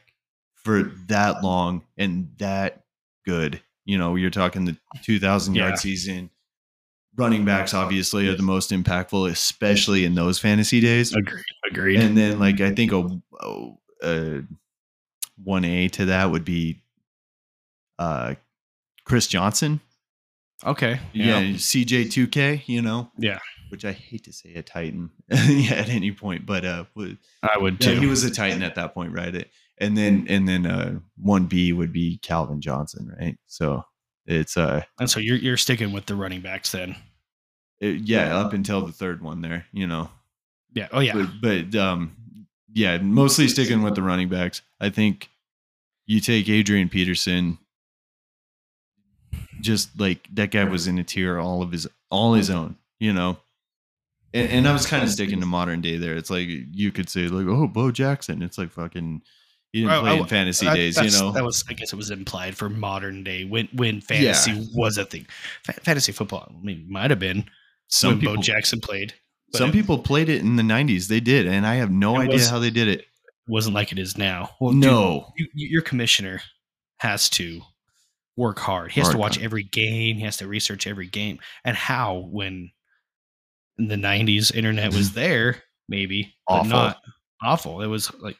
for 0.55 0.83
that 1.07 1.43
long 1.43 1.83
and 1.97 2.29
that 2.39 2.83
good. 3.25 3.61
You 3.85 3.97
know, 3.97 4.15
you're 4.15 4.29
talking 4.29 4.65
the 4.65 4.77
2,000 5.03 5.55
yard 5.55 5.71
Yeah. 5.71 5.75
season. 5.75 6.29
Running 7.15 7.45
backs 7.45 7.73
obviously 7.73 8.27
are 8.27 8.35
the 8.35 8.43
most 8.43 8.69
impactful, 8.71 9.31
especially 9.31 10.05
in 10.05 10.13
those 10.13 10.37
fantasy 10.39 10.79
days. 10.79 11.13
agreed. 11.15 11.43
Agreed. 11.71 11.99
And 11.99 12.15
then, 12.17 12.37
like, 12.37 12.61
I 12.61 12.75
think 12.75 12.91
a, 12.91 13.07
a 14.03 14.41
one 15.43 15.65
A 15.65 15.87
to 15.89 16.05
that 16.05 16.29
would 16.31 16.45
be 16.45 16.83
uh 17.97 18.35
Chris 19.05 19.25
Johnson. 19.27 19.79
okay. 20.65 20.99
Yeah, 21.13 21.41
CJ 21.41 22.11
two 22.11 22.27
K. 22.27 22.63
You 22.67 22.81
know. 22.83 23.11
Yeah. 23.17 23.39
Which 23.69 23.83
I 23.85 23.91
hate 23.91 24.23
to 24.25 24.33
say 24.33 24.53
a 24.55 24.63
Titan 24.63 25.09
at 25.29 25.89
any 25.89 26.11
point, 26.11 26.45
but 26.45 26.63
uh, 26.63 26.85
I 27.43 27.57
would 27.57 27.83
yeah, 27.83 27.93
too. 27.95 27.99
he 27.99 28.05
was 28.05 28.23
a 28.23 28.31
Titan 28.31 28.63
at 28.63 28.75
that 28.75 28.93
point, 28.93 29.13
right? 29.13 29.47
And 29.77 29.97
then 29.97 30.25
and 30.29 30.47
then 30.47 30.65
uh 30.65 30.99
one 31.17 31.45
B 31.45 31.73
would 31.73 31.91
be 31.93 32.17
Calvin 32.19 32.61
Johnson, 32.61 33.13
right? 33.19 33.37
So 33.45 33.83
it's 34.25 34.57
uh 34.57 34.83
and 34.99 35.09
so 35.09 35.19
you're 35.19 35.37
you're 35.37 35.57
sticking 35.57 35.91
with 35.91 36.05
the 36.05 36.15
running 36.15 36.41
backs 36.41 36.71
then. 36.71 36.95
it- 37.79 38.01
yeah 38.01 38.37
up 38.37 38.53
until 38.53 38.85
the 38.85 38.91
third 38.93 39.21
one 39.21 39.41
there, 39.41 39.65
you 39.71 39.85
know. 39.85 40.09
Yeah. 40.73 40.87
Oh 40.91 40.99
yeah. 40.99 41.13
But, 41.13 41.71
but 41.71 41.79
um, 41.79 42.15
yeah, 42.73 42.97
mostly 42.99 43.47
sticking 43.47 43.81
with 43.81 43.95
the 43.95 44.01
running 44.01 44.29
backs. 44.29 44.61
I 44.79 44.89
think 44.89 45.29
you 46.05 46.19
take 46.19 46.47
Adrian 46.49 46.89
Peterson. 46.89 47.57
Just 49.61 49.99
like 49.99 50.27
that 50.35 50.51
guy 50.51 50.63
was 50.65 50.87
in 50.87 50.99
a 50.99 51.03
tier 51.03 51.39
all 51.39 51.61
of 51.63 51.71
his 51.71 51.87
all 52.11 52.33
his 52.33 52.49
own, 52.49 52.77
you 52.99 53.11
know. 53.11 53.37
And, 54.37 54.49
and 54.51 54.67
I 54.67 54.73
was 54.73 54.85
kind 54.85 55.03
of 55.03 55.09
sticking 55.09 55.39
to 55.39 55.45
modern 55.45 55.81
day 55.81 55.97
there. 55.97 56.15
It's 56.15 56.29
like 56.29 56.47
you 56.47 56.91
could 56.91 57.09
say 57.09 57.27
like, 57.27 57.47
oh, 57.47 57.67
Bo 57.67 57.91
Jackson. 57.91 58.41
It's 58.41 58.57
like 58.57 58.71
fucking. 58.71 59.21
He 59.73 59.81
didn't 59.81 59.99
play 59.99 60.11
oh, 60.17 60.21
in 60.21 60.25
fantasy 60.25 60.65
That- 60.65 60.75
days, 60.75 60.97
you 60.97 61.11
know. 61.19 61.31
That 61.31 61.43
was 61.43 61.63
I 61.69 61.73
guess 61.73 61.91
it 61.91 61.97
was 61.97 62.09
implied 62.09 62.55
for 62.55 62.69
modern 62.69 63.23
day 63.23 63.43
when 63.43 63.67
when 63.73 64.01
fantasy 64.01 64.67
was 64.73 64.97
a 64.97 65.05
thing. 65.05 65.27
Fa- 65.65 65.73
fantasy 65.73 66.11
football. 66.11 66.49
I 66.49 66.65
mean, 66.65 66.85
might 66.89 67.11
have 67.11 67.19
been 67.19 67.45
some 67.87 68.11
when 68.11 68.19
people, 68.19 68.35
Bo 68.35 68.41
Jackson 68.41 68.79
played. 68.79 69.13
some 69.53 69.69
it 69.69 69.73
people 69.73 69.99
played 69.99 70.29
it 70.29 70.41
in 70.41 70.55
the 70.55 70.63
'90s. 70.63 71.07
They 71.07 71.19
did, 71.19 71.47
and 71.47 71.67
I 71.67 71.75
have 71.75 71.91
no 71.91 72.17
idea 72.17 72.35
was- 72.35 72.49
how 72.49 72.59
they 72.59 72.69
did 72.69 72.87
it. 72.87 73.05
wasn't 73.47 73.75
like 73.75 73.91
it 73.91 73.99
is 73.99 74.17
now. 74.17 74.51
Well, 74.61 74.73
no, 74.73 75.33
you, 75.35 75.47
you- 75.53 75.67
your 75.69 75.81
commissioner 75.81 76.41
has 76.99 77.29
to 77.31 77.61
work 78.37 78.59
hard. 78.59 78.91
He 78.91 79.01
has 79.01 79.09
to 79.09 79.17
watch 79.17 79.35
time. 79.35 79.43
every 79.45 79.63
game. 79.63 80.15
He 80.15 80.23
has 80.23 80.37
to 80.37 80.47
research 80.47 80.87
every 80.87 81.07
game. 81.07 81.39
And 81.65 81.75
how 81.75 82.27
when 82.31 82.71
in 83.77 83.87
the 83.87 83.95
'90s 83.95 84.53
internet 84.55 84.93
was 84.93 85.11
there, 85.13 85.63
maybe, 85.89 86.35
but 86.47 86.63
not 86.63 86.97
awful. 87.41 87.81
It 87.81 87.87
was 87.87 88.13
like, 88.19 88.37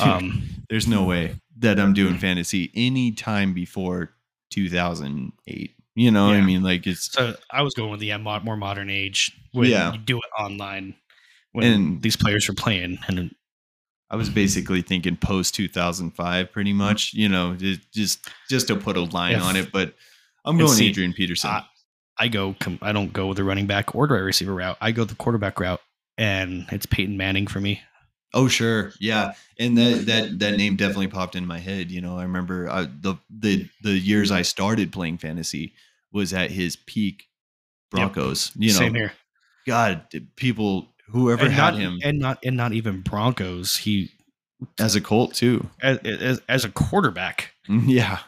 um, 0.00 0.42
There's 0.68 0.86
no 0.88 1.04
way 1.04 1.36
that 1.58 1.78
I'm 1.78 1.92
doing 1.92 2.16
fantasy 2.18 2.70
any 2.74 3.12
time 3.12 3.52
before 3.52 4.14
2008. 4.50 5.74
You 5.96 6.10
know 6.10 6.26
what 6.26 6.36
I 6.36 6.40
mean? 6.40 6.62
Like 6.62 6.86
it's 6.86 7.12
so 7.12 7.34
I 7.50 7.62
was 7.62 7.74
going 7.74 7.90
with 7.90 8.00
the 8.00 8.12
uh, 8.12 8.18
more 8.18 8.56
modern 8.56 8.88
age 8.88 9.36
when 9.52 9.68
Yeah. 9.68 9.92
you 9.92 9.98
do 9.98 10.16
it 10.18 10.40
online 10.42 10.94
when 11.52 11.64
And- 11.66 12.02
these 12.02 12.16
players 12.16 12.48
were 12.48 12.54
playing. 12.54 12.98
And 13.08 13.34
I 14.08 14.16
was 14.16 14.30
basically 14.30 14.82
thinking 14.82 15.16
post 15.16 15.54
2005 15.56 16.52
pretty 16.52 16.72
much, 16.72 17.12
you 17.12 17.28
know, 17.28 17.54
just 17.56 18.20
just 18.48 18.68
to 18.68 18.76
put 18.76 18.96
a 18.96 19.02
line 19.02 19.34
If- 19.36 19.42
on 19.42 19.56
it, 19.56 19.72
but 19.72 19.94
I'm 20.44 20.56
going 20.56 20.70
see, 20.72 20.88
Adrian 20.88 21.12
Peterson. 21.12 21.50
I, 21.50 21.64
I 22.20 22.28
go. 22.28 22.54
I 22.82 22.92
don't 22.92 23.12
go 23.12 23.26
with 23.26 23.38
the 23.38 23.44
running 23.44 23.66
back 23.66 23.94
or 23.94 24.06
wide 24.06 24.16
receiver 24.18 24.54
route. 24.54 24.76
I 24.80 24.92
go 24.92 25.04
the 25.04 25.14
quarterback 25.14 25.58
route, 25.58 25.80
and 26.18 26.66
it's 26.70 26.86
Peyton 26.86 27.16
Manning 27.16 27.46
for 27.46 27.60
me. 27.60 27.80
oh 28.34 28.46
sure. 28.46 28.92
Yeah. 29.00 29.32
And 29.58 29.76
that 29.78 30.06
that 30.06 30.38
that 30.38 30.56
name 30.56 30.76
definitely 30.76 31.08
popped 31.08 31.34
in 31.34 31.46
my 31.46 31.58
head, 31.58 31.90
you 31.90 32.00
know. 32.00 32.16
I 32.18 32.22
remember 32.22 32.68
I, 32.70 32.82
the 32.82 33.16
the 33.30 33.68
the 33.82 33.92
years 33.98 34.30
I 34.30 34.42
started 34.42 34.92
playing 34.92 35.18
fantasy 35.18 35.72
was 36.12 36.32
at 36.32 36.50
his 36.50 36.76
peak 36.76 37.24
Broncos, 37.90 38.52
you 38.56 38.72
know. 38.72 38.78
Same 38.78 38.94
here. 38.94 39.12
God, 39.66 40.02
people 40.36 40.88
whoever 41.08 41.44
and 41.46 41.52
had 41.52 41.72
not, 41.72 41.80
him 41.80 41.98
and 42.04 42.18
not 42.18 42.38
and 42.44 42.56
not 42.56 42.72
even 42.72 43.00
Broncos. 43.00 43.76
He 43.78 44.10
as 44.78 44.94
a 44.94 45.00
Colt 45.00 45.34
too. 45.34 45.66
as, 45.82 45.98
as, 45.98 46.40
as 46.48 46.64
a 46.64 46.70
quarterback, 46.70 47.52
mm, 47.68 47.82
Yeah. 47.86 48.18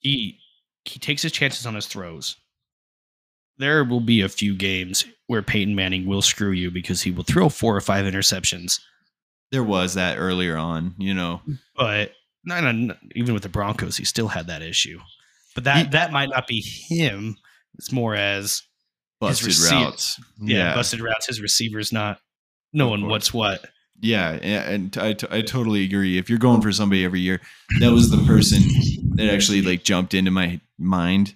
he 0.00 0.38
he 0.84 0.98
takes 0.98 1.22
his 1.22 1.32
chances 1.32 1.64
on 1.64 1.74
his 1.74 1.86
throws. 1.86 2.36
There 3.58 3.84
will 3.84 4.00
be 4.00 4.20
a 4.20 4.28
few 4.28 4.54
games 4.54 5.04
where 5.28 5.42
Peyton 5.42 5.74
Manning 5.74 6.06
will 6.06 6.22
screw 6.22 6.50
you 6.52 6.70
because 6.70 7.02
he 7.02 7.10
will 7.10 7.24
throw 7.24 7.48
four 7.48 7.74
or 7.76 7.80
five 7.80 8.04
interceptions. 8.04 8.80
There 9.50 9.64
was 9.64 9.94
that 9.94 10.18
earlier 10.18 10.56
on, 10.56 10.94
you 10.98 11.14
know. 11.14 11.40
But 11.76 12.12
no, 12.44 12.60
no, 12.60 12.72
no, 12.72 12.94
even 13.14 13.32
with 13.34 13.42
the 13.42 13.48
Broncos, 13.48 13.96
he 13.96 14.04
still 14.04 14.28
had 14.28 14.46
that 14.48 14.62
issue. 14.62 15.00
But 15.54 15.64
that 15.64 15.76
He- 15.86 15.90
that 15.92 16.12
might 16.12 16.28
not 16.28 16.46
be 16.46 16.60
him. 16.60 17.36
It's 17.78 17.92
more 17.92 18.14
as 18.14 18.62
Busted 19.20 19.46
receive- 19.46 19.72
routes. 19.72 20.20
yeah, 20.42 20.56
Yeah. 20.56 20.74
busted 20.74 21.00
routes. 21.00 21.26
His 21.26 21.40
receivers 21.40 21.92
not 21.92 22.20
knowing 22.72 23.06
what's 23.06 23.32
what. 23.32 23.64
Yeah, 24.00 24.32
and 24.32 24.94
I, 24.98 25.14
t- 25.14 25.26
I 25.30 25.40
totally 25.40 25.82
agree. 25.84 26.18
If 26.18 26.28
you're 26.28 26.38
going 26.38 26.60
for 26.60 26.70
somebody 26.72 27.02
every 27.04 27.20
year, 27.20 27.40
that 27.80 27.92
was 27.92 28.10
the 28.10 28.22
person 28.26 28.60
that 29.16 29.32
actually 29.32 29.62
like 29.62 29.84
jumped 29.84 30.12
into 30.12 30.30
my 30.30 30.60
mind. 30.78 31.34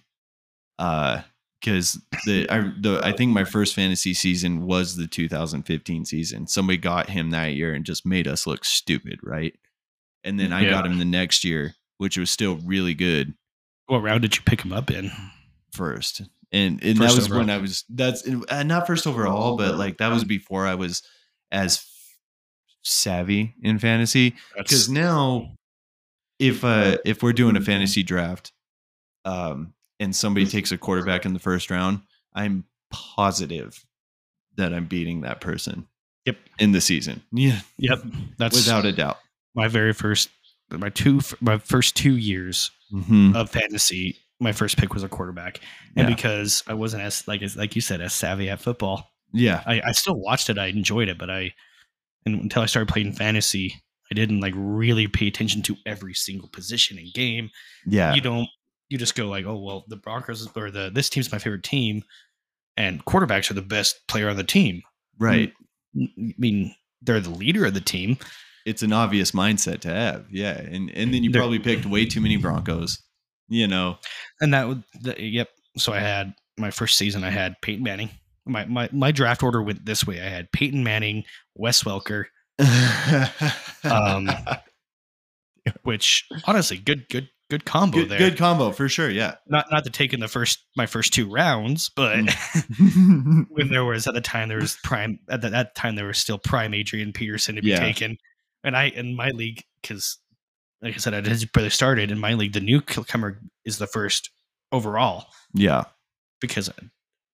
Uh 0.79 1.23
because 1.61 2.01
the 2.27 2.49
I 2.51 2.73
the 2.81 3.01
I 3.03 3.13
think 3.13 3.33
my 3.33 3.45
first 3.45 3.75
fantasy 3.75 4.15
season 4.15 4.63
was 4.67 4.97
the 4.97 5.07
2015 5.07 6.05
season. 6.05 6.47
Somebody 6.47 6.79
got 6.79 7.11
him 7.11 7.31
that 7.31 7.55
year 7.55 7.75
and 7.75 7.85
just 7.85 8.05
made 8.07 8.27
us 8.27 8.47
look 8.47 8.65
stupid, 8.65 9.21
right? 9.23 9.55
And 10.25 10.39
then 10.41 10.53
I 10.53 10.63
Yeah. 10.63 10.71
got 10.71 10.87
him 10.87 10.99
the 10.99 11.05
next 11.05 11.45
year, 11.45 11.75
which 11.99 12.17
was 12.19 12.31
still 12.31 12.57
really 12.59 12.95
good 12.95 13.35
What 13.87 13.99
round 14.03 14.23
did 14.23 14.37
you 14.37 14.43
pick 14.43 14.63
him 14.65 14.73
up 14.73 14.91
in? 14.91 15.11
first. 15.73 16.23
And 16.53 16.83
and 16.83 16.99
First 16.99 17.09
that 17.11 17.15
was 17.15 17.27
overall. 17.27 17.39
when 17.41 17.51
I 17.51 17.59
was 17.59 17.85
that's 17.89 18.27
uh, 18.49 18.63
not 18.65 18.87
first 18.87 19.07
overall, 19.07 19.57
but 19.57 19.77
like 19.77 19.99
that 19.99 20.09
was 20.13 20.25
before 20.25 20.67
I 20.67 20.75
was 20.75 21.03
as 21.53 21.85
savvy 22.83 23.55
in 23.63 23.79
fantasy 23.79 24.35
because 24.57 24.89
now 24.89 25.55
if 26.39 26.65
uh 26.65 26.97
if 27.05 27.23
we're 27.23 27.33
doing 27.35 27.55
a 27.57 27.61
fantasy 27.61 28.03
draft 28.03 28.53
um 29.27 29.75
and 30.01 30.17
somebody 30.17 30.45
takes 30.47 30.73
a 30.73 30.79
quarterback 30.79 31.25
in 31.25 31.33
the 31.35 31.39
first 31.39 31.71
round 31.71 32.01
i'm 32.35 32.65
positive 32.91 33.85
that 34.57 34.73
i'm 34.75 34.87
beating 34.87 35.21
that 35.23 35.41
person 35.41 35.87
Yep. 36.27 36.37
in 36.59 36.73
the 36.73 36.81
season 36.81 37.23
yeah 37.33 37.61
yep. 37.79 38.03
That's 38.39 38.57
without 38.57 38.85
a 38.85 38.93
doubt 38.93 39.19
my 39.55 39.69
very 39.69 39.93
first 39.93 40.29
my 40.71 40.89
two 40.91 41.21
my 41.41 41.59
first 41.59 41.97
two 41.97 42.17
years 42.17 42.71
Mhm. 42.93 43.37
of 43.37 43.49
fantasy. 43.51 44.17
My 44.41 44.51
first 44.53 44.77
pick 44.77 44.95
was 44.95 45.03
a 45.05 45.09
quarterback, 45.09 45.61
and 45.97 46.09
Yeah. 46.09 46.15
because 46.15 46.63
I 46.67 46.75
wasn't 46.75 47.03
as 47.05 47.27
like 47.29 47.41
as 47.43 47.57
like 47.57 47.75
you 47.77 47.81
said 47.81 48.01
as 48.01 48.13
savvy 48.13 48.49
at 48.51 48.61
football, 48.61 49.09
yeah 49.33 49.63
I, 49.67 49.81
I 49.87 49.93
still 49.93 50.19
watched 50.19 50.51
it. 50.51 50.59
I 50.59 50.67
enjoyed 50.67 51.09
it, 51.09 51.17
but 51.19 51.31
I 51.31 51.55
and 52.27 52.35
until 52.41 52.63
I 52.63 52.67
started 52.67 52.93
playing 52.93 53.13
fantasy, 53.13 53.81
I 54.11 54.15
didn't 54.15 54.41
like 54.41 54.55
really 54.57 55.07
pay 55.09 55.27
attention 55.29 55.63
to 55.63 55.77
every 55.87 56.15
single 56.15 56.49
position 56.49 56.99
in 56.99 57.11
game. 57.15 57.51
yeah 57.87 58.13
You 58.15 58.21
don't. 58.21 58.49
You 58.91 58.99
just 58.99 59.15
go 59.15 59.27
like, 59.29 59.47
oh 59.47 59.57
well, 59.59 59.85
the 59.89 59.97
Broncos 59.97 60.47
or 60.57 60.71
the 60.71 60.91
this 60.93 61.09
team's 61.09 61.33
my 61.33 61.39
favorite 61.39 61.63
team, 61.63 62.03
and 62.77 63.05
quarterbacks 63.07 63.51
are 63.51 63.55
the 63.55 63.63
best 63.63 64.07
player 64.09 64.29
on 64.29 64.37
the 64.37 64.45
team. 64.45 64.83
right 65.19 65.53
I 65.97 66.35
mean, 66.39 66.75
they're 67.03 67.21
the 67.21 67.31
leader 67.31 67.65
of 67.67 67.75
the 67.75 67.81
team. 67.81 68.19
it's 68.67 68.83
an 68.83 68.93
obvious 68.93 69.31
mindset 69.31 69.81
to 69.81 69.89
have 69.89 70.27
yeah 70.31 70.59
and 70.59 70.91
and 70.91 71.15
then 71.15 71.25
you 71.25 71.31
They're- 71.31 71.41
probably 71.41 71.59
picked 71.59 71.87
way 71.87 72.05
too 72.05 72.21
many 72.21 72.37
broncos 72.37 73.03
you 73.49 73.67
know 73.67 73.97
and 74.41 74.53
that 74.53 74.69
would 74.69 74.85
the, 75.01 75.15
yep 75.19 75.49
so 75.79 75.93
i 75.95 75.99
had 75.99 76.35
my 76.59 76.71
first 76.71 76.99
season 76.99 77.25
i 77.25 77.31
had 77.31 77.57
peyton 77.63 77.83
manning 77.83 78.11
my, 78.45 78.67
my 78.67 78.89
my 78.93 79.13
draft 79.13 79.43
order 79.43 79.63
went 79.63 79.87
this 79.87 80.07
way 80.07 80.21
i 80.21 80.29
had 80.29 80.53
peyton 80.53 80.85
manning 80.85 81.25
wes 81.57 81.83
welker 81.85 82.27
Um, 83.85 84.29
which 85.83 86.27
honestly 86.45 86.77
good 86.77 87.09
good 87.09 87.29
good 87.51 87.65
combo 87.67 87.99
good, 87.99 88.09
there 88.09 88.19
good 88.19 88.39
combo 88.39 88.71
for 88.71 88.89
sure 88.89 89.11
yeah 89.11 89.35
not 89.47 89.67
not 89.71 89.85
to 89.85 89.91
take 89.91 90.13
in 90.15 90.21
the 90.21 90.29
first 90.29 90.65
my 90.77 90.87
first 90.87 91.13
two 91.13 91.29
rounds 91.31 91.91
but 91.95 92.17
Mm. 92.19 93.47
when 93.51 93.69
there 93.69 93.85
was 93.85 94.07
at 94.07 94.15
the 94.15 94.21
time 94.21 94.49
there 94.49 94.59
was 94.59 94.77
prime 94.83 95.19
at 95.29 95.43
that, 95.43 95.51
that 95.53 95.75
time 95.75 95.97
there 95.97 96.07
was 96.07 96.19
still 96.19 96.39
prime 96.39 96.73
adrian 96.75 97.13
peterson 97.13 97.57
to 97.57 97.63
be 97.63 97.69
Yeah. 97.71 97.81
taken 97.81 98.17
and 98.65 98.77
i 98.77 98.85
in 98.89 99.15
my 99.17 99.29
league 99.31 99.63
because 99.83 100.19
like 100.81 100.95
i 100.95 100.99
said 100.99 101.13
i 101.15 101.21
just 101.21 101.53
barely 101.53 101.71
started 101.71 102.11
in 102.11 102.19
my 102.19 102.35
league 102.35 102.53
the 102.53 102.61
newcomer 102.61 103.41
is 103.65 103.79
the 103.79 103.87
first 103.87 104.31
overall 104.73 105.27
yeah 105.53 105.85
because 106.41 106.71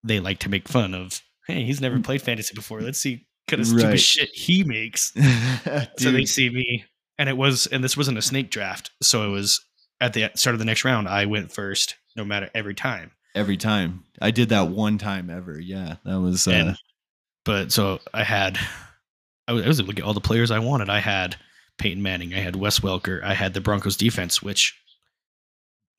they 0.03 0.21
like 0.21 0.39
to 0.41 0.49
make 0.49 0.69
fun 0.69 0.95
of, 0.95 1.21
hey, 1.49 1.65
he's 1.65 1.81
never 1.81 1.99
played 1.99 2.23
fantasy 2.23 2.55
before. 2.55 2.81
Let's 2.81 2.99
see 3.01 3.27
kind 3.49 3.61
of 3.61 3.67
stupid 3.67 3.85
Mm. 3.87 3.91
Right. 3.91 4.01
shit 4.01 4.29
he 4.33 4.63
makes. 4.63 5.13
So 5.99 6.13
they 6.13 6.25
see 6.25 6.49
me, 6.51 6.85
and 7.19 7.29
it 7.29 7.37
was, 7.37 7.67
and 7.67 7.83
this 7.83 7.97
wasn't 7.97 8.19
a 8.19 8.23
snake 8.23 8.51
draft, 8.51 8.91
so 9.03 9.27
it 9.29 9.31
was 9.33 9.65
at 10.01 10.13
the 10.13 10.31
start 10.35 10.55
of 10.55 10.59
the 10.59 10.65
next 10.65 10.85
round. 10.85 11.09
I 11.09 11.27
went 11.27 11.53
first, 11.53 11.97
no 12.17 12.25
matter 12.25 12.51
every 12.55 12.75
time. 12.75 13.13
every 13.35 13.57
time 13.59 14.03
i 14.23 14.31
did 14.31 14.49
that 14.49 14.69
one 14.69 14.97
time 14.97 15.29
ever 15.29 15.61
yeah 15.61 15.97
that 16.07 16.19
was 16.21 16.49
uh, 16.49 16.51
And 16.53 16.77
but 17.45 17.71
so 17.71 18.01
I 18.15 18.25
had, 18.25 18.59
I 19.47 19.53
was, 19.53 19.65
I 19.65 19.69
was 19.69 19.79
able 19.79 19.89
to 19.91 19.95
get 19.95 20.05
all 20.07 20.15
the 20.15 20.21
players 20.21 20.51
I 20.51 20.59
wanted. 20.59 20.89
I 20.91 20.99
had 21.01 21.37
Peyton 21.79 22.03
Manning, 22.03 22.33
I 22.35 22.39
had 22.39 22.57
Wes 22.57 22.81
Welker, 22.81 23.23
I 23.23 23.35
had 23.35 23.53
the 23.55 23.61
Broncos 23.61 23.97
defense, 23.97 24.43
which. 24.43 24.75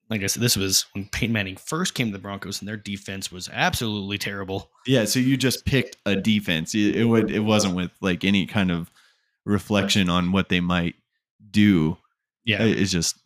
Like 0.09 0.23
I 0.23 0.27
said, 0.27 0.41
this 0.41 0.55
was 0.55 0.85
when 0.93 1.05
Peyton 1.09 1.33
Manning 1.33 1.57
first 1.57 1.93
came 1.93 2.07
to 2.07 2.13
the 2.13 2.19
Broncos, 2.19 2.61
and 2.61 2.67
their 2.67 2.77
defense 2.77 3.29
was 3.29 3.49
absolutely 3.51 4.17
terrible. 4.17 4.71
yeah 4.85 5.03
so 5.05 5.19
you 5.19 5.35
just 5.35 5.65
picked 5.65 5.97
a 6.05 6.15
defense 6.15 6.73
it, 6.73 6.95
it 6.95 7.03
would 7.05 7.29
it 7.29 7.41
wasn't 7.41 7.75
with 7.75 7.91
like 8.01 8.23
any 8.23 8.45
kind 8.45 8.71
of 8.71 8.89
reflection 9.45 10.09
on 10.09 10.31
what 10.31 10.47
they 10.49 10.61
might 10.61 10.95
do 11.51 11.97
Yeah, 12.45 12.63
it's 12.63 12.91
just 12.91 13.17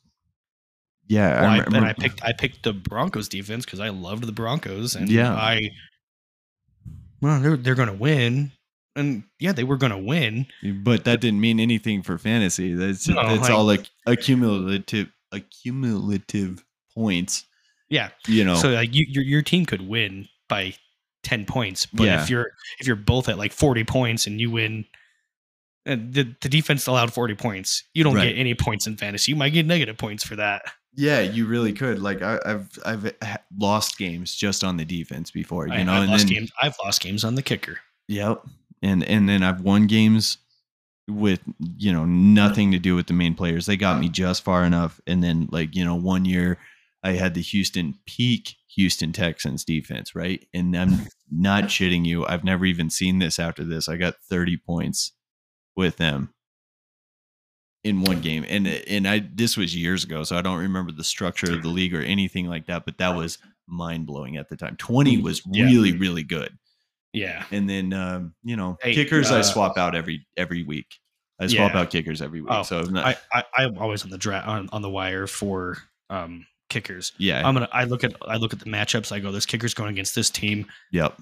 yeah 1.12 1.42
Well, 1.42 1.50
I, 1.50 1.58
remember- 1.60 1.78
and 1.78 1.86
I 1.86 1.94
picked 1.94 2.24
I 2.24 2.32
picked 2.34 2.64
the 2.64 2.74
Broncos 2.74 3.28
defense 3.28 3.66
because 3.66 3.80
I 3.80 3.90
loved 3.90 4.24
the 4.26 4.32
Broncos, 4.32 4.96
and 4.96 5.10
Yeah. 5.10 5.34
I 5.34 5.72
well 7.22 7.40
they're 7.42 7.58
they're 7.58 7.76
gonna 7.76 7.94
win, 7.94 8.52
and 8.96 9.24
yeah 9.40 9.52
they 9.52 9.64
were 9.64 9.78
gonna 9.78 9.98
win. 10.00 10.48
but 10.84 11.04
that 11.06 11.22
didn't 11.22 11.42
mean 11.42 11.60
anything 11.60 12.02
for 12.04 12.18
fantasy 12.18 12.74
that's 12.74 13.08
No, 13.08 13.16
that's 13.28 13.42
like- 13.44 13.52
all 13.52 13.66
like 13.66 13.90
accumulative 14.06 15.10
accumulative 15.32 16.64
points 16.94 17.46
Yeah, 17.90 18.10
you 18.28 18.44
know 18.44 18.56
so 18.56 18.70
like 18.70 18.94
you, 18.96 19.06
your 19.10 19.24
your 19.24 19.42
team 19.42 19.66
could 19.66 19.82
win 19.88 20.28
by 20.50 20.74
ten 21.24 21.46
points, 21.46 21.86
but 21.86 22.06
Yeah. 22.06 22.24
if 22.24 22.30
you're 22.30 22.52
if 22.80 22.88
you're 22.88 22.96
both 22.96 23.30
at 23.30 23.38
like 23.38 23.52
forty 23.52 23.84
points 23.84 24.28
and 24.28 24.40
you 24.40 24.50
win. 24.52 24.86
And 25.84 26.14
the, 26.14 26.36
the 26.42 26.48
defense 26.48 26.86
allowed 26.86 27.12
40 27.12 27.34
points. 27.34 27.86
You 27.96 28.04
don't 28.04 28.14
Right. 28.14 28.28
get 28.30 28.38
any 28.38 28.54
points 28.54 28.86
in 28.86 28.98
fantasy. 28.98 29.32
You 29.32 29.36
might 29.36 29.50
get 29.50 29.66
negative 29.66 29.98
points 29.98 30.24
for 30.24 30.36
that. 30.36 30.62
Yeah, 30.94 31.22
you 31.22 31.46
really 31.48 31.74
could. 31.74 32.02
Like 32.02 32.22
I, 32.22 32.40
I've 32.46 32.70
I've 32.86 33.16
lost 33.58 33.98
games 33.98 34.36
just 34.36 34.64
on 34.64 34.78
the 34.78 34.86
defense 34.86 35.32
before, 35.32 35.68
you 35.68 35.74
I, 35.74 35.84
know, 35.84 35.94
I've 35.94 36.02
and 36.04 36.12
lost 36.12 36.28
then 36.28 36.36
games. 36.36 36.52
I've 36.62 36.76
lost 36.84 37.02
games 37.02 37.24
on 37.24 37.36
the 37.36 37.42
kicker. 37.42 37.80
yep, 38.08 38.46
and 38.82 39.04
and 39.04 39.30
then 39.30 39.44
I've 39.44 39.62
won 39.62 39.88
games 39.88 40.38
with 41.08 41.42
you 41.78 41.94
know 41.94 42.06
nothing 42.06 42.72
to 42.72 42.80
do 42.80 42.96
with 42.96 43.08
the 43.08 43.14
main 43.14 43.36
players. 43.36 43.66
They 43.66 43.78
got 43.78 44.00
me 44.00 44.10
just 44.10 44.44
far 44.44 44.66
enough, 44.66 45.00
and 45.08 45.24
then 45.24 45.48
like 45.52 45.76
you 45.76 45.86
know 45.86 45.96
one 45.96 46.26
year 46.26 46.58
I 47.04 47.14
had 47.14 47.34
the 47.34 47.42
Houston 47.42 47.96
peak 48.06 48.56
Houston 48.76 49.12
Texans 49.12 49.66
defense, 49.66 50.16
right? 50.16 50.46
And 50.54 50.76
I'm 50.76 51.08
not 51.32 51.66
shitting 51.66 52.06
you. 52.06 52.26
I've 52.26 52.44
never 52.44 52.66
even 52.66 52.90
seen 52.90 53.20
this 53.20 53.40
after 53.40 53.64
this. 53.64 53.90
I 53.90 53.98
got 53.98 54.16
30 54.30 54.58
points 54.58 55.14
with 55.76 55.98
them 55.98 56.34
in 57.84 58.02
one 58.04 58.22
game 58.22 58.46
and 58.48 58.68
and 58.68 59.08
I 59.08 59.24
this 59.34 59.58
was 59.58 59.76
years 59.76 60.04
ago 60.04 60.24
so 60.24 60.38
I 60.38 60.42
don't 60.42 60.60
remember 60.60 60.92
the 60.92 61.04
structure 61.04 61.52
of 61.54 61.64
the 61.64 61.68
league 61.70 61.96
or 61.96 62.02
anything 62.02 62.48
like 62.48 62.68
that 62.68 62.86
but 62.86 62.98
that 63.00 63.16
was 63.16 63.40
mind 63.68 64.06
blowing 64.06 64.38
at 64.38 64.50
the 64.50 64.56
time 64.56 64.76
20 64.78 65.18
was 65.20 65.42
Yeah. 65.48 65.66
really 65.66 65.98
really 65.98 66.22
good 66.24 66.56
Yeah. 67.14 67.44
and 67.52 67.68
then 67.70 67.92
um 67.94 68.36
you 68.44 68.56
know 68.56 68.78
Hey, 68.84 68.94
kickers 68.94 69.32
I 69.32 69.40
uh, 69.40 69.44
swap 69.44 69.78
out 69.80 69.96
every 69.96 70.28
every 70.38 70.64
week 70.64 70.86
I 71.40 71.48
swap 71.48 71.74
Yeah. 71.74 71.80
out 71.80 71.90
kickers 71.90 72.22
every 72.22 72.42
week 72.42 72.52
Oh, 72.54 72.62
so 72.62 72.82
I'm 72.82 72.94
not, 72.94 73.18
I, 73.34 73.44
I 73.58 73.64
I'm 73.64 73.78
always 73.80 74.04
on 74.04 74.12
the 74.12 74.18
dra- 74.20 74.44
on, 74.46 74.70
on 74.72 74.82
the 74.84 74.90
wire 74.90 75.26
for 75.26 75.78
um 76.12 76.46
kickers. 76.70 77.14
yeah 77.18 77.42
I'm 77.48 77.56
gonna 77.56 77.70
I 77.74 77.86
look 77.86 78.04
at 78.04 78.14
I 78.28 78.36
look 78.38 78.54
at 78.54 78.60
the 78.60 78.66
matchups. 78.70 79.12
I 79.12 79.20
go, 79.20 79.32
this 79.32 79.46
kicker's 79.48 79.74
going 79.74 79.90
against 79.90 80.14
this 80.14 80.30
team. 80.30 80.68
yep 80.92 81.18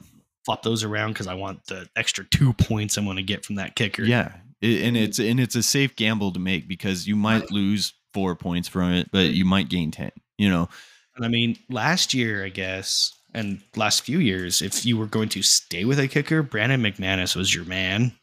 Flop 0.46 0.62
those 0.64 0.84
around 0.84 1.14
because 1.14 1.28
I 1.28 1.36
want 1.36 1.66
the 1.68 1.88
extra 1.96 2.26
two 2.26 2.52
points 2.54 2.98
I'm 2.98 3.06
gonna 3.06 3.22
get 3.24 3.46
from 3.46 3.56
that 3.56 3.76
kicker. 3.76 4.04
yeah 4.04 4.34
It- 4.62 4.84
and 4.84 4.98
it's 4.98 5.20
and 5.20 5.40
it's 5.40 5.56
a 5.56 5.64
safe 5.64 5.96
gamble 5.96 6.32
to 6.34 6.40
make 6.40 6.68
because 6.68 7.08
you 7.08 7.16
might 7.16 7.50
lose 7.52 7.94
four 8.14 8.36
points 8.36 8.68
from 8.68 8.92
it 8.94 9.10
but 9.12 9.32
you 9.34 9.46
might 9.46 9.70
gain 9.70 9.92
10 9.92 10.12
you 10.38 10.50
know 10.50 10.68
And 11.16 11.26
I 11.26 11.28
mean, 11.30 11.58
last 11.70 12.14
year, 12.14 12.46
I 12.46 12.50
guess, 12.50 13.12
and 13.34 13.62
last 13.76 14.02
few 14.04 14.20
years, 14.20 14.62
if 14.62 14.86
you 14.86 14.98
were 14.98 15.06
going 15.06 15.30
to 15.30 15.42
stay 15.44 15.84
with 15.86 16.00
a 16.00 16.08
kicker, 16.08 16.42
Brandon 16.42 16.82
McManus 16.82 17.36
was 17.36 17.54
your 17.54 17.66
man. 17.66 18.14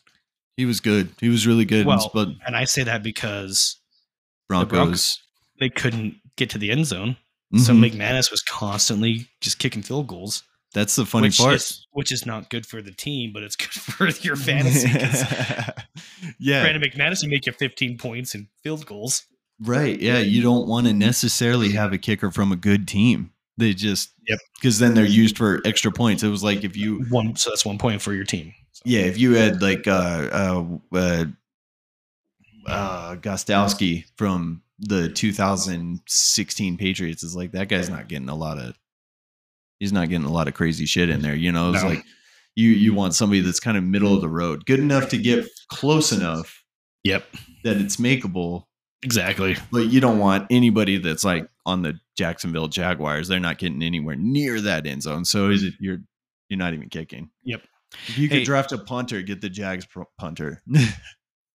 he 0.56 0.64
was 0.64 0.80
good 0.80 1.10
he 1.20 1.28
was 1.28 1.46
really 1.46 1.64
good 1.66 1.86
Well, 1.86 2.10
but 2.14 2.28
And 2.46 2.56
I 2.56 2.64
say 2.64 2.82
that 2.84 3.02
because 3.02 3.76
Broncos, 4.48 4.70
Broncos- 4.70 5.18
they 5.60 5.68
couldn't 5.68 6.16
get 6.36 6.50
to 6.50 6.58
the 6.58 6.70
end 6.70 6.86
zone. 6.86 7.16
So 7.58 7.72
Mhm. 7.72 7.90
McManus 7.92 8.30
was 8.30 8.42
constantly 8.42 9.28
just 9.40 9.58
kicking 9.58 9.82
field 9.82 10.06
goals. 10.08 10.42
That's 10.76 10.94
the 10.94 11.06
funny 11.06 11.28
which 11.28 11.38
part 11.38 11.54
Is, 11.54 11.86
which 11.92 12.12
is 12.12 12.26
not 12.26 12.50
good 12.50 12.66
for 12.66 12.82
the 12.82 12.92
team, 12.92 13.32
but 13.32 13.42
it's 13.42 13.56
good 13.56 13.68
for 13.70 14.08
your 14.20 14.36
fantasy. 14.36 14.90
yeah 16.38 16.62
Brandon 16.62 16.82
McManus 16.82 17.22
will 17.22 17.30
make 17.30 17.46
you 17.46 17.52
15 17.52 17.96
points 17.96 18.34
and 18.34 18.46
field 18.62 18.84
goals. 18.84 19.24
Right. 19.58 19.98
Yeah. 19.98 20.18
You 20.18 20.42
don't 20.42 20.68
want 20.68 20.86
to 20.86 20.92
necessarily 20.92 21.72
have 21.72 21.94
a 21.94 21.98
kicker 21.98 22.30
from 22.30 22.52
a 22.52 22.56
good 22.56 22.86
team. 22.86 23.32
They 23.56 23.72
just, 23.72 24.10
Yep. 24.28 24.38
Because 24.56 24.78
then 24.78 24.92
they're 24.92 25.06
used 25.06 25.38
for 25.38 25.62
extra 25.64 25.90
points. 25.90 26.22
It 26.22 26.28
was 26.28 26.44
like 26.44 26.62
if 26.62 26.76
you, 26.76 27.06
One, 27.08 27.36
so 27.36 27.48
that's 27.48 27.64
one 27.64 27.78
point 27.78 28.02
for 28.02 28.12
your 28.12 28.24
team. 28.24 28.52
So, 28.72 28.82
yeah, 28.84 29.00
if 29.00 29.16
you 29.16 29.32
had 29.34 29.62
like 29.62 29.86
uh, 29.86 30.28
uh, 30.30 30.64
uh, 30.94 31.24
uh, 32.66 33.16
Gostkowski 33.16 34.04
from 34.18 34.60
the 34.78 35.08
2016 35.08 36.76
Patriots, 36.76 37.22
is 37.22 37.34
like 37.34 37.52
that 37.52 37.70
guy's 37.70 37.88
not 37.88 38.08
getting 38.08 38.28
a 38.28 38.34
lot 38.34 38.58
of, 38.58 38.76
he's 39.80 39.92
not 39.92 40.08
getting 40.08 40.26
a 40.26 40.32
lot 40.32 40.48
of 40.48 40.54
crazy 40.54 40.86
shit 40.86 41.10
in 41.10 41.22
there. 41.22 41.34
You 41.34 41.52
know, 41.52 41.72
it's 41.72 41.82
No. 41.82 41.88
like 41.90 42.04
you 42.54 42.70
you 42.70 42.94
want 42.94 43.14
somebody 43.14 43.40
that's 43.40 43.60
kind 43.60 43.76
of 43.76 43.84
middle 43.84 44.14
of 44.14 44.20
the 44.20 44.28
road, 44.28 44.64
good 44.66 44.80
enough 44.80 45.08
to 45.10 45.18
get 45.18 45.46
close 45.68 46.12
enough 46.12 46.62
Yep. 47.04 47.24
that 47.64 47.76
it's 47.76 47.96
makeable, 47.96 48.64
Exactly. 49.02 49.56
But 49.70 49.86
you 49.92 50.00
don't 50.00 50.18
want 50.18 50.46
anybody 50.50 50.96
that's 50.98 51.22
like 51.24 51.48
on 51.66 51.82
the 51.82 52.00
Jacksonville 52.16 52.66
Jaguars. 52.68 53.28
They're 53.28 53.38
not 53.38 53.58
getting 53.58 53.82
anywhere 53.82 54.16
near 54.16 54.60
that 54.62 54.86
end 54.86 55.02
zone. 55.02 55.24
So 55.24 55.50
is 55.50 55.62
it 55.62 55.74
you're 55.78 55.98
you're 56.48 56.58
not 56.58 56.74
even 56.74 56.88
kicking. 56.88 57.30
Yep. 57.44 57.62
If 58.08 58.18
you 58.18 58.28
could 58.28 58.38
Hey. 58.38 58.44
draft 58.44 58.72
a 58.72 58.78
punter, 58.78 59.20
get 59.22 59.40
the 59.40 59.48
Jags 59.50 59.86
punter. 60.18 60.62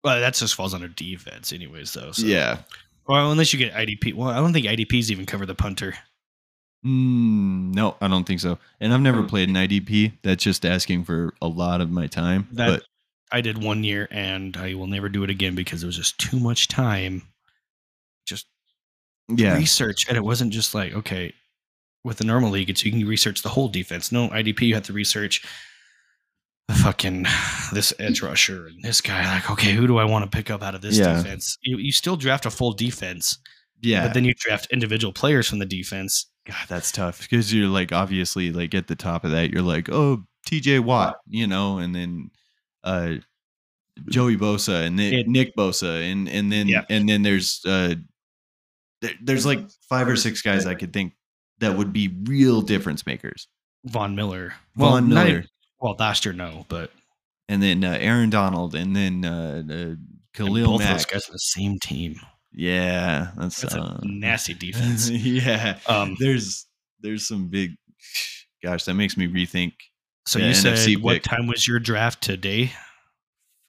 Well, 0.04 0.20
that 0.22 0.34
just 0.34 0.56
falls 0.56 0.74
under 0.74 0.88
defense, 0.88 1.52
anyways, 1.52 1.91
though. 1.94 2.12
So. 2.14 2.26
yeah. 2.26 2.60
Well, 3.08 3.32
unless 3.32 3.52
you 3.52 3.60
get 3.60 3.74
IDP. 3.74 4.14
Well, 4.14 4.30
I 4.30 4.36
don't 4.36 4.54
think 4.54 4.66
IDPs 4.66 5.10
even 5.10 5.26
cover 5.26 5.46
the 5.46 5.56
punter. 5.56 5.96
Mm, 6.85 7.73
no, 7.76 7.95
I 8.01 8.07
don't 8.07 8.26
think 8.26 8.39
so. 8.39 8.57
And 8.80 8.93
I've 8.93 9.01
never 9.01 9.23
played 9.23 9.49
an 9.49 9.56
IDP. 9.56 10.14
That's 10.23 10.43
just 10.43 10.65
asking 10.65 11.03
for 11.03 11.34
a 11.41 11.47
lot 11.47 11.81
of 11.81 11.89
my 11.91 12.07
time. 12.07 12.47
That- 12.53 12.68
but 12.69 12.84
I 13.31 13.41
did 13.41 13.57
one 13.61 13.84
year, 13.84 14.07
and 14.11 14.56
I 14.57 14.73
will 14.73 14.88
never 14.88 15.10
do 15.10 15.23
it 15.23 15.30
again 15.30 15.56
because 15.56 15.84
it 15.84 15.85
was 15.85 15.97
just 15.97 16.18
too 16.18 16.39
much 16.39 16.68
time. 16.68 17.23
Just 18.26 18.47
Yeah. 19.27 19.56
research, 19.57 20.07
and 20.07 20.18
it 20.18 20.23
wasn't 20.23 20.53
just 20.53 20.73
like 20.73 20.93
okay, 20.93 21.34
with 22.03 22.18
the 22.18 22.23
normal 22.23 22.49
league, 22.51 22.69
it's 22.69 22.84
you 22.85 22.91
can 22.91 23.06
research 23.06 23.41
the 23.41 23.49
whole 23.49 23.68
defense. 23.68 24.11
No 24.11 24.30
IDP, 24.30 24.68
you 24.68 24.73
have 24.76 24.84
to 24.84 24.93
research 24.93 25.43
the 26.69 26.76
fucking 26.76 27.26
this 27.73 27.93
edge 27.99 28.22
rusher 28.22 28.68
and 28.68 28.81
this 28.84 29.01
guy. 29.01 29.26
Like, 29.35 29.49
okay, 29.51 29.73
who 29.73 29.85
do 29.85 29.97
I 29.97 30.06
want 30.06 30.23
to 30.30 30.35
pick 30.35 30.49
up 30.49 30.64
out 30.64 30.76
of 30.76 30.81
this 30.81 30.97
Yeah. 30.97 31.15
defense? 31.18 31.57
You 31.61 31.77
you 31.77 31.91
still 31.91 32.15
draft 32.15 32.45
a 32.45 32.51
full 32.51 32.72
defense, 32.73 33.38
Yeah. 33.81 34.06
but 34.07 34.14
then 34.14 34.23
you 34.23 34.34
draft 34.34 34.68
individual 34.72 35.11
players 35.14 35.47
from 35.47 35.60
the 35.60 35.65
defense. 35.65 36.26
God, 36.49 36.67
that's 36.67 36.91
tough 36.91 37.21
because 37.21 37.53
you're 37.53 37.67
like 37.67 37.91
obviously 37.91 38.51
like 38.51 38.73
at 38.73 38.88
the 38.88 38.95
top 38.95 39.23
of 39.23 39.31
that, 39.31 39.51
you're 39.51 39.61
like, 39.61 39.89
oh, 39.89 40.23
TJ 40.47 40.80
Watt, 40.81 41.17
you 41.27 41.47
know, 41.47 41.77
and 41.77 41.95
then 41.95 42.31
uh 42.84 43.15
Joey 44.09 44.38
Bosa 44.38 44.85
and 44.85 44.97
then 44.97 45.13
It- 45.13 45.27
Nick 45.27 45.55
Bosa 45.55 46.09
and 46.11 46.27
and 46.30 46.51
then 46.51 46.67
Yeah. 46.67 46.84
and 46.89 47.07
then 47.07 47.21
there's 47.23 47.61
uh 47.65 47.95
there, 49.01 49.11
there's 49.21 49.45
like 49.45 49.59
five 49.89 50.07
or 50.07 50.15
six 50.15 50.41
guys 50.41 50.65
I 50.65 50.76
could 50.76 50.91
think 50.93 51.13
that 51.59 51.77
would 51.77 51.93
be 51.93 52.07
real 52.23 52.61
difference 52.61 53.05
makers. 53.05 53.47
Von 53.85 54.15
Miller, 54.15 54.53
Von 54.76 55.09
not 55.09 55.26
Miller 55.26 55.38
even- 55.39 55.47
well, 55.81 55.95
last 55.99 56.26
year 56.26 56.34
no, 56.34 56.65
but 56.69 56.91
and 57.47 57.61
then 57.63 57.84
uh, 57.84 57.97
Aaron 57.99 58.30
Donald 58.30 58.76
and 58.76 58.95
then 58.95 59.23
uh, 59.26 59.63
uh 59.67 59.73
and 59.73 59.97
Khalil 60.34 60.65
both 60.73 60.80
Mack. 60.81 60.93
those 60.97 61.05
guys 61.05 61.26
on 61.30 61.34
the 61.34 61.39
same 61.39 61.80
team. 61.80 62.19
Yeah, 62.51 63.31
that's, 63.38 63.61
That's 63.61 63.76
uh, 63.76 63.99
a 64.01 64.05
nasty 64.07 64.53
defense. 64.55 65.09
yeah. 65.09 65.77
Um, 65.88 66.15
There's 66.19 66.65
there's 67.01 67.27
some 67.27 67.47
big 67.47 67.71
gosh, 68.63 68.84
that 68.85 68.95
makes 68.95 69.15
me 69.17 69.27
rethink 69.27 69.73
so 70.26 70.39
you 70.39 70.53
said 70.53 70.73
NFC 70.77 71.01
what 71.01 71.13
pick. 71.13 71.23
time 71.23 71.47
was 71.47 71.67
your 71.67 71.80
draft 71.80 72.21
today? 72.21 72.71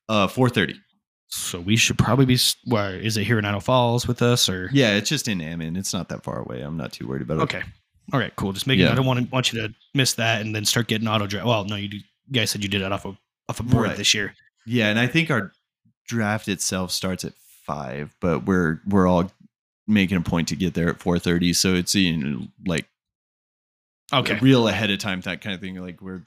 uh 0.08 0.26
430. 0.28 0.80
So 1.28 1.60
we 1.60 1.76
should 1.76 1.96
probably 1.96 2.24
be. 2.26 2.36
Where 2.64 2.96
is 2.96 3.16
it 3.16 3.22
here 3.24 3.38
in 3.38 3.44
Idaho 3.44 3.60
Falls 3.60 4.08
with 4.08 4.20
us 4.20 4.48
or? 4.48 4.68
Yeah, 4.72 4.96
it's 4.96 5.08
just 5.08 5.28
in 5.28 5.40
Ammon. 5.40 5.76
It's 5.76 5.92
not 5.92 6.08
that 6.08 6.24
far 6.24 6.40
away. 6.40 6.60
I'm 6.62 6.76
not 6.76 6.92
too 6.92 7.06
worried 7.06 7.22
about 7.22 7.38
it. 7.38 7.42
Okay. 7.42 7.62
All 8.12 8.18
right. 8.18 8.34
Cool. 8.34 8.52
Just 8.52 8.66
making. 8.66 8.86
Yeah. 8.86 8.90
I 8.92 8.96
don't 8.96 9.06
want 9.06 9.20
to 9.20 9.30
want 9.30 9.52
you 9.52 9.60
to 9.62 9.72
miss 9.94 10.14
that 10.14 10.40
and 10.40 10.52
then 10.52 10.64
start 10.64 10.88
getting 10.88 11.06
auto 11.06 11.28
draft. 11.28 11.46
Well, 11.46 11.64
no, 11.66 11.76
you, 11.76 11.86
do, 11.88 11.98
you 11.98 12.02
guys 12.32 12.50
said 12.50 12.64
you 12.64 12.68
did 12.68 12.82
that 12.82 12.90
off 12.90 13.06
of 13.06 13.16
off 13.48 13.60
a 13.60 13.62
board 13.62 13.86
Right. 13.86 13.96
this 13.96 14.12
year. 14.12 14.34
Yeah, 14.66 14.88
and 14.88 14.98
I 14.98 15.06
think 15.06 15.30
our 15.30 15.52
draft 16.08 16.48
itself 16.48 16.90
starts 16.90 17.24
at 17.24 17.34
five, 17.70 18.14
but 18.20 18.46
we're 18.46 18.80
we're 18.88 19.06
all 19.06 19.30
making 19.86 20.16
a 20.16 20.20
point 20.20 20.48
to 20.48 20.56
get 20.56 20.74
there 20.74 20.88
at 20.88 20.98
4:30. 20.98 21.54
So 21.54 21.74
it's 21.74 21.94
you 21.94 22.16
know, 22.16 22.46
like 22.66 22.86
Okay. 24.12 24.38
real 24.40 24.66
ahead 24.68 24.90
of 24.90 24.98
time 24.98 25.20
that 25.22 25.40
kind 25.40 25.54
of 25.54 25.60
thing. 25.60 25.76
Like 25.76 26.00
we're 26.02 26.22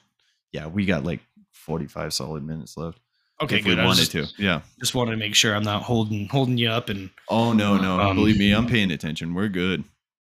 yeah, 0.52 0.68
we 0.68 0.86
got 0.86 1.04
like 1.04 1.20
45 1.52 2.14
solid 2.14 2.46
minutes 2.46 2.78
left. 2.78 3.00
Okay. 3.42 3.58
if 3.58 3.66
Good. 3.66 3.78
we 3.78 3.84
wanted 3.84 4.10
just, 4.10 4.12
to. 4.12 4.28
Yeah. 4.38 4.62
just 4.80 4.96
wanted 4.96 5.12
to 5.12 5.18
make 5.18 5.36
sure 5.36 5.54
I'm 5.56 5.64
not 5.64 5.82
holding 5.84 6.30
holding 6.30 6.58
you 6.58 6.70
up 6.70 6.90
and 6.90 7.10
Oh 7.30 7.52
no, 7.52 7.78
no. 7.78 8.00
Um, 8.00 8.16
Believe 8.16 8.38
me, 8.38 8.52
I'm 8.54 8.68
paying 8.68 8.92
attention. 8.92 9.34
We're 9.34 9.50
good. 9.50 9.84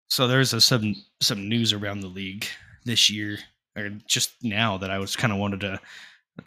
So 0.09 0.27
there's 0.29 0.53
a, 0.53 0.61
some 0.61 0.95
some 1.21 1.49
news 1.49 1.73
around 1.73 2.01
the 2.01 2.07
league 2.09 2.47
this 2.85 3.11
year, 3.11 3.39
or 3.77 3.91
just 4.07 4.33
now 4.43 4.77
that 4.79 4.91
I 4.91 4.99
was 4.99 5.17
kind 5.17 5.33
of 5.33 5.39
wanted 5.39 5.61
to 5.61 5.81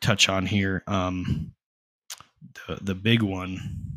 touch 0.02 0.30
on 0.30 0.46
here. 0.46 0.84
Um, 0.88 1.52
the 2.68 2.78
the 2.82 2.96
big 2.96 3.22
one, 3.22 3.95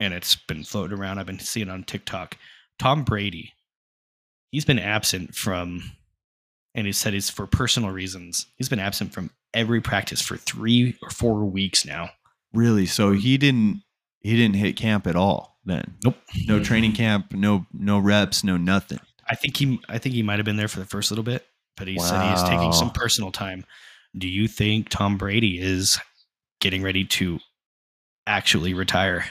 and 0.00 0.14
it's 0.14 0.36
been 0.36 0.64
floating 0.64 0.98
around. 0.98 1.18
I've 1.18 1.26
been 1.26 1.38
seeing 1.38 1.68
it 1.68 1.72
on 1.72 1.84
TikTok. 1.84 2.36
Tom 2.78 3.04
Brady, 3.04 3.52
he's 4.50 4.64
been 4.64 4.78
absent 4.78 5.34
from, 5.34 5.82
and 6.74 6.86
he 6.86 6.92
said 6.92 7.12
he's 7.12 7.30
for 7.30 7.46
personal 7.46 7.90
reasons. 7.90 8.46
He's 8.56 8.68
been 8.68 8.78
absent 8.78 9.12
from 9.12 9.30
every 9.54 9.80
practice 9.80 10.22
for 10.22 10.36
three 10.36 10.96
or 11.02 11.10
four 11.10 11.44
weeks 11.44 11.84
now. 11.84 12.10
Really? 12.52 12.86
So 12.86 13.12
he 13.12 13.36
didn't 13.36 13.82
he 14.20 14.36
didn't 14.36 14.56
hit 14.56 14.76
camp 14.76 15.06
at 15.06 15.16
all 15.16 15.58
then. 15.64 15.96
Nope. 16.04 16.16
No 16.46 16.62
training 16.62 16.92
camp, 16.92 17.32
no 17.32 17.66
no 17.72 17.98
reps, 17.98 18.44
no 18.44 18.56
nothing. 18.56 19.00
I 19.28 19.34
think 19.34 19.56
he 19.56 19.80
I 19.88 19.98
think 19.98 20.14
he 20.14 20.22
might 20.22 20.38
have 20.38 20.46
been 20.46 20.56
there 20.56 20.68
for 20.68 20.80
the 20.80 20.86
first 20.86 21.10
little 21.10 21.24
bit, 21.24 21.46
but 21.76 21.88
he 21.88 21.98
said 21.98 22.26
he 22.26 22.34
is 22.34 22.42
taking 22.44 22.72
some 22.72 22.90
personal 22.90 23.30
time. 23.30 23.64
Do 24.16 24.28
you 24.28 24.48
think 24.48 24.88
Tom 24.88 25.18
Brady 25.18 25.58
is 25.60 25.98
getting 26.60 26.82
ready 26.82 27.04
to 27.04 27.38
actually 28.26 28.74
retire? 28.74 29.26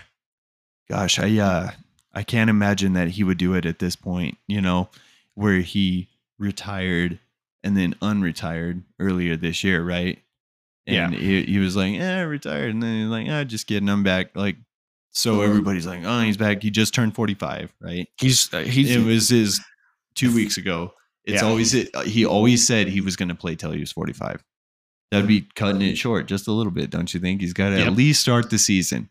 Gosh, 0.90 1.20
I 1.20 1.38
uh 1.40 1.72
I 2.14 2.24
can't 2.24 2.50
imagine 2.50 2.94
that 2.94 3.10
he 3.10 3.24
would 3.24 3.38
do 3.38 3.54
it 3.54 3.66
at 3.66 3.80
this 3.80 3.96
point, 3.96 4.38
you 4.48 4.62
know, 4.62 4.90
where 5.36 5.60
he 5.60 6.08
retired 6.40 7.20
and 7.64 7.76
then 7.78 7.94
unretired 8.02 8.84
earlier 9.00 9.36
this 9.36 9.64
year, 9.64 9.84
right? 9.84 10.20
And 10.88 11.14
he, 11.14 11.44
he 11.44 11.60
was 11.60 11.76
like, 11.76 11.96
eh, 12.00 12.22
retired. 12.22 12.74
And 12.74 12.82
then 12.82 13.02
he's 13.02 13.10
like, 13.10 13.28
ah, 13.30 13.44
just 13.44 13.68
kidding, 13.68 13.90
I'm 13.90 14.04
back. 14.04 14.36
Like, 14.36 14.56
so 15.12 15.42
everybody's 15.42 15.86
like, 15.86 16.02
oh, 16.06 16.22
he's 16.22 16.38
back. 16.38 16.64
He 16.64 16.70
just 16.72 16.94
turned 16.94 17.14
45, 17.14 17.74
right? 17.82 18.08
He's 18.22 18.52
uh, 18.54 18.60
he's 18.60 18.96
it 18.96 19.04
was 19.04 19.28
his 19.30 19.60
two 20.16 20.34
weeks 20.34 20.56
ago. 20.58 20.94
It's 21.26 21.42
Yeah. 21.42 21.50
always 21.50 21.74
it, 21.74 21.94
he 22.06 22.26
always 22.26 22.66
said 22.66 22.88
he 22.88 23.02
was 23.02 23.18
going 23.18 23.28
to 23.30 23.36
play 23.36 23.56
till 23.56 23.72
he 23.72 23.80
was 23.82 23.92
45. 23.92 24.44
That'd 25.12 25.28
be 25.28 25.42
cutting 25.56 25.82
it 25.82 25.98
short 25.98 26.26
just 26.28 26.48
a 26.48 26.52
little 26.54 26.72
bit, 26.72 26.90
don't 26.90 27.14
you 27.14 27.20
think? 27.20 27.42
He's 27.42 27.54
got 27.54 27.70
to 27.72 27.78
Yep. 27.80 27.88
at 27.88 27.94
least 27.94 28.22
start 28.22 28.50
the 28.50 28.58
season. 28.58 29.10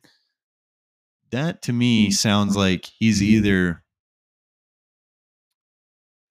That 1.30 1.62
to 1.62 1.72
me 1.72 2.10
sounds 2.10 2.56
like 2.56 2.86
he's 2.98 3.22
either 3.22 3.82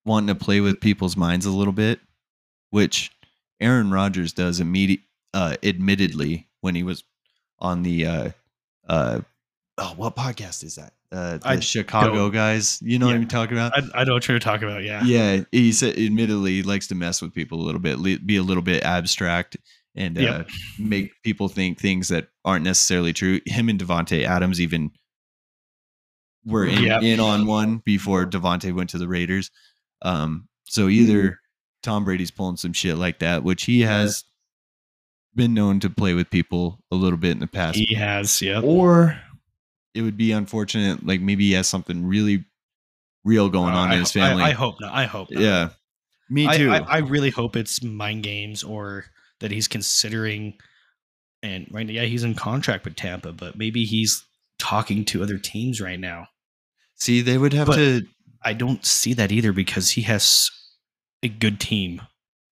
wanting 0.04 0.28
to 0.28 0.34
play 0.34 0.60
with 0.60 0.80
people's 0.80 1.16
minds 1.16 1.46
a 1.46 1.50
little 1.50 1.72
bit, 1.72 2.00
which 2.70 3.10
Aaron 3.60 3.90
Rodgers 3.90 4.32
does 4.32 4.60
immediate, 4.60 5.00
uh, 5.34 5.56
admittedly 5.62 6.48
when 6.60 6.74
he 6.74 6.82
was 6.82 7.04
on 7.58 7.82
the 7.82 8.06
uh, 8.06 8.30
uh, 8.88 9.20
oh, 9.78 9.94
what 9.96 10.16
podcast 10.16 10.64
is 10.64 10.76
that? 10.76 10.92
Uh, 11.12 11.38
the 11.38 11.48
I 11.48 11.60
Chicago 11.60 12.30
guys. 12.30 12.80
You 12.82 12.98
know 12.98 13.06
what 13.06 13.14
I'm 13.14 13.28
talking 13.28 13.56
about? 13.56 13.72
I, 13.76 14.00
I 14.00 14.04
know 14.04 14.14
what 14.14 14.26
you're 14.26 14.38
talking 14.38 14.68
about. 14.68 14.82
Yeah. 14.82 15.02
yeah, 15.04 15.44
he 15.52 15.72
said 15.72 15.96
admittedly 15.98 16.52
he 16.52 16.62
likes 16.62 16.88
to 16.88 16.94
mess 16.94 17.22
with 17.22 17.32
people 17.32 17.60
a 17.60 17.64
little 17.64 17.80
bit, 17.80 18.26
be 18.26 18.36
a 18.36 18.42
little 18.42 18.62
bit 18.62 18.82
abstract, 18.82 19.56
and 19.96 20.18
uh, 20.18 20.44
make 20.78 21.10
people 21.22 21.48
think 21.48 21.80
things 21.80 22.08
that 22.08 22.28
aren't 22.44 22.64
necessarily 22.64 23.12
true. 23.12 23.40
Him 23.46 23.68
and 23.68 23.80
Davante 23.80 24.24
Adams 24.24 24.60
even 24.60 24.90
were 26.44 26.66
in, 26.66 26.82
Yep. 26.84 27.02
in 27.02 27.20
on 27.20 27.46
one 27.46 27.78
before 27.84 28.24
Davante 28.26 28.72
went 28.74 28.90
to 28.90 28.98
the 28.98 29.08
Raiders. 29.08 29.50
Um, 30.02 30.48
so 30.64 30.88
either 30.88 31.40
Tom 31.82 32.04
Brady's 32.04 32.30
pulling 32.30 32.56
some 32.56 32.72
shit 32.72 32.96
like 32.96 33.18
that, 33.20 33.42
which 33.42 33.64
he 33.64 33.80
has 33.80 34.24
been 35.34 35.54
known 35.54 35.80
to 35.80 35.90
play 35.90 36.14
with 36.14 36.30
people 36.30 36.78
a 36.90 36.94
little 36.96 37.18
bit 37.18 37.32
in 37.32 37.40
the 37.40 37.46
past, 37.46 37.76
He 37.78 37.94
has. 37.94 38.40
Yeah. 38.40 38.60
or 38.60 39.18
it 39.94 40.02
would 40.02 40.16
be 40.16 40.32
unfortunate, 40.32 41.06
like 41.06 41.20
maybe 41.20 41.46
he 41.46 41.52
has 41.54 41.66
something 41.68 42.06
really 42.06 42.44
real 43.24 43.48
going 43.48 43.72
on 43.74 43.88
I, 43.90 43.94
in 43.94 44.00
his 44.00 44.10
I- 44.16 44.20
family. 44.20 44.42
I, 44.44 44.50
hope 44.52 44.76
not. 44.80 44.92
I 44.94 45.04
hope. 45.06 45.30
Not. 45.30 45.42
Yeah. 45.42 45.68
Me 46.28 46.46
I, 46.46 46.56
too. 46.56 46.70
I, 46.70 46.78
I 46.78 46.98
really 46.98 47.30
hope 47.30 47.56
it's 47.56 47.82
mind 47.82 48.22
games 48.24 48.62
or 48.64 49.04
that 49.40 49.50
he's 49.50 49.68
considering. 49.68 50.54
And 51.42 51.66
right 51.70 51.86
now, 51.86 51.92
yeah, 51.92 52.02
he's 52.02 52.24
in 52.24 52.34
contract 52.34 52.84
with 52.84 52.96
Tampa, 52.96 53.32
but 53.32 53.56
maybe 53.56 53.84
he's 53.84 54.24
talking 54.58 55.04
to 55.06 55.22
other 55.22 55.38
teams 55.38 55.80
right 55.80 56.00
now. 56.00 56.28
See, 56.94 57.20
they 57.20 57.38
would 57.38 57.52
have 57.52 57.68
But- 57.68 57.76
to. 57.76 58.06
I 58.42 58.52
don't 58.52 58.84
see 58.86 59.12
that 59.14 59.32
either 59.32 59.52
because 59.52 59.90
he 59.90 60.02
has 60.02 60.50
a 61.22 61.28
good 61.28 61.58
team 61.58 62.02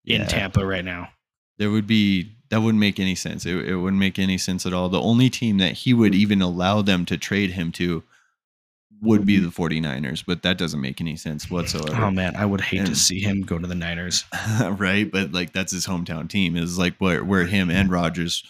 in 0.05 0.23
Yeah. 0.23 0.27
Tampa 0.27 0.67
right 0.67 0.85
now. 0.85 1.11
There 1.59 1.71
would 1.71 1.87
be. 1.87 2.33
That 2.51 2.61
wouldn't 2.61 2.81
make 2.81 3.01
any 3.01 3.15
sense. 3.15 3.47
It, 3.47 3.57
it 3.69 3.77
wouldn't 3.77 3.99
make 3.99 4.19
any 4.19 4.39
sense 4.39 4.67
at 4.67 4.73
all. 4.73 4.89
The 4.89 5.01
only 5.01 5.31
team 5.31 5.59
that 5.59 5.73
he 5.73 5.95
would 5.95 6.15
hmm. 6.15 6.21
even 6.21 6.43
allow 6.43 6.83
them 6.83 7.05
to 7.07 7.17
trade 7.17 7.53
him 7.53 7.73
to 7.73 8.03
would 9.05 9.25
be 9.27 9.39
the 9.39 9.49
49ers, 9.49 10.25
but 10.27 10.43
that 10.43 10.59
doesn't 10.59 10.81
make 10.81 11.01
any 11.01 11.17
sense 11.17 11.51
whatsoever. 11.51 12.05
Oh 12.05 12.11
man, 12.11 12.35
I 12.37 12.47
would 12.47 12.61
hate 12.61 12.87
to 12.87 12.97
see 12.97 13.21
him 13.21 13.43
go 13.43 13.59
to 13.59 13.67
the 13.67 13.75
Niners. 13.75 14.25
right? 14.61 15.11
But 15.11 15.33
like 15.33 15.53
that's 15.53 15.73
his 15.73 15.87
hometown 15.87 16.29
team 16.29 16.57
is 16.57 16.79
like 16.79 16.97
where 16.99 17.23
where 17.23 17.45
him 17.45 17.71
and 17.71 17.91
Rodgers 17.91 18.43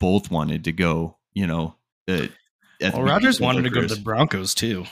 both 0.00 0.30
wanted 0.30 0.64
to 0.64 0.72
go. 0.72 1.16
You 1.34 1.46
know, 1.46 1.76
uh, 2.08 2.26
Well, 2.80 3.02
Rodgers 3.02 3.40
wanted 3.40 3.62
to 3.64 3.70
go 3.70 3.82
to 3.82 3.94
the 3.94 4.00
Broncos 4.00 4.54
too. 4.54 4.84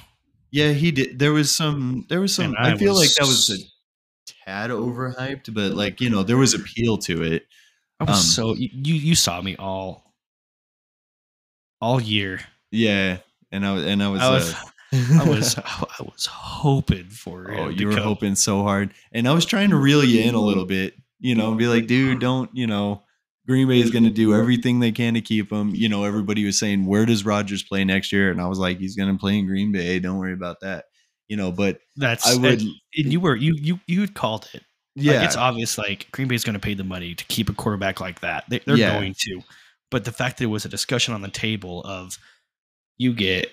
Yeah, 0.51 0.73
he 0.73 0.91
did. 0.91 1.19
There 1.19 1.33
was 1.33 1.51
some. 1.51 2.07
There 2.09 2.21
was 2.21 2.35
some. 2.35 2.55
I, 2.59 2.73
I 2.73 2.77
feel 2.77 2.95
like 2.95 3.15
that 3.15 3.27
was 3.27 3.51
a 3.51 3.59
tad 4.45 4.71
overhyped, 4.71 5.53
but 5.55 5.73
like 5.73 6.01
you 6.01 6.11
know, 6.11 6.23
there 6.23 6.37
was 6.37 6.55
appeal 6.55 6.99
to 6.99 7.23
it. 7.23 7.47
I 8.01 8.05
was 8.05 8.17
Um, 8.17 8.23
so 8.23 8.55
you 8.55 8.95
you 8.95 9.15
saw 9.15 9.41
me 9.41 9.57
all 9.57 10.15
all 11.81 12.01
year. 12.01 12.41
Yeah, 12.71 13.19
and 13.53 13.67
I 13.67 13.73
was 13.73 13.85
and 13.85 14.03
I 14.03 14.09
was. 14.09 14.21
I 14.21 14.31
was 14.31 14.55
uh, 14.55 14.59
I 14.93 15.25
was 15.29 15.57
I 15.65 16.03
was 16.03 16.27
hoping 16.27 17.09
for 17.11 17.51
oh, 17.53 17.69
you 17.69 17.89
were 17.89 17.95
come. 17.95 18.03
hoping 18.05 18.35
so 18.35 18.63
hard, 18.63 18.93
and 19.13 19.29
I 19.29 19.33
was 19.33 19.45
trying 19.47 19.71
to 19.71 19.77
reel 19.77 20.05
you 20.05 20.23
in 20.23 20.35
a 20.35 20.41
little 20.41 20.65
bit. 20.67 20.95
You 21.23 21.35
know, 21.35 21.51
and 21.51 21.59
be 21.59 21.67
like, 21.67 21.87
dude, 21.87 22.19
don't 22.21 22.51
you 22.55 22.67
know? 22.67 23.03
Green 23.47 23.67
Bay 23.69 23.81
is 23.81 23.91
going 23.91 24.05
to 24.05 24.11
do 24.11 24.33
everything 24.35 24.79
they 24.79 24.93
can 24.93 25.15
to 25.15 25.21
keep 25.21 25.51
him. 25.51 25.71
You 25.75 25.89
know, 25.89 26.05
everybody 26.05 26.45
was 26.45 26.57
saying, 26.59 26.87
where 26.87 27.05
does 27.05 27.25
Rodgers 27.25 27.65
play 27.65 27.85
next 27.85 28.13
year? 28.13 28.31
And 28.31 28.41
I 28.41 28.47
was 28.47 28.59
like, 28.61 28.79
he's 28.79 28.95
going 28.95 29.13
to 29.13 29.19
play 29.19 29.39
in 29.39 29.47
Green 29.47 29.73
Bay. 29.73 29.99
Don't 29.99 30.19
worry 30.19 30.35
about 30.35 30.61
that. 30.61 30.85
You 31.27 31.37
know, 31.37 31.51
but 31.51 31.81
That's 31.97 32.27
I 32.27 32.35
would. 32.41 32.61
and, 32.61 32.71
and 32.97 33.13
you 33.13 33.19
were 33.19 33.35
you 33.35 33.55
you 33.59 33.81
you 33.87 34.03
had 34.03 34.15
called 34.15 34.49
it. 34.55 34.63
Yeah, 34.95 35.15
Like, 35.15 35.25
it's 35.27 35.37
obvious. 35.37 35.79
Like 35.79 36.09
Green 36.13 36.29
Bay 36.29 36.35
is 36.37 36.45
going 36.45 36.55
to 36.55 36.61
pay 36.61 36.75
the 36.75 36.85
money 36.85 37.15
to 37.15 37.25
keep 37.25 37.49
a 37.49 37.53
quarterback 37.55 38.01
like 38.01 38.21
that. 38.21 38.45
They, 38.49 38.61
they're 38.61 38.77
Yeah. 38.77 38.93
going 38.99 39.15
to. 39.19 39.41
but 39.91 40.05
the 40.05 40.13
fact 40.13 40.39
that 40.39 40.45
it 40.45 40.49
was 40.49 40.65
a 40.65 40.69
discussion 40.69 41.13
on 41.15 41.23
the 41.23 41.29
table 41.29 41.83
of 41.85 42.19
you 42.99 43.13
get 43.15 43.49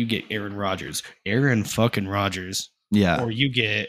you 0.00 0.06
get 0.06 0.24
Aaron 0.30 0.54
Rodgers, 0.56 1.02
Aaron 1.26 1.62
fucking 1.64 2.08
Rodgers, 2.08 2.70
Yeah. 2.90 3.22
or 3.22 3.30
you 3.30 3.48
get 3.52 3.88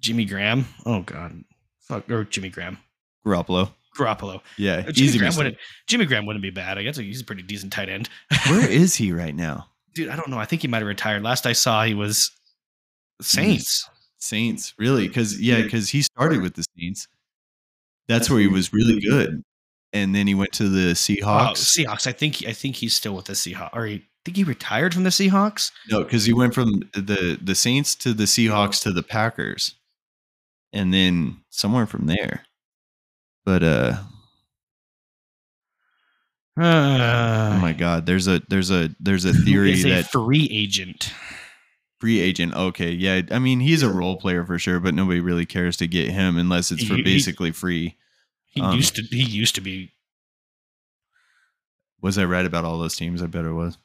Jimmy 0.00 0.24
Graham. 0.24 0.66
Oh 0.84 1.00
god, 1.02 1.42
fuck 1.80 2.10
or 2.10 2.24
Jimmy 2.24 2.48
Graham, 2.50 2.78
Garoppolo. 3.26 3.70
Garoppolo. 3.96 4.40
Yeah. 4.56 4.84
Uh, 4.88 4.92
Jimmy 4.92 5.08
Easy 5.08 5.18
Graham 5.18 5.36
wouldn't. 5.36 5.56
Jimmy 5.86 6.06
Graham 6.06 6.24
wouldn't 6.26 6.42
be 6.42 6.50
bad. 6.50 6.78
I 6.78 6.82
guess 6.82 6.96
he's 6.96 7.20
a 7.20 7.24
pretty 7.24 7.42
decent 7.42 7.72
tight 7.72 7.88
end. 7.90 8.08
Where 8.48 8.68
is 8.70 8.94
he 8.94 9.12
right 9.12 9.34
now? 9.34 9.66
Dude, 9.94 10.08
I 10.08 10.16
don't 10.16 10.28
know. 10.30 10.38
I 10.38 10.46
think 10.46 10.62
he 10.62 10.68
might 10.68 10.78
have 10.78 10.86
retired. 10.86 11.22
Last 11.22 11.46
I 11.46 11.52
saw, 11.52 11.84
he 11.84 11.92
was 11.94 12.30
Saints. 13.20 13.88
Saints, 14.18 14.72
really? 14.78 15.08
Because 15.08 15.40
yeah, 15.40 15.60
because 15.62 15.90
he 15.90 16.02
started 16.02 16.40
with 16.42 16.54
the 16.54 16.64
Saints. 16.78 17.06
That's 18.08 18.30
where 18.30 18.40
he 18.40 18.48
was 18.48 18.72
really 18.72 19.00
good, 19.00 19.42
and 19.92 20.14
then 20.14 20.26
he 20.26 20.34
went 20.34 20.52
to 20.52 20.68
the 20.68 20.90
Oh, 20.90 20.92
Seahawks. 20.94 21.76
Seahawks. 21.78 22.06
I 22.06 22.12
think. 22.12 22.44
I 22.46 22.52
think 22.52 22.76
he's 22.76 22.94
still 22.94 23.14
with 23.14 23.26
the 23.26 23.34
Seahawks. 23.34 23.70
Or 23.74 23.84
he, 23.86 24.04
think 24.24 24.36
he 24.36 24.44
retired 24.44 24.94
from 24.94 25.04
the 25.04 25.10
Seahawks. 25.10 25.70
No, 25.90 26.02
because 26.04 26.24
he 26.24 26.32
went 26.32 26.54
from 26.54 26.80
the 26.94 27.38
the 27.42 27.54
Saints 27.54 27.94
to 27.96 28.12
the 28.14 28.24
Seahawks 28.24 28.80
to 28.82 28.92
the 28.92 29.02
Packers, 29.02 29.74
and 30.72 30.92
then 30.94 31.38
somewhere 31.50 31.86
from 31.86 32.06
there. 32.06 32.44
But 33.44 33.62
uh, 33.62 33.96
oh 36.58 37.58
my 37.60 37.74
God, 37.76 38.06
there's 38.06 38.28
a 38.28 38.40
there's 38.48 38.70
a 38.70 38.90
there's 39.00 39.24
a 39.24 39.32
theory 39.32 39.72
is 39.72 39.84
a 39.84 39.88
that 39.90 40.10
free 40.10 40.48
agent. 40.52 41.12
free 42.00 42.20
agent. 42.20 42.54
Okay, 42.54 42.90
yeah, 42.92 43.22
I 43.30 43.38
mean 43.38 43.60
he's 43.60 43.82
a 43.82 43.90
role 43.90 44.16
player 44.16 44.44
for 44.44 44.58
sure, 44.58 44.78
but 44.80 44.94
nobody 44.94 45.20
really 45.20 45.46
cares 45.46 45.76
to 45.78 45.86
get 45.86 46.10
him 46.10 46.36
unless 46.36 46.70
it's 46.70 46.84
for 46.84 46.94
He- 46.94 47.02
he- 47.02 47.04
basically 47.04 47.52
free. 47.52 47.96
He 48.46 48.60
Um, 48.60 48.76
used 48.76 48.96
to. 48.96 49.02
He 49.02 49.22
used 49.24 49.54
to 49.54 49.60
be. 49.62 49.92
Was 52.02 52.18
I 52.18 52.24
right 52.24 52.44
about 52.44 52.64
all 52.64 52.78
those 52.78 52.96
teams? 52.96 53.22
I 53.22 53.26
bet 53.26 53.44
it 53.46 53.52
was. 53.52 53.78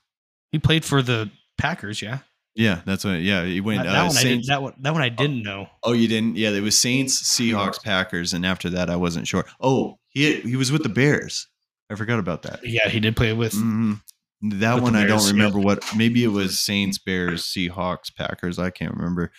He 0.52 0.60
played 0.60 0.86
for 0.86 1.02
the 1.02 1.30
Packers. 1.58 2.02
Yeah. 2.02 2.20
Yeah, 2.56 2.82
that's 2.86 3.06
what. 3.06 3.20
Yeah, 3.20 3.46
he 3.46 3.62
went. 3.62 3.84
that, 3.84 3.96
uh, 3.96 4.08
one 4.08 4.18
I 4.18 4.24
didn't. 4.24 4.48
That 4.48 4.62
one. 4.64 4.74
That 4.80 4.94
one 4.94 5.04
I 5.04 5.10
didn't 5.10 5.44
know. 5.44 5.68
Oh, 5.84 5.94
you 5.94 6.08
didn't? 6.08 6.38
Yeah, 6.38 6.50
it 6.50 6.62
was 6.64 6.76
Saints, 6.78 7.22
Seahawks, 7.22 7.84
Packers, 7.84 8.34
and 8.34 8.44
after 8.46 8.68
that, 8.72 8.90
I 8.90 8.96
wasn't 8.96 9.28
sure. 9.28 9.46
Oh, 9.62 10.00
he 10.10 10.42
he 10.42 10.56
was 10.56 10.72
with 10.72 10.82
the 10.82 10.90
Bears. 10.90 11.48
I 11.92 11.96
forgot 11.96 12.18
about 12.18 12.42
that. 12.44 12.62
Yeah, 12.66 12.90
he 12.90 13.00
did 13.00 13.16
play 13.16 13.32
with. 13.34 13.54
hmm 13.54 13.94
That 14.42 14.76
With 14.76 14.84
one 14.86 14.96
I 14.96 15.02
don't 15.06 15.20
Bears, 15.20 15.32
remember 15.32 15.60
what. 15.60 15.84
Maybe 15.96 16.24
it 16.24 16.30
was 16.30 16.60
Saints, 16.60 16.98
Bears, 16.98 17.44
Seahawks, 17.44 18.14
Packers. 18.16 18.58
I 18.58 18.72
can't 18.72 18.96
remember, 18.96 19.32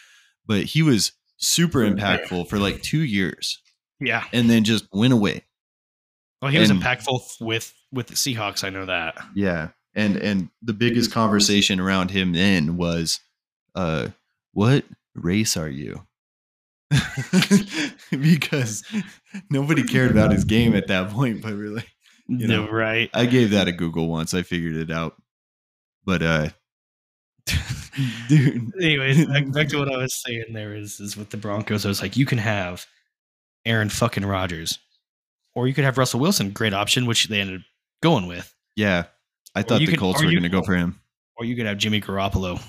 but 0.46 0.62
he 0.62 0.82
was 0.82 1.10
super 1.38 1.80
impactful 1.80 2.48
for 2.48 2.58
like 2.60 2.82
two 2.82 3.00
years, 3.02 3.60
Yeah. 3.98 4.24
and 4.32 4.48
then 4.48 4.62
just 4.62 4.86
went 4.92 5.12
away. 5.12 5.42
Well, 6.40 6.52
he 6.52 6.58
was 6.58 6.70
And- 6.70 6.80
impactful 6.80 7.20
with 7.40 7.74
with 7.90 8.06
the 8.06 8.14
Seahawks. 8.14 8.62
I 8.62 8.70
know 8.70 8.86
that. 8.86 9.16
Yeah, 9.34 9.70
and 9.98 10.16
and 10.16 10.48
the 10.62 10.72
biggest 10.72 11.12
conversation 11.12 11.80
around 11.80 12.10
him 12.10 12.32
then 12.32 12.76
was, 12.76 13.20
uh, 13.74 14.08
what 14.52 14.84
race 15.14 15.56
are 15.56 15.68
you? 15.68 16.06
because 18.10 18.84
nobody 19.50 19.82
cared 19.82 20.10
about 20.10 20.32
his 20.32 20.44
game 20.44 20.74
at 20.74 20.86
that 20.86 21.10
point, 21.10 21.42
but 21.42 21.52
really. 21.52 21.84
You 22.28 22.46
know. 22.46 22.66
no, 22.66 22.70
right. 22.70 23.10
I 23.12 23.26
gave 23.26 23.50
that 23.50 23.68
a 23.68 23.72
Google 23.72 24.08
once. 24.08 24.34
I 24.34 24.42
figured 24.42 24.76
it 24.76 24.90
out. 24.90 25.16
But 26.04 26.22
uh 26.22 26.48
dude. 28.28 28.72
Anyways, 28.80 29.26
back, 29.26 29.50
back 29.52 29.68
to 29.68 29.78
what 29.78 29.92
I 29.92 29.96
was 29.96 30.14
saying. 30.26 30.52
There 30.52 30.74
is 30.74 31.00
is 31.00 31.16
with 31.16 31.30
the 31.30 31.36
Broncos. 31.38 31.84
I 31.84 31.88
was 31.88 32.02
like, 32.02 32.16
you 32.16 32.26
can 32.26 32.38
have 32.38 32.86
Aaron 33.64 33.88
fucking 33.88 34.26
Rodgers, 34.26 34.78
or 35.54 35.66
you 35.66 35.74
could 35.74 35.84
have 35.84 35.98
Russell 35.98 36.20
Wilson. 36.20 36.50
Great 36.50 36.74
option, 36.74 37.06
which 37.06 37.28
they 37.28 37.40
ended 37.40 37.60
up 37.60 37.66
going 38.02 38.26
with. 38.26 38.54
Yeah. 38.76 39.04
I 39.54 39.62
thought 39.62 39.78
the 39.80 39.86
could- 39.86 39.98
Colts 39.98 40.22
were 40.22 40.32
gonna 40.32 40.48
go 40.48 40.62
for 40.62 40.74
him. 40.76 41.00
Or 41.36 41.44
you 41.44 41.54
could 41.56 41.66
have 41.66 41.78
Jimmy 41.78 42.00
Garoppolo. 42.00 42.60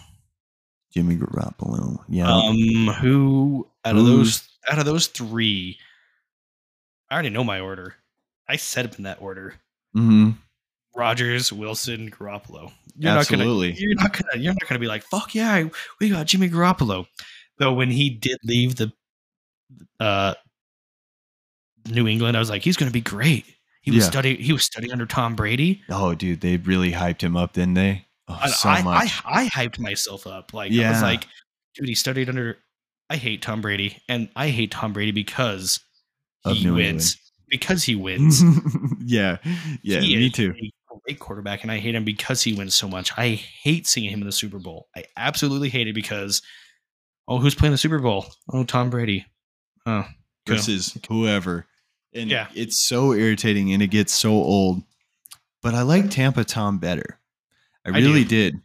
Jimmy 0.94 1.18
Garoppolo. 1.18 2.04
Yeah. 2.08 2.32
Um, 2.32 2.88
who 3.00 3.68
out 3.86 3.96
of 3.96 4.04
Who's- 4.06 4.40
those 4.42 4.50
out 4.72 4.80
of 4.80 4.86
those 4.86 5.08
three? 5.08 5.78
I 7.10 7.14
already 7.16 7.30
know 7.30 7.44
my 7.44 7.60
order. 7.60 7.96
I 8.48 8.56
set 8.58 8.86
up 8.86 8.98
in 8.98 9.04
that 9.04 9.22
order. 9.22 9.56
hmm 9.94 10.32
Rodgers, 10.96 11.54
Wilson, 11.54 12.10
Garoppolo. 12.12 12.72
Absolutely. 13.04 13.70
Not 13.70 13.74
gonna, 13.74 13.80
you're 13.80 13.96
not 13.96 14.14
gonna. 14.14 14.44
You're 14.44 14.54
not 14.54 14.68
gonna 14.68 14.80
be 14.80 14.88
like, 14.88 15.04
"Fuck 15.04 15.34
yeah, 15.36 15.70
we 16.00 16.10
got 16.10 16.26
Jimmy 16.28 16.50
Garoppolo." 16.50 17.06
Though 17.58 17.74
when 17.74 17.90
he 17.92 18.10
did 18.10 18.38
leave 18.44 18.76
the 18.76 18.92
uh, 20.00 20.34
New 21.90 22.08
England, 22.08 22.36
I 22.36 22.40
was 22.40 22.50
like, 22.50 22.64
"He's 22.64 22.76
gonna 22.78 22.92
be 22.92 23.02
great." 23.02 23.46
He 23.82 23.92
was 23.92 24.04
Yeah. 24.04 24.10
studying. 24.10 24.38
He 24.42 24.54
was 24.54 24.66
studying 24.66 24.92
under 24.92 25.06
Tom 25.06 25.36
Brady. 25.36 25.82
Oh, 25.90 26.14
dude, 26.14 26.42
they 26.42 26.58
really 26.58 26.92
hyped 26.92 27.22
him 27.22 27.38
up, 27.38 27.54
didn't 27.54 27.76
they? 27.76 28.06
Oh, 28.28 28.48
so 28.48 28.70
I, 28.70 28.82
much. 28.84 29.22
I, 29.26 29.44
I 29.44 29.48
hyped 29.48 29.80
myself 29.80 30.28
up. 30.28 30.54
Like 30.54 30.72
I 30.72 30.76
Yeah. 30.76 30.92
was 30.92 31.02
like, 31.02 31.26
"Dude, 31.76 31.88
he 31.88 31.96
studied 31.96 32.30
under." 32.30 32.58
I 33.10 33.16
hate 33.18 33.42
Tom 33.42 33.62
Brady, 33.62 33.98
and 34.08 34.30
I 34.36 34.50
hate 34.50 34.70
Tom 34.72 34.94
Brady 34.94 35.12
because 35.12 35.80
Of 36.46 36.58
he 36.58 36.66
New 36.66 36.76
wins. 36.76 37.18
Because 37.48 37.84
he 37.84 37.96
wins. 37.96 38.44
yeah. 39.04 39.38
Yeah, 39.82 40.02
He 40.02 40.16
me 40.16 40.30
too. 40.30 40.54
A 40.60 40.96
great 41.08 41.20
quarterback, 41.20 41.64
and 41.64 41.72
I 41.72 41.78
hate 41.80 41.96
him 41.96 42.04
because 42.04 42.44
he 42.44 42.54
wins 42.54 42.76
so 42.76 42.88
much. 42.88 43.12
I 43.18 43.30
hate 43.30 43.88
seeing 43.88 44.12
him 44.12 44.20
in 44.22 44.26
the 44.28 44.32
Super 44.32 44.60
Bowl. 44.60 44.90
I 44.96 45.06
absolutely 45.18 45.70
hate 45.70 45.88
it 45.88 45.96
because, 45.96 46.44
oh, 47.28 47.40
who's 47.40 47.56
playing 47.56 47.72
the 47.72 47.78
Super 47.80 47.98
Bowl? 48.00 48.28
Oh, 48.54 48.64
Tom 48.64 48.92
Brady. 48.92 49.26
Oh, 49.88 50.06
cool. 50.46 50.56
Versus 50.58 50.96
whoever. 51.08 51.66
And 52.14 52.30
Yeah. 52.30 52.48
it's 52.56 52.86
so 52.88 53.14
irritating 53.14 53.72
and 53.74 53.82
it 53.84 53.88
gets 53.88 54.14
so 54.14 54.32
old. 54.32 54.84
But 55.62 55.76
I 55.76 55.82
like 55.84 56.10
Tampa 56.10 56.44
Tom 56.44 56.78
better. 56.80 57.20
I 57.86 57.90
I 57.90 58.00
really 58.00 58.24
do. 58.24 58.30
did. 58.52 58.62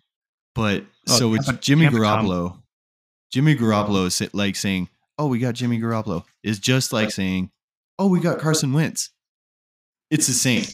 But 0.55 0.85
Oh, 1.09 1.16
so 1.19 1.35
it's 1.35 1.47
Tampa- 1.47 1.61
Jimmy 1.61 1.83
Tampa 1.87 1.99
Tom- 1.99 2.27
Garoppolo. 2.27 2.62
Jimmy 3.33 3.53
oh. 3.55 3.57
Garoppolo 3.61 4.07
is 4.07 4.23
like 4.35 4.57
saying, 4.57 4.89
"Oh, 5.19 5.27
we 5.27 5.39
got 5.39 5.55
Jimmy 5.55 5.79
Garoppolo." 5.81 6.25
Is 6.43 6.59
just 6.59 6.93
like 6.93 7.11
saying, 7.11 7.51
"Oh, 7.99 8.07
we 8.07 8.21
got 8.21 8.39
Carson 8.39 8.73
Wentz." 8.73 9.11
It's 10.11 10.27
the 10.29 10.33
same, 10.33 10.65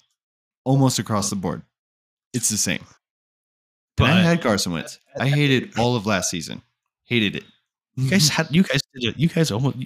almost 0.64 0.98
across 0.98 1.30
the 1.30 1.36
board. 1.36 1.62
It's 2.34 2.50
the 2.50 2.58
same. 2.58 2.84
But 3.96 4.04
But 4.04 4.10
I 4.10 4.22
had 4.22 4.42
Carson 4.42 4.72
Wentz. 4.72 4.98
I 5.18 5.28
hated 5.28 5.76
all 5.78 5.96
of 5.96 6.06
last 6.06 6.30
season. 6.30 6.62
Hated 7.04 7.36
it. 7.36 7.44
you 7.96 8.10
guys 8.10 8.28
had 8.36 8.54
you 8.54 8.62
guys 8.62 8.82
did 8.94 9.08
it. 9.10 9.18
You 9.18 9.28
guys 9.28 9.50
almost 9.50 9.78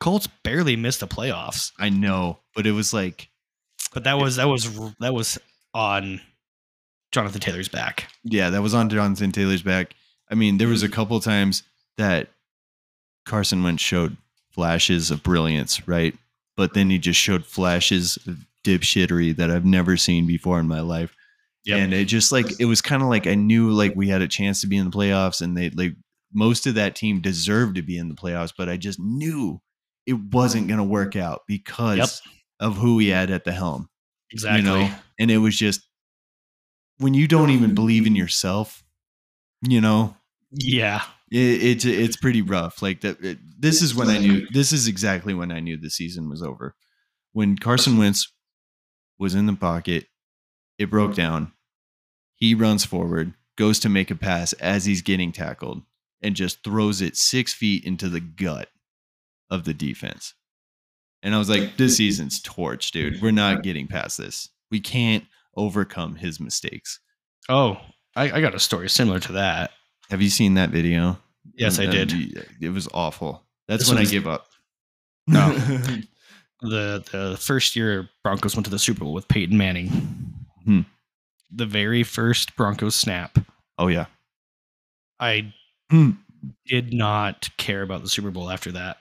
Colts 0.00 0.28
barely 0.44 0.76
missed 0.76 1.00
the 1.00 1.08
playoffs. 1.08 1.72
I 1.78 1.88
know, 1.88 2.38
but 2.54 2.66
it 2.66 2.72
was 2.72 2.92
like, 2.92 3.28
But 3.92 4.04
that 4.04 4.18
was 4.18 4.36
that 4.36 4.46
was 4.46 4.68
that 5.00 5.14
was 5.14 5.38
on 5.74 6.20
Jonathan 7.12 7.40
Taylor's 7.40 7.68
back. 7.68 8.08
yeah, 8.24 8.50
that 8.50 8.62
was 8.62 8.74
on 8.74 8.88
Jonathan 8.88 9.32
Taylor's 9.32 9.62
back. 9.62 9.94
I 10.30 10.34
mean, 10.34 10.58
there 10.58 10.68
was 10.68 10.82
a 10.82 10.88
couple 10.88 11.18
times 11.20 11.62
that 11.96 12.28
Carson 13.24 13.62
Wentz 13.62 13.82
showed 13.82 14.16
flashes 14.50 15.10
of 15.10 15.22
brilliance, 15.22 15.86
right? 15.88 16.14
But 16.56 16.74
then 16.74 16.90
he 16.90 16.98
just 16.98 17.18
showed 17.18 17.44
flashes 17.46 18.18
of 18.26 18.44
dipshittery 18.64 19.36
that 19.36 19.50
I've 19.50 19.64
never 19.64 19.96
seen 19.96 20.26
before 20.26 20.60
in 20.60 20.68
my 20.68 20.80
life. 20.80 21.14
Yep. 21.64 21.78
And 21.78 21.94
it 21.94 22.04
just 22.06 22.30
like 22.32 22.60
it 22.60 22.64
was 22.66 22.80
kind 22.82 23.02
of 23.02 23.08
like 23.08 23.26
I 23.26 23.34
knew 23.34 23.70
like 23.70 23.94
we 23.96 24.08
had 24.08 24.22
a 24.22 24.28
chance 24.28 24.60
to 24.60 24.66
be 24.66 24.76
in 24.76 24.90
the 24.90 24.96
playoffs, 24.96 25.40
and 25.40 25.56
they 25.56 25.70
like 25.70 25.94
most 26.32 26.66
of 26.66 26.74
that 26.74 26.94
team 26.94 27.20
deserved 27.20 27.76
to 27.76 27.82
be 27.82 27.96
in 27.98 28.08
the 28.08 28.14
playoffs, 28.14 28.52
but 28.56 28.68
I 28.68 28.76
just 28.76 29.00
knew 29.00 29.60
it 30.08 30.18
wasn't 30.32 30.66
going 30.68 30.78
to 30.78 30.84
work 30.84 31.14
out 31.16 31.42
because 31.46 32.20
of 32.58 32.76
who 32.76 32.96
we 32.96 33.08
had 33.08 33.30
at 33.30 33.44
the 33.44 33.52
helm. 33.52 33.88
Exactly. 34.32 34.58
You 34.60 34.64
know, 34.64 34.90
and 35.20 35.30
it 35.30 35.38
was 35.38 35.56
just 35.56 35.82
when 36.98 37.14
you 37.14 37.28
don't 37.28 37.50
even 37.50 37.74
believe 37.74 38.06
in 38.06 38.16
yourself, 38.16 38.82
you 39.62 39.80
know, 39.80 40.16
Yeah. 40.50 41.02
it, 41.30 41.62
it's 41.62 41.84
it's 41.84 42.16
pretty 42.16 42.42
rough. 42.42 42.82
Like 42.82 43.02
that. 43.02 43.22
it- 43.24 43.38
this 43.60 43.82
is 43.82 43.94
when 43.94 44.08
I 44.08 44.18
knew. 44.18 44.46
This 44.52 44.72
is 44.72 44.86
exactly 44.86 45.34
when 45.34 45.50
I 45.50 45.58
knew 45.60 45.76
the 45.76 45.90
season 45.90 46.28
was 46.28 46.42
over. 46.42 46.74
When 47.32 47.56
Carson 47.58 47.98
Wentz 47.98 48.32
was 49.18 49.34
in 49.34 49.46
the 49.46 49.54
pocket, 49.54 50.06
it 50.78 50.90
broke 50.90 51.14
down. 51.16 51.52
He 52.34 52.54
runs 52.54 52.84
forward, 52.84 53.34
goes 53.56 53.80
to 53.80 53.88
make 53.88 54.10
a 54.12 54.14
pass 54.14 54.52
as 54.54 54.84
he's 54.84 55.02
getting 55.02 55.32
tackled, 55.32 55.82
and 56.22 56.36
just 56.36 56.62
throws 56.62 57.00
it 57.02 57.16
six 57.16 57.52
feet 57.52 57.84
into 57.84 58.08
the 58.08 58.20
gut 58.20 58.68
of 59.50 59.64
the 59.64 59.74
defense. 59.74 60.34
And 61.22 61.34
I 61.34 61.38
was 61.38 61.48
like, 61.48 61.76
this 61.76 61.96
season's 61.98 62.40
torch, 62.42 62.90
dude. 62.92 63.20
We're 63.22 63.30
not 63.32 63.62
getting 63.62 63.86
past 63.88 64.18
this. 64.18 64.48
We 64.70 64.80
can't 64.80 65.24
overcome 65.56 66.16
his 66.16 66.38
mistakes. 66.38 67.00
Oh, 67.48 67.78
I, 68.14 68.30
I 68.32 68.40
got 68.40 68.54
a 68.54 68.60
story 68.60 68.88
similar 68.88 69.18
to 69.20 69.32
that. 69.32 69.70
Have 70.10 70.22
you 70.22 70.30
seen 70.30 70.54
that 70.54 70.70
video? 70.70 71.18
Yes, 71.54 71.78
I 71.78 71.86
Uh, 71.86 71.90
did. 71.90 72.46
It 72.60 72.70
was 72.70 72.88
awful. 72.94 73.44
That's 73.66 73.84
This 73.84 73.88
when 73.94 73.98
I 73.98 74.04
give 74.04 74.26
up. 74.26 74.46
No. 75.26 75.52
the 76.62 77.04
the 77.12 77.36
first 77.40 77.76
year 77.76 78.08
Broncos 78.24 78.54
went 78.56 78.64
to 78.66 78.70
the 78.70 78.78
Super 78.78 79.00
Bowl 79.00 79.12
with 79.12 79.28
Peyton 79.28 79.56
Manning. 79.56 79.88
Hmm. 80.64 80.80
The 81.50 81.66
very 81.66 82.02
first 82.02 82.56
Broncos 82.56 82.94
snap, 82.94 83.38
oh 83.78 83.86
yeah. 83.88 84.06
I 85.20 85.52
Hmm. 85.90 86.10
did 86.66 86.92
not 86.92 87.48
care 87.56 87.82
about 87.82 88.02
the 88.02 88.08
Super 88.08 88.30
Bowl 88.30 88.50
after 88.50 88.72
that. 88.72 88.98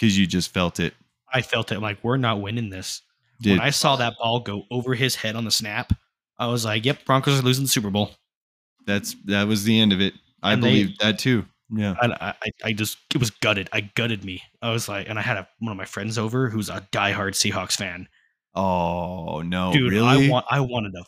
Because 0.00 0.18
you 0.18 0.26
just 0.26 0.52
felt 0.54 0.80
it. 0.80 0.94
I 1.32 1.42
felt 1.42 1.70
it 1.70 1.80
like 1.80 1.98
we're 2.02 2.16
not 2.16 2.40
winning 2.40 2.70
this. 2.70 3.02
Did 3.42 3.50
when 3.52 3.60
I 3.60 3.70
saw 3.70 3.96
that 3.96 4.14
ball 4.18 4.40
go 4.40 4.64
over 4.70 4.94
his 4.94 5.14
head 5.14 5.36
on 5.36 5.44
the 5.44 5.50
snap, 5.50 5.92
I 6.38 6.46
was 6.46 6.64
like, 6.64 6.84
"Yep, 6.86 7.04
Broncos 7.04 7.38
are 7.38 7.42
losing 7.42 7.64
the 7.64 7.70
Super 7.70 7.90
Bowl." 7.90 8.12
that's 8.86 9.14
that 9.26 9.46
was 9.46 9.64
the 9.64 9.78
end 9.78 9.92
of 9.92 10.00
it. 10.00 10.14
I 10.42 10.54
And 10.54 10.62
they- 10.62 10.68
believe 10.84 10.98
that 10.98 11.18
too. 11.18 11.44
Yeah. 11.72 11.94
I, 12.00 12.34
I, 12.42 12.50
I 12.64 12.72
just 12.72 12.96
it 13.14 13.18
was 13.18 13.30
gutted. 13.30 13.68
I 13.72 13.82
gutted 13.82 14.24
me. 14.24 14.42
I 14.60 14.70
was 14.72 14.88
like, 14.88 15.08
and 15.08 15.18
I 15.18 15.22
had 15.22 15.36
a, 15.36 15.46
one 15.60 15.70
of 15.70 15.76
my 15.78 15.84
friends 15.84 16.18
over 16.18 16.48
who's 16.50 16.68
a 16.68 16.80
diehard 16.90 17.34
Seahawks 17.34 17.76
fan. 17.76 18.08
Oh 18.54 19.42
no, 19.42 19.72
Dude, 19.72 19.92
really? 19.92 20.26
I 20.26 20.28
want, 20.30 20.46
I 20.50 20.60
wanted 20.60 20.92
to, 20.94 21.04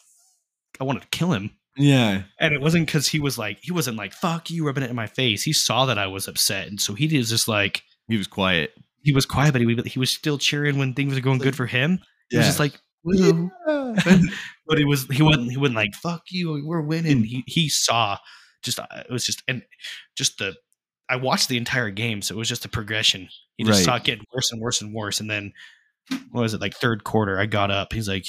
I 0.81 0.85
wanted 0.85 1.03
to 1.03 1.09
kill 1.09 1.33
him. 1.33 1.51
yeah. 1.77 2.23
And 2.39 2.55
it 2.55 2.61
wasn't 2.61 2.87
because 2.87 3.09
he 3.09 3.19
was 3.19 3.37
like, 3.39 3.59
he 3.63 3.73
wasn't 3.73 3.97
like, 3.97 4.13
fuck 4.13 4.51
you, 4.51 4.65
rubbing 4.65 4.85
it 4.85 4.91
in 4.91 4.97
my 4.97 5.07
face. 5.09 5.43
He 5.43 5.53
saw 5.53 5.87
that 5.87 5.99
I 5.99 6.07
was 6.07 6.29
upset. 6.29 6.69
And 6.69 6.81
so 6.81 6.95
he 6.95 7.17
was 7.19 7.29
just 7.31 7.49
like, 7.49 7.83
He 8.13 8.19
was 8.19 8.27
quiet. 8.29 8.73
he 9.03 9.13
was 9.13 9.27
quiet, 9.27 9.53
but 9.53 9.61
he, 9.63 9.75
he 9.87 9.99
was 9.99 10.11
still 10.11 10.39
cheering 10.39 10.79
when 10.79 10.95
things 10.95 11.15
were 11.15 11.21
going 11.21 11.39
good 11.39 11.57
for 11.57 11.67
him. 11.67 11.99
He 12.31 12.37
was 12.37 12.47
just 12.47 12.61
like, 12.61 12.79
"Woo." 13.05 13.51
but 14.67 14.79
he 14.79 14.85
was, 14.85 15.07
he 15.09 15.23
wasn't, 15.23 15.51
he 15.51 15.57
wasn't 15.57 15.77
like, 15.77 15.95
fuck 15.95 16.23
you, 16.31 16.63
we're 16.65 16.81
winning. 16.81 17.25
He, 17.25 17.43
he 17.47 17.69
saw 17.69 18.19
just, 18.63 18.79
uh, 18.79 18.87
it 18.93 19.11
was 19.11 19.27
just, 19.27 19.43
and 19.49 19.63
just 20.17 20.39
the, 20.39 20.55
I 21.09 21.17
watched 21.17 21.49
the 21.49 21.57
entire 21.59 21.91
game. 21.91 22.23
So 22.23 22.35
it 22.35 22.39
was 22.39 22.49
just 22.49 22.65
a 22.65 22.69
progression. 22.69 23.29
He 23.57 23.65
just 23.65 23.79
Right. 23.81 23.85
saw 23.85 23.97
it 23.97 24.05
getting 24.05 24.25
worse 24.33 24.51
and 24.53 24.61
worse 24.61 24.81
and 24.81 24.95
worse. 24.95 25.21
And 25.21 25.29
then, 25.31 25.53
what 26.31 26.43
was 26.43 26.55
it, 26.55 26.61
like 26.61 26.75
third 26.75 27.05
quarter? 27.05 27.39
I 27.39 27.47
got 27.47 27.71
up. 27.71 27.93
He's 27.93 28.09
like, 28.09 28.27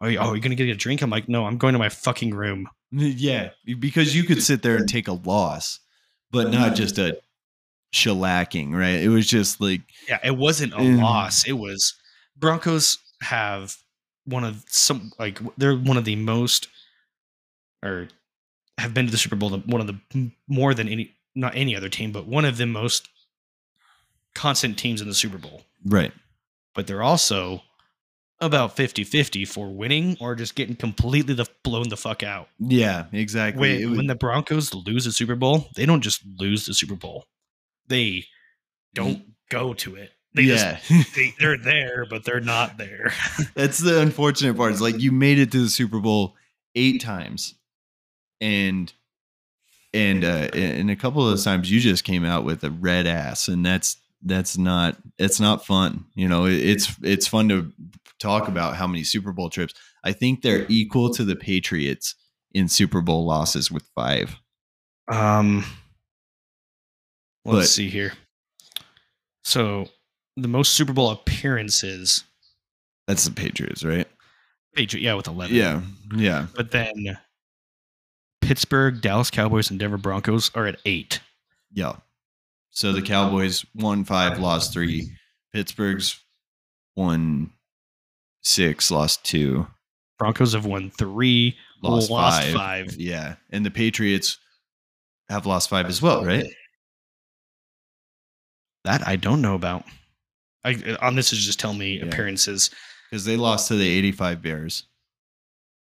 oh, 0.00 0.08
you, 0.08 0.18
oh, 0.18 0.32
you're 0.32 0.40
going 0.40 0.50
to 0.50 0.56
get 0.56 0.68
a 0.68 0.74
drink? 0.74 1.02
I'm 1.02 1.10
like, 1.10 1.28
no, 1.28 1.44
I'm 1.44 1.58
going 1.58 1.74
to 1.74 1.78
my 1.78 1.88
fucking 1.88 2.34
room. 2.34 2.68
yeah, 2.90 3.50
because 3.78 4.16
you 4.16 4.24
could 4.24 4.42
sit 4.42 4.62
there 4.62 4.76
and 4.76 4.88
take 4.88 5.06
a 5.08 5.12
loss, 5.12 5.78
but 6.32 6.50
not 6.50 6.74
just 6.74 6.98
a 6.98 7.18
shellacking, 7.92 8.72
right? 8.72 9.00
It 9.00 9.08
was 9.08 9.26
just 9.26 9.60
like 9.60 9.80
Yeah, 10.08 10.18
it 10.24 10.36
wasn't 10.36 10.72
a 10.74 10.78
Mm. 10.78 11.00
loss. 11.02 11.44
It 11.46 11.52
was 11.54 11.94
Broncos 12.36 12.98
have 13.22 13.76
one 14.24 14.44
of 14.44 14.64
some 14.68 15.12
like 15.18 15.38
they're 15.56 15.76
one 15.76 15.96
of 15.96 16.04
the 16.04 16.16
most 16.16 16.68
or 17.82 18.08
have 18.78 18.94
been 18.94 19.06
to 19.06 19.10
the 19.12 19.18
Super 19.18 19.36
Bowl. 19.36 19.50
One 19.50 19.80
of 19.80 19.86
the 19.86 20.30
more 20.48 20.72
than 20.74 20.88
any 20.88 21.14
not 21.34 21.54
any 21.56 21.74
other 21.76 21.88
team, 21.88 22.12
but 22.12 22.26
one 22.26 22.44
of 22.44 22.56
the 22.56 22.66
most 22.66 23.08
constant 24.34 24.78
teams 24.78 25.00
in 25.00 25.08
the 25.08 25.14
Super 25.14 25.38
Bowl. 25.38 25.62
right. 25.84 26.12
But 26.74 26.86
they're 26.86 27.02
also 27.02 27.62
about 28.40 28.76
50-50 28.76 29.46
for 29.46 29.68
winning 29.68 30.16
or 30.20 30.34
just 30.34 30.54
getting 30.54 30.76
completely 30.76 31.34
the, 31.34 31.46
blown 31.64 31.88
the 31.88 31.96
fuck 31.96 32.22
out. 32.22 32.48
Yeah, 32.58 33.06
exactly. 33.12 33.80
When, 33.80 33.90
was- 33.90 33.96
when 33.98 34.06
the 34.06 34.14
Broncos 34.14 34.72
lose 34.72 35.04
a 35.06 35.12
Super 35.12 35.34
Bowl, 35.34 35.68
they 35.74 35.84
don't 35.84 36.00
just 36.00 36.22
lose 36.38 36.64
the 36.64 36.72
Super 36.72 36.94
Bowl. 36.94 37.26
They 37.90 38.24
don't 38.94 39.22
go 39.50 39.74
to 39.74 39.96
it. 39.96 40.12
They 40.34 40.46
just 40.46 40.90
yeah, 40.90 41.02
they, 41.14 41.34
they're 41.40 41.58
there, 41.58 42.06
but 42.08 42.24
they're 42.24 42.40
not 42.40 42.78
there. 42.78 43.12
that's 43.54 43.78
the 43.78 44.00
unfortunate 44.00 44.56
part. 44.56 44.72
It's 44.72 44.80
like 44.80 45.00
you 45.00 45.12
made 45.12 45.38
it 45.38 45.52
to 45.52 45.64
the 45.64 45.68
Super 45.68 46.00
Bowl 46.00 46.36
eight 46.74 47.02
times, 47.02 47.54
and 48.40 48.92
and 49.92 50.24
uh, 50.24 50.48
and 50.54 50.90
a 50.90 50.96
couple 50.96 51.22
of 51.22 51.30
those 51.30 51.44
times 51.44 51.70
you 51.70 51.80
just 51.80 52.04
came 52.04 52.24
out 52.24 52.44
with 52.44 52.64
a 52.64 52.70
red 52.70 53.06
ass, 53.06 53.48
and 53.48 53.66
that's 53.66 53.96
that's 54.22 54.56
not 54.56 54.96
it's 55.18 55.40
not 55.40 55.66
fun. 55.66 56.06
You 56.14 56.28
know, 56.28 56.46
it, 56.46 56.54
it's 56.54 56.96
it's 57.02 57.26
fun 57.26 57.48
to 57.48 57.72
talk 58.18 58.48
about 58.48 58.76
how 58.76 58.86
many 58.86 59.02
Super 59.02 59.32
Bowl 59.32 59.50
trips. 59.50 59.74
I 60.04 60.12
think 60.12 60.42
they're 60.42 60.66
equal 60.68 61.12
to 61.14 61.24
the 61.24 61.36
Patriots 61.36 62.14
in 62.52 62.68
Super 62.68 63.00
Bowl 63.00 63.26
losses 63.26 63.70
with 63.70 63.84
five. 63.94 64.36
Um, 65.08 65.64
let's 67.44 67.58
But- 67.58 67.68
see 67.68 67.88
here. 67.90 68.12
So 69.42 69.88
the 70.36 70.48
most 70.48 70.74
Super 70.74 70.92
Bowl 70.92 71.10
appearances, 71.10 72.24
That's 73.06 73.24
the 73.24 73.30
Patriots, 73.32 73.82
right? 73.84 74.06
Patriot, 74.74 75.02
yeah, 75.02 75.14
with 75.14 75.26
eleven. 75.26 75.56
Yeah, 75.56 75.82
yeah, 76.14 76.46
but 76.54 76.70
then 76.70 77.18
Pittsburgh, 78.40 79.00
Dallas 79.00 79.30
Cowboys, 79.30 79.70
and 79.70 79.78
Denver 79.80 79.96
Broncos 79.96 80.50
are 80.54 80.66
at 80.66 80.78
eight. 80.84 81.20
yeah. 81.72 81.96
So 82.72 82.92
the 82.92 83.02
Cowboys 83.02 83.64
won 83.74 84.04
five, 84.04 84.38
lost 84.38 84.72
three. 84.72 85.10
Pittsburgh's 85.52 86.22
won 86.94 87.50
six, 88.42 88.92
lost 88.92 89.24
two, 89.24 89.66
Broncos 90.18 90.52
have 90.52 90.66
won 90.66 90.90
three, 90.90 91.56
lost, 91.82 92.10
lost 92.10 92.42
five. 92.42 92.54
five. 92.54 92.96
Yeah, 92.96 93.34
and 93.50 93.66
the 93.66 93.70
Patriots 93.72 94.38
have 95.28 95.46
lost 95.46 95.68
five 95.68 95.86
as 95.86 96.00
well, 96.00 96.24
right? 96.24 96.46
That 98.84 99.06
I 99.06 99.16
don't 99.16 99.42
know 99.42 99.54
about. 99.54 99.84
I 100.64 100.96
on 101.00 101.14
this 101.16 101.32
is 101.32 101.44
just 101.44 101.60
tell 101.60 101.74
me 101.74 101.98
Yeah. 101.98 102.06
appearances. 102.06 102.70
Because 103.10 103.24
they 103.24 103.36
lost 103.36 103.68
to 103.68 103.76
the 103.76 103.88
'85 103.88 104.40
Bears, 104.42 104.84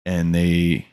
and 0.04 0.34
they 0.34 0.86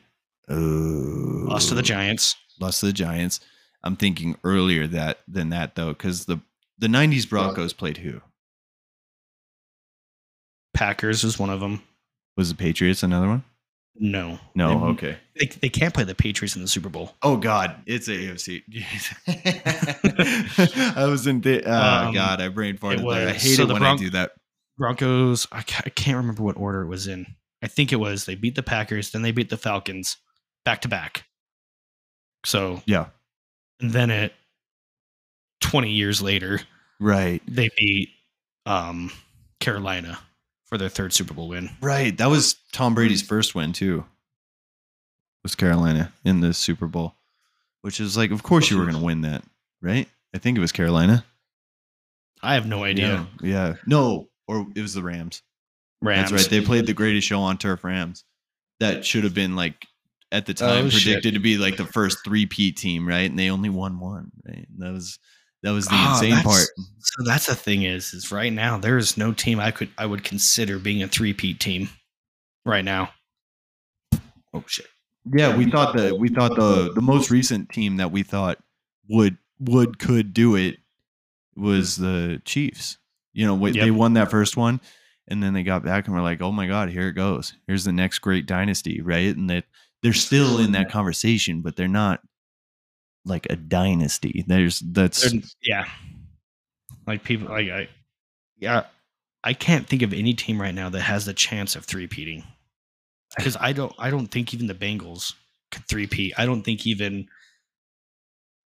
uh, 0.48 0.54
Lost 0.54 1.68
to 1.68 1.74
the 1.74 1.82
Giants. 1.82 2.36
Lost 2.60 2.80
to 2.80 2.86
the 2.86 2.92
Giants. 2.92 3.40
I'm 3.82 3.96
thinking 3.96 4.36
earlier 4.44 4.86
that 4.88 5.18
than 5.28 5.50
that 5.50 5.74
though, 5.74 5.92
because 5.92 6.24
the 6.24 6.40
the 6.78 6.86
'90s 6.88 7.28
Broncos 7.28 7.72
played 7.72 7.98
who 7.98 8.20
Packers 10.72 11.22
is 11.24 11.38
one 11.38 11.50
of 11.50 11.60
them. 11.60 11.82
was 12.36 12.48
the 12.48 12.54
Patriots 12.56 13.02
another 13.02 13.28
one? 13.28 13.44
No, 13.96 14.38
No, 14.54 14.68
They- 14.68 14.74
okay. 14.92 15.16
They, 15.38 15.46
they 15.46 15.68
can't 15.68 15.92
play 15.94 16.04
the 16.04 16.14
Patriots 16.14 16.56
in 16.56 16.62
the 16.62 16.68
Super 16.68 16.88
Bowl. 16.88 17.14
Oh 17.22 17.36
God, 17.36 17.76
it's 17.86 18.08
an 18.08 18.14
AFC. 18.14 18.62
I 20.96 21.06
was 21.06 21.26
in 21.26 21.40
the. 21.40 21.62
Oh 21.64 22.06
Um, 22.08 22.14
God, 22.14 22.40
I 22.40 22.48
brain 22.48 22.76
farted 22.78 23.00
it 23.00 23.08
there. 23.08 23.28
I 23.28 23.32
hate 23.32 23.56
so 23.56 23.62
it 23.64 23.68
when 23.68 23.82
Bronc- 23.82 24.00
I 24.00 24.04
do 24.04 24.10
that. 24.10 24.32
Broncos. 24.78 25.46
I 25.52 25.62
ca- 25.62 25.82
I 25.86 25.90
can't 25.90 26.16
remember 26.16 26.42
what 26.42 26.56
order 26.56 26.82
it 26.82 26.88
was 26.88 27.06
in. 27.06 27.26
I 27.62 27.66
think 27.68 27.92
it 27.92 27.96
was 27.96 28.26
they 28.26 28.34
beat 28.34 28.54
the 28.56 28.62
Packers, 28.62 29.10
then 29.10 29.22
they 29.22 29.30
beat 29.32 29.48
the 29.50 29.56
Falcons, 29.56 30.16
back 30.64 30.80
to 30.82 30.88
back. 30.88 31.24
So 32.44 32.82
Yeah, 32.86 33.06
and 33.80 33.90
then 33.92 34.10
it, 34.10 34.34
twenty 35.60 35.90
years 35.92 36.20
later, 36.20 36.60
right, 37.00 37.40
they 37.48 37.70
beat 37.76 38.10
um, 38.66 39.10
Carolina 39.60 40.18
for 40.74 40.78
their 40.78 40.88
third 40.88 41.12
Super 41.12 41.34
Bowl 41.34 41.46
win. 41.46 41.70
right. 41.80 42.18
That 42.18 42.26
was 42.26 42.56
Tom 42.72 42.96
Brady's 42.96 43.22
first 43.22 43.54
win 43.54 43.72
too. 43.72 44.04
Was 45.44 45.54
Carolina 45.54 46.12
in 46.24 46.40
the 46.40 46.52
Super 46.52 46.88
Bowl, 46.88 47.14
which 47.82 48.00
is 48.00 48.16
like, 48.16 48.32
of 48.32 48.42
course 48.42 48.72
you 48.72 48.76
were 48.78 48.82
going 48.82 48.96
to 48.96 49.04
win 49.04 49.20
that, 49.20 49.44
right? 49.80 50.08
I 50.34 50.38
think 50.38 50.58
it 50.58 50.60
was 50.60 50.72
Carolina. 50.72 51.24
I 52.42 52.54
have 52.54 52.66
no 52.66 52.82
idea. 52.82 53.24
Yeah, 53.40 53.48
yeah. 53.48 53.74
No, 53.86 54.30
or 54.48 54.66
it 54.74 54.82
was 54.82 54.94
the 54.94 55.02
Rams. 55.02 55.42
Rams. 56.02 56.32
That's 56.32 56.42
right. 56.42 56.50
They 56.50 56.60
played 56.60 56.86
the 56.86 56.92
greatest 56.92 57.28
show 57.28 57.38
on 57.38 57.56
turf, 57.56 57.84
Rams. 57.84 58.24
That 58.80 59.04
should 59.04 59.22
have 59.22 59.34
been 59.34 59.54
like 59.54 59.86
at 60.32 60.46
the 60.46 60.54
oh, 60.54 60.66
time 60.66 60.86
Oh, 60.86 60.88
shit. 60.88 61.04
predicted 61.04 61.34
to 61.34 61.40
be 61.40 61.56
like 61.56 61.76
the 61.76 61.86
first 61.86 62.24
three 62.24 62.46
peat 62.46 62.76
team, 62.76 63.06
right? 63.06 63.30
And 63.30 63.38
they 63.38 63.50
only 63.50 63.70
won 63.70 64.00
one, 64.00 64.32
right? 64.44 64.66
That 64.78 64.92
was 64.92 65.20
that 65.64 65.72
was 65.72 65.86
the 65.86 65.94
Ah, 65.96 66.12
insane 66.14 66.36
part. 66.44 66.66
So 67.00 67.24
that's 67.24 67.46
the 67.46 67.54
thing 67.56 67.82
is, 67.82 68.14
is 68.14 68.30
right 68.30 68.52
now 68.52 68.78
there 68.78 68.96
is 68.98 69.16
no 69.16 69.32
team 69.32 69.58
I 69.58 69.72
could 69.72 69.90
I 69.98 70.06
would 70.06 70.22
consider 70.22 70.78
being 70.78 71.02
a 71.02 71.08
three 71.08 71.32
peat 71.32 71.58
team. 71.58 71.88
Right 72.64 72.84
now. 72.84 73.10
Oh 74.54 74.62
shit. 74.66 74.86
Yeah, 75.34 75.56
we 75.56 75.70
thought 75.70 75.96
that 75.96 76.18
we 76.18 76.28
thought 76.28 76.54
the 76.54 76.92
the 76.94 77.02
most 77.02 77.30
recent 77.30 77.70
team 77.70 77.96
that 77.96 78.12
we 78.12 78.22
thought 78.22 78.58
would 79.08 79.38
would 79.58 79.98
could 79.98 80.32
do 80.32 80.54
it 80.54 80.76
was 81.56 81.96
the 81.96 82.40
Chiefs. 82.44 82.98
You 83.32 83.46
know, 83.46 83.54
wait, 83.54 83.74
they 83.74 83.86
Yep. 83.86 83.94
won 83.94 84.12
that 84.14 84.30
first 84.30 84.56
one, 84.56 84.80
and 85.28 85.42
then 85.42 85.54
they 85.54 85.62
got 85.62 85.84
back 85.84 86.06
and 86.06 86.14
were 86.14 86.22
like, 86.22 86.40
"Oh 86.42 86.52
my 86.52 86.66
God, 86.66 86.90
here 86.90 87.08
it 87.08 87.14
goes! 87.14 87.54
Here's 87.66 87.84
the 87.84 87.92
next 87.92 88.18
great 88.20 88.46
dynasty!" 88.46 89.00
Right? 89.00 89.34
And 89.34 89.48
that 89.50 89.64
they're 90.02 90.12
still 90.12 90.58
in 90.58 90.72
that 90.72 90.90
conversation, 90.90 91.62
but 91.62 91.74
they're 91.76 91.88
not 91.88 92.20
like 93.24 93.46
a 93.50 93.56
dynasty. 93.56 94.44
There's 94.46 94.80
that's 94.80 95.30
They're- 95.30 95.42
yeah. 95.62 95.86
Like 97.06 97.22
people 97.24 97.48
like 97.48 97.68
I 97.68 97.88
yeah, 98.58 98.84
I 99.42 99.52
can't 99.52 99.86
think 99.86 100.02
of 100.02 100.12
any 100.12 100.32
team 100.34 100.60
right 100.60 100.74
now 100.74 100.88
that 100.88 101.02
has 101.02 101.26
the 101.26 101.34
chance 101.34 101.76
of 101.76 101.84
three 101.84 102.06
peating. 102.06 102.44
Because 103.36 103.56
I 103.60 103.72
don't 103.72 103.94
I 103.98 104.10
don't 104.10 104.28
think 104.28 104.54
even 104.54 104.66
the 104.66 104.74
Bengals 104.74 105.34
could 105.70 105.84
three 105.86 106.06
peat. 106.06 106.34
I 106.38 106.46
don't 106.46 106.62
think 106.62 106.86
even 106.86 107.28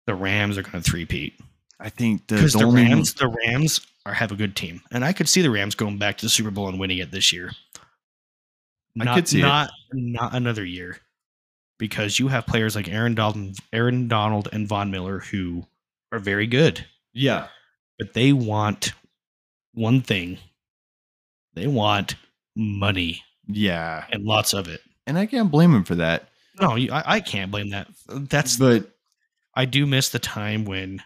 the 0.07 0.15
Rams 0.15 0.57
are 0.57 0.63
gonna 0.63 0.81
three 0.81 1.05
peat. 1.05 1.33
I 1.79 1.89
think 1.89 2.27
the, 2.27 2.35
Because 2.35 2.53
the 2.53 2.63
only 2.63 2.83
Rams 2.83 3.13
the 3.13 3.27
Rams 3.27 3.85
are 4.05 4.13
have 4.13 4.31
a 4.31 4.35
good 4.35 4.55
team. 4.55 4.81
And 4.91 5.03
I 5.05 5.13
could 5.13 5.29
see 5.29 5.41
the 5.41 5.51
Rams 5.51 5.75
going 5.75 5.97
back 5.97 6.17
to 6.17 6.25
the 6.25 6.29
Super 6.29 6.51
Bowl 6.51 6.67
and 6.69 6.79
winning 6.79 6.97
it 6.97 7.11
this 7.11 7.31
year. 7.31 7.51
I 8.99 9.15
could 9.15 9.27
see 9.27 9.39
it. 9.39 9.43
not 9.43 9.71
not 9.91 10.33
another 10.33 10.63
year. 10.65 10.97
Because 11.79 12.19
you 12.19 12.27
have 12.29 12.45
players 12.45 12.75
like 12.75 12.87
Aaron 12.87 13.15
Donald 13.15 13.57
Aaron 13.71 14.07
Donald 14.07 14.47
and 14.51 14.67
Von 14.67 14.91
Miller 14.91 15.19
who 15.19 15.65
are 16.11 16.19
very 16.19 16.47
good. 16.47 16.85
yeah. 17.13 17.47
But 17.99 18.13
they 18.13 18.33
want 18.33 18.93
one 19.73 20.01
thing. 20.01 20.39
They 21.53 21.67
want 21.67 22.15
money. 22.55 23.21
Yeah, 23.47 24.05
and 24.11 24.23
lots 24.23 24.53
of 24.53 24.67
it. 24.67 24.81
And 25.05 25.17
I 25.17 25.25
can't 25.27 25.51
blame 25.51 25.73
him 25.73 25.83
for 25.83 25.95
that. 25.95 26.29
no 26.59 26.71
I, 26.71 27.03
I 27.15 27.19
can't 27.19 27.51
blame 27.51 27.69
that. 27.69 27.87
That's 28.07 28.57
But 28.57 28.89
i 29.55 29.65
do 29.65 29.85
miss 29.85 30.09
the 30.09 30.19
time 30.19 30.65
when 30.65 31.03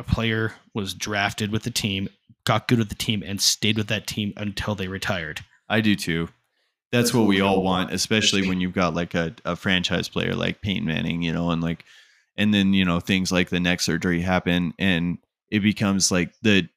a 0.00 0.02
player 0.02 0.54
was 0.74 0.94
drafted 0.94 1.52
with 1.52 1.62
the 1.62 1.70
team 1.70 2.08
got 2.44 2.66
good 2.66 2.78
with 2.78 2.88
the 2.88 2.94
team 2.94 3.22
and 3.24 3.40
stayed 3.40 3.76
with 3.76 3.88
that 3.88 4.06
team 4.06 4.32
until 4.36 4.74
they 4.74 4.88
retired. 4.88 5.44
I 5.68 5.82
do 5.82 5.94
too. 5.94 6.30
That's 6.90 7.12
what 7.12 7.26
we 7.26 7.40
all 7.40 7.62
want, 7.62 7.92
especially 7.92 8.48
when 8.48 8.60
you've 8.60 8.72
got 8.72 8.94
like 8.94 9.14
a, 9.14 9.34
a 9.44 9.56
franchise 9.56 10.08
player 10.08 10.34
like 10.34 10.62
Peyton 10.62 10.86
Manning, 10.86 11.22
you 11.22 11.32
know, 11.32 11.50
and 11.50 11.62
like, 11.62 11.84
and 12.36 12.54
then, 12.54 12.72
you 12.72 12.84
know, 12.84 13.00
things 13.00 13.30
like 13.30 13.50
the 13.50 13.60
neck 13.60 13.80
surgery 13.80 14.20
happen 14.22 14.72
and 14.78 15.18
it 15.50 15.60
becomes 15.60 16.10
like 16.10 16.32
the, 16.42 16.68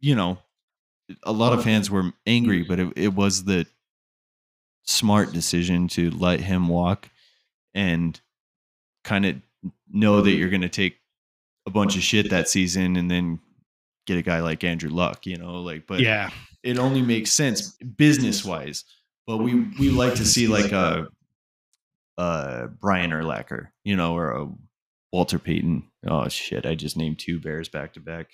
you 0.00 0.14
know, 0.14 0.38
a 1.22 1.32
lot 1.32 1.52
of 1.52 1.62
fans 1.62 1.90
were 1.90 2.12
angry, 2.26 2.62
but 2.62 2.80
it, 2.80 2.92
it 2.96 3.14
was 3.14 3.44
the 3.44 3.66
smart 4.84 5.32
decision 5.32 5.88
to 5.88 6.10
let 6.10 6.40
him 6.40 6.68
walk 6.68 7.08
and 7.74 8.20
kind 9.04 9.26
of 9.26 9.36
know 9.90 10.20
that 10.22 10.32
you're 10.32 10.50
going 10.50 10.62
to 10.62 10.68
take 10.68 10.96
a 11.66 11.70
bunch 11.70 11.96
of 11.96 12.02
shit 12.02 12.30
that 12.30 12.48
season 12.48 12.96
and 12.96 13.10
then 13.10 13.40
get 14.06 14.18
a 14.18 14.22
guy 14.22 14.40
like 14.40 14.64
Andrew 14.64 14.90
Luck, 14.90 15.26
you 15.26 15.36
know, 15.36 15.60
like, 15.60 15.86
but 15.86 16.00
yeah, 16.00 16.30
it 16.66 16.78
only 16.78 17.00
makes 17.00 17.32
sense 17.32 17.76
business 17.96 18.44
wise. 18.44 18.84
But 19.26 19.38
we 19.38 19.54
we 19.78 19.90
like 19.90 20.16
to 20.16 20.24
see 20.24 20.46
like 20.46 20.72
a, 20.72 21.08
a 22.18 22.68
Brian 22.80 23.10
Urlacher, 23.10 23.68
you 23.84 23.96
know, 23.96 24.16
or 24.16 24.30
a 24.32 24.48
Walter 25.12 25.38
Payton. 25.38 25.84
Oh 26.06 26.28
shit, 26.28 26.66
I 26.66 26.74
just 26.74 26.96
named 26.96 27.18
two 27.18 27.40
Bears 27.40 27.68
back 27.68 27.94
to 27.94 28.00
back. 28.00 28.26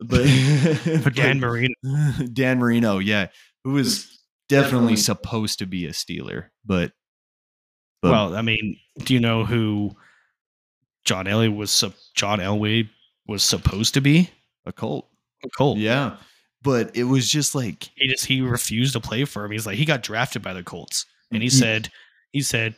But 0.00 0.26
but 1.04 1.14
Dan 1.14 1.40
Marino. 1.40 1.74
Dan 2.32 2.58
Marino, 2.58 2.98
yeah, 2.98 3.28
who 3.64 3.72
was 3.72 4.20
definitely 4.48 4.96
supposed 4.96 5.58
to 5.60 5.66
be 5.66 5.86
a 5.86 5.90
Steeler, 5.90 6.46
but, 6.64 6.92
but 8.00 8.12
well, 8.12 8.34
I 8.36 8.42
mean, 8.42 8.78
do 8.98 9.14
you 9.14 9.20
know 9.20 9.44
who 9.44 9.90
John 11.04 11.26
Elway 11.26 11.54
was? 11.54 11.84
John 12.14 12.38
Elway 12.38 12.88
was 13.26 13.42
supposed 13.42 13.94
to 13.94 14.00
be 14.00 14.30
a 14.66 14.72
Colt. 14.72 15.08
a 15.44 15.48
Colt. 15.48 15.78
Yeah, 15.78 16.16
but 16.62 16.96
it 16.96 17.04
was 17.04 17.28
just 17.28 17.54
like 17.54 17.90
he 17.94 18.08
just 18.08 18.24
he 18.26 18.40
refused 18.40 18.92
to 18.94 19.00
play 19.00 19.24
for 19.24 19.44
him. 19.44 19.52
He's 19.52 19.66
like 19.66 19.76
he 19.76 19.84
got 19.84 20.02
drafted 20.02 20.42
by 20.42 20.52
the 20.52 20.62
Colts, 20.62 21.06
and 21.30 21.42
he 21.42 21.48
Mm. 21.48 21.52
said 21.52 21.88
he 22.32 22.40
said 22.42 22.74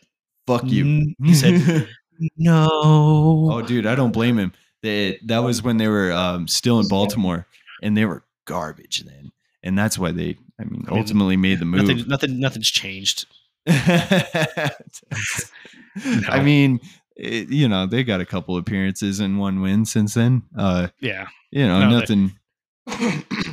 fuck 0.47 0.65
you. 0.67 1.15
He 1.23 1.35
said 1.35 1.89
no. 2.37 2.69
Oh, 2.73 3.63
dude, 3.63 3.87
I 3.87 3.95
don't 3.95 4.13
blame 4.13 4.39
him. 4.39 4.53
That 4.83 5.19
that 5.27 5.39
was 5.41 5.63
when 5.63 5.77
they 5.77 5.89
were 5.89 6.11
um, 6.13 6.49
still 6.49 6.81
in 6.81 6.89
Baltimore, 6.89 7.47
and 7.83 7.97
they 7.97 8.05
were 8.07 8.25
garbage 8.47 9.05
then, 9.05 9.31
and 9.63 9.79
that's 9.79 9.99
why 9.99 10.11
they, 10.11 10.37
I 10.59 10.65
mean, 10.65 10.85
ultimately 10.89 11.37
made 11.37 11.59
the 11.61 11.65
move. 11.67 11.87
nothing, 11.87 12.09
nothing, 12.09 12.41
nothing's 12.41 12.71
changed. 12.71 13.27
I 16.29 16.43
mean, 16.43 16.81
it, 17.17 17.49
you 17.51 17.69
know, 17.69 17.87
they 17.87 18.05
got 18.05 18.21
a 18.21 18.27
couple 18.27 18.57
appearances 18.57 19.21
and 19.21 19.39
one 19.39 19.61
win 19.61 19.85
since 19.85 20.15
then. 20.15 20.43
Uh, 20.57 20.89
Yeah. 21.01 21.27
you 21.51 21.67
know, 21.67 21.81
No, 21.81 21.99
nothing. 22.01 22.33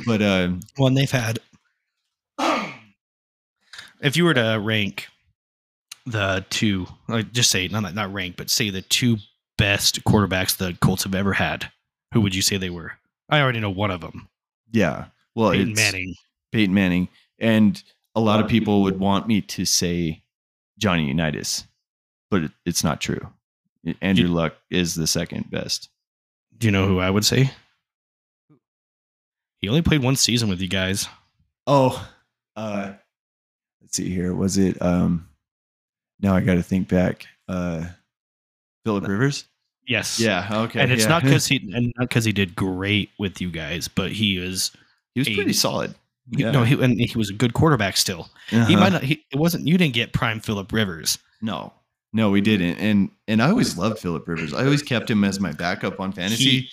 But 0.06 0.22
uh, 0.22 0.48
One 0.76 0.94
they've 0.94 1.10
had. 1.10 1.38
If 4.00 4.16
you 4.16 4.24
were 4.24 4.34
to 4.34 4.60
rank 4.62 5.08
the 6.06 6.44
two, 6.50 6.86
like 7.08 7.32
just 7.32 7.50
say 7.50 7.68
not 7.68 7.94
not 7.94 8.12
rank, 8.12 8.36
but 8.36 8.50
say 8.50 8.70
the 8.70 8.82
two 8.82 9.16
best 9.56 10.04
quarterbacks 10.04 10.56
the 10.56 10.76
Colts 10.80 11.04
have 11.04 11.14
ever 11.14 11.32
had, 11.32 11.70
who 12.14 12.20
would 12.20 12.34
you 12.34 12.42
say 12.42 12.56
they 12.56 12.70
were? 12.70 12.92
I 13.28 13.40
already 13.40 13.60
know 13.60 13.70
one 13.70 13.90
of 13.90 14.00
them, 14.00 14.28
yeah, 14.70 15.06
well, 15.34 15.50
Peyton 15.50 15.70
it's 15.70 15.80
Manning. 15.80 16.14
Peyton 16.52 16.74
Manning, 16.74 17.08
and 17.38 17.82
a 18.14 18.20
lot 18.20 18.40
of 18.40 18.48
people 18.48 18.82
would 18.82 19.00
want 19.00 19.26
me 19.26 19.40
to 19.42 19.64
say 19.64 20.22
Johnny 20.78 21.08
Unitas, 21.08 21.66
but 22.30 22.44
it, 22.44 22.52
it's 22.64 22.84
not 22.84 23.00
true. 23.00 23.20
Andrew 24.00 24.28
Luck 24.28 24.54
is 24.70 24.94
the 24.94 25.06
second 25.06 25.50
best. 25.50 25.88
Do 26.56 26.66
you 26.66 26.72
know 26.72 26.86
who 26.86 27.00
I 27.00 27.10
would 27.10 27.24
say? 27.24 27.50
He 29.60 29.68
only 29.68 29.82
played 29.82 30.02
one 30.02 30.16
season 30.16 30.48
with 30.48 30.60
you 30.60 30.68
guys. 30.68 31.06
Oh, 31.66 32.08
uh, 32.56 32.92
let's 33.82 33.96
see 33.96 34.08
here. 34.08 34.34
Was 34.34 34.56
it? 34.58 34.80
Um, 34.80 35.28
now 36.20 36.34
I 36.34 36.40
got 36.40 36.54
to 36.54 36.62
think 36.62 36.88
back. 36.88 37.26
Uh, 37.48 37.86
Philip 38.84 39.06
Rivers. 39.06 39.44
Yes. 39.86 40.20
Yeah. 40.20 40.46
Okay. 40.64 40.80
And 40.80 40.92
it's 40.92 41.04
yeah. 41.04 41.08
not 41.08 41.22
because 41.24 41.46
he 41.46 41.56
and 41.74 41.92
not 41.96 42.08
because 42.08 42.24
he 42.24 42.32
did 42.32 42.54
great 42.54 43.10
with 43.18 43.40
you 43.40 43.50
guys, 43.50 43.88
but 43.88 44.12
he 44.12 44.38
was 44.38 44.70
he 45.14 45.20
was 45.20 45.28
pretty 45.28 45.52
solid. 45.52 45.94
he- 46.36 46.44
no 46.44 46.62
he 46.62 46.74
and 46.82 47.00
he 47.00 47.16
was 47.18 47.30
a 47.30 47.34
good 47.34 47.54
quarterback 47.54 47.96
still. 47.96 48.28
He 48.50 48.56
Uh-huh. 48.58 48.76
might 48.78 48.92
not. 48.92 49.02
He, 49.02 49.24
it 49.32 49.38
wasn't. 49.38 49.66
You 49.66 49.76
didn't 49.78 49.94
get 49.94 50.12
prime 50.12 50.40
Philip 50.40 50.70
Rivers. 50.72 51.18
No, 51.42 51.72
no, 52.12 52.30
we 52.30 52.40
didn't. 52.40 52.78
And 52.78 53.10
and 53.26 53.42
I 53.42 53.48
always 53.50 53.76
loved 53.78 53.98
Philip 53.98 54.26
Rivers. 54.28 54.52
I 54.54 54.64
always 54.64 54.82
kept 54.82 55.10
him 55.10 55.24
as 55.24 55.40
my 55.40 55.52
backup 55.52 56.00
on 56.00 56.12
fantasy. 56.12 56.44
He, 56.44 56.70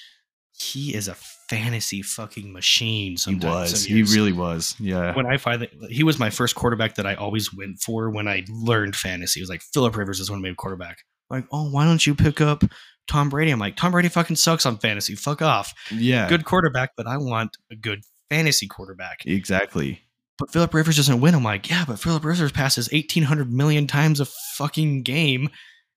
he 0.57 0.95
is 0.95 1.07
a 1.07 1.15
fantasy 1.49 2.01
fucking 2.01 2.51
machine. 2.51 3.17
He 3.17 3.35
was. 3.35 3.85
He 3.85 4.03
really 4.03 4.31
was. 4.31 4.75
Yeah. 4.79 5.15
When 5.15 5.25
I 5.25 5.37
finally, 5.37 5.69
he 5.89 6.03
was 6.03 6.19
my 6.19 6.29
first 6.29 6.55
quarterback 6.55 6.95
that 6.95 7.05
I 7.05 7.15
always 7.15 7.53
went 7.53 7.79
for 7.81 8.09
when 8.09 8.27
I 8.27 8.43
learned 8.49 8.95
fantasy. 8.95 9.39
It 9.39 9.43
was 9.43 9.49
like 9.49 9.61
Philip 9.61 9.95
Rivers 9.95 10.19
is 10.19 10.29
one 10.29 10.39
of 10.39 10.43
my 10.43 10.53
quarterback. 10.53 10.99
Like, 11.29 11.45
oh, 11.51 11.69
why 11.69 11.85
don't 11.85 12.05
you 12.05 12.15
pick 12.15 12.41
up 12.41 12.63
Tom 13.07 13.29
Brady? 13.29 13.51
I'm 13.51 13.59
like, 13.59 13.75
Tom 13.75 13.91
Brady 13.91 14.09
fucking 14.09 14.35
sucks 14.35 14.65
on 14.65 14.77
fantasy. 14.77 15.15
Fuck 15.15 15.41
off. 15.41 15.73
Yeah. 15.91 16.29
Good 16.29 16.45
quarterback, 16.45 16.91
but 16.95 17.07
I 17.07 17.17
want 17.17 17.57
a 17.71 17.75
good 17.75 18.01
fantasy 18.29 18.67
quarterback. 18.67 19.25
Exactly. 19.25 20.01
But 20.37 20.51
Philip 20.51 20.73
Rivers 20.73 20.97
doesn't 20.97 21.21
win. 21.21 21.33
I'm 21.33 21.43
like, 21.43 21.69
yeah, 21.69 21.85
but 21.87 21.99
Philip 21.99 22.25
Rivers 22.25 22.51
passes 22.51 22.91
1,800 22.91 23.51
million 23.51 23.87
times 23.87 24.19
a 24.19 24.25
fucking 24.25 25.03
game, 25.03 25.49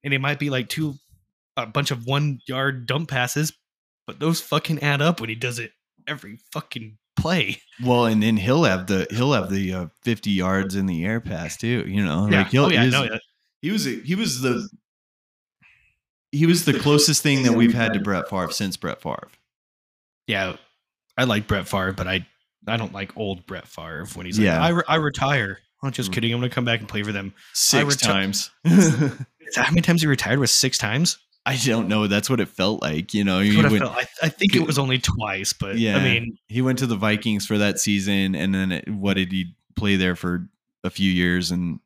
and 0.03 0.13
it 0.13 0.19
might 0.19 0.39
be 0.39 0.49
like 0.49 0.69
two, 0.69 0.95
a 1.57 1.65
bunch 1.65 1.91
of 1.91 2.05
one 2.05 2.39
yard 2.47 2.85
dump 2.85 3.09
passes, 3.09 3.51
but 4.09 4.19
those 4.19 4.41
fucking 4.41 4.79
add 4.79 5.03
up 5.03 5.19
when 5.21 5.29
he 5.29 5.35
does 5.35 5.59
it 5.59 5.71
every 6.07 6.39
fucking 6.51 6.97
play. 7.15 7.61
Well, 7.83 8.07
and 8.07 8.21
then 8.23 8.35
he'll 8.37 8.63
have 8.63 8.87
the 8.87 9.05
he'll 9.11 9.31
have 9.33 9.49
the 9.51 9.73
uh, 9.73 9.85
fifty 10.03 10.31
yards 10.31 10.73
in 10.75 10.85
the 10.87 11.05
air 11.05 11.21
pass 11.21 11.55
too. 11.55 11.85
You 11.87 12.03
know, 12.03 12.27
Yeah. 12.27 12.39
like 12.39 12.47
he'll 12.47 12.65
oh, 12.65 12.69
yeah, 12.69 12.83
his- 12.83 12.91
know 12.91 13.03
that. 13.03 13.21
he 13.61 13.71
was 13.71 13.85
he 13.85 14.15
was 14.15 14.41
the 14.41 14.67
he 16.31 16.45
was 16.45 16.65
the 16.65 16.73
closest 16.77 17.23
thing 17.23 17.43
that 17.43 17.53
we've 17.53 17.73
had 17.73 17.93
to 17.93 17.99
Brett 17.99 18.29
Favre 18.29 18.51
since 18.51 18.75
Brett 18.77 19.01
Favre. 19.01 19.29
Yeah, 20.27 20.57
I 21.17 21.23
like 21.23 21.47
Brett 21.47 21.67
Favre, 21.67 21.93
but 21.93 22.07
I 22.07 22.25
I 22.67 22.75
don't 22.77 22.91
like 22.93 23.15
old 23.15 23.45
Brett 23.45 23.67
Favre 23.67 24.05
when 24.15 24.25
he's 24.25 24.37
Yeah. 24.37 24.59
like, 24.59 24.61
I, 24.61 24.69
re- 24.75 24.83
I 24.89 24.95
retire. 24.95 25.59
I'm 25.81 25.91
just 25.93 26.11
kidding. 26.11 26.33
I'm 26.33 26.39
going 26.41 26.49
to 26.49 26.53
come 26.53 26.65
back 26.65 26.81
and 26.81 26.89
play 26.89 27.03
for 27.03 27.13
them. 27.13 27.33
Six 27.53 27.95
reti- 27.95 28.01
times. 28.01 28.51
How 29.55 29.69
many 29.69 29.79
times 29.81 30.01
he 30.01 30.07
retired? 30.07 30.39
Was 30.39 30.51
six 30.51 30.77
times? 30.77 31.17
I 31.45 31.55
don't 31.55 31.87
know. 31.87 32.07
That's 32.07 32.29
what 32.29 32.39
it 32.39 32.49
felt 32.49 32.81
like. 32.81 33.13
You 33.13 33.23
know, 33.23 33.39
That's 33.39 33.51
he 33.51 33.59
I, 33.59 33.69
went. 33.69 33.83
I, 33.83 34.05
I 34.23 34.29
think 34.29 34.55
it 34.55 34.65
was 34.65 34.77
only 34.77 34.99
twice, 34.99 35.53
but 35.53 35.77
yeah. 35.77 35.97
I 35.97 36.03
mean, 36.03 36.37
he 36.47 36.61
went 36.61 36.79
to 36.79 36.87
the 36.87 36.95
Vikings 36.95 37.45
for 37.45 37.57
that 37.57 37.79
season, 37.79 38.35
and 38.35 38.53
then 38.53 38.71
it, 38.71 38.89
what 38.89 39.15
did 39.15 39.31
he 39.31 39.55
play 39.75 39.95
there 39.95 40.15
for 40.15 40.47
a 40.83 40.89
few 40.89 41.11
years? 41.11 41.51
And 41.51 41.79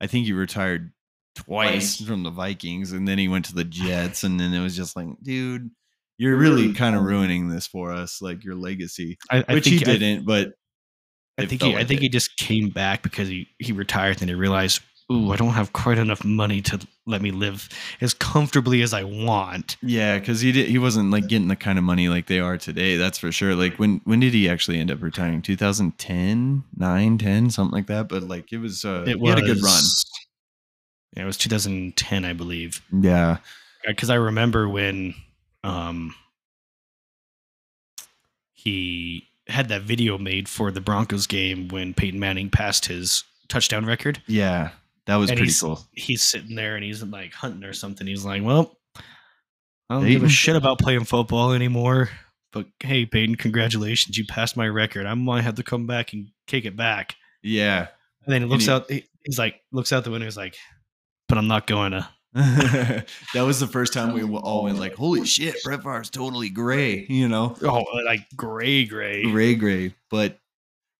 I 0.00 0.06
think 0.06 0.26
he 0.26 0.32
retired 0.32 0.92
twice 1.34 2.00
from 2.00 2.22
the 2.22 2.30
Vikings, 2.30 2.92
and 2.92 3.08
then 3.08 3.18
he 3.18 3.28
went 3.28 3.46
to 3.46 3.54
the 3.54 3.64
Jets, 3.64 4.22
and 4.22 4.38
then 4.38 4.52
it 4.52 4.62
was 4.62 4.76
just 4.76 4.96
like, 4.96 5.08
dude, 5.22 5.70
you're 6.18 6.36
really 6.36 6.72
kind 6.74 6.94
of 6.94 7.02
ruining 7.02 7.48
this 7.48 7.66
for 7.66 7.92
us, 7.92 8.20
like 8.20 8.44
your 8.44 8.54
legacy, 8.54 9.18
I, 9.30 9.44
I 9.48 9.54
which 9.54 9.66
he 9.66 9.78
didn't. 9.78 10.26
but 10.26 10.52
I 11.38 11.46
think 11.46 11.62
he, 11.62 11.74
I 11.74 11.84
think 11.84 12.00
it. 12.00 12.02
he 12.02 12.08
just 12.10 12.36
came 12.36 12.68
back 12.68 13.02
because 13.02 13.28
he, 13.28 13.48
he 13.58 13.72
retired 13.72 14.20
and 14.20 14.28
he 14.28 14.34
realized, 14.34 14.82
ooh, 15.10 15.32
I 15.32 15.36
don't 15.36 15.50
have 15.54 15.72
quite 15.72 15.98
enough 15.98 16.24
money 16.24 16.62
to 16.62 16.80
let 17.06 17.22
me 17.22 17.30
live 17.30 17.68
as 18.00 18.14
comfortably 18.14 18.82
as 18.82 18.92
I 18.92 19.04
want. 19.04 19.76
Yeah, 19.82 20.18
because 20.18 20.40
he 20.40 20.52
did. 20.52 20.68
He 20.68 20.78
wasn't 20.78 21.10
like 21.10 21.26
getting 21.26 21.48
the 21.48 21.56
kind 21.56 21.78
of 21.78 21.84
money 21.84 22.08
like 22.08 22.26
they 22.26 22.40
are 22.40 22.56
today. 22.56 22.96
That's 22.96 23.18
for 23.18 23.32
sure. 23.32 23.54
Like 23.54 23.76
when 23.78 24.00
when 24.04 24.20
did 24.20 24.32
he 24.32 24.48
actually 24.48 24.78
end 24.78 24.90
up 24.90 25.02
retiring? 25.02 25.42
2010, 25.42 26.64
9, 26.76 27.18
10, 27.18 27.50
something 27.50 27.74
like 27.74 27.86
that. 27.88 28.08
But 28.08 28.24
like 28.24 28.52
it 28.52 28.58
was. 28.58 28.84
Uh, 28.84 29.04
It 29.06 29.18
he 29.18 29.28
had 29.28 29.38
a 29.38 29.42
good 29.42 29.62
run. 29.62 29.82
Yeah, 31.16 31.24
it 31.24 31.26
was 31.26 31.36
2010, 31.36 32.24
I 32.24 32.32
believe. 32.32 32.82
Yeah. 32.92 33.38
Because 33.84 34.10
I 34.10 34.14
remember 34.14 34.68
when 34.68 35.14
um, 35.64 36.14
he 38.52 39.26
had 39.48 39.68
that 39.68 39.82
video 39.82 40.18
made 40.18 40.48
for 40.48 40.70
the 40.70 40.80
Broncos 40.80 41.26
game 41.26 41.68
when 41.68 41.94
Peyton 41.94 42.20
Manning 42.20 42.50
passed 42.50 42.86
his 42.86 43.24
touchdown 43.48 43.84
record. 43.84 44.22
Yeah, 44.26 44.70
that 45.06 45.16
was 45.16 45.30
And 45.30 45.38
pretty 45.38 45.50
he's- 45.50 45.60
cool. 45.60 45.80
He's 45.92 46.22
sitting 46.22 46.54
there 46.54 46.76
and 46.76 46.84
he's 46.84 47.02
like 47.02 47.32
hunting 47.32 47.64
or 47.64 47.72
something. 47.72 48.06
He's 48.06 48.24
like, 48.24 48.42
well, 48.42 48.76
I 49.88 49.94
don't 49.94 50.06
give 50.06 50.22
a 50.22 50.28
shit 50.28 50.56
about 50.56 50.78
playing 50.78 51.04
football 51.04 51.52
anymore. 51.52 52.10
But 52.52 52.66
hey, 52.80 53.06
Peyton, 53.06 53.36
congratulations. 53.36 54.16
You 54.18 54.24
passed 54.26 54.56
my 54.56 54.66
record. 54.68 55.06
I 55.06 55.14
might 55.14 55.42
have 55.42 55.54
to 55.56 55.62
come 55.62 55.86
back 55.86 56.12
and 56.12 56.28
kick 56.46 56.64
it 56.64 56.76
back. 56.76 57.14
Yeah. 57.42 57.88
And 58.24 58.32
then 58.34 58.42
he 58.42 58.48
looks 58.48 58.64
he- 58.66 58.70
out. 58.70 58.90
He's 59.24 59.38
like, 59.38 59.60
looks 59.72 59.92
out 59.92 60.04
the 60.04 60.10
window. 60.10 60.26
He's 60.26 60.36
like, 60.36 60.56
but 61.28 61.38
I'm 61.38 61.48
not 61.48 61.66
going 61.66 61.92
to. 61.92 62.08
that 63.34 63.42
was 63.42 63.58
the 63.60 63.66
first 63.66 63.92
time 63.92 64.12
we 64.14 64.22
all 64.22 64.62
went 64.64 64.78
like, 64.78 64.94
"Holy 64.94 65.24
shit, 65.26 65.56
Brett 65.64 65.82
Favre's 65.82 66.10
totally 66.10 66.48
gray," 66.48 67.04
you 67.08 67.26
know, 67.28 67.56
Oh, 67.62 67.84
like 68.06 68.24
gray, 68.36 68.84
gray. 68.84 69.24
gray, 69.30 69.56
gray. 69.56 69.94
But 70.10 70.38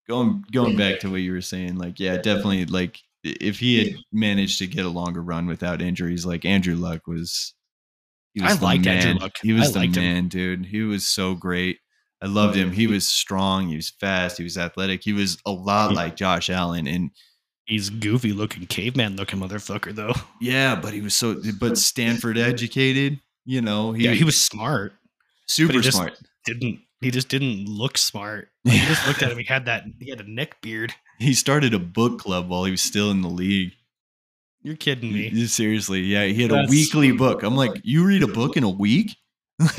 going 0.09 0.45
going 0.51 0.77
back 0.77 0.99
to 1.01 1.11
what 1.11 1.19
you 1.21 1.31
were 1.33 1.41
saying, 1.41 1.79
like, 1.79 2.01
yeah, 2.01 2.17
definitely, 2.17 2.65
like, 2.67 3.01
if 3.25 3.59
he 3.59 3.79
had 3.85 3.95
managed 4.13 4.59
to 4.59 4.67
get 4.67 4.85
a 4.85 4.89
longer 4.91 5.23
run 5.23 5.47
without 5.47 5.83
injuries, 5.83 6.25
like 6.27 6.45
Andrew 6.45 6.75
Luck 6.77 7.07
was, 7.07 7.55
he 8.35 8.43
I 8.43 8.55
the 8.55 8.65
liked 8.65 8.87
Andrew. 8.87 9.21
Luck. 9.21 9.33
He 9.43 9.53
was 9.53 9.69
I 9.69 9.73
the 9.73 9.79
liked 9.81 9.97
him. 9.97 10.03
man, 10.03 10.29
dude. 10.29 10.67
He 10.67 10.83
was 10.83 11.07
so 11.07 11.35
great. 11.35 11.79
I 12.23 12.27
loved 12.27 12.55
him. 12.55 12.73
He 12.73 12.87
was 12.87 13.07
strong. 13.09 13.69
He 13.69 13.77
was 13.77 13.91
fast. 13.99 14.37
He 14.37 14.45
was 14.45 14.59
athletic. 14.59 15.03
He 15.03 15.13
was 15.15 15.39
a 15.47 15.51
lot 15.51 15.91
Yeah. 15.91 15.97
like 15.97 16.17
Josh 16.17 16.51
Allen. 16.51 16.87
And 16.87 17.11
He's 17.67 17.89
goofy 17.89 18.33
looking, 18.33 18.67
caveman 18.67 19.17
looking 19.17 19.39
motherfucker 19.39 19.95
though. 19.95 20.13
yeah, 20.41 20.75
but 20.75 20.93
he 20.93 21.01
was 21.01 21.15
so, 21.15 21.41
but 21.61 21.79
Stanford 21.79 22.37
educated, 22.37 23.21
you 23.45 23.63
know, 23.63 23.93
he, 23.93 24.05
yeah, 24.05 24.11
he 24.13 24.25
was 24.25 24.43
smart. 24.43 24.93
super 25.47 25.75
he 25.75 25.83
smart. 25.91 26.15
Didn't 26.45 26.81
he 27.01 27.11
just 27.11 27.29
didn't 27.29 27.67
look 27.67 27.97
smart? 27.97 28.49
Like, 28.65 28.75
you 28.81 28.87
just 28.87 29.07
looked 29.07 29.23
at 29.23 29.31
him. 29.33 29.39
He 29.39 29.45
had 29.45 29.67
that. 29.67 29.85
He 30.01 30.11
had 30.11 30.21
a 30.21 30.31
neck 30.31 30.61
beard. 30.63 30.93
He 31.27 31.35
started 31.35 31.75
a 31.75 31.79
book 31.79 32.19
club 32.19 32.49
while 32.49 32.65
he 32.65 32.71
was 32.71 32.81
still 32.81 33.11
in 33.11 33.21
the 33.21 33.29
league. 33.29 33.73
You're 34.63 34.77
kidding 34.77 35.13
me. 35.13 35.47
Seriously, 35.47 36.01
yeah, 36.01 36.25
he 36.25 36.43
had 36.43 36.51
a 36.51 36.55
That's- 36.55 36.71
weekly 36.71 37.13
book. 37.13 37.43
I'm 37.43 37.57
like, 37.57 37.81
you 37.85 38.05
read 38.07 38.23
a 38.23 38.27
book 38.27 38.57
in 38.57 38.65
a 38.65 38.71
week? 38.71 39.17
Like, 39.61 39.77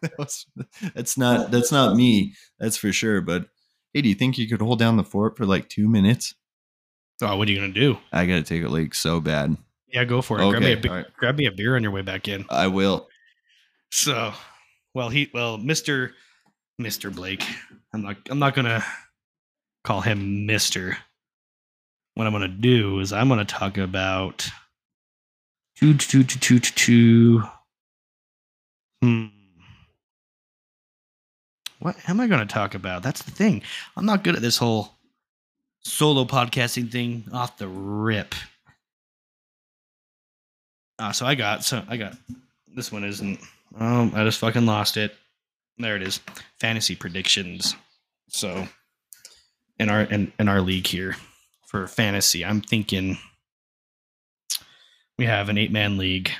that 0.00 0.12
was- 0.18 0.46
that's 0.94 1.16
not 1.16 1.52
that's 1.52 1.70
not 1.70 1.94
me. 1.96 2.34
That's 2.58 2.76
for 2.76 2.92
sure. 2.92 3.20
But 3.20 3.46
hey, 3.94 4.02
do 4.02 4.08
you 4.08 4.16
think 4.16 4.36
you 4.38 4.48
could 4.48 4.60
hold 4.60 4.80
down 4.80 4.96
the 4.96 5.04
fort 5.04 5.36
for 5.36 5.46
like 5.46 5.68
two 5.68 5.88
minutes? 5.88 6.34
Oh, 7.22 7.36
what 7.36 7.46
are 7.46 7.52
you 7.52 7.60
gonna 7.60 7.72
do? 7.72 7.98
I 8.12 8.26
gotta 8.26 8.42
take 8.42 8.64
a 8.64 8.68
leak 8.68 8.96
so 8.96 9.20
bad. 9.20 9.56
Yeah, 9.86 10.02
go 10.04 10.22
for 10.22 10.40
it. 10.40 10.50
grab, 10.50 10.62
me 10.62 10.72
a, 10.72 10.76
be- 10.76 10.88
right. 10.88 11.06
grab 11.16 11.36
me 11.36 11.46
a 11.46 11.52
beer 11.52 11.76
on 11.76 11.84
your 11.84 11.92
way 11.92 12.02
back 12.02 12.26
in. 12.26 12.44
I 12.50 12.66
will. 12.66 13.06
So, 13.92 14.32
well, 14.94 15.08
he, 15.10 15.30
well, 15.32 15.56
Mister, 15.58 16.14
Mister 16.78 17.10
Blake. 17.10 17.44
I'm 17.94 18.02
not. 18.02 18.16
I'm 18.28 18.40
not 18.40 18.54
gonna 18.56 18.84
call 19.84 20.00
him 20.00 20.46
Mister. 20.46 20.96
What 22.14 22.26
I'm 22.26 22.32
gonna 22.32 22.48
do 22.48 23.00
is 23.00 23.12
I'm 23.12 23.28
gonna 23.28 23.44
talk 23.44 23.78
about. 23.78 24.48
Hmm. 29.02 29.26
What 31.80 31.96
am 32.08 32.20
I 32.20 32.28
gonna 32.28 32.46
talk 32.46 32.74
about? 32.74 33.02
That's 33.02 33.22
the 33.22 33.32
thing. 33.32 33.62
I'm 33.96 34.06
not 34.06 34.22
good 34.22 34.36
at 34.36 34.42
this 34.42 34.58
whole 34.58 34.92
solo 35.80 36.24
podcasting 36.24 36.92
thing 36.92 37.24
off 37.32 37.56
the 37.58 37.66
rip. 37.66 38.34
Uh, 40.98 41.10
so 41.10 41.26
I 41.26 41.34
got 41.34 41.64
so 41.64 41.82
I 41.88 41.96
got 41.96 42.16
this 42.72 42.92
one 42.92 43.02
isn't 43.02 43.40
um 43.76 44.12
I 44.14 44.22
just 44.22 44.38
fucking 44.38 44.66
lost 44.66 44.96
it. 44.96 45.16
There 45.78 45.96
it 45.96 46.02
is. 46.02 46.20
Fantasy 46.60 46.94
predictions. 46.94 47.74
So 48.28 48.68
in 49.78 49.88
our 49.88 50.02
in, 50.02 50.32
in 50.38 50.48
our 50.48 50.60
league 50.60 50.86
here 50.86 51.16
for 51.66 51.86
fantasy, 51.86 52.44
I'm 52.44 52.60
thinking 52.60 53.18
we 55.18 55.26
have 55.26 55.48
an 55.48 55.58
eight 55.58 55.72
man 55.72 55.98
league 55.98 56.30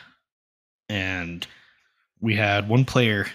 and 0.88 1.46
we 2.20 2.36
had 2.36 2.68
one 2.68 2.84
player 2.84 3.26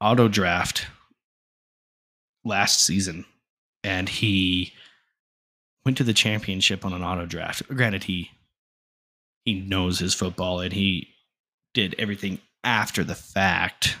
auto 0.00 0.28
draft 0.28 0.86
last 2.44 2.80
season 2.82 3.24
and 3.82 4.08
he 4.08 4.72
went 5.84 5.96
to 5.98 6.04
the 6.04 6.12
championship 6.12 6.84
on 6.84 6.92
an 6.92 7.02
auto 7.02 7.26
draft. 7.26 7.66
Granted, 7.68 8.04
he 8.04 8.30
he 9.44 9.60
knows 9.60 9.98
his 9.98 10.14
football 10.14 10.60
and 10.60 10.72
he 10.72 11.08
did 11.74 11.94
everything 11.98 12.38
after 12.62 13.04
the 13.04 13.14
fact. 13.14 13.98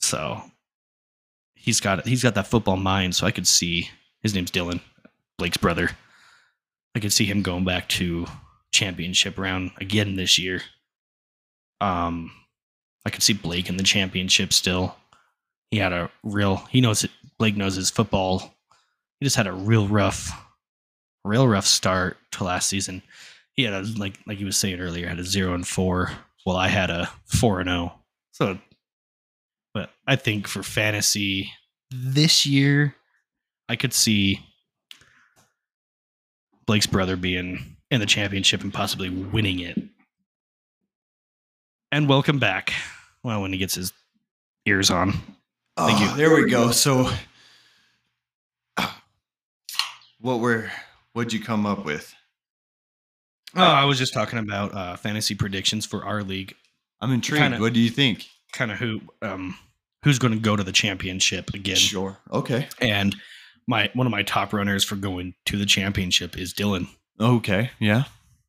So 0.00 0.42
he's 1.60 1.80
got 1.80 2.06
he's 2.06 2.22
got 2.22 2.34
that 2.34 2.46
football 2.46 2.76
mind. 2.76 3.14
So 3.14 3.26
I 3.26 3.30
could 3.30 3.46
see 3.46 3.90
his 4.22 4.34
name's 4.34 4.50
Dylan, 4.50 4.80
Blake's 5.38 5.56
brother. 5.56 5.90
I 6.94 7.00
could 7.00 7.12
see 7.12 7.24
him 7.24 7.42
going 7.42 7.64
back 7.64 7.88
to 7.90 8.26
championship 8.72 9.38
round 9.38 9.70
again 9.80 10.16
this 10.16 10.38
year. 10.38 10.62
Um, 11.80 12.32
I 13.06 13.10
could 13.10 13.22
see 13.22 13.32
Blake 13.32 13.68
in 13.68 13.76
the 13.76 13.82
championship 13.82 14.52
still. 14.52 14.96
He 15.70 15.78
had 15.78 15.92
a 15.92 16.10
real 16.22 16.56
he 16.70 16.80
knows 16.80 17.04
it. 17.04 17.10
Blake 17.38 17.56
knows 17.56 17.76
his 17.76 17.90
football. 17.90 18.54
He 19.18 19.26
just 19.26 19.36
had 19.36 19.46
a 19.46 19.52
real 19.52 19.86
rough, 19.86 20.32
real 21.24 21.46
rough 21.46 21.66
start 21.66 22.16
to 22.32 22.44
last 22.44 22.68
season. 22.68 23.02
He 23.52 23.64
had 23.64 23.74
a 23.74 23.82
like 23.98 24.18
like 24.26 24.38
he 24.38 24.44
was 24.44 24.56
saying 24.56 24.80
earlier, 24.80 25.08
had 25.08 25.18
a 25.18 25.24
zero 25.24 25.54
and 25.54 25.66
four. 25.66 26.10
Well, 26.44 26.56
I 26.56 26.68
had 26.68 26.90
a 26.90 27.10
four 27.26 27.60
and 27.60 27.68
zero. 27.68 27.94
So, 28.32 28.58
but 29.74 29.90
I 30.06 30.16
think 30.16 30.46
for 30.46 30.62
fantasy 30.62 31.52
this 31.90 32.46
year, 32.46 32.94
I 33.68 33.76
could 33.76 33.92
see 33.92 34.40
Blake's 36.66 36.86
brother 36.86 37.16
being 37.16 37.76
in 37.90 38.00
the 38.00 38.06
championship 38.06 38.62
and 38.62 38.72
possibly 38.72 39.08
winning 39.10 39.60
it. 39.60 39.78
And 41.92 42.08
welcome 42.08 42.38
back. 42.38 42.72
Well, 43.24 43.42
when 43.42 43.52
he 43.52 43.58
gets 43.58 43.74
his 43.74 43.92
ears 44.66 44.90
on. 44.90 45.12
Thank 45.76 46.00
you. 46.00 46.06
Oh, 46.10 46.14
There 46.16 46.34
we 46.34 46.48
go. 46.48 46.70
So, 46.70 47.10
what 50.20 50.40
were 50.40 50.70
what'd 51.12 51.32
you 51.32 51.40
come 51.40 51.66
up 51.66 51.84
with? 51.84 52.14
Oh, 53.56 53.62
I 53.62 53.84
was 53.84 53.98
just 53.98 54.12
talking 54.14 54.38
about 54.38 54.72
uh, 54.74 54.96
fantasy 54.96 55.34
predictions 55.34 55.84
for 55.84 56.04
our 56.04 56.22
league. 56.22 56.54
I'm 57.00 57.10
intrigued. 57.12 57.42
Kinda- 57.42 57.58
what 57.60 57.72
do 57.72 57.80
you 57.80 57.90
think? 57.90 58.26
Kind 58.52 58.70
of 58.72 58.78
who 58.78 59.00
um 59.22 59.56
who's 60.02 60.18
going 60.18 60.32
to 60.32 60.40
go 60.40 60.56
to 60.56 60.64
the 60.64 60.72
championship 60.72 61.50
again. 61.54 61.76
Sure. 61.76 62.18
Okay. 62.32 62.68
And 62.80 63.14
my 63.66 63.90
one 63.94 64.06
of 64.06 64.10
my 64.10 64.22
top 64.22 64.52
runners 64.52 64.84
for 64.84 64.96
going 64.96 65.34
to 65.46 65.56
the 65.56 65.66
championship 65.66 66.36
is 66.38 66.52
Dylan 66.54 66.88
Okay. 67.20 67.70
Yeah. 67.78 68.04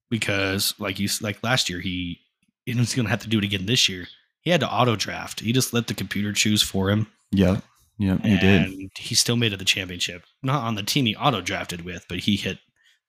because 0.10 0.74
like 0.80 1.00
you 1.00 1.10
like 1.22 1.44
last 1.44 1.70
year 1.70 1.80
he 1.80 2.20
he's 2.66 2.96
going 2.96 3.06
to 3.06 3.10
have 3.10 3.22
to 3.22 3.28
do 3.30 3.38
it 3.38 3.44
again 3.44 3.66
this 3.66 3.90
year. 3.90 4.08
He 4.42 4.50
had 4.50 4.62
to 4.62 4.72
auto 4.72 4.96
draft. 4.96 5.42
He 5.42 5.52
just 5.54 5.74
let 5.74 5.88
the 5.88 5.94
computer 5.94 6.32
choose 6.34 6.62
for 6.62 6.90
him. 6.90 7.08
Yeah. 7.32 7.60
You 7.98 8.18
did. 8.18 8.44
and 8.44 8.92
he 8.98 9.14
still 9.14 9.36
made 9.36 9.48
it 9.48 9.52
to 9.52 9.58
the 9.58 9.66
championship. 9.66 10.24
Not 10.42 10.64
on 10.64 10.74
the 10.76 10.82
team 10.84 11.06
he 11.06 11.16
auto 11.16 11.42
drafted 11.42 11.86
with, 11.86 12.06
but 12.10 12.20
he 12.20 12.36
hit 12.38 12.58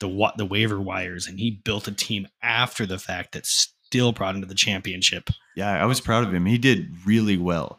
the 0.01 0.32
the 0.36 0.44
waiver 0.44 0.81
wires 0.81 1.27
and 1.27 1.39
he 1.39 1.51
built 1.64 1.89
a 1.89 1.93
team 1.93 2.28
after 2.43 2.85
the 2.85 2.98
fact 2.98 3.32
that 3.32 3.47
still 3.93 4.12
brought 4.12 4.35
him 4.35 4.40
to 4.40 4.47
the 4.47 4.55
championship. 4.55 5.28
Yeah, 5.55 5.70
I 5.70 5.85
was 5.85 6.01
proud 6.01 6.24
of 6.24 6.32
him. 6.32 6.47
He 6.47 6.56
did 6.56 6.97
really 7.05 7.36
well. 7.36 7.78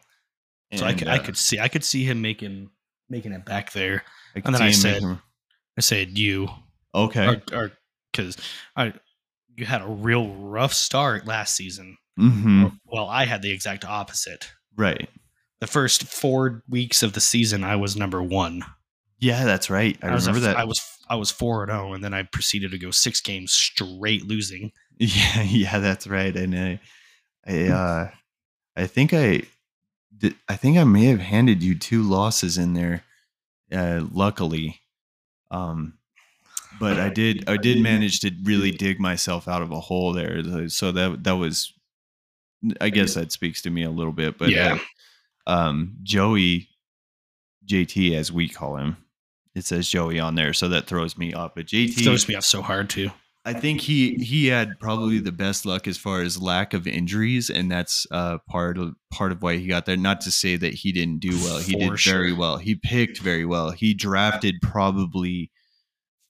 So 0.75 0.85
I 0.85 0.93
could, 0.93 1.07
I 1.07 1.17
uh, 1.17 1.23
could 1.23 1.37
see 1.37 1.59
I 1.59 1.67
could 1.67 1.83
see 1.83 2.03
him 2.03 2.21
making 2.21 2.69
making 3.09 3.31
it 3.31 3.45
back 3.45 3.71
there. 3.73 4.03
I 4.35 4.41
and 4.45 4.53
then 4.55 4.61
I 4.61 4.71
said- 4.71 5.03
I 5.75 5.81
said 5.81 6.17
you 6.17 6.49
okay. 6.93 7.41
or 7.51 7.71
because 8.11 8.37
I 8.75 8.93
you 9.55 9.65
had 9.65 9.81
a 9.81 9.87
real 9.87 10.27
rough 10.35 10.73
start 10.73 11.25
last 11.25 11.55
season. 11.55 11.97
hmm 12.15 12.67
Well, 12.85 13.07
I 13.07 13.25
had 13.25 13.41
the 13.41 13.51
exact 13.51 13.85
opposite. 13.85 14.51
Right. 14.75 15.09
The 15.61 15.67
first 15.67 16.03
four 16.03 16.63
weeks 16.69 17.01
of 17.01 17.13
the 17.13 17.21
season, 17.21 17.63
I 17.63 17.75
was 17.75 17.95
number 17.95 18.21
one. 18.21 18.63
Yeah, 19.19 19.45
that's 19.45 19.69
right. 19.69 19.97
I, 20.03 20.13
was 20.13 20.27
a- 20.27 20.31
remember 20.31 20.47
that. 20.47 20.57
I 20.57 20.65
was 20.65 20.79
I 21.09 21.15
was 21.15 21.31
four 21.31 21.63
and 21.63 21.71
zero, 21.71 21.93
and 21.93 22.03
then 22.03 22.13
I 22.13 22.23
proceeded 22.23 22.69
to 22.71 22.77
go 22.77 22.91
six 22.91 23.19
games 23.19 23.51
straight 23.51 24.25
losing. 24.27 24.71
Yeah, 24.99 25.41
yeah, 25.43 25.79
that's 25.79 26.07
right. 26.07 26.35
And 26.35 26.55
I, 26.57 26.79
I, 27.45 27.67
uh, 27.69 28.09
I 28.75 28.87
think 28.87 29.13
I, 29.13 29.41
did, 30.17 30.35
I 30.47 30.55
think 30.55 30.77
I 30.77 30.83
may 30.83 31.05
have 31.05 31.19
handed 31.19 31.61
you 31.63 31.75
two 31.75 32.03
losses 32.03 32.57
in 32.57 32.73
there. 32.73 33.03
Uh, 33.71 34.05
luckily, 34.11 34.79
um, 35.49 35.97
but 36.79 36.99
I 36.99 37.09
did, 37.13 37.49
I 37.49 37.57
did 37.57 37.81
manage 37.81 38.19
to 38.19 38.31
really 38.43 38.71
dig 38.71 38.99
myself 38.99 39.47
out 39.47 39.61
of 39.63 39.71
a 39.71 39.79
hole 39.79 40.13
there. 40.13 40.69
So 40.69 40.91
that 40.91 41.23
that 41.23 41.37
was, 41.37 41.73
I 42.79 42.89
guess 42.89 43.15
that 43.15 43.31
speaks 43.31 43.61
to 43.63 43.69
me 43.71 43.83
a 43.83 43.89
little 43.89 44.13
bit. 44.13 44.37
But 44.37 44.51
Yeah. 44.51 44.77
uh, 45.47 45.51
um, 45.51 45.97
Joey, 46.03 46.69
JT 47.65 48.13
as 48.15 48.31
we 48.31 48.47
call 48.47 48.77
him, 48.77 48.97
it 49.55 49.65
says 49.65 49.89
Joey 49.89 50.19
on 50.19 50.35
there, 50.35 50.53
so 50.53 50.67
that 50.69 50.85
throws 50.87 51.17
me 51.17 51.33
off. 51.33 51.53
But 51.55 51.65
JT 51.65 51.97
It 51.97 52.03
throws 52.03 52.27
me 52.27 52.35
off 52.35 52.45
so 52.45 52.61
hard 52.61 52.89
too. 52.89 53.09
I 53.45 53.51
think 53.53 53.81
he 53.81 54.15
he 54.15 54.47
had 54.47 54.79
probably 54.79 55.19
the 55.19 55.33
best 55.33 55.65
luck 55.65 55.85
as 55.87 55.97
far 55.97 56.21
as 56.21 56.41
lack 56.41 56.73
of 56.73 56.87
injuries, 56.87 57.49
and 57.49 57.69
that's 57.69 58.07
uh, 58.09 58.37
part 58.49 58.77
of 58.77 58.95
part 59.11 59.33
of 59.33 59.41
why 59.41 59.57
he 59.57 59.67
got 59.67 59.85
there. 59.85 59.97
Not 59.97 60.21
to 60.21 60.31
say 60.31 60.55
that 60.55 60.73
he 60.73 60.93
didn't 60.93 61.19
do 61.19 61.31
well; 61.43 61.59
he 61.59 61.73
For 61.73 61.95
did 61.95 61.99
very 62.05 62.31
well. 62.31 62.57
He 62.57 62.75
picked 62.75 63.19
very 63.19 63.45
well. 63.45 63.71
He 63.71 63.93
drafted 63.93 64.55
probably 64.61 65.51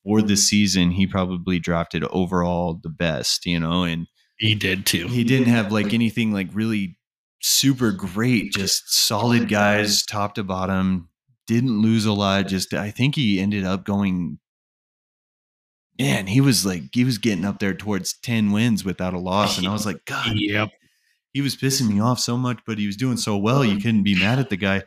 for 0.04 0.22
the 0.24 0.36
season. 0.36 0.92
He 0.92 1.06
probably 1.06 1.60
drafted 1.60 2.04
overall 2.06 2.80
the 2.82 2.90
best, 2.90 3.46
you 3.46 3.60
know, 3.60 3.84
and 3.84 4.08
He 4.40 4.56
did 4.56 4.86
too. 4.88 5.08
he 5.08 5.24
didn't 5.24 5.48
have 5.48 5.72
like 5.72 5.94
anything 5.94 6.32
like 6.34 6.48
really 6.52 6.98
super 7.42 7.92
great. 7.92 8.54
Just 8.54 8.92
solid 8.92 9.50
guys, 9.50 10.04
top 10.04 10.34
to 10.36 10.44
bottom. 10.44 11.10
Didn't 11.46 11.82
lose 11.82 12.06
a 12.06 12.14
lot. 12.14 12.48
Just 12.48 12.74
I 12.74 12.90
think 12.90 13.16
he 13.16 13.40
ended 13.40 13.66
up 13.66 13.86
going 13.86 14.40
man, 16.00 16.28
he 16.28 16.42
was 16.42 16.66
like 16.66 16.84
he 16.94 17.04
was 17.04 17.18
getting 17.18 17.46
up 17.46 17.60
there 17.60 17.74
towards 17.74 18.14
10 18.14 18.52
wins 18.52 18.84
without 18.84 19.14
a 19.14 19.20
loss. 19.20 19.58
And 19.58 19.68
I 19.68 19.72
was 19.74 19.86
like, 19.92 20.06
God, 20.06 20.32
Yep. 20.36 20.70
he 21.34 21.42
was 21.42 21.56
pissing 21.56 21.90
me 21.90 22.00
off 22.00 22.20
so 22.20 22.38
much, 22.38 22.60
but 22.66 22.78
he 22.78 22.86
was 22.88 22.98
doing 22.98 23.18
so 23.18 23.38
well, 23.38 23.64
you 23.64 23.78
couldn't 23.80 24.04
be 24.04 24.16
mad 24.20 24.40
at 24.40 24.50
the 24.50 24.58
guy. 24.58 24.84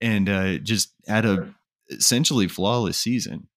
And 0.00 0.28
uh 0.28 0.58
just 0.58 0.92
had 1.06 1.24
a 1.24 1.54
essentially 1.90 2.48
flawless 2.48 2.98
season. 2.98 3.48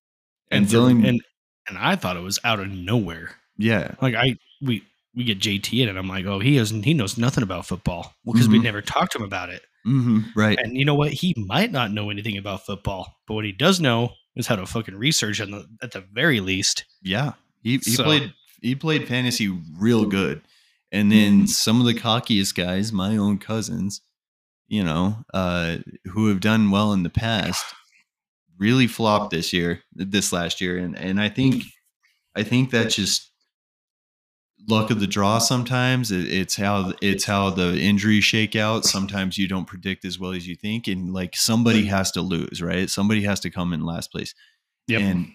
And 0.51 0.63
And 0.63 0.73
Dylan, 0.73 1.07
and 1.07 1.21
and 1.67 1.77
I 1.77 1.95
thought 1.97 2.15
it 2.17 2.21
was 2.23 2.39
out 2.43 2.59
of 2.59 2.69
nowhere. 2.69 3.35
yeah, 3.57 3.95
Like 4.01 4.15
I 4.15 4.35
we 4.61 4.83
we 5.15 5.23
get 5.23 5.39
JT 5.39 5.81
in, 5.81 5.89
and 5.89 5.97
I'm 5.97 6.07
like, 6.07 6.25
oh, 6.25 6.39
he 6.39 6.57
doesn't, 6.57 6.83
he 6.83 6.93
knows 6.93 7.17
nothing 7.17 7.43
about 7.43 7.65
football. 7.65 8.13
Well, 8.23 8.33
because 8.33 8.47
we 8.47 8.59
Mhm. 8.59 8.63
never 8.63 8.81
talked 8.83 9.13
to 9.13 9.17
him 9.17 9.23
about 9.23 9.49
it. 9.49 9.63
hmm 9.83 10.19
Right. 10.35 10.59
And 10.61 10.77
you 10.77 10.85
know 10.85 10.93
what? 10.93 11.11
He 11.11 11.33
might 11.37 11.71
not 11.71 11.91
know 11.91 12.09
anything 12.11 12.37
about 12.37 12.65
football, 12.67 13.15
but 13.27 13.33
what 13.33 13.43
he 13.45 13.51
does 13.51 13.79
know 13.81 14.11
is 14.37 14.47
how 14.47 14.55
to 14.55 14.65
fucking 14.65 14.95
research 14.95 15.41
on 15.41 15.51
the, 15.51 15.65
at 15.81 15.91
the 15.91 16.01
very 16.01 16.39
least. 16.39 16.85
Yeah, 17.01 17.33
he 17.61 17.73
he 17.77 17.91
So- 17.91 18.03
played 18.03 18.33
he 18.61 18.73
played 18.75 19.07
fantasy 19.07 19.49
real 19.77 20.05
good, 20.05 20.41
and 20.91 21.11
then 21.11 21.45
some 21.47 21.79
of 21.79 21.85
the 21.85 21.93
cockiest 21.93 22.55
guys, 22.55 22.91
my 22.91 23.15
own 23.17 23.37
cousins, 23.37 24.01
you 24.67 24.83
know, 24.83 25.23
uh, 25.33 25.77
who 26.05 26.27
have 26.29 26.39
done 26.39 26.71
well 26.71 26.91
in 26.93 27.03
the 27.03 27.09
past, 27.09 27.63
really 28.57 28.87
flopped 28.87 29.29
this 29.31 29.53
year, 29.53 29.83
this 29.93 30.31
last 30.33 30.59
year, 30.61 30.77
and 30.77 30.97
and 30.97 31.21
I 31.21 31.29
think 31.29 31.63
I 32.35 32.43
think 32.43 32.71
that's 32.71 32.95
just 32.95 33.26
luck 34.67 34.91
of 34.91 34.99
the 34.99 35.07
draw. 35.07 35.39
Sometimes 35.39 36.11
It- 36.11 36.31
it's 36.31 36.55
how 36.55 36.93
it's 37.01 37.25
how 37.25 37.49
the 37.49 37.79
injuries 37.79 38.25
shake 38.25 38.55
out. 38.55 38.85
Sometimes 38.85 39.37
you 39.37 39.47
don't 39.47 39.65
predict 39.65 40.05
as 40.05 40.19
well 40.19 40.33
as 40.33 40.47
you 40.47 40.55
think, 40.55 40.87
and 40.87 41.13
like 41.13 41.35
somebody 41.35 41.85
has 41.85 42.11
to 42.11 42.21
lose, 42.21 42.61
right? 42.61 42.89
Somebody 42.89 43.23
has 43.23 43.39
to 43.41 43.49
come 43.49 43.73
in 43.73 43.85
last 43.85 44.11
place. 44.11 44.33
Yep. 44.87 45.01
And 45.01 45.33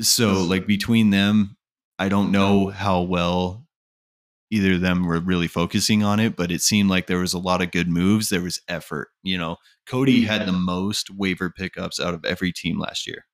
so, 0.00 0.42
like 0.44 0.66
between 0.66 1.10
them, 1.10 1.56
I 1.98 2.08
don't 2.08 2.32
know 2.32 2.68
how 2.68 3.02
well 3.02 3.66
either 4.50 4.74
of 4.74 4.80
them 4.80 5.04
were 5.04 5.20
really 5.20 5.48
focusing 5.48 6.02
on 6.02 6.20
it, 6.20 6.36
but 6.36 6.50
it 6.50 6.62
seemed 6.62 6.88
like 6.88 7.06
there 7.06 7.18
was 7.18 7.34
a 7.34 7.38
lot 7.38 7.60
of 7.60 7.70
good 7.70 7.88
moves. 7.88 8.28
There 8.28 8.40
was 8.40 8.60
effort. 8.68 9.08
You 9.22 9.36
know, 9.36 9.56
Cody 9.86 10.22
had 10.22 10.46
the 10.46 10.52
mm-hmm. 10.52 10.64
most 10.64 11.10
waiver 11.10 11.50
pickups 11.50 12.00
out 12.00 12.14
of 12.14 12.24
every 12.24 12.52
team 12.52 12.78
last 12.78 13.06
year. 13.06 13.26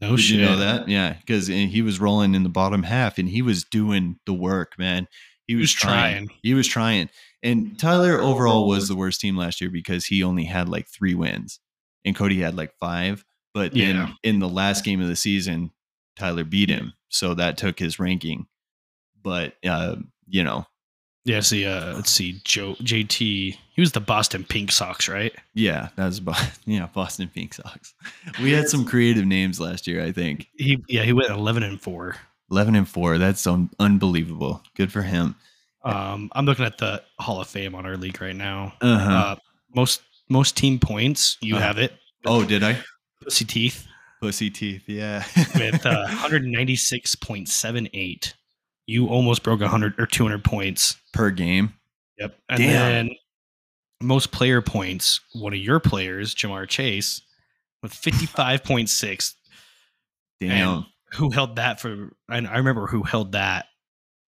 No 0.00 0.16
Did 0.16 0.20
shit. 0.24 0.38
you 0.38 0.44
know 0.44 0.56
that? 0.56 0.88
Yeah, 0.88 1.14
because 1.14 1.46
he 1.46 1.82
was 1.82 2.00
rolling 2.00 2.34
in 2.34 2.42
the 2.42 2.48
bottom 2.48 2.82
half 2.84 3.18
and 3.18 3.28
he 3.28 3.42
was 3.42 3.64
doing 3.64 4.18
the 4.26 4.32
work, 4.34 4.78
man. 4.78 5.06
He 5.46 5.54
was 5.56 5.62
was 5.64 5.72
trying. 5.72 6.26
trying. 6.26 6.38
He 6.42 6.54
was 6.54 6.66
trying. 6.68 7.10
And 7.42 7.78
Tyler 7.78 8.20
overall 8.20 8.68
was 8.68 8.86
the 8.88 8.94
worst 8.96 9.20
team 9.20 9.36
last 9.36 9.60
year 9.60 9.70
because 9.70 10.06
he 10.06 10.22
only 10.22 10.44
had 10.44 10.68
like 10.68 10.86
three 10.88 11.14
wins, 11.14 11.58
and 12.04 12.14
Cody 12.14 12.40
had 12.40 12.56
like 12.56 12.72
five. 12.78 13.24
But 13.52 13.74
Yeah. 13.74 14.10
in 14.22 14.34
in 14.34 14.38
the 14.40 14.48
last 14.48 14.84
game 14.84 15.00
of 15.00 15.08
the 15.08 15.16
season, 15.16 15.72
Tyler 16.16 16.44
beat 16.44 16.68
him, 16.70 16.92
so 17.08 17.34
that 17.34 17.56
took 17.56 17.78
his 17.78 17.98
ranking. 17.98 18.46
But 19.22 19.54
uh, 19.66 19.96
you 20.28 20.44
know, 20.44 20.66
Yeah, 21.24 21.40
see, 21.40 21.66
uh, 21.66 21.94
let's 21.96 22.10
see, 22.10 22.40
Joe 22.44 22.74
JT. 22.80 23.18
He 23.18 23.58
was 23.80 23.92
the 23.92 24.00
Boston 24.00 24.42
Pink 24.42 24.72
Sox, 24.72 25.06
right? 25.08 25.32
yeah, 25.54 25.90
that's 25.96 26.18
Bo- 26.18 26.32
yeah, 26.66 26.88
Boston 26.92 27.28
Pink 27.32 27.52
Sox. 27.54 27.94
We 28.42 28.52
had 28.52 28.68
some 28.68 28.84
creative 28.86 29.26
names 29.26 29.60
last 29.60 29.86
year. 29.86 30.02
I 30.02 30.12
think 30.12 30.48
He 30.56 30.82
yeah, 30.88 31.02
he 31.02 31.12
went 31.12 31.28
eleven 31.30 31.62
and 31.62 31.78
four. 31.80 32.16
eleven 32.50 32.74
and 32.74 32.88
four. 32.88 33.18
That's 33.18 33.46
un- 33.46 33.70
unbelievable. 33.78 34.62
Good 34.76 34.90
for 34.92 35.02
him. 35.02 35.36
Um, 35.84 36.30
I'm 36.32 36.46
looking 36.46 36.64
at 36.64 36.78
the 36.78 37.02
Hall 37.18 37.40
of 37.40 37.48
Fame 37.48 37.74
on 37.74 37.84
our 37.86 37.96
league 37.96 38.20
right 38.20 38.36
now. 38.36 38.72
Uh-huh. 38.80 39.12
Uh, 39.12 39.36
most 39.74 40.02
most 40.30 40.56
team 40.56 40.78
points, 40.78 41.36
you 41.42 41.56
Uh-huh. 41.56 41.66
have 41.66 41.78
it. 41.78 41.92
oh, 42.26 42.44
did 42.44 42.62
I? 42.62 42.78
Pussy 43.22 43.44
teeth 43.44 43.86
Pussy 44.22 44.48
teeth. 44.50 44.82
Yeah. 44.86 45.22
with 45.54 45.84
uh, 45.86 46.06
196.78. 46.08 48.34
You 48.86 49.08
almost 49.08 49.42
broke 49.42 49.60
100 49.60 49.98
or 49.98 50.06
200 50.06 50.42
points. 50.44 50.96
Per 51.12 51.30
game. 51.30 51.74
Yep. 52.18 52.36
And 52.48 52.58
Damn. 52.58 52.68
then 52.72 53.10
most 54.00 54.30
player 54.32 54.62
points, 54.62 55.20
one 55.34 55.52
of 55.52 55.58
your 55.58 55.80
players, 55.80 56.34
Ja'Marr 56.34 56.68
Chase, 56.68 57.22
with 57.82 57.92
55.6. 57.94 59.34
Damn. 60.40 60.68
And 60.68 60.84
who 61.14 61.30
held 61.30 61.56
that 61.56 61.80
for 61.80 62.10
and 62.30 62.46
I 62.46 62.56
remember 62.58 62.86
who 62.86 63.02
held 63.02 63.32
that 63.32 63.66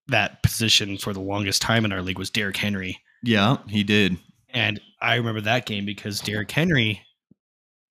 that 0.09 0.43
position 0.43 0.99
for 0.99 1.13
the 1.13 1.21
longest 1.21 1.63
time 1.63 1.85
in 1.85 1.93
our 1.93 2.03
league 2.03 2.19
was 2.19 2.29
Derrick 2.31 2.57
Henry. 2.57 2.99
yeah, 3.23 3.59
he 3.69 3.85
did. 3.85 4.19
And 4.51 4.81
I 5.01 5.15
remember 5.15 5.41
that 5.43 5.65
game 5.65 5.87
because 5.87 6.21
Derrick 6.21 6.51
Henry 6.51 7.01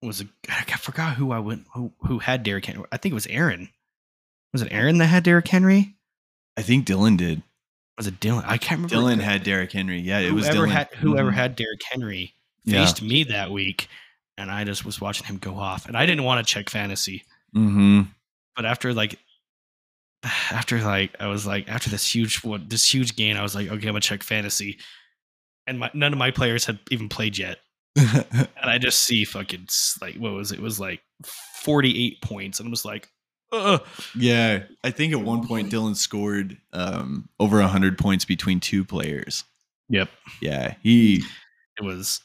was 0.01 0.21
a 0.21 0.25
I 0.49 0.63
forgot 0.77 1.15
who 1.15 1.31
I 1.31 1.39
went 1.39 1.65
who 1.73 1.93
who 2.01 2.19
had 2.19 2.43
Derrick 2.43 2.65
Henry. 2.65 2.83
I 2.91 2.97
think 2.97 3.11
it 3.11 3.15
was 3.15 3.27
Aaron. 3.27 3.69
Was 4.51 4.61
it 4.61 4.71
Aaron 4.71 4.97
that 4.97 5.07
had 5.07 5.23
Derrick 5.23 5.47
Henry? 5.47 5.95
I 6.57 6.61
think 6.61 6.85
Dylan 6.85 7.17
did. 7.17 7.41
Was 8.01 8.07
it 8.07 8.19
Dylan? 8.19 8.43
I 8.47 8.57
can't 8.57 8.81
remember. 8.81 8.95
Dylan 8.95 9.21
had 9.23 9.43
Derrick 9.43 9.71
Henry. 9.71 9.99
Yeah, 9.99 10.17
it 10.19 10.31
was 10.31 10.47
whoever 10.47 10.65
Dylan. 10.65 10.71
had 10.71 10.87
whoever 10.95 11.29
Mhm. 11.31 11.35
had 11.35 11.55
Derrick 11.55 11.81
Henry 11.91 12.33
Yeah. 12.65 12.83
faced 12.83 13.03
me 13.03 13.23
that 13.25 13.51
week, 13.51 13.87
and 14.39 14.49
I 14.49 14.63
just 14.63 14.83
was 14.83 14.99
watching 14.99 15.27
him 15.27 15.37
go 15.37 15.55
off, 15.59 15.85
and 15.85 15.95
I 15.95 16.07
didn't 16.07 16.23
want 16.23 16.43
to 16.45 16.51
check 16.51 16.71
fantasy, 16.71 17.25
Mhm. 17.55 18.07
but 18.55 18.65
after 18.65 18.91
like, 18.91 19.19
after 20.51 20.81
like 20.81 21.15
I 21.19 21.27
was 21.27 21.45
like 21.45 21.69
after 21.69 21.91
this 21.91 22.15
huge 22.15 22.43
what 22.43 22.69
this 22.71 22.91
huge 22.91 23.15
gain, 23.15 23.37
I 23.37 23.43
was 23.43 23.53
like, 23.53 23.67
okay, 23.67 23.75
I'm 23.87 23.93
gonna 23.93 23.99
check 23.99 24.23
fantasy, 24.23 24.79
and 25.67 25.77
my, 25.77 25.91
none 25.93 26.11
of 26.11 26.17
my 26.17 26.31
players 26.31 26.65
had 26.65 26.79
even 26.89 27.07
played 27.07 27.37
yet, 27.37 27.59
and 27.95 28.47
I 28.63 28.79
just 28.79 29.01
see 29.03 29.25
fucking 29.25 29.67
like 30.01 30.15
what 30.15 30.33
was 30.33 30.51
it? 30.51 30.57
It 30.57 30.61
was 30.63 30.79
like 30.79 31.01
48 31.63 32.19
points, 32.23 32.59
and 32.59 32.67
I 32.67 32.71
was 32.71 32.83
like, 32.83 33.09
Yeah, 34.15 34.63
I 34.83 34.91
think 34.91 35.13
at 35.13 35.21
one 35.21 35.45
point 35.47 35.71
Dylan 35.71 35.95
scored 35.95 36.57
um, 36.73 37.29
over 37.39 37.61
hundred 37.61 37.97
points 37.97 38.25
between 38.25 38.59
two 38.59 38.83
players. 38.85 39.43
Yep. 39.89 40.09
Yeah, 40.41 40.75
he. 40.83 41.23
it 41.77 41.83
was. 41.83 42.21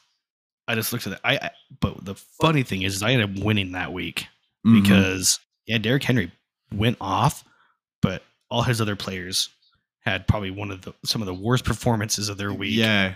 I 0.69 0.75
just 0.75 0.91
looked 0.91 1.07
at 1.07 1.13
it. 1.13 1.19
I, 1.23 1.35
I 1.37 1.49
but 1.79 2.03
the 2.05 2.15
funny 2.15 2.63
thing 2.63 2.81
is, 2.81 2.95
is 2.95 3.03
I 3.03 3.11
ended 3.11 3.37
up 3.37 3.43
winning 3.43 3.71
that 3.73 3.93
week. 3.93 4.25
mhm. 4.65 4.81
because 4.81 5.39
yeah, 5.65 5.77
Derrick 5.77 6.03
Henry 6.03 6.31
went 6.73 6.97
off, 7.01 7.43
but 8.01 8.23
all 8.49 8.61
his 8.63 8.79
other 8.81 8.95
players 8.95 9.49
had 10.01 10.27
probably 10.27 10.51
one 10.51 10.71
of 10.71 10.81
the 10.83 10.93
some 11.05 11.21
of 11.21 11.25
the 11.25 11.33
worst 11.33 11.65
performances 11.65 12.29
of 12.29 12.37
their 12.37 12.53
week. 12.53 12.73
yeah, 12.75 13.15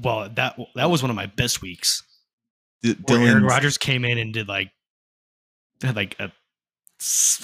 Well, 0.00 0.28
that 0.34 0.56
that 0.76 0.90
was 0.90 1.02
one 1.02 1.10
of 1.10 1.16
my 1.16 1.26
best 1.26 1.62
weeks. 1.62 2.02
D- 2.82 2.96
Where 3.06 3.20
Aaron 3.20 3.44
Rodgers 3.44 3.78
came 3.78 4.04
in 4.04 4.18
and 4.18 4.32
did 4.32 4.46
like 4.46 4.70
had 5.82 5.96
like 5.96 6.14
a 6.20 6.30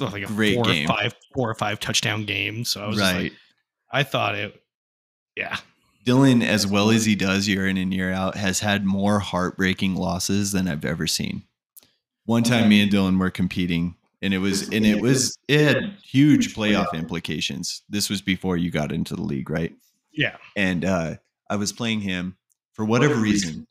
like 0.00 0.22
a 0.22 0.26
Great 0.26 0.54
four 0.54 0.64
game. 0.64 0.84
or 0.84 0.88
five 0.88 1.14
four 1.34 1.50
or 1.50 1.54
five 1.54 1.80
touchdown 1.80 2.24
game. 2.24 2.64
So 2.64 2.82
I 2.82 2.88
was 2.88 2.98
right. 2.98 3.22
like, 3.24 3.32
I 3.90 4.02
thought 4.02 4.34
it. 4.34 4.60
Yeah, 5.36 5.58
Dylan, 6.04 6.44
as 6.44 6.66
well 6.66 6.90
as 6.90 7.04
he 7.04 7.14
does 7.14 7.46
year 7.48 7.66
in 7.66 7.76
and 7.76 7.92
year 7.92 8.12
out, 8.12 8.36
has 8.36 8.60
had 8.60 8.84
more 8.84 9.20
heartbreaking 9.20 9.94
losses 9.94 10.52
than 10.52 10.66
I've 10.68 10.84
ever 10.84 11.06
seen. 11.06 11.44
One 12.24 12.42
time, 12.42 12.68
me 12.68 12.82
and 12.82 12.90
Dylan 12.92 13.18
were 13.18 13.30
competing, 13.30 13.96
and 14.22 14.32
it 14.32 14.38
was 14.38 14.68
and 14.68 14.86
it 14.86 15.00
was 15.00 15.36
it 15.48 15.60
had 15.60 15.96
huge 16.04 16.54
playoff 16.54 16.92
implications. 16.94 17.82
This 17.88 18.08
was 18.08 18.22
before 18.22 18.56
you 18.56 18.70
got 18.70 18.92
into 18.92 19.14
the 19.14 19.22
league, 19.22 19.50
right? 19.50 19.74
yeah, 20.12 20.36
And 20.56 20.84
uh, 20.84 21.16
I 21.48 21.56
was 21.56 21.72
playing 21.72 22.00
him 22.00 22.36
for 22.72 22.84
whatever 22.84 23.14
reason. 23.14 23.66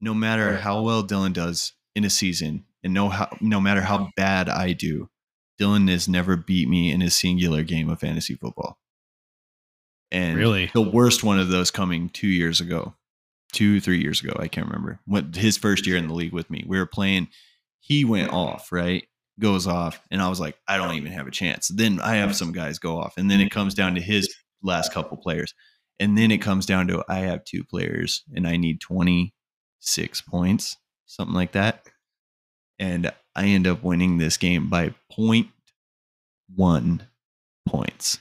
No 0.00 0.12
matter 0.14 0.56
how 0.56 0.82
well 0.82 1.02
Dylan 1.02 1.32
does 1.32 1.72
in 1.94 2.04
a 2.04 2.10
season, 2.10 2.64
and 2.82 2.92
no 2.92 3.08
how 3.08 3.36
no 3.40 3.60
matter 3.60 3.80
how 3.80 4.10
bad 4.16 4.48
I 4.48 4.72
do, 4.72 5.08
Dylan 5.60 5.88
has 5.90 6.08
never 6.08 6.36
beat 6.36 6.68
me 6.68 6.90
in 6.90 7.02
a 7.02 7.10
singular 7.10 7.62
game 7.62 7.88
of 7.88 8.00
fantasy 8.00 8.34
football. 8.34 8.78
And 10.10 10.36
Really? 10.36 10.70
the 10.72 10.82
worst 10.82 11.24
one 11.24 11.38
of 11.38 11.48
those 11.48 11.70
coming 11.70 12.08
two 12.08 12.28
years 12.28 12.60
ago, 12.60 12.94
two 13.52 13.80
three 13.80 14.00
years 14.00 14.20
ago, 14.22 14.36
I 14.38 14.48
can't 14.48 14.66
remember. 14.66 15.00
What 15.06 15.34
his 15.34 15.56
first 15.56 15.86
year 15.86 15.96
in 15.96 16.08
the 16.08 16.14
league 16.14 16.32
with 16.32 16.50
me, 16.50 16.64
we 16.66 16.78
were 16.78 16.86
playing. 16.86 17.28
He 17.80 18.04
went 18.04 18.32
off, 18.32 18.72
right? 18.72 19.06
Goes 19.40 19.66
off, 19.66 20.00
and 20.10 20.22
I 20.22 20.28
was 20.28 20.38
like, 20.38 20.56
I 20.68 20.76
don't 20.76 20.94
even 20.94 21.10
have 21.12 21.26
a 21.26 21.32
chance. 21.32 21.68
Then 21.68 21.98
I 22.00 22.16
have 22.16 22.36
some 22.36 22.52
guys 22.52 22.78
go 22.78 22.98
off, 22.98 23.14
and 23.16 23.28
then 23.30 23.40
it 23.40 23.50
comes 23.50 23.74
down 23.74 23.96
to 23.96 24.00
his 24.00 24.32
last 24.62 24.92
couple 24.92 25.16
players, 25.16 25.52
and 25.98 26.16
then 26.16 26.30
it 26.30 26.38
comes 26.38 26.66
down 26.66 26.86
to 26.88 27.04
I 27.08 27.18
have 27.20 27.44
two 27.44 27.64
players, 27.64 28.22
and 28.34 28.46
I 28.46 28.56
need 28.56 28.80
twenty 28.80 29.34
six 29.80 30.20
points, 30.20 30.76
something 31.06 31.34
like 31.34 31.52
that, 31.52 31.88
and 32.78 33.12
I 33.36 33.46
end 33.46 33.66
up 33.66 33.82
winning 33.82 34.18
this 34.18 34.36
game 34.36 34.68
by 34.68 34.94
point 35.10 35.48
one 36.54 37.06
points. 37.66 38.18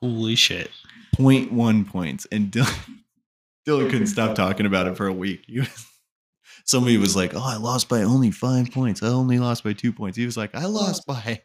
holy 0.00 0.34
shit. 0.34 0.70
0.1 1.16 1.86
points. 1.86 2.26
And 2.32 2.50
Dylan, 2.50 2.98
Dylan 3.68 3.90
couldn't 3.90 4.08
stop 4.08 4.34
talking 4.36 4.66
about 4.66 4.86
it 4.86 4.96
for 4.96 5.06
a 5.06 5.12
week. 5.12 5.44
He 5.46 5.60
was, 5.60 5.86
somebody 6.64 6.96
was 6.96 7.14
like, 7.14 7.34
Oh, 7.34 7.42
I 7.42 7.56
lost 7.56 7.88
by 7.88 8.02
only 8.02 8.30
five 8.30 8.70
points. 8.72 9.02
I 9.02 9.08
only 9.08 9.38
lost 9.38 9.62
by 9.64 9.72
two 9.72 9.92
points. 9.92 10.16
He 10.16 10.24
was 10.26 10.36
like, 10.36 10.54
I 10.54 10.64
lost 10.66 11.04
oh. 11.08 11.14
by 11.14 11.42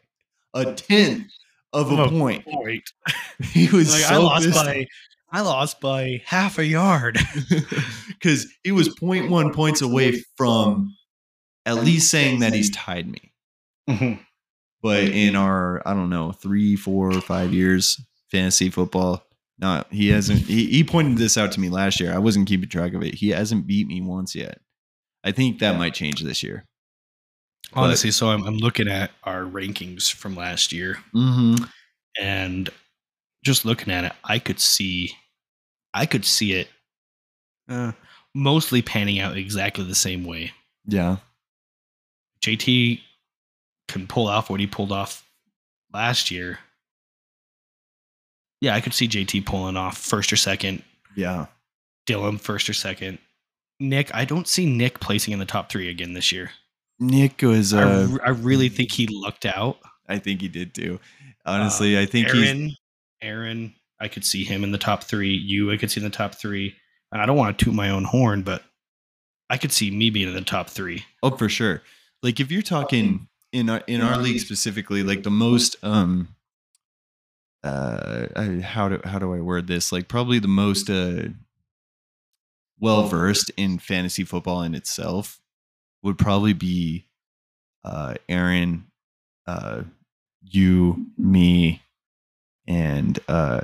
a 0.54 0.72
tenth 0.74 1.28
of 1.72 1.92
a 1.92 2.02
a 2.02 2.08
point. 2.08 2.44
Point. 2.44 2.90
He 3.42 3.68
was 3.68 3.92
Like 3.92 4.02
so 4.02 4.14
I 4.14 4.16
lost 4.18 4.44
pissed 4.46 4.64
by 4.64 4.86
I 5.32 5.40
lost 5.42 5.80
by 5.80 6.22
half 6.26 6.58
a 6.58 6.64
yard. 6.66 7.16
because 8.08 8.46
he 8.64 8.72
was 8.72 8.88
0.1 8.88 9.54
points 9.54 9.80
away 9.80 10.24
from 10.36 10.96
at 11.66 11.76
least 11.76 12.10
saying 12.10 12.40
that 12.40 12.52
he's 12.52 12.70
tied 12.70 13.08
me. 13.08 14.18
But 14.82 15.04
in 15.04 15.36
our, 15.36 15.86
I 15.86 15.92
don't 15.94 16.08
know, 16.10 16.32
three, 16.32 16.74
four, 16.76 17.10
or 17.14 17.20
five 17.20 17.52
years 17.52 18.00
fantasy 18.30 18.70
football, 18.70 19.22
not 19.58 19.92
he 19.92 20.08
hasn't. 20.08 20.40
He, 20.40 20.66
he 20.66 20.84
pointed 20.84 21.18
this 21.18 21.36
out 21.36 21.52
to 21.52 21.60
me 21.60 21.68
last 21.68 22.00
year. 22.00 22.14
I 22.14 22.18
wasn't 22.18 22.48
keeping 22.48 22.68
track 22.68 22.94
of 22.94 23.02
it. 23.02 23.14
He 23.14 23.28
hasn't 23.30 23.66
beat 23.66 23.86
me 23.86 24.00
once 24.00 24.34
yet. 24.34 24.58
I 25.22 25.32
think 25.32 25.58
that 25.58 25.76
might 25.76 25.92
change 25.92 26.22
this 26.22 26.42
year. 26.42 26.64
Honestly, 27.74 28.10
so 28.10 28.30
I'm, 28.30 28.42
I'm 28.46 28.56
looking 28.56 28.88
at 28.88 29.10
our 29.22 29.42
rankings 29.42 30.10
from 30.12 30.34
last 30.34 30.72
year, 30.72 30.98
Mm-hmm. 31.14 31.62
and 32.18 32.70
just 33.44 33.64
looking 33.66 33.92
at 33.92 34.04
it, 34.04 34.12
I 34.24 34.38
could 34.38 34.58
see, 34.58 35.12
I 35.94 36.06
could 36.06 36.24
see 36.24 36.54
it, 36.54 36.68
uh, 37.68 37.92
mostly 38.34 38.82
panning 38.82 39.20
out 39.20 39.36
exactly 39.36 39.84
the 39.84 39.94
same 39.94 40.24
way. 40.24 40.52
Yeah. 40.86 41.18
JT 42.42 43.00
can 43.88 44.06
pull 44.06 44.28
off 44.28 44.50
what 44.50 44.60
he 44.60 44.66
pulled 44.66 44.92
off 44.92 45.26
last 45.92 46.30
year. 46.30 46.58
Yeah, 48.60 48.74
I 48.74 48.80
could 48.80 48.94
see 48.94 49.08
JT 49.08 49.46
pulling 49.46 49.76
off 49.76 49.96
first 49.98 50.32
or 50.32 50.36
second, 50.36 50.82
Yeah. 51.16 51.46
Dylan 52.06 52.40
first 52.40 52.68
or 52.68 52.74
second. 52.74 53.18
Nick, 53.78 54.14
I 54.14 54.24
don't 54.24 54.46
see 54.46 54.66
Nick 54.66 55.00
placing 55.00 55.32
in 55.32 55.38
the 55.38 55.46
top 55.46 55.70
three 55.70 55.88
again 55.88 56.12
this 56.12 56.30
year. 56.32 56.50
Nick 56.98 57.40
was. 57.40 57.72
I 57.72 57.82
Uh, 57.82 58.08
r- 58.12 58.26
I, 58.26 58.30
really 58.30 58.68
think 58.68 58.92
he 58.92 59.06
lucked 59.10 59.46
out. 59.46 59.78
I 60.06 60.18
think 60.18 60.42
he 60.42 60.48
did 60.48 60.74
too. 60.74 61.00
Honestly, 61.46 61.98
I 61.98 62.04
think 62.04 62.28
Aaron, 62.28 62.76
Aaron, 63.22 63.74
I 63.98 64.08
could 64.08 64.24
see 64.24 64.44
him 64.44 64.62
in 64.64 64.72
the 64.72 64.78
top 64.78 65.04
three. 65.04 65.30
You, 65.34 65.72
I 65.72 65.78
could 65.78 65.90
see 65.90 66.00
in 66.00 66.04
the 66.04 66.10
top 66.14 66.34
three. 66.34 66.76
And 67.12 67.22
I 67.22 67.26
don't 67.26 67.36
want 67.38 67.58
to 67.58 67.64
toot 67.64 67.74
my 67.74 67.88
own 67.90 68.04
horn, 68.04 68.42
but 68.42 68.62
I 69.48 69.56
could 69.56 69.72
see 69.72 69.90
me 69.90 70.10
being 70.10 70.28
in 70.28 70.34
the 70.34 70.42
top 70.42 70.68
three. 70.68 71.04
Oh, 71.22 71.30
for 71.30 71.48
sure. 71.48 71.82
Like 72.22 72.40
if 72.40 72.50
you're 72.50 72.62
talking 72.62 73.28
in 73.52 73.70
our 73.70 73.82
in 73.86 74.00
our 74.00 74.18
league 74.18 74.40
specifically, 74.40 75.02
like 75.02 75.22
the 75.22 75.30
most 75.30 75.76
um 75.82 76.34
uh 77.64 78.26
I, 78.36 78.44
how 78.60 78.88
do 78.88 79.00
how 79.04 79.18
do 79.18 79.32
I 79.34 79.40
word 79.40 79.66
this? 79.66 79.90
Like 79.92 80.08
probably 80.08 80.38
the 80.38 80.48
most 80.48 80.90
uh 80.90 81.28
well 82.78 83.04
versed 83.08 83.50
in 83.56 83.78
fantasy 83.78 84.24
football 84.24 84.62
in 84.62 84.74
itself 84.74 85.40
would 86.02 86.18
probably 86.18 86.52
be 86.52 87.06
uh 87.84 88.14
Aaron, 88.28 88.86
uh 89.46 89.82
you, 90.42 91.06
me, 91.16 91.82
and 92.66 93.18
uh 93.28 93.60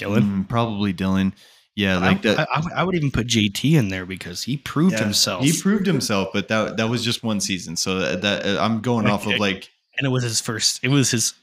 Dylan. 0.00 0.22
mm, 0.22 0.48
probably 0.48 0.92
Dylan. 0.92 1.32
Yeah, 1.76 1.98
like 1.98 2.18
I, 2.18 2.34
that. 2.34 2.40
I, 2.50 2.56
I 2.56 2.60
would, 2.60 2.72
I 2.72 2.84
would 2.84 2.94
even 2.94 3.10
put 3.10 3.26
JT 3.26 3.72
in 3.76 3.88
there 3.88 4.06
because 4.06 4.44
he 4.44 4.56
proved 4.56 4.92
Yeah, 4.92 5.00
himself. 5.04 5.44
He 5.44 5.52
proved 5.60 5.86
himself, 5.86 6.28
but 6.32 6.48
that 6.48 6.76
that 6.76 6.88
was 6.88 7.04
just 7.04 7.22
one 7.24 7.40
season. 7.40 7.76
So 7.76 7.98
that, 7.98 8.22
that 8.22 8.46
uh, 8.46 8.62
I'm 8.62 8.80
going 8.80 9.06
off 9.06 9.26
of 9.26 9.38
like 9.40 9.70
and 9.98 10.06
it 10.06 10.10
was 10.10 10.22
his 10.22 10.40
first. 10.40 10.82
It 10.84 10.88
was 10.88 11.10
his 11.10 11.34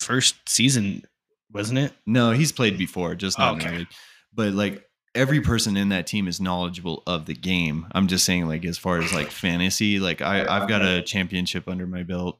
first 0.00 0.36
season, 0.48 1.04
wasn't 1.52 1.78
it? 1.78 1.92
no, 2.06 2.30
he's 2.30 2.52
played 2.52 2.78
before, 2.78 3.14
just 3.14 3.38
not 3.38 3.56
Okay. 3.56 3.86
But 4.34 4.52
like 4.52 4.84
every 5.14 5.40
person 5.40 5.76
in 5.76 5.88
that 5.90 6.06
team 6.06 6.28
is 6.28 6.40
knowledgeable 6.40 7.02
of 7.06 7.26
the 7.26 7.34
game. 7.34 7.86
I'm 7.92 8.06
just 8.08 8.24
saying, 8.24 8.46
like 8.46 8.64
as 8.64 8.78
far 8.78 8.98
as 8.98 9.12
like 9.12 9.30
fantasy, 9.30 9.98
like 9.98 10.22
I 10.22 10.46
I've 10.46 10.68
got 10.68 10.82
a 10.82 11.02
championship 11.02 11.68
under 11.68 11.86
my 11.86 12.04
belt. 12.04 12.38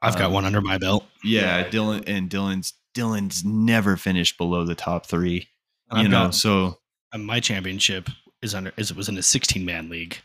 I've 0.00 0.16
got 0.16 0.26
Um, 0.26 0.32
one 0.32 0.44
under 0.44 0.60
my 0.60 0.78
belt. 0.78 1.04
Yeah, 1.24 1.68
Dylan 1.68 2.04
and 2.06 2.30
Dylan's 2.30 2.72
Dylan's 2.94 3.44
never 3.44 3.96
finished 3.96 4.38
below 4.38 4.64
the 4.64 4.74
top 4.74 5.06
three. 5.06 5.48
I've 5.90 6.02
you 6.02 6.08
know, 6.08 6.24
got- 6.26 6.34
so 6.34 6.78
my 7.16 7.40
championship 7.40 8.08
is 8.42 8.54
under. 8.54 8.72
Is 8.76 8.90
it 8.90 8.96
was 8.96 9.08
in 9.08 9.16
a 9.18 9.22
16 9.22 9.64
man 9.64 9.88
league. 9.88 10.18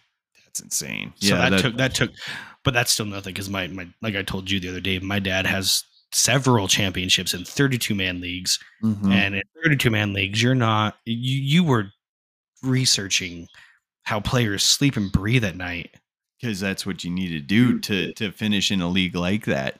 that's 0.45 0.59
insane. 0.61 1.13
So 1.17 1.35
yeah, 1.35 1.49
that, 1.49 1.59
took 1.59 1.77
that 1.77 1.95
took, 1.95 2.11
but 2.63 2.73
that's 2.73 2.91
still 2.91 3.05
nothing 3.05 3.33
because 3.33 3.49
my 3.49 3.67
my 3.67 3.87
like 4.01 4.15
I 4.15 4.23
told 4.23 4.49
you 4.51 4.59
the 4.59 4.69
other 4.69 4.81
day, 4.81 4.99
my 4.99 5.19
dad 5.19 5.45
has 5.45 5.83
several 6.11 6.67
championships 6.67 7.33
in 7.33 7.43
32 7.43 7.95
man 7.95 8.21
leagues, 8.21 8.59
mhm. 8.83 9.11
and 9.11 9.35
in 9.35 9.41
32 9.63 9.89
man 9.89 10.13
leagues, 10.13 10.41
you're 10.43 10.53
not 10.55 10.97
you 11.05 11.37
you 11.37 11.63
were 11.63 11.91
researching 12.61 13.47
how 14.03 14.19
players 14.19 14.63
sleep 14.63 14.95
and 14.97 15.11
breathe 15.11 15.43
at 15.43 15.55
night. 15.55 15.95
because 16.39 16.59
that's 16.59 16.85
what 16.85 17.03
you 17.03 17.09
need 17.09 17.29
to 17.29 17.39
do 17.39 17.79
to 17.79 18.13
to 18.13 18.31
finish 18.31 18.69
in 18.71 18.81
a 18.81 18.87
league 18.87 19.15
like 19.15 19.45
that. 19.45 19.79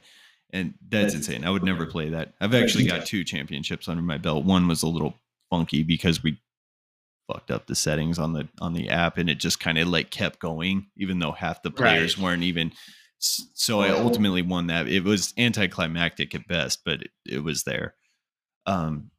And 0.51 0.76
that's 0.89 1.14
insane. 1.15 1.43
I 1.43 1.49
would 1.49 1.64
never 1.64 1.85
play 1.88 2.10
that. 2.10 2.34
I've 2.39 2.53
actually 2.53 2.85
got 2.85 3.07
two 3.07 3.23
championships 3.23 3.88
under 3.89 4.03
my 4.03 4.19
belt. 4.19 4.45
One 4.45 4.68
was 4.68 4.84
a 4.84 4.88
little 4.88 5.15
funky 5.54 5.84
because 5.84 6.24
we 6.24 6.40
fucked 7.32 7.52
up 7.52 7.68
the 7.68 7.76
settings 7.76 8.18
on 8.18 8.34
the 8.34 8.48
on 8.60 8.74
the 8.74 8.90
app 8.90 9.20
and 9.20 9.30
it 9.30 9.36
just 9.36 9.60
kind 9.60 9.78
of 9.78 9.88
like 9.88 10.10
kept 10.10 10.40
going 10.40 10.88
even 10.98 11.20
though 11.20 11.32
half 11.32 11.62
the 11.62 11.70
players 11.72 12.18
weren't 12.18 12.42
even 12.42 12.72
so 13.20 13.80
I 13.80 13.90
ultimately 13.92 14.42
won 14.42 14.68
that. 14.68 14.90
It 14.90 15.06
was 15.06 15.34
anticlimactic 15.38 16.36
at 16.36 16.46
best, 16.46 16.80
but 16.84 17.04
it, 17.04 17.12
it 17.26 17.44
was 17.44 17.64
there. 17.64 17.94
Um 18.66 19.12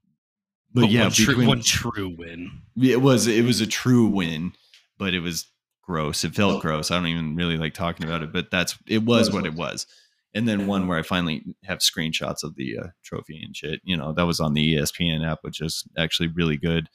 but, 0.74 0.90
yeah, 0.90 1.02
one 1.04 1.10
true, 1.12 1.26
between- 1.26 1.48
one 1.48 1.62
true 1.62 2.08
win. 2.18 2.50
it 2.82 3.00
was 3.00 3.28
it 3.28 3.44
was 3.44 3.60
a 3.60 3.66
true 3.66 4.06
win, 4.08 4.52
but 4.98 5.14
it 5.14 5.20
was 5.20 5.46
gross. 5.84 6.24
It 6.24 6.34
felt 6.34 6.60
gross. 6.62 6.90
I 6.90 6.96
don't 6.96 7.06
even 7.06 7.36
really 7.36 7.56
like 7.56 7.74
talking 7.74 8.04
about 8.04 8.22
it, 8.22 8.32
but 8.32 8.50
that's 8.50 8.76
it 8.88 9.04
was 9.04 9.30
what 9.32 9.46
it 9.46 9.54
was. 9.54 9.86
And 10.34 10.48
then 10.48 10.66
one 10.66 10.88
where 10.88 10.98
I 10.98 11.02
finally 11.02 11.44
have 11.64 11.78
screenshots 11.78 12.42
of 12.42 12.56
the 12.56 12.78
uh, 12.78 12.86
trophy 13.04 13.40
and 13.44 13.56
shit. 13.56 13.80
You 13.84 13.96
know, 13.96 14.12
that 14.12 14.26
was 14.26 14.40
on 14.40 14.54
the 14.54 14.74
ESPN 14.74 15.24
app, 15.24 15.38
which 15.42 15.60
is 15.60 15.84
actually 15.96 16.28
really 16.28 16.56
good. 16.56 16.88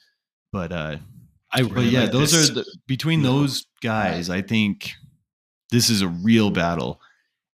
But 0.52 0.72
uh 0.72 0.96
I 1.52 1.62
but 1.62 1.84
yeah, 1.84 2.02
like 2.02 2.12
those 2.12 2.32
this. 2.32 2.50
are 2.50 2.54
the, 2.54 2.78
between 2.86 3.22
those 3.22 3.66
guys. 3.82 4.30
I 4.30 4.42
think 4.42 4.92
this 5.70 5.90
is 5.90 6.02
a 6.02 6.08
real 6.08 6.50
battle. 6.50 7.00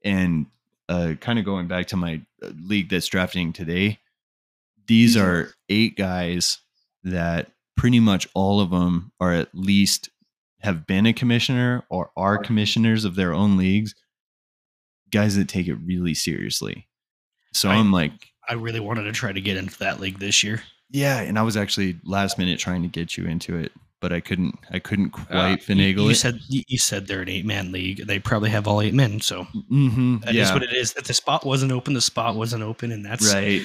And 0.03 0.47
uh, 0.89 1.15
kind 1.21 1.39
of 1.39 1.45
going 1.45 1.69
back 1.69 1.87
to 1.89 1.97
my 1.97 2.21
uh, 2.43 2.51
league 2.63 2.91
that's 2.91 3.07
drafting 3.07 3.53
today, 3.53 4.01
these 4.87 5.17
are 5.17 5.55
eight 5.69 5.97
guys 5.97 6.59
that 7.05 7.51
pretty 7.77 8.01
much 8.01 8.29
all 8.35 8.61
of 8.61 8.71
them 8.71 9.13
are 9.21 9.33
at 9.33 9.49
least 9.55 10.11
have 10.61 10.87
been 10.87 11.07
a 11.07 11.13
commissioner 11.13 11.85
or 11.89 12.11
are 12.17 12.39
commissioners 12.39 13.05
of 13.05 13.15
their 13.15 13.33
own 13.33 13.57
leagues. 13.57 13.95
Guys 15.15 15.37
that 15.37 15.49
take 15.49 15.69
it 15.69 15.77
really 15.85 16.13
seriously. 16.15 16.89
So 17.53 17.71
I- 17.71 17.77
I'm 17.77 17.93
like, 17.93 18.13
I 18.49 18.55
really 18.55 18.81
wanted 18.81 19.05
to 19.05 19.13
try 19.13 19.33
to 19.33 19.41
get 19.41 19.57
into 19.57 19.79
that 19.79 20.01
league 20.01 20.19
this 20.19 20.43
year. 20.43 20.63
yeah, 20.91 21.21
and 21.21 21.39
I 21.39 21.43
was 21.43 21.57
actually 21.57 21.97
last 22.05 22.37
minute 22.39 22.59
trying 22.59 22.83
to 22.83 22.89
get 22.89 23.17
you 23.17 23.25
into 23.25 23.57
it, 23.57 23.73
but 24.01 24.13
I 24.13 24.21
couldn't. 24.21 24.59
I 24.71 24.81
couldn't 24.81 25.11
quite 25.11 25.31
Uh, 25.31 25.49
you- 25.51 25.57
finagle 25.57 26.05
you, 26.05 26.11
it. 26.11 26.15
said 26.17 26.41
you, 26.49 26.63
you 26.69 26.79
said 26.79 27.07
they're 27.07 27.23
an 27.23 27.29
eight 27.29 27.47
man 27.47 27.73
league. 27.73 28.07
They 28.07 28.19
probably 28.19 28.51
have 28.51 28.67
all 28.69 28.83
eight 28.83 28.93
men, 28.95 29.21
so 29.21 29.45
mm-hmm. 29.73 30.19
that 30.19 30.31
is 30.31 30.35
yeah, 30.49 30.53
what 30.53 30.63
it 30.63 30.73
is. 30.75 30.95
If 30.97 31.05
the 31.05 31.15
spot 31.15 31.47
wasn't 31.47 31.73
open, 31.73 31.95
the 31.95 32.01
spot 32.03 32.35
wasn't 32.37 32.63
open, 32.65 32.93
and 32.93 33.05
that's 33.05 33.33
right. 33.33 33.63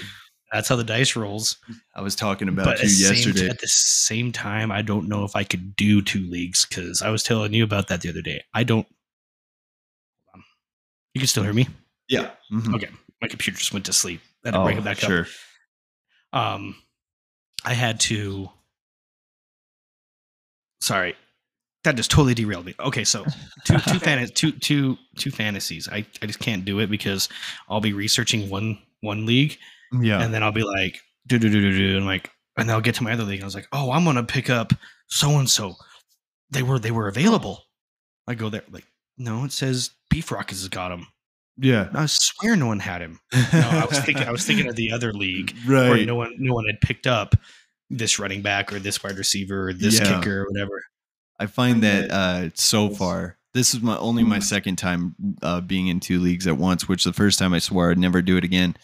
that's 0.54 0.70
how 0.70 0.76
the 0.78 0.84
dice 0.84 1.16
rolls. 1.16 1.58
I 1.96 2.02
was 2.02 2.16
talking 2.16 2.48
about 2.48 2.66
but 2.66 2.78
you 2.80 2.86
at, 2.86 2.90
same, 2.92 3.16
yesterday. 3.16 3.50
at 3.50 3.60
the 3.60 3.68
same 3.68 4.32
time, 4.32 4.72
I 4.72 4.82
don't 4.82 5.08
know 5.10 5.24
if 5.26 5.36
I 5.36 5.44
could 5.44 5.76
do 5.76 6.02
two 6.02 6.26
leagues 6.30 6.66
because 6.66 7.02
I 7.02 7.10
was 7.10 7.22
telling 7.24 7.54
you 7.54 7.64
about 7.64 7.88
that 7.90 8.02
the 8.02 8.10
other 8.10 8.22
day. 8.22 8.44
I 8.54 8.64
don't. 8.64 8.88
You 11.20 11.24
can 11.24 11.28
still 11.28 11.44
hear 11.44 11.54
me. 11.54 11.68
yeah. 12.08 12.32
mhm. 12.52 12.74
Okay, 12.76 12.88
my 13.22 13.28
computer 13.28 13.58
just 13.60 13.74
went 13.74 13.86
to 13.88 13.94
sleep. 13.94 14.22
I 14.46 14.48
had 14.48 14.54
to 14.54 14.60
Oh, 14.62 14.64
bring 14.64 14.78
it 14.78 14.84
back 14.86 15.00
sure. 15.00 15.28
up. 16.34 16.56
Um, 16.56 16.76
I 17.66 17.74
had 17.74 18.00
to. 18.02 18.50
Sorry, 20.82 21.16
that 21.84 21.96
just 21.96 22.10
totally 22.12 22.34
derailed 22.34 22.66
me. 22.66 22.74
Okay, 22.80 23.04
so 23.04 23.26
two 23.66 23.78
two 23.80 24.00
fan- 24.00 24.28
two 24.34 24.52
two 24.54 24.98
two 25.18 25.32
fantasies. 25.32 25.90
I 25.92 26.06
I 26.22 26.26
just 26.26 26.40
can't 26.40 26.64
do 26.66 26.80
it 26.80 26.90
because 26.90 27.28
I'll 27.70 27.82
be 27.82 27.94
researching 27.94 28.50
one 28.50 28.80
one 29.02 29.26
league 29.26 29.58
Yeah. 29.92 30.22
and 30.22 30.34
then 30.34 30.42
I'll 30.44 30.52
be 30.52 30.64
like, 30.64 31.00
do 31.28 31.38
do 31.40 31.50
do 31.50 31.60
do 31.62 31.78
do, 31.78 31.98
and 31.98 32.06
like, 32.06 32.30
and 32.58 32.68
then 32.70 32.76
I'll 32.76 32.82
get 32.82 32.96
to 32.96 33.04
my 33.04 33.12
other 33.14 33.24
league. 33.24 33.40
And 33.40 33.44
I 33.44 33.48
was 33.48 33.56
like, 33.56 33.68
oh, 33.74 33.92
I'm 33.92 34.06
gonna 34.06 34.24
pick 34.24 34.50
up 34.50 34.72
so 35.08 35.32
and 35.38 35.50
so. 35.50 35.76
They 36.52 36.64
were 36.64 36.80
they 36.80 36.92
were 36.92 37.08
available. 37.08 37.66
I 38.28 38.36
go 38.36 38.50
there, 38.50 38.64
like, 38.72 38.86
no, 39.20 39.44
it 39.46 39.52
says 39.52 39.92
Beef 40.10 40.32
Rockets 40.32 40.62
has 40.62 40.70
got 40.70 40.92
him. 40.92 41.06
yeah. 41.58 41.90
I 41.94 42.08
swear 42.08 42.56
no 42.56 42.66
one 42.68 42.80
had 42.80 43.02
him. 43.02 43.20
No, 43.34 43.40
I 43.54 43.86
was 43.86 44.00
thinking 44.00 44.24
I 44.28 44.32
was 44.32 44.46
thinking 44.46 44.68
of 44.68 44.76
the 44.76 44.92
other 44.96 45.14
league 45.14 45.54
where 45.68 45.92
right. 45.92 46.08
no 46.08 46.16
one 46.16 46.34
no 46.40 46.54
one 46.54 46.66
had 46.66 46.82
picked 46.82 47.06
up 47.06 47.36
this 47.92 48.18
running 48.20 48.42
back 48.42 48.72
or 48.74 48.80
this 48.80 49.04
wide 49.04 49.18
receiver 49.18 49.70
or 49.70 49.74
this 49.74 50.00
Yeah. 50.00 50.20
kicker 50.20 50.42
or 50.42 50.46
whatever. 50.50 50.82
I 51.40 51.46
find 51.46 51.84
that 51.84 52.12
uh, 52.12 52.50
so 52.56 52.90
far, 52.90 53.38
this 53.54 53.74
is 53.74 53.82
my 53.82 53.98
only 53.98 54.24
my 54.24 54.40
second 54.40 54.78
time 54.78 55.16
uh, 55.42 55.62
being 55.62 55.88
in 55.88 56.00
two 56.00 56.20
leagues 56.20 56.48
at 56.48 56.58
once. 56.58 56.88
Which 56.88 57.04
the 57.04 57.14
first 57.14 57.38
time 57.40 57.54
I 57.54 57.60
swore 57.60 57.92
I'd 57.92 57.98
never 57.98 58.22
do 58.22 58.38
it 58.38 58.44
again 58.44 58.76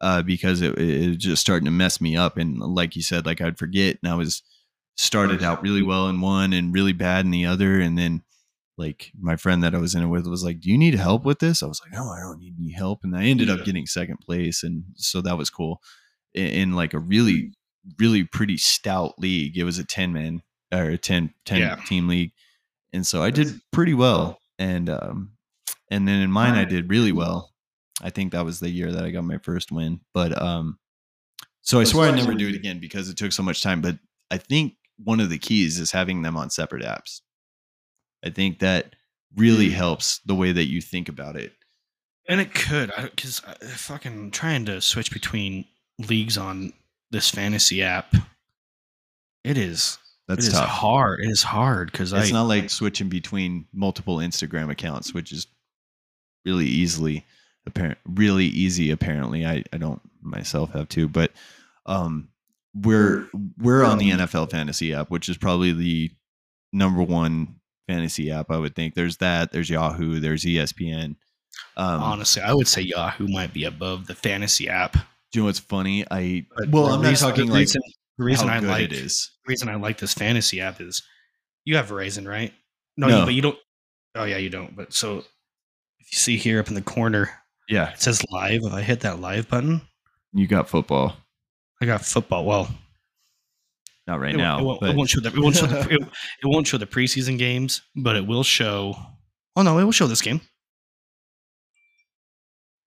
uh, 0.00 0.22
because 0.22 0.62
it, 0.62 0.78
it 0.78 1.08
was 1.08 1.16
just 1.18 1.40
starting 1.42 1.66
to 1.66 1.70
mess 1.70 2.00
me 2.00 2.16
up. 2.16 2.36
And 2.38 2.58
like 2.58 2.96
you 2.96 3.02
said, 3.02 3.26
like 3.26 3.40
I'd 3.40 3.58
forget, 3.58 3.98
and 4.02 4.10
I 4.10 4.14
was 4.16 4.42
started 4.96 5.42
out 5.42 5.62
really 5.62 5.82
well 5.82 6.08
in 6.08 6.20
one 6.20 6.52
and 6.52 6.74
really 6.74 6.92
bad 6.92 7.24
in 7.24 7.30
the 7.30 7.46
other, 7.46 7.80
and 7.80 7.96
then 7.98 8.22
like 8.80 9.12
my 9.20 9.36
friend 9.36 9.62
that 9.62 9.74
I 9.74 9.78
was 9.78 9.94
in 9.94 10.02
it 10.02 10.06
with 10.08 10.26
was 10.26 10.42
like, 10.42 10.60
"Do 10.60 10.70
you 10.70 10.78
need 10.78 10.94
help 10.94 11.24
with 11.24 11.38
this?" 11.38 11.62
I 11.62 11.66
was 11.66 11.80
like, 11.84 11.92
"No, 11.92 12.08
I 12.08 12.18
don't 12.20 12.40
need 12.40 12.54
any 12.58 12.72
help," 12.72 13.00
and 13.04 13.14
I 13.16 13.24
ended 13.24 13.48
up 13.50 13.64
getting 13.64 13.86
second 13.86 14.16
place, 14.18 14.62
and 14.64 14.84
so 14.96 15.20
that 15.20 15.38
was 15.38 15.50
cool. 15.50 15.80
In, 16.34 16.46
in 16.46 16.72
like 16.72 16.94
a 16.94 16.98
really, 16.98 17.52
really 17.98 18.24
pretty 18.24 18.56
stout 18.56 19.14
league, 19.18 19.56
it 19.56 19.64
was 19.64 19.78
a 19.78 19.84
ten 19.84 20.12
man 20.12 20.42
or 20.72 20.84
a 20.84 20.98
10, 20.98 21.34
10 21.44 21.60
Yeah. 21.60 21.76
team 21.86 22.08
league, 22.08 22.32
and 22.92 23.06
so 23.06 23.22
I 23.22 23.30
did 23.30 23.60
pretty 23.72 23.94
well. 23.94 24.38
And 24.58 24.88
um, 24.88 25.32
and 25.90 26.06
then 26.08 26.20
in 26.22 26.30
mine, 26.30 26.54
I 26.54 26.64
did 26.64 26.90
really 26.90 27.12
well. 27.12 27.52
I 28.02 28.10
think 28.10 28.32
that 28.32 28.44
was 28.44 28.60
the 28.60 28.70
year 28.70 28.90
that 28.92 29.04
I 29.04 29.10
got 29.10 29.24
my 29.24 29.38
first 29.38 29.70
win. 29.72 30.00
But 30.14 30.40
um, 30.40 30.78
so 31.62 31.80
I 31.80 31.84
swear 31.84 32.08
I'd 32.08 32.16
never 32.16 32.34
do 32.34 32.48
it 32.48 32.54
again 32.54 32.78
because 32.80 33.08
it 33.08 33.16
took 33.16 33.32
so 33.32 33.42
much 33.42 33.62
time. 33.62 33.80
But 33.82 33.98
I 34.30 34.38
think 34.38 34.74
one 35.02 35.20
of 35.20 35.28
the 35.30 35.38
keys 35.38 35.78
is 35.78 35.90
having 35.92 36.22
them 36.22 36.36
on 36.36 36.50
separate 36.50 36.82
apps. 36.82 37.20
I 38.24 38.30
think 38.30 38.58
that 38.60 38.94
really 39.36 39.68
mm. 39.68 39.74
helps 39.74 40.20
the 40.26 40.34
way 40.34 40.52
that 40.52 40.66
you 40.66 40.80
think 40.80 41.08
about 41.08 41.36
it. 41.36 41.52
And 42.28 42.40
it 42.40 42.54
could, 42.54 42.92
because 42.96 43.42
I, 43.46 43.52
uh, 43.52 43.68
fucking 43.68 44.30
trying 44.30 44.64
to 44.66 44.80
switch 44.80 45.10
between 45.10 45.64
leagues 45.98 46.38
on 46.38 46.72
this 47.10 47.30
fantasy 47.30 47.82
app, 47.82 48.14
it 49.42 49.56
is 49.56 49.98
That's 50.28 50.46
it 50.46 50.48
is 50.48 50.54
tough. 50.54 50.68
hard. 50.68 51.20
It 51.20 51.30
is 51.30 51.42
hard 51.42 51.90
because 51.90 52.12
I 52.12 52.20
It's 52.20 52.32
not 52.32 52.44
like 52.44 52.70
switching 52.70 53.08
between 53.08 53.66
multiple 53.72 54.18
Instagram 54.18 54.70
accounts, 54.70 55.12
which 55.14 55.32
is 55.32 55.46
really 56.44 56.66
easily 56.66 57.24
apparent 57.66 57.98
really 58.06 58.46
easy 58.46 58.90
apparently. 58.90 59.44
I, 59.44 59.64
I 59.72 59.78
don't 59.78 60.00
myself 60.22 60.72
have 60.72 60.88
to, 60.90 61.08
but 61.08 61.32
um 61.86 62.28
we're 62.74 63.28
we're 63.58 63.84
on 63.84 63.98
the 63.98 64.12
um, 64.12 64.20
NFL 64.20 64.50
fantasy 64.50 64.94
app, 64.94 65.10
which 65.10 65.28
is 65.28 65.36
probably 65.36 65.72
the 65.72 66.10
number 66.72 67.02
one 67.02 67.59
fantasy 67.90 68.30
app, 68.30 68.50
I 68.50 68.56
would 68.58 68.74
think. 68.74 68.94
There's 68.94 69.16
that, 69.18 69.52
there's 69.52 69.70
Yahoo, 69.70 70.20
there's 70.20 70.44
ESPN. 70.44 71.16
Um 71.76 72.00
honestly, 72.02 72.42
I 72.42 72.52
would 72.54 72.68
say 72.68 72.82
Yahoo 72.82 73.26
might 73.28 73.52
be 73.52 73.64
above 73.64 74.06
the 74.06 74.14
fantasy 74.14 74.68
app. 74.68 74.92
do 74.92 75.00
you 75.34 75.40
know 75.42 75.46
what's 75.46 75.58
funny? 75.58 76.04
I 76.10 76.46
But 76.56 76.68
well, 76.70 76.86
I'm 76.86 77.02
not 77.02 77.16
talking 77.16 77.46
the 77.46 77.52
like 77.52 77.60
reason, 77.60 77.82
the 78.18 78.24
reason 78.24 78.48
how 78.48 78.56
I 78.56 78.60
good 78.60 78.68
like 78.68 78.82
it 78.84 78.92
is. 78.92 79.30
the 79.44 79.50
reason 79.50 79.68
I 79.68 79.74
like 79.76 79.98
this 79.98 80.14
fantasy 80.14 80.60
app 80.60 80.80
is 80.80 81.02
you 81.64 81.76
have 81.76 81.88
Verizon, 81.88 82.26
right? 82.28 82.52
No, 82.96 83.08
No. 83.08 83.18
You, 83.20 83.24
but 83.26 83.34
you 83.34 83.42
don't. 83.42 83.58
Oh 84.14 84.24
yeah, 84.24 84.38
you 84.38 84.50
don't. 84.50 84.74
But 84.76 84.92
so 84.92 85.18
if 85.18 86.12
you 86.12 86.16
see 86.16 86.36
here 86.36 86.58
up 86.60 86.68
in 86.68 86.74
the 86.74 86.82
corner, 86.82 87.30
Yeah, 87.68 87.90
it 87.92 88.00
says 88.00 88.24
live. 88.30 88.62
If 88.64 88.72
I 88.72 88.82
hit 88.82 89.00
that 89.00 89.20
live 89.20 89.48
button, 89.48 89.82
you 90.32 90.46
got 90.46 90.68
football. 90.68 91.16
I 91.82 91.86
got 91.86 92.04
football. 92.04 92.44
Well, 92.44 92.68
Not 94.10 94.18
right 94.20 94.34
it, 94.34 94.38
now. 94.38 94.58
it, 94.58 94.64
won't, 94.64 94.80
but 94.80 94.90
it 94.90 94.96
won't 94.96 95.08
show 95.08 95.20
the 95.20 95.28
it 95.28 95.38
won't 95.38 95.54
show 95.54 95.66
the 95.66 95.78
it, 95.90 96.00
it 96.02 96.46
won't 96.46 96.66
show 96.66 96.78
the 96.78 96.86
preseason 96.86 97.38
games, 97.38 97.82
but 97.94 98.16
it 98.16 98.26
will 98.26 98.42
show. 98.42 98.96
Oh 99.54 99.62
no, 99.62 99.78
it 99.78 99.84
will 99.84 99.92
show 99.92 100.08
this 100.08 100.20
game. 100.20 100.40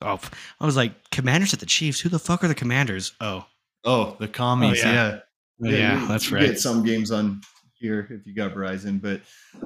Oh, 0.02 0.20
I 0.60 0.66
was 0.66 0.76
like, 0.76 1.10
Commanders 1.12 1.54
at 1.54 1.62
the 1.62 1.66
Chiefs. 1.66 2.02
Who 2.02 2.10
the 2.10 2.20
fuck 2.20 2.44
are 2.44 2.50
the 2.50 2.56
Commanders? 2.56 3.14
Oh, 3.22 3.46
Oh, 3.86 4.16
the 4.20 4.28
commies, 4.28 4.84
yeah. 4.84 4.92
yeah. 4.94 5.20
Oh, 5.62 5.70
yeah, 5.70 6.02
you- 6.02 6.08
that's 6.08 6.30
you 6.30 6.36
right. 6.38 6.46
Get 6.48 6.60
some 6.60 6.84
games 6.84 7.10
on 7.12 7.40
here 7.76 8.06
if 8.10 8.26
you 8.28 8.34
got 8.36 8.54
Verizon, 8.54 9.02
but 9.02 9.22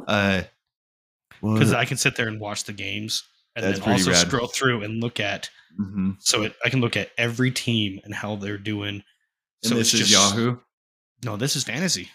uh, 0.08 0.44
Because 1.42 1.74
I 1.74 1.86
can 1.86 1.98
sit 1.98 2.16
there 2.16 2.28
and 2.28 2.40
watch 2.40 2.66
the 2.66 2.74
games, 2.74 3.24
and 3.56 3.64
That's 3.66 3.80
then 3.80 3.94
also 3.94 4.12
rad. 4.12 4.28
scroll 4.28 4.48
through 4.48 4.84
and 4.84 5.02
look 5.02 5.20
at. 5.20 5.50
Mhm. 5.80 6.18
So 6.20 6.44
it, 6.44 6.56
I 6.66 6.70
can 6.70 6.82
look 6.82 6.98
at 6.98 7.10
every 7.18 7.50
team 7.52 8.00
and 8.04 8.14
how 8.14 8.36
they're 8.36 8.58
doing. 8.60 9.04
and 9.64 9.70
so 9.72 9.76
this 9.76 9.94
it's 9.96 10.04
is 10.04 10.10
just- 10.10 10.36
Yahoo. 10.36 10.58
No, 11.24 11.36
this 11.38 11.56
is 11.56 11.64
fantasy. 11.64 12.10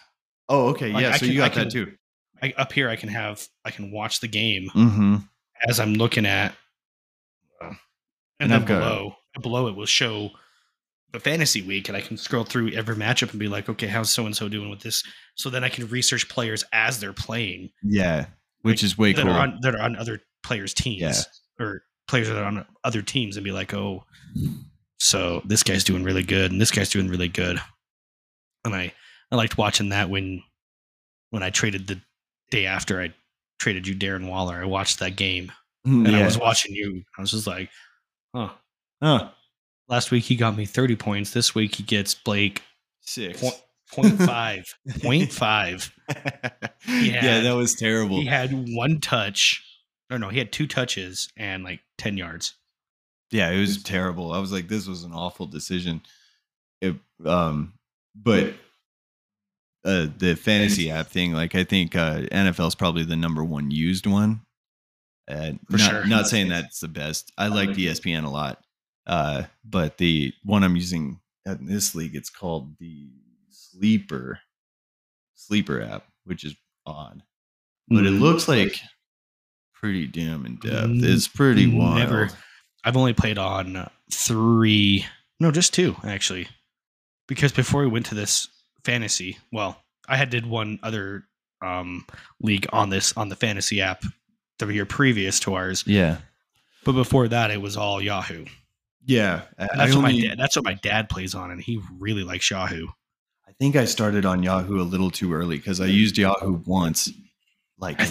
Oh, 0.49 0.69
okay, 0.69 0.93
Like, 0.93 1.03
yeah. 1.03 1.09
I 1.11 1.12
so 1.12 1.27
can- 1.27 1.35
you 1.35 1.43
I 1.43 1.49
got 1.49 1.55
that 1.57 1.70
too. 1.70 1.93
I, 2.43 2.53
up 2.57 2.73
here, 2.73 2.89
I 2.89 2.97
can 2.97 3.09
have 3.09 3.47
I 3.65 3.70
can 3.70 3.91
watch 3.93 4.20
the 4.20 4.29
game 4.29 4.69
Mm-hmm. 4.74 5.16
as 5.69 5.79
I'm 5.81 5.95
looking 5.95 6.27
at, 6.27 6.53
uh, 7.61 7.66
and, 7.66 7.77
And 8.41 8.51
then 8.51 8.61
I've 8.62 8.66
got- 8.66 8.81
below 8.81 9.16
below 9.41 9.66
it 9.69 9.77
will 9.77 9.87
show 9.87 10.31
the 11.12 11.20
fantasy 11.20 11.62
week, 11.62 11.89
and 11.89 11.97
I 11.97 12.01
can 12.01 12.16
scroll 12.16 12.45
through 12.45 12.73
every 12.73 12.97
matchup 12.97 13.31
and 13.31 13.39
be 13.39 13.49
like, 13.49 13.69
okay, 13.69 13.87
how's 13.87 14.11
so 14.11 14.24
and 14.27 14.35
so 14.37 14.49
doing 14.49 14.70
with 14.70 14.81
this? 14.81 15.03
So 15.37 15.51
then 15.51 15.62
I 15.65 15.69
can 15.69 15.87
research 15.89 16.29
players 16.29 16.65
as 16.73 17.01
they're 17.01 17.12
playing 17.12 17.70
Yeah, 17.83 18.27
which 18.62 18.83
is 18.83 18.97
way 18.99 19.12
that 19.12 19.23
cool. 19.23 19.31
are 19.33 19.39
on 19.41 19.59
that 19.62 19.74
are 19.74 19.83
on 19.83 19.97
other 19.97 20.20
players' 20.43 20.74
teams 20.74 21.01
Yeah. 21.01 21.65
or 21.65 21.85
players 22.09 22.29
that 22.29 22.37
are 22.37 22.45
on 22.45 22.66
other 22.85 23.03
teams, 23.03 23.37
and 23.37 23.45
be 23.45 23.53
like, 23.53 23.73
oh, 23.74 24.05
so 24.99 25.43
this 25.45 25.62
guy's 25.62 25.85
doing 25.85 26.03
really 26.05 26.23
good, 26.24 26.51
and 26.51 26.61
this 26.61 26.70
guy's 26.70 26.91
doing 26.91 27.09
really 27.09 27.29
good, 27.29 27.61
and 28.65 28.75
I 28.75 28.93
I 29.31 29.37
liked 29.37 29.59
watching 29.59 29.91
that 29.91 30.11
when 30.11 30.43
when 31.31 31.43
I 31.43 31.51
traded 31.51 31.87
the 31.87 32.01
day 32.51 32.67
after 32.67 33.01
I 33.01 33.15
traded 33.59 33.87
you 33.87 33.95
Darren 33.95 34.29
Waller, 34.29 34.61
I 34.61 34.67
watched 34.67 34.99
that 34.99 35.17
game 35.17 35.53
Mm, 35.87 36.07
and 36.07 36.17
I 36.17 36.25
was 36.25 36.39
watching 36.39 36.75
you. 36.75 37.03
I 37.19 37.21
was 37.21 37.33
just 37.33 37.47
like, 37.47 37.69
huh. 38.35 38.51
Huh. 39.03 39.31
Last 39.89 40.11
week 40.11 40.25
he 40.25 40.37
got 40.37 40.57
me 40.57 40.65
30 40.65 40.97
points. 40.97 41.33
This 41.33 41.55
week 41.55 41.75
he 41.75 41.83
gets 41.83 42.15
Blake 42.15 42.63
Six. 43.01 43.41
point, 43.41 43.63
point 43.93 44.19
five. 44.23 44.65
point 45.03 45.33
five. 45.33 45.93
yeah, 46.89 47.41
that 47.41 47.57
was 47.57 47.75
terrible. 47.75 48.17
He 48.21 48.27
had 48.27 48.53
one 48.53 49.01
touch. 49.01 49.61
Or 50.11 50.19
no, 50.19 50.29
he 50.29 50.39
had 50.39 50.53
two 50.53 50.67
touches 50.67 51.33
and 51.37 51.65
like 51.65 51.81
10 51.99 52.17
yards. 52.17 52.55
yeah, 53.31 53.51
it 53.51 53.59
was 53.59 53.83
terrible. 53.83 54.33
I 54.33 54.39
was 54.39 54.53
like, 54.53 54.69
this 54.69 54.87
was 54.87 55.03
an 55.05 55.13
awful 55.13 55.47
decision. 55.47 56.03
It, 56.81 56.97
um, 57.25 57.73
but 58.15 58.55
uh, 59.85 60.07
the 60.19 60.35
fantasy 60.37 60.91
app 60.91 61.09
thing, 61.09 61.33
like 61.33 61.55
I 61.55 61.65
think 61.65 61.97
uh, 61.97 62.21
NFL 62.21 62.69
is 62.69 62.75
probably 62.75 63.05
the 63.05 63.17
number 63.17 63.43
one 63.45 63.71
used 63.71 64.07
one. 64.07 64.43
Uh, 65.29 65.53
For 65.71 65.77
not, 65.79 65.91
sure. 65.91 66.07
not 66.07 66.27
saying 66.29 66.49
that's 66.49 66.81
the 66.81 66.89
best. 66.89 67.33
I 67.39 67.47
like 67.49 67.71
ESPN 67.71 68.25
a 68.25 68.29
lot, 68.29 68.63
uh, 69.07 69.45
but 69.65 69.99
the 69.99 70.33
one 70.45 70.63
I'm 70.65 70.77
using 70.77 71.21
in 71.47 71.67
this 71.67 71.95
league, 71.95 72.15
it's 72.15 72.31
called 72.31 72.77
the 72.79 73.09
Sleeper 73.51 74.39
Sleeper 75.35 75.81
app, 75.83 76.05
which 76.25 76.45
is 76.45 76.55
odd, 76.87 77.23
but 77.89 78.05
it 78.07 78.13
Mm, 78.13 78.21
looks 78.21 78.47
like 78.49 78.77
pretty 79.75 80.07
damn 80.07 80.47
in 80.47 80.57
depth. 80.57 80.87
Mm, 80.89 81.03
It's 81.05 81.27
pretty 81.29 81.67
wild. 81.67 81.99
never- 81.99 82.31
I've 82.85 82.97
only 82.97 83.13
played 83.15 83.39
on 83.39 83.89
three, 84.13 85.07
no, 85.41 85.51
just 85.51 85.73
two 85.75 85.97
actually. 86.05 86.49
Because 87.28 87.53
before 87.53 87.82
we 87.82 87.86
went 87.89 88.07
to 88.07 88.15
this 88.15 88.49
fantasy, 88.85 89.39
well, 89.53 89.82
I 90.09 90.16
had 90.16 90.31
did 90.31 90.47
one 90.47 90.78
other 90.82 91.24
um, 91.62 92.05
league 92.40 92.66
on 92.73 92.90
this 92.90 93.16
on 93.16 93.28
the 93.28 93.36
fantasy 93.36 93.81
app 93.81 94.03
the 94.59 94.66
year 94.74 94.86
previous 94.86 95.40
to 95.40 95.55
ours, 95.55 95.85
Yeah. 95.86 96.19
but 96.85 96.93
before 96.93 97.28
that 97.28 97.51
it 97.51 97.61
was 97.61 97.77
all 97.77 98.01
Yahoo. 98.01 98.44
Yeah, 99.05 99.43
And 99.59 99.69
that's 99.74 99.94
what 99.94 100.03
my 100.03 100.12
dad, 100.20 100.39
that's 100.39 100.55
what 100.55 100.65
my 100.65 100.74
dad 100.74 101.09
plays 101.09 101.35
on, 101.35 101.51
and 101.51 101.61
he 101.61 101.81
really 101.99 102.23
likes 102.23 102.49
Yahoo. 102.51 102.86
I 103.49 103.53
think 103.59 103.74
I 103.74 103.85
started 103.85 104.24
on 104.24 104.43
Yahoo 104.43 104.81
a 104.81 104.85
little 104.85 105.11
too 105.11 105.32
early 105.32 105.57
because 105.57 105.81
I 105.81 105.86
used 105.86 106.16
Yahoo 106.16 106.62
once, 106.65 107.11
like 107.78 107.99
in 108.01 108.07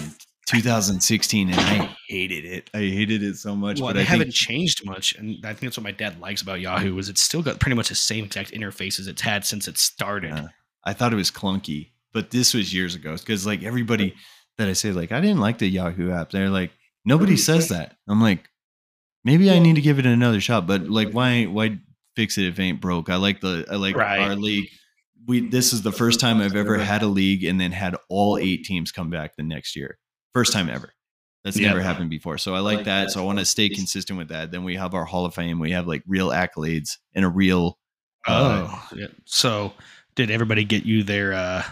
2016, 0.51 1.49
and 1.49 1.59
I 1.59 1.95
hated 2.07 2.45
it. 2.45 2.69
I 2.73 2.79
hated 2.79 3.23
it 3.23 3.37
so 3.37 3.55
much. 3.55 3.79
Well, 3.79 3.89
but 3.89 3.93
they 3.95 4.01
I 4.01 4.05
haven't 4.05 4.27
think, 4.27 4.35
changed 4.35 4.85
much, 4.85 5.15
and 5.15 5.37
I 5.45 5.49
think 5.49 5.61
that's 5.61 5.77
what 5.77 5.83
my 5.83 5.91
dad 5.91 6.19
likes 6.19 6.41
about 6.41 6.59
Yahoo 6.61 6.97
is 6.97 7.09
it's 7.09 7.21
still 7.21 7.41
got 7.41 7.59
pretty 7.59 7.75
much 7.75 7.89
the 7.89 7.95
same 7.95 8.25
exact 8.25 8.51
interface 8.51 8.99
as 8.99 9.07
it's 9.07 9.21
had 9.21 9.45
since 9.45 9.67
it 9.67 9.77
started. 9.77 10.29
Yeah. 10.35 10.47
I 10.83 10.93
thought 10.93 11.13
it 11.13 11.17
was 11.17 11.31
clunky, 11.31 11.91
but 12.13 12.31
this 12.31 12.53
was 12.53 12.73
years 12.73 12.95
ago 12.95 13.15
because 13.15 13.45
like 13.45 13.63
everybody 13.63 14.15
that 14.57 14.67
I 14.67 14.73
say 14.73 14.91
like 14.91 15.11
I 15.11 15.21
didn't 15.21 15.39
like 15.39 15.57
the 15.59 15.67
Yahoo 15.67 16.11
app. 16.11 16.31
They're 16.31 16.49
like 16.49 16.71
nobody 17.05 17.37
says 17.37 17.69
that. 17.69 17.95
I'm 18.07 18.21
like 18.21 18.49
maybe 19.23 19.49
I 19.51 19.59
need 19.59 19.75
to 19.75 19.81
give 19.81 19.99
it 19.99 20.05
another 20.05 20.41
shot. 20.41 20.65
But 20.67 20.89
like 20.89 21.11
why 21.11 21.45
why 21.45 21.79
fix 22.15 22.37
it 22.37 22.45
if 22.47 22.59
it 22.59 22.63
ain't 22.63 22.81
broke? 22.81 23.09
I 23.09 23.15
like 23.17 23.41
the 23.41 23.65
I 23.71 23.75
like 23.75 23.95
Right. 23.95 24.19
our 24.19 24.35
league. 24.35 24.69
We 25.27 25.47
this 25.47 25.71
is 25.71 25.83
the 25.83 25.91
first 25.91 26.19
time 26.19 26.41
I've 26.41 26.55
ever 26.55 26.79
had 26.79 27.03
a 27.03 27.07
league 27.07 27.43
and 27.43 27.61
then 27.61 27.71
had 27.71 27.95
all 28.09 28.37
eight 28.39 28.65
teams 28.65 28.91
come 28.91 29.09
back 29.11 29.35
the 29.35 29.43
next 29.43 29.75
year. 29.75 29.99
First 30.33 30.53
time 30.53 30.69
ever. 30.69 30.93
That's 31.43 31.57
Yep. 31.59 31.67
never 31.69 31.81
happened 31.81 32.09
before. 32.11 32.37
So 32.37 32.53
I 32.53 32.59
like 32.59 32.85
that. 32.85 33.09
So 33.11 33.19
I 33.21 33.23
want 33.25 33.39
to 33.39 33.45
stay 33.45 33.67
consistent 33.67 34.17
with 34.19 34.27
that. 34.29 34.51
Then 34.51 34.63
we 34.63 34.75
have 34.75 34.93
our 34.93 35.05
Hall 35.05 35.25
of 35.25 35.33
Fame. 35.33 35.59
We 35.59 35.71
have 35.71 35.87
like 35.87 36.03
real 36.07 36.29
accolades 36.29 36.97
and 37.15 37.25
a 37.25 37.29
real 37.29 37.79
uh, 38.27 38.67
Oh, 38.69 38.87
yeah. 38.95 39.07
so 39.25 39.73
did 40.15 40.29
everybody 40.29 40.63
get 40.63 40.85
you 40.85 41.01
their 41.03 41.33
uh, 41.33 41.63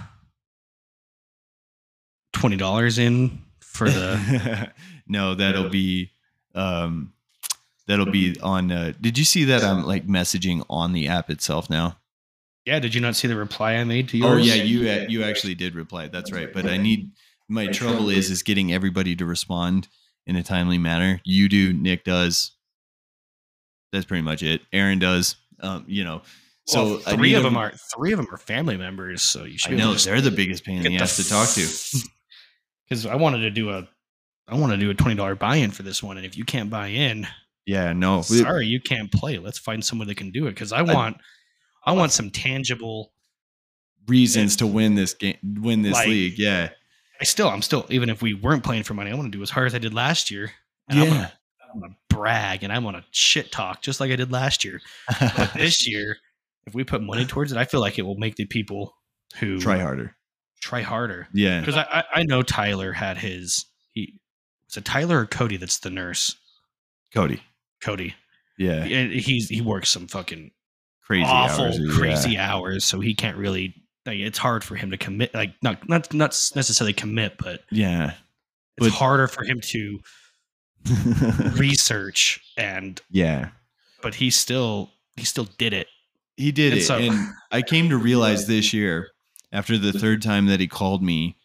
twenty 2.34 2.58
dollars 2.58 2.98
in 2.98 3.42
for 3.60 3.90
the? 3.90 4.72
no, 5.08 5.36
that'll 5.36 5.70
be 5.70 6.12
um 6.56 7.14
that'll 7.88 8.10
be 8.12 8.40
on 8.44 8.72
uh 8.72 8.94
did 9.00 9.18
you 9.18 9.24
see 9.26 9.46
that 9.46 9.64
I'm 9.64 9.86
like 9.86 10.08
messaging 10.08 10.66
on 10.70 10.94
the 10.94 11.08
app 11.08 11.30
itself 11.30 11.70
now? 11.70 11.98
yeah, 12.66 12.78
did 12.80 12.94
you 12.94 13.02
not 13.02 13.16
see 13.16 13.28
the 13.28 13.36
reply 13.36 13.74
I 13.76 13.84
made 13.84 14.10
to 14.10 14.18
you? 14.18 14.26
Oh 14.26 14.36
yeah, 14.36 14.56
you 14.56 14.90
uh, 14.90 15.06
you 15.08 15.24
actually 15.24 15.56
did 15.56 15.76
reply. 15.76 16.08
That's 16.08 16.32
right. 16.32 16.52
But 16.54 16.66
I 16.66 16.78
need 16.78 17.12
my 17.50 17.68
trouble 17.68 18.10
is 18.10 18.30
is 18.30 18.44
getting 18.44 18.72
everybody 18.72 19.16
to 19.18 19.26
respond 19.26 19.88
in 20.26 20.36
a 20.36 20.44
timely 20.44 20.78
manner. 20.78 21.20
You 21.26 21.50
do, 21.50 21.74
Nick 21.74 22.04
does. 22.06 22.52
That's 23.92 24.06
pretty 24.06 24.22
much 24.22 24.44
it. 24.44 24.62
Aaron 24.72 25.00
does. 25.00 25.36
Um, 25.60 25.84
you 25.88 26.04
know. 26.04 26.22
So 26.68 26.84
Well, 26.86 27.02
I 27.08 27.16
three 27.16 27.34
of 27.34 27.42
them- 27.44 27.54
them 27.56 27.58
are 27.62 27.74
three 27.96 28.12
of 28.14 28.18
them 28.18 28.28
are 28.32 28.38
family 28.38 28.78
members, 28.78 29.24
so 29.24 29.44
you 29.44 29.58
should. 29.58 29.74
I 29.74 29.76
know 29.76 29.96
to 29.96 30.06
they're 30.06 30.22
the 30.22 30.30
biggest 30.32 30.64
pain 30.64 30.78
in 30.78 30.84
get 30.84 30.90
the 30.90 30.98
the 30.98 31.04
ass 31.04 31.16
to 31.18 31.28
talk 31.28 31.50
to. 31.50 32.08
because 32.88 33.06
I 33.08 33.16
wanted 33.16 33.40
to 33.40 33.50
do 33.50 33.72
a, 33.72 33.88
I 34.48 34.56
want 34.56 34.72
to 34.74 34.78
do 34.78 34.92
a 34.92 34.94
twenty 34.94 35.16
dollar 35.16 35.34
buy 35.36 35.56
in 35.56 35.72
for 35.72 35.82
this 35.84 36.04
one, 36.04 36.18
and 36.18 36.26
if 36.26 36.38
you 36.38 36.46
can't 36.46 36.70
buy 36.70 36.88
in, 36.90 37.26
Yeah, 37.66 37.94
no. 37.94 38.22
sorry, 38.22 38.68
you 38.68 38.80
can't 38.80 39.12
play. 39.12 39.40
Let's 39.40 39.58
find 39.58 39.84
someone 39.84 40.08
that 40.10 40.16
can 40.18 40.30
do 40.32 40.46
it 40.46 40.52
because 40.52 40.72
I 40.72 40.84
want, 40.84 41.18
I 41.84 41.94
want 41.94 42.12
some 42.12 42.30
tangible. 42.30 43.14
reasons 44.08 44.56
to 44.58 44.66
win 44.68 44.94
this 44.96 45.14
game, 45.16 45.38
win 45.44 45.82
this 45.82 45.94
Like- 45.94 46.08
league. 46.08 46.34
Yeah, 46.38 46.70
I 47.20 47.24
still, 47.26 47.50
I'm 47.50 47.62
still, 47.62 47.86
even 47.90 48.10
if 48.10 48.22
we 48.22 48.34
weren't 48.34 48.64
playing 48.64 48.84
for 48.84 48.94
money, 48.94 49.12
I 49.12 49.16
want 49.16 49.32
to 49.32 49.38
do 49.38 49.42
as 49.42 49.50
hard 49.50 49.68
as 49.68 49.76
I 49.76 49.80
did 49.80 49.94
last 49.94 50.32
year. 50.32 50.52
I'm 50.90 50.98
yeah. 51.00 51.06
gonna, 51.06 51.34
I'm 51.74 51.82
gonna 51.82 51.96
brag 52.10 52.64
and 52.64 52.72
I'm 52.72 52.84
gonna 52.84 53.06
shit 53.12 53.52
talk 53.52 53.82
just 53.82 54.00
like 54.00 54.12
I 54.12 54.16
did 54.16 54.32
last 54.32 54.64
year. 54.64 54.82
But 55.20 55.54
this 55.56 55.88
year, 55.88 56.18
if 56.66 56.74
we 56.74 56.84
put 56.84 57.02
money 57.02 57.26
towards 57.26 57.52
it, 57.52 57.58
I 57.58 57.66
feel 57.66 57.82
like 57.82 58.00
it 58.00 58.04
will 58.04 58.18
make 58.18 58.36
the 58.36 58.46
people 58.46 58.96
who 59.40 59.60
Try 59.60 59.80
harder. 59.80 60.16
try 60.62 60.82
harder. 60.82 61.28
Yeah, 61.34 61.60
Because 61.60 61.76
I, 61.76 61.84
I, 61.92 62.04
I 62.20 62.24
know 62.24 62.42
Tyler 62.42 62.94
had 62.94 63.18
his. 63.18 63.66
He 63.94 64.20
was 64.68 64.78
it 64.78 64.86
Tyler 64.86 65.20
or 65.22 65.26
Cody? 65.26 65.58
That's 65.58 65.80
the 65.80 65.90
nurse. 65.90 66.36
Cody. 67.14 67.42
Cody. 67.82 68.16
Yeah, 68.58 68.84
And 68.84 69.12
he's 69.12 69.48
he 69.50 69.62
works 69.62 69.90
some 69.90 70.08
fucking 70.08 70.52
crazy 71.02 71.24
awful, 71.26 71.66
hours. 71.66 71.80
yeah. 71.80 71.94
crazy 71.98 72.38
hours. 72.38 72.86
So 72.86 73.00
he 73.00 73.14
can't 73.14 73.38
really. 73.38 73.74
Like, 74.10 74.20
it's 74.20 74.38
hard 74.40 74.64
for 74.64 74.76
him 74.76 74.90
to 74.92 74.98
commit. 74.98 75.34
Like 75.36 75.54
not 75.62 75.88
not 75.88 76.12
not 76.14 76.30
necessarily 76.56 76.94
commit, 76.94 77.38
but 77.38 77.64
Yeah. 77.72 78.14
it's 78.78 78.88
But- 78.88 78.92
harder 78.92 79.28
for 79.28 79.44
him 79.44 79.60
to 79.62 80.00
research 81.58 82.42
and. 82.58 83.00
yeah. 83.10 83.50
But 84.02 84.16
he 84.16 84.30
still 84.30 84.92
he 85.16 85.26
still 85.26 85.48
did 85.58 85.74
it. 85.74 85.88
He 86.38 86.52
did 86.52 86.72
And 86.74 86.82
it. 86.82 86.86
so- 86.86 86.98
and 86.98 87.34
I 87.52 87.62
came 87.62 87.90
to 87.90 87.98
realize 87.98 88.48
this 88.48 88.74
year, 88.74 89.10
after 89.52 89.78
the 89.78 89.92
third 89.92 90.22
time 90.22 90.46
that 90.48 90.60
he 90.60 90.68
called 90.68 91.04
me 91.04 91.36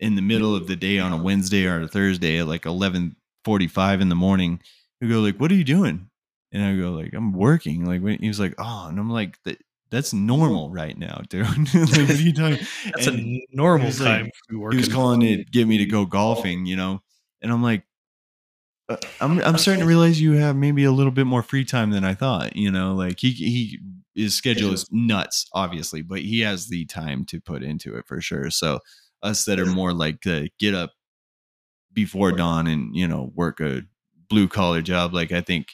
in 0.00 0.14
the 0.14 0.22
middle 0.22 0.54
of 0.56 0.66
the 0.68 0.76
day 0.76 0.98
on 0.98 1.12
a 1.12 1.16
Wednesday 1.22 1.66
or 1.66 1.82
a 1.82 1.88
Thursday 1.88 2.38
at 2.38 2.46
like 2.48 2.64
eleven 2.66 3.16
forty 3.44 3.68
five 3.68 4.00
in 4.00 4.08
the 4.08 4.14
morning, 4.14 4.60
he 5.00 5.08
go 5.08 5.20
like, 5.20 5.36
"What 5.38 5.52
are 5.52 5.56
you 5.56 5.64
doing?" 5.64 6.08
And 6.50 6.64
I 6.64 6.76
go 6.76 6.92
like, 6.92 7.12
"I'm 7.14 7.32
working." 7.32 7.84
Like 7.84 8.00
when 8.00 8.18
he 8.18 8.28
was 8.28 8.40
like, 8.40 8.54
"Oh," 8.58 8.86
and 8.88 8.98
I'm 8.98 9.10
like, 9.10 9.38
"That 9.44 9.58
that's 9.92 10.12
normal 10.12 10.70
right 10.70 10.98
now, 10.98 11.20
dude." 11.28 11.46
like, 11.74 11.74
what 11.74 12.10
are 12.10 12.14
you 12.14 12.32
talking? 12.32 12.66
That's 12.86 13.06
And 13.06 13.18
a 13.20 13.46
normal 13.52 13.86
was 13.88 13.98
time 13.98 14.30
to 14.48 14.70
be 14.70 14.76
he 14.76 14.78
was 14.78 14.88
calling 14.88 15.22
it 15.22 15.52
get 15.52 15.68
me 15.68 15.78
to 15.78 15.84
go 15.84 16.06
golfing, 16.06 16.66
you 16.66 16.74
know, 16.74 17.02
and 17.42 17.52
I'm 17.52 17.62
like, 17.62 17.84
uh, 18.88 18.96
I'm 19.20 19.40
I'm 19.42 19.58
starting 19.58 19.82
to 19.82 19.86
realize 19.86 20.20
you 20.20 20.32
have 20.32 20.56
maybe 20.56 20.84
a 20.84 20.90
little 20.90 21.12
bit 21.12 21.26
more 21.26 21.42
free 21.42 21.64
time 21.64 21.90
than 21.90 22.04
I 22.04 22.14
thought. 22.14 22.56
You 22.56 22.70
know, 22.70 22.94
like 22.94 23.20
he 23.20 23.30
he 23.30 23.78
his 24.14 24.34
schedule 24.34 24.72
is 24.72 24.86
nuts, 24.90 25.46
obviously, 25.52 26.02
but 26.02 26.20
he 26.20 26.40
has 26.40 26.68
the 26.68 26.84
time 26.86 27.24
to 27.26 27.40
put 27.40 27.62
into 27.62 27.96
it 27.96 28.06
for 28.06 28.20
sure. 28.20 28.50
So 28.50 28.80
us 29.22 29.44
that 29.44 29.60
are 29.60 29.66
more 29.66 29.92
like 29.92 30.22
the 30.22 30.48
get 30.58 30.74
up 30.74 30.92
before 31.92 32.32
dawn 32.32 32.66
and 32.66 32.96
you 32.96 33.06
know 33.06 33.30
work 33.34 33.60
a 33.60 33.82
blue 34.28 34.48
collar 34.48 34.82
job, 34.82 35.12
like 35.12 35.32
I 35.32 35.42
think 35.42 35.68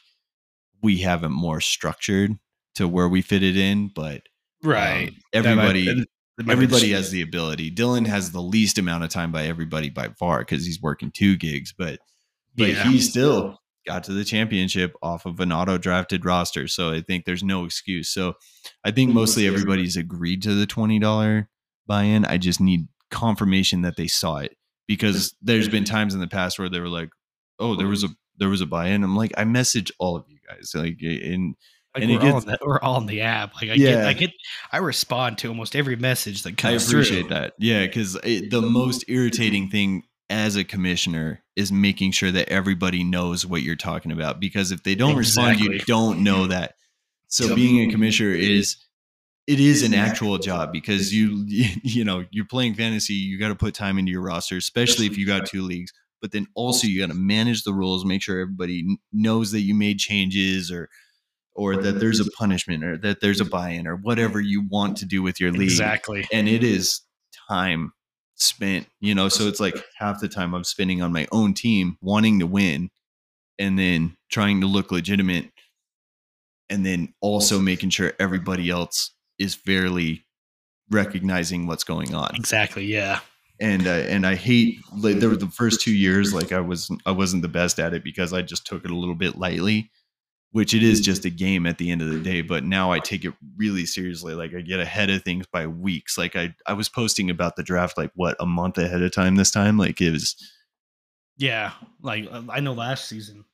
we 0.82 0.99
have 0.99 1.24
it 1.24 1.31
more 1.31 1.61
structured 1.61 2.39
to 2.78 2.88
where 2.88 3.09
we 3.09 3.22
fit 3.22 3.42
it 3.42 3.56
in, 3.56 3.88
but 3.94 4.22
right. 4.64 5.09
um, 5.10 5.16
everybody 5.32 5.84
That 5.86 5.96
might- 5.98 6.06
that 6.38 6.46
might 6.46 6.52
everybody 6.52 6.90
has 6.92 7.10
the 7.10 7.22
ability. 7.22 7.70
Dylan 7.72 8.06
has 8.06 8.30
the 8.30 8.40
least 8.40 8.78
amount 8.78 9.02
of 9.05 9.10
time 9.10 9.32
by 9.32 9.44
everybody 9.46 9.90
by 9.90 10.09
far 10.18 10.38
because 10.40 10.64
he's 10.64 10.80
working 10.80 11.10
two 11.10 11.36
gigs, 11.36 11.74
but 11.76 11.98
but 12.56 12.68
Yeah. 12.70 12.90
he 12.90 13.00
still 13.00 13.59
got 13.86 14.05
to 14.05 14.12
the 14.12 14.24
championship 14.24 14.94
off 15.02 15.26
of 15.26 15.40
an 15.40 15.50
auto 15.52 15.78
drafted 15.78 16.24
roster. 16.24 16.68
So 16.68 16.92
I 16.92 17.00
think 17.00 17.24
there's 17.24 17.42
no 17.42 17.64
excuse. 17.64 18.09
So 18.10 18.34
I 18.84 18.90
think 18.92 19.12
mostly 19.12 19.46
everybody's 19.48 19.96
agreed 19.96 20.42
to 20.42 20.55
the 20.55 20.66
twenty 20.66 20.98
dollar 21.00 21.48
buy 21.88 22.05
in. 22.05 22.24
I 22.24 22.38
just 22.38 22.60
need 22.60 22.86
confirmation 23.10 23.82
that 23.82 23.96
they 23.96 24.06
saw 24.06 24.36
it 24.36 24.56
because 24.86 25.34
there's 25.42 25.68
been 25.68 25.84
times 25.84 26.14
in 26.14 26.20
the 26.20 26.28
past 26.28 26.59
where 26.59 26.68
they 26.68 26.78
were 26.80 26.88
like, 26.88 27.09
"Oh, 27.59 27.74
there 27.74 27.88
was 27.88 28.05
a 28.05 28.09
there 28.36 28.48
was 28.48 28.60
a 28.60 28.66
buy 28.66 28.88
in." 28.88 29.02
I'm 29.02 29.16
like, 29.16 29.32
I 29.36 29.42
message 29.44 29.90
all 29.98 30.14
of 30.16 30.24
you 30.28 30.38
guys 30.48 30.70
like 30.74 30.98
and 31.02 31.56
Like 32.01 32.11
and 32.11 32.12
we're, 32.12 32.33
all 32.33 32.41
gets- 32.41 32.47
on 32.47 32.53
the, 32.53 32.59
we're 32.66 32.81
all 32.81 32.97
on 32.97 33.07
the 33.07 33.20
app. 33.23 33.55
Like 33.57 33.70
I 33.70 33.75
Yeah. 33.75 33.91
get, 33.91 34.07
I 34.07 34.12
get, 34.12 34.31
I 34.73 34.77
respond 34.79 35.39
to 35.39 35.49
almost 35.49 35.77
every 35.77 35.97
message 35.97 36.43
that 36.43 36.57
comes. 36.57 36.85
I 36.85 36.89
appreciate 36.89 37.23
through. 37.23 37.31
that. 37.31 37.55
Yeah, 37.59 37.87
because 37.87 38.15
the 38.15 38.62
most 38.62 39.05
irritating 39.09 39.70
thing 39.70 40.05
as 40.31 40.57
a 40.57 40.65
commissioner 40.65 41.43
is 41.57 41.73
making 41.73 42.12
sure 42.12 42.31
that 42.31 42.49
everybody 42.49 43.03
knows 43.03 43.47
what 43.47 43.62
you're 43.62 43.77
talking 43.77 44.12
about. 44.12 44.41
Because 44.41 44.73
if 44.73 44.83
they 44.83 44.95
don't 44.95 45.16
respond, 45.16 45.61
you 45.61 45.79
don't 45.81 46.23
know 46.23 46.41
mm-hmm. 46.43 46.51
that. 46.51 46.75
So 47.29 47.47
Yep. 47.47 47.57
being 47.57 47.89
a 47.89 47.93
commissioner 47.93 48.31
is 48.31 48.77
it 49.47 49.61
is 49.61 49.83
an 49.83 49.95
actual 49.95 50.39
job 50.39 50.73
because 50.73 51.12
you 51.12 51.45
you 51.47 52.05
know 52.05 52.25
you're 52.31 52.47
playing 52.47 52.75
fantasy. 52.75 53.15
You 53.15 53.39
got 53.39 53.49
to 53.49 53.55
put 53.55 53.75
time 53.75 53.99
into 53.99 54.12
your 54.12 54.23
roster, 54.23 54.57
especially 54.57 55.07
if 55.07 55.16
you 55.16 55.27
got 55.27 55.47
two 55.47 55.62
leagues. 55.62 55.93
But 56.20 56.33
then 56.33 56.47
also 56.55 56.87
you 56.87 57.01
got 57.01 57.12
to 57.12 57.19
manage 57.19 57.62
the 57.62 57.73
rules, 57.73 58.05
make 58.05 58.23
sure 58.23 58.41
everybody 58.41 58.99
knows 59.12 59.53
that 59.53 59.61
you 59.61 59.75
made 59.75 59.99
changes 59.99 60.70
or 60.70 60.89
or 61.59 61.76
that 61.76 61.98
there's 62.01 62.20
a 62.20 62.30
punishment 62.39 62.85
or 62.85 62.97
that 62.97 63.20
there's 63.20 63.40
a 63.40 63.44
buy-in 63.44 63.86
or 63.86 63.97
whatever 63.97 64.40
you 64.40 64.62
want 64.70 64.97
to 64.97 65.05
do 65.05 65.22
with 65.22 65.40
your 65.40 65.51
league 65.52 65.62
Exactly. 65.70 66.26
and 66.32 66.48
it 66.48 66.62
is 66.64 67.01
time 67.51 67.93
spent 68.36 68.86
you 69.01 69.14
know 69.14 69.28
so 69.28 69.48
it's 69.48 69.59
like 69.59 69.74
half 69.98 70.20
the 70.20 70.28
time 70.28 70.55
i'm 70.55 70.62
spending 70.64 71.02
on 71.02 71.12
my 71.12 71.26
own 71.32 71.52
team 71.52 71.97
wanting 72.01 72.39
to 72.39 72.47
win 72.47 72.89
and 73.59 73.76
then 73.76 74.16
trying 74.30 74.60
to 74.60 74.66
look 74.68 74.93
legitimate 74.93 75.51
and 76.70 76.86
then 76.86 77.12
also 77.20 77.59
making 77.59 77.90
sure 77.90 78.12
everybody 78.20 78.70
else 78.70 79.12
is 79.40 79.55
fairly 79.56 80.24
recognizing 80.90 81.66
what's 81.66 81.85
going 81.85 82.14
on 82.14 82.30
Exactly. 82.36 82.85
Yeah. 82.85 83.20
and 83.60 83.86
uh, 83.89 83.90
and 83.90 84.24
i 84.26 84.36
hate 84.36 84.78
like 84.97 85.16
there 85.18 85.28
were 85.28 85.36
the 85.36 85.48
first 85.48 85.80
two 85.80 85.93
years 85.94 86.32
like 86.32 86.52
i 86.52 86.60
was 86.60 86.90
i 87.06 87.10
wasn't 87.10 87.43
the 87.43 87.48
best 87.48 87.78
at 87.80 87.93
it 87.93 88.05
because 88.05 88.32
i 88.32 88.40
just 88.40 88.66
took 88.66 88.85
it 88.85 88.90
a 88.93 88.97
little 88.97 89.16
bit 89.16 89.36
lightly 89.36 89.90
which 90.53 90.73
it 90.75 90.83
is 90.83 91.01
just 91.01 91.25
a 91.25 91.31
game 91.31 91.66
at 91.66 91.77
the 91.79 91.91
end 91.91 92.01
of 92.03 92.09
the 92.09 92.19
day 92.20 92.41
but 92.41 92.65
now 92.65 92.91
i 92.91 92.99
take 92.99 93.25
it 93.25 93.35
really 93.57 93.85
seriously 93.85 94.35
like 94.35 94.55
i 94.55 94.61
get 94.61 94.81
ahead 94.81 95.11
of 95.11 95.23
things 95.23 95.47
by 95.47 95.66
weeks 95.66 96.16
like 96.16 96.35
i 96.37 96.55
i 96.66 96.73
was 96.73 96.89
posting 96.89 97.29
about 97.31 97.57
the 97.57 97.62
draft 97.62 97.99
like 97.99 98.11
what 98.15 98.35
a 98.41 98.47
month 98.47 98.79
ahead 98.79 99.03
of 99.03 99.12
time 99.12 99.37
this 99.37 99.51
time 99.51 99.77
like 99.77 100.01
it 100.01 100.11
was 100.11 100.35
Yeah. 101.37 101.73
Like 102.03 102.27
uh, 102.31 102.43
I 102.49 102.61
know 102.61 102.73
last 102.73 103.09
season, 103.09 103.45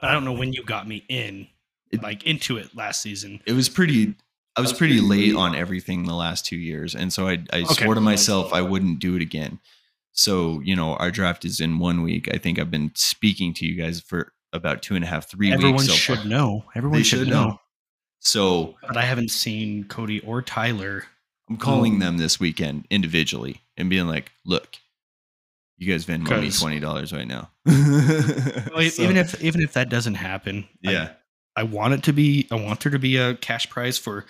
but 0.00 0.10
I 0.10 0.12
don't 0.12 0.24
know 0.24 0.32
when 0.32 0.52
you 0.52 0.64
got 0.64 0.88
me 0.88 1.04
in, 1.08 1.46
It- 1.92 2.02
like 2.02 2.24
into 2.24 2.56
it 2.56 2.74
last 2.74 3.02
season. 3.02 3.40
it 3.46 3.52
was 3.52 3.68
pretty 3.68 4.14
i 4.56 4.60
was 4.60 4.72
pretty 4.72 5.00
late 5.00 5.36
on 5.36 5.54
everything 5.54 6.04
the 6.04 6.14
last 6.14 6.44
two 6.44 6.56
years 6.56 6.94
and 6.96 7.12
so 7.12 7.28
i 7.28 7.38
i 7.52 7.60
Okay. 7.60 7.74
swore 7.84 7.94
to 7.94 8.00
myself 8.00 8.52
i 8.52 8.60
wouldn't 8.60 8.98
do 8.98 9.14
it 9.14 9.22
again 9.22 9.60
so 10.12 10.60
you 10.64 10.74
know 10.74 10.94
our 10.96 11.10
draft 11.12 11.44
is 11.44 11.60
in 11.60 11.78
one 11.78 12.02
week 12.02 12.28
i 12.34 12.36
think 12.36 12.58
i've 12.58 12.70
been 12.70 12.90
speaking 12.96 13.54
to 13.54 13.64
you 13.64 13.80
guys 13.80 14.00
for 14.00 14.32
about 14.52 14.82
two 14.82 14.94
and 14.94 15.04
a 15.04 15.06
half 15.06 15.28
three 15.30 15.52
Everyone 15.52 15.74
weeks 15.74 15.86
so 15.86 15.92
everyone 15.92 15.98
should 15.98 16.18
far. 16.18 16.26
know. 16.26 16.64
Everyone 16.74 17.02
should, 17.02 17.18
should 17.20 17.28
know. 17.28 17.44
know. 17.48 17.60
so 18.18 18.76
But 18.86 18.96
I 18.96 19.02
haven't 19.02 19.30
seen 19.30 19.84
Cody 19.84 20.20
or 20.20 20.42
Tyler. 20.42 21.04
i'm 21.48 21.56
calling 21.56 21.94
um, 21.94 21.98
them 22.00 22.18
this 22.18 22.38
weekend 22.40 22.86
individually 22.90 23.60
and 23.76 23.88
being 23.90 24.06
like 24.06 24.30
look 24.44 24.76
you 25.78 25.90
guys 25.90 26.04
Venmo 26.04 26.40
me 26.42 26.50
twenty 26.50 26.78
dollars 26.78 27.10
right 27.10 27.26
now. 27.26 27.50
Well, 27.64 27.74
So, 28.90 29.02
even 29.02 29.16
if 29.16 29.42
even 29.42 29.62
if 29.62 29.72
that 29.72 29.88
doesn't 29.88 30.16
happen, 30.16 30.68
I- 30.86 30.90
yeah, 30.92 31.12
I 31.56 31.62
want 31.62 31.94
it 31.94 32.02
to 32.02 32.12
be. 32.12 32.46
I 32.50 32.56
want 32.56 32.80
there 32.80 32.92
to 32.92 32.98
be 32.98 33.16
a 33.16 33.34
cash 33.36 33.68
prize 33.70 33.96
for 33.96 34.26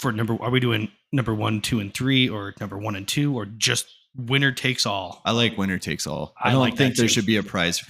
for 0.00 0.10
number. 0.10 0.36
Are 0.42 0.50
we 0.50 0.58
doing 0.58 0.90
number 1.12 1.32
one, 1.32 1.60
two, 1.60 1.78
and 1.78 1.94
three, 1.94 2.28
or 2.28 2.54
number 2.58 2.76
one 2.76 2.96
and 2.96 3.06
two, 3.06 3.36
or 3.38 3.46
just 3.46 3.86
winner 4.16 4.50
takes 4.50 4.84
all? 4.84 5.22
I 5.24 5.30
like 5.30 5.56
winner 5.56 5.78
takes 5.78 6.08
all. 6.08 6.34
I, 6.42 6.48
I 6.48 6.52
don't 6.52 6.60
like 6.60 6.76
think 6.76 6.96
there 6.96 7.06
should 7.08 7.24
be 7.26 7.36
a 7.36 7.44
prize. 7.44 7.84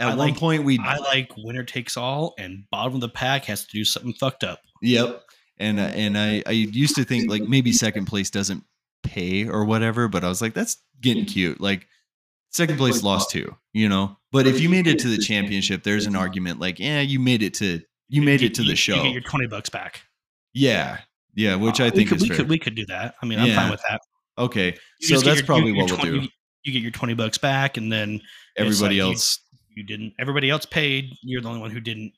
At 0.00 0.08
I 0.08 0.14
one 0.16 0.30
like- 0.30 0.36
point, 0.36 0.64
we 0.64 0.78
I 0.80 0.96
like 0.98 1.30
winner 1.36 1.62
takes 1.62 1.96
all, 1.96 2.34
and 2.38 2.64
bottom 2.70 2.94
of 2.94 3.00
the 3.00 3.08
pack 3.08 3.44
has 3.44 3.64
to 3.66 3.70
do 3.72 3.84
something 3.84 4.14
fucked 4.14 4.42
up. 4.42 4.60
Yep. 4.82 5.22
And 5.58 5.78
uh, 5.78 5.82
and 5.94 6.16
I 6.18 6.42
I 6.46 6.52
used 6.52 6.96
to 6.96 7.04
think 7.04 7.30
like 7.30 7.42
maybe 7.42 7.70
second 7.72 8.06
place 8.06 8.30
doesn't 8.30 8.64
pay 9.02 9.46
or 9.46 9.64
whatever, 9.64 10.08
but 10.08 10.24
I 10.24 10.28
was 10.28 10.40
like 10.40 10.54
that's 10.54 10.78
getting 11.00 11.26
cute. 11.26 11.60
Like 11.60 11.86
second 12.50 12.78
place 12.78 13.02
lost 13.02 13.30
two, 13.30 13.54
you 13.74 13.88
know. 13.88 14.16
But 14.32 14.46
if 14.46 14.58
you 14.60 14.68
made 14.70 14.86
it 14.86 14.98
to 15.00 15.08
the 15.08 15.18
championship, 15.18 15.82
there's 15.82 16.06
an 16.06 16.16
argument 16.16 16.60
like, 16.60 16.78
yeah, 16.78 17.00
you 17.02 17.20
made 17.20 17.42
it 17.42 17.52
to 17.54 17.80
you 18.08 18.22
made 18.22 18.42
it 18.42 18.54
to 18.54 18.62
the 18.62 18.74
show. 18.76 18.96
You 18.96 19.02
get 19.02 19.12
your 19.12 19.20
twenty 19.22 19.46
bucks 19.48 19.68
back. 19.68 20.00
Yeah, 20.54 20.98
yeah, 21.34 21.56
which 21.56 21.80
I 21.80 21.88
Uh, 21.88 21.90
think 21.90 21.98
we 21.98 22.04
could, 22.06 22.16
is 22.16 22.22
we 22.22 22.28
fair. 22.28 22.36
could 22.38 22.48
we 22.48 22.58
could 22.58 22.74
do 22.74 22.86
that. 22.86 23.14
I 23.22 23.26
mean, 23.26 23.38
I'm 23.38 23.48
Yeah. 23.48 23.56
fine 23.56 23.70
with 23.70 23.82
that. 23.88 24.00
okay, 24.38 24.74
You 25.00 25.08
so 25.08 25.20
that's 25.20 25.40
your- 25.40 25.46
probably 25.46 25.72
your- 25.72 25.84
what 25.84 26.02
we'll 26.02 26.20
do. 26.22 26.28
You, 26.64 26.72
get 26.72 26.80
your 26.82 26.90
twenty 26.90 27.12
bucks 27.14 27.36
back, 27.38 27.76
and 27.76 27.92
then 27.92 28.20
Everybody 28.56 29.02
like 29.02 29.14
else 29.14 29.40
you 29.76 29.82
didn't. 29.82 30.14
Everybody 30.18 30.50
else 30.50 30.66
paid. 30.66 31.12
You're 31.22 31.40
the 31.40 31.48
only 31.48 31.60
one 31.60 31.70
who 31.70 31.80
didn't. 31.80 32.12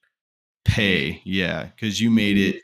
pay, 0.65 1.21
yeah, 1.25 1.65
because 1.65 2.01
you 2.01 2.11
made 2.11 2.37
mm-hmm. 2.37 2.57
it 2.57 2.63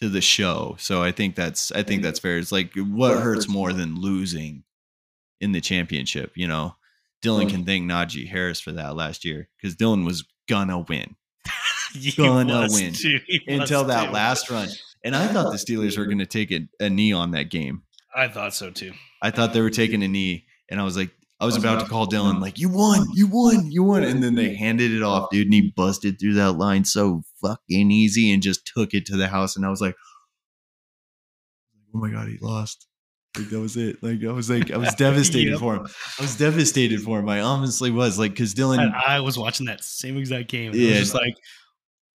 to 0.00 0.08
the 0.08 0.20
show. 0.20 0.76
So 0.78 1.02
I 1.02 1.12
think 1.12 1.34
that's 1.34 1.72
I 1.72 1.82
think 1.82 2.02
that's 2.02 2.18
fair. 2.18 2.38
It's 2.38 2.52
like 2.52 2.72
what 2.74 3.18
hurts 3.18 3.48
more 3.48 3.72
than 3.72 4.00
losing 4.00 4.64
in 5.40 5.52
the 5.52 5.60
championship, 5.60 6.32
you 6.34 6.48
know. 6.48 6.76
Dylan 7.24 7.48
can 7.48 7.64
thank 7.64 7.90
Najee 7.90 8.28
Harris 8.28 8.60
for 8.60 8.72
that 8.72 8.94
last 8.94 9.24
year 9.24 9.48
because 9.56 9.74
Dylan 9.74 10.04
was 10.04 10.24
gonna 10.48 10.80
win 10.80 11.16
Gonna 12.16 12.66
win. 12.70 12.94
Until 13.48 13.84
that 13.84 14.06
too. 14.06 14.12
last 14.12 14.50
run. 14.50 14.68
And 15.04 15.14
I 15.14 15.28
thought 15.28 15.50
the 15.50 15.58
Steelers 15.58 15.96
were 15.96 16.06
gonna 16.06 16.26
take 16.26 16.50
a, 16.52 16.68
a 16.80 16.90
knee 16.90 17.12
on 17.12 17.32
that 17.32 17.50
game. 17.50 17.82
I 18.14 18.28
thought 18.28 18.54
so 18.54 18.70
too. 18.70 18.92
I 19.22 19.30
thought 19.30 19.52
they 19.52 19.60
were 19.60 19.70
taking 19.70 20.02
a 20.02 20.08
knee, 20.08 20.46
and 20.70 20.80
I 20.80 20.84
was 20.84 20.96
like, 20.96 21.10
I 21.38 21.44
was 21.44 21.56
about 21.56 21.80
to 21.80 21.86
call 21.86 22.06
Dylan, 22.06 22.40
like, 22.40 22.58
you 22.58 22.70
won, 22.70 23.06
you 23.12 23.26
won, 23.26 23.70
you 23.70 23.82
won. 23.82 24.02
And 24.04 24.22
then 24.22 24.34
they 24.36 24.54
handed 24.56 24.90
it 24.92 25.02
off, 25.02 25.28
dude, 25.30 25.46
and 25.46 25.52
he 25.54 25.70
busted 25.76 26.18
through 26.18 26.34
that 26.34 26.52
line 26.52 26.84
so 26.86 27.22
fucking 27.42 27.90
easy 27.90 28.32
and 28.32 28.42
just 28.42 28.66
took 28.66 28.94
it 28.94 29.04
to 29.06 29.16
the 29.16 29.28
house. 29.28 29.54
And 29.54 29.66
I 29.66 29.68
was 29.68 29.80
like, 29.82 29.94
oh 31.94 31.98
my 31.98 32.10
God, 32.10 32.28
he 32.28 32.38
lost. 32.40 32.86
Like, 33.36 33.50
that 33.50 33.60
was 33.60 33.76
it. 33.76 34.02
Like, 34.02 34.24
I 34.24 34.32
was 34.32 34.48
like, 34.48 34.70
I 34.70 34.78
was 34.78 34.94
devastated 34.98 35.50
Yep. 35.52 35.60
for 35.60 35.74
him. 35.76 35.86
I 36.18 36.22
was 36.22 36.36
devastated 36.38 37.02
for 37.02 37.18
him. 37.18 37.28
I 37.28 37.42
honestly 37.42 37.90
was 37.90 38.18
like, 38.18 38.30
because 38.32 38.54
Dylan, 38.54 38.78
And 38.80 38.94
I 38.94 39.20
was 39.20 39.38
watching 39.38 39.66
that 39.66 39.84
same 39.84 40.16
exact 40.16 40.48
game. 40.48 40.72
Yeah. 40.74 40.90
was 40.90 40.98
just 41.00 41.14
like, 41.14 41.34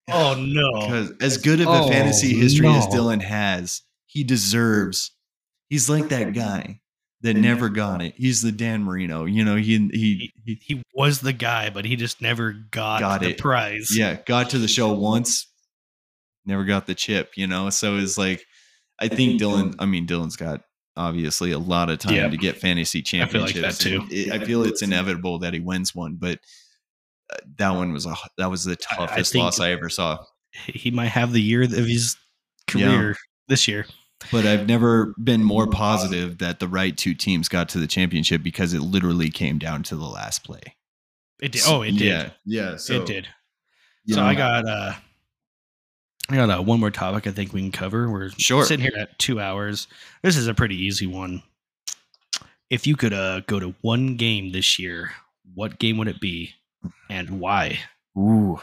oh 0.09 0.33
no. 0.35 0.81
because 0.81 1.11
as 1.21 1.37
good 1.37 1.61
of 1.61 1.67
a 1.67 1.71
Oh, 1.71 1.87
fantasy 1.89 2.33
history 2.33 2.67
as. 2.67 2.87
Dylan 2.87 3.21
has, 3.21 3.83
he 4.07 4.23
deserves. 4.23 5.11
He's 5.69 5.89
like 5.91 6.09
that 6.09 6.33
guy 6.33 6.79
that 7.21 7.35
never 7.35 7.69
got 7.69 8.01
it. 8.01 8.13
He's 8.17 8.41
the 8.41 8.51
Dan 8.51 8.83
Marino. 8.83 9.25
You 9.25 9.43
know, 9.45 9.55
he 9.55 9.77
he, 9.93 10.31
he 10.45 10.59
He 10.61 10.83
was 10.93 11.21
the 11.21 11.33
guy, 11.33 11.69
but 11.69 11.85
he 11.85 11.95
just 11.95 12.21
never 12.21 12.51
got, 12.51 12.99
Got 13.01 13.21
the 13.21 13.29
it. 13.31 13.37
prize. 13.37 13.95
yeah 13.95 14.17
got 14.25 14.49
to 14.51 14.57
the 14.57 14.67
show 14.67 14.91
once, 14.93 15.47
never 16.45 16.63
got 16.65 16.87
the 16.87 16.95
chip, 16.95 17.31
you 17.35 17.47
know. 17.47 17.69
So 17.69 17.97
it's 17.97 18.17
like, 18.17 18.43
I 18.99 19.07
think 19.07 19.39
Dylan. 19.41 19.75
I 19.79 19.85
mean, 19.85 20.07
Dylan's 20.07 20.35
got 20.35 20.61
obviously 20.97 21.51
a 21.51 21.59
lot 21.59 21.89
of 21.89 21.99
time 21.99 22.15
Yeah. 22.15 22.27
to 22.29 22.37
get 22.37 22.57
fantasy 22.57 23.01
feel 23.01 23.41
like 23.41 23.55
that 23.55 23.75
too. 23.75 24.01
and 24.01 24.11
it- 24.11 24.31
I 24.31 24.43
feel 24.43 24.63
it's 24.63 24.81
inevitable 24.81 25.39
that 25.39 25.53
he 25.53 25.59
wins 25.59 25.95
one, 25.95 26.15
but 26.19 26.39
uh, 27.31 27.37
that 27.57 27.69
one 27.75 27.93
was 27.93 28.05
a 28.05 28.15
that 28.37 28.49
was 28.49 28.63
the 28.65 28.77
I- 28.91 29.03
I 29.03 29.05
toughest 29.07 29.35
loss 29.35 29.59
I 29.59 29.71
ever 29.71 29.89
saw. 29.89 30.17
He 30.65 30.91
might 30.91 31.07
have 31.09 31.31
the 31.31 31.41
year 31.41 31.61
of 31.63 31.71
his 31.71 32.17
career 32.67 33.15
this 33.47 33.67
year. 33.69 33.85
But 34.31 34.45
I've 34.45 34.67
never 34.67 35.13
been 35.23 35.43
more 35.43 35.67
positive 35.67 36.37
that 36.39 36.59
the 36.59 36.67
right 36.67 36.95
two 36.95 37.13
teams 37.13 37.47
got 37.47 37.69
to 37.69 37.79
the 37.79 37.87
championship 37.87 38.43
because 38.43 38.73
it 38.73 38.81
literally 38.81 39.29
came 39.29 39.57
down 39.57 39.83
to 39.83 39.95
the 39.95 40.05
last 40.05 40.43
play. 40.43 40.61
It 41.41 41.53
did. 41.53 41.61
Oh, 41.65 41.81
it 41.81 41.91
did. 41.93 42.01
Yeah, 42.01 42.29
yeah. 42.45 42.75
So 42.77 43.01
it 43.01 43.07
did. 43.07 43.27
so 44.07 44.17
know, 44.17 44.23
I 44.25 44.35
got 44.35 44.67
uh 44.67 44.93
I 46.29 46.35
got 46.35 46.49
uh, 46.49 46.61
one 46.61 46.79
more 46.79 46.91
topic 46.91 47.27
I 47.27 47.31
think 47.31 47.51
we 47.51 47.61
can 47.61 47.71
cover. 47.71 48.09
We're 48.09 48.29
Sure. 48.37 48.63
sitting 48.63 48.83
here 48.83 48.97
at 48.97 49.17
two 49.19 49.39
hours. 49.41 49.87
This 50.21 50.37
is 50.37 50.47
a 50.47 50.53
pretty 50.53 50.75
easy 50.75 51.07
one. 51.07 51.41
If 52.69 52.87
you 52.87 52.95
could 52.95 53.11
uh, 53.11 53.41
go 53.47 53.59
to 53.59 53.75
one 53.81 54.15
game 54.15 54.51
this 54.53 54.79
year, 54.79 55.11
what 55.55 55.77
game 55.77 55.97
would 55.97 56.07
it 56.07 56.21
be, 56.21 56.53
and 57.09 57.41
why? 57.41 57.79
Ooh, 58.17 58.61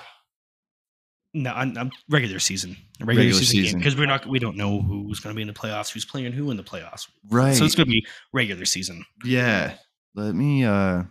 No, 1.42 1.52
I'm, 1.52 1.76
I'm 1.78 1.90
regular 2.08 2.38
season, 2.38 2.76
regular, 3.00 3.20
Regular 3.26 3.38
season, 3.40 3.64
season. 3.64 3.78
because 3.78 3.96
we're 3.96 4.06
not 4.06 4.26
we 4.26 4.38
don't 4.38 4.56
know 4.56 4.80
who's 4.82 5.20
going 5.20 5.34
to 5.34 5.36
be 5.36 5.42
in 5.42 5.48
the 5.48 5.54
playoffs, 5.54 5.90
who's 5.90 6.04
playing 6.04 6.32
who 6.32 6.50
in 6.50 6.56
the 6.56 6.62
playoffs. 6.62 7.08
right. 7.30 7.54
So 7.54 7.64
it's 7.64 7.74
going 7.74 7.86
to 7.86 7.90
be 7.92 8.06
regular 8.32 8.64
season. 8.64 9.04
Yeah. 9.24 9.74
Let 10.14 10.34
me 10.34 10.64
uh 10.64 11.04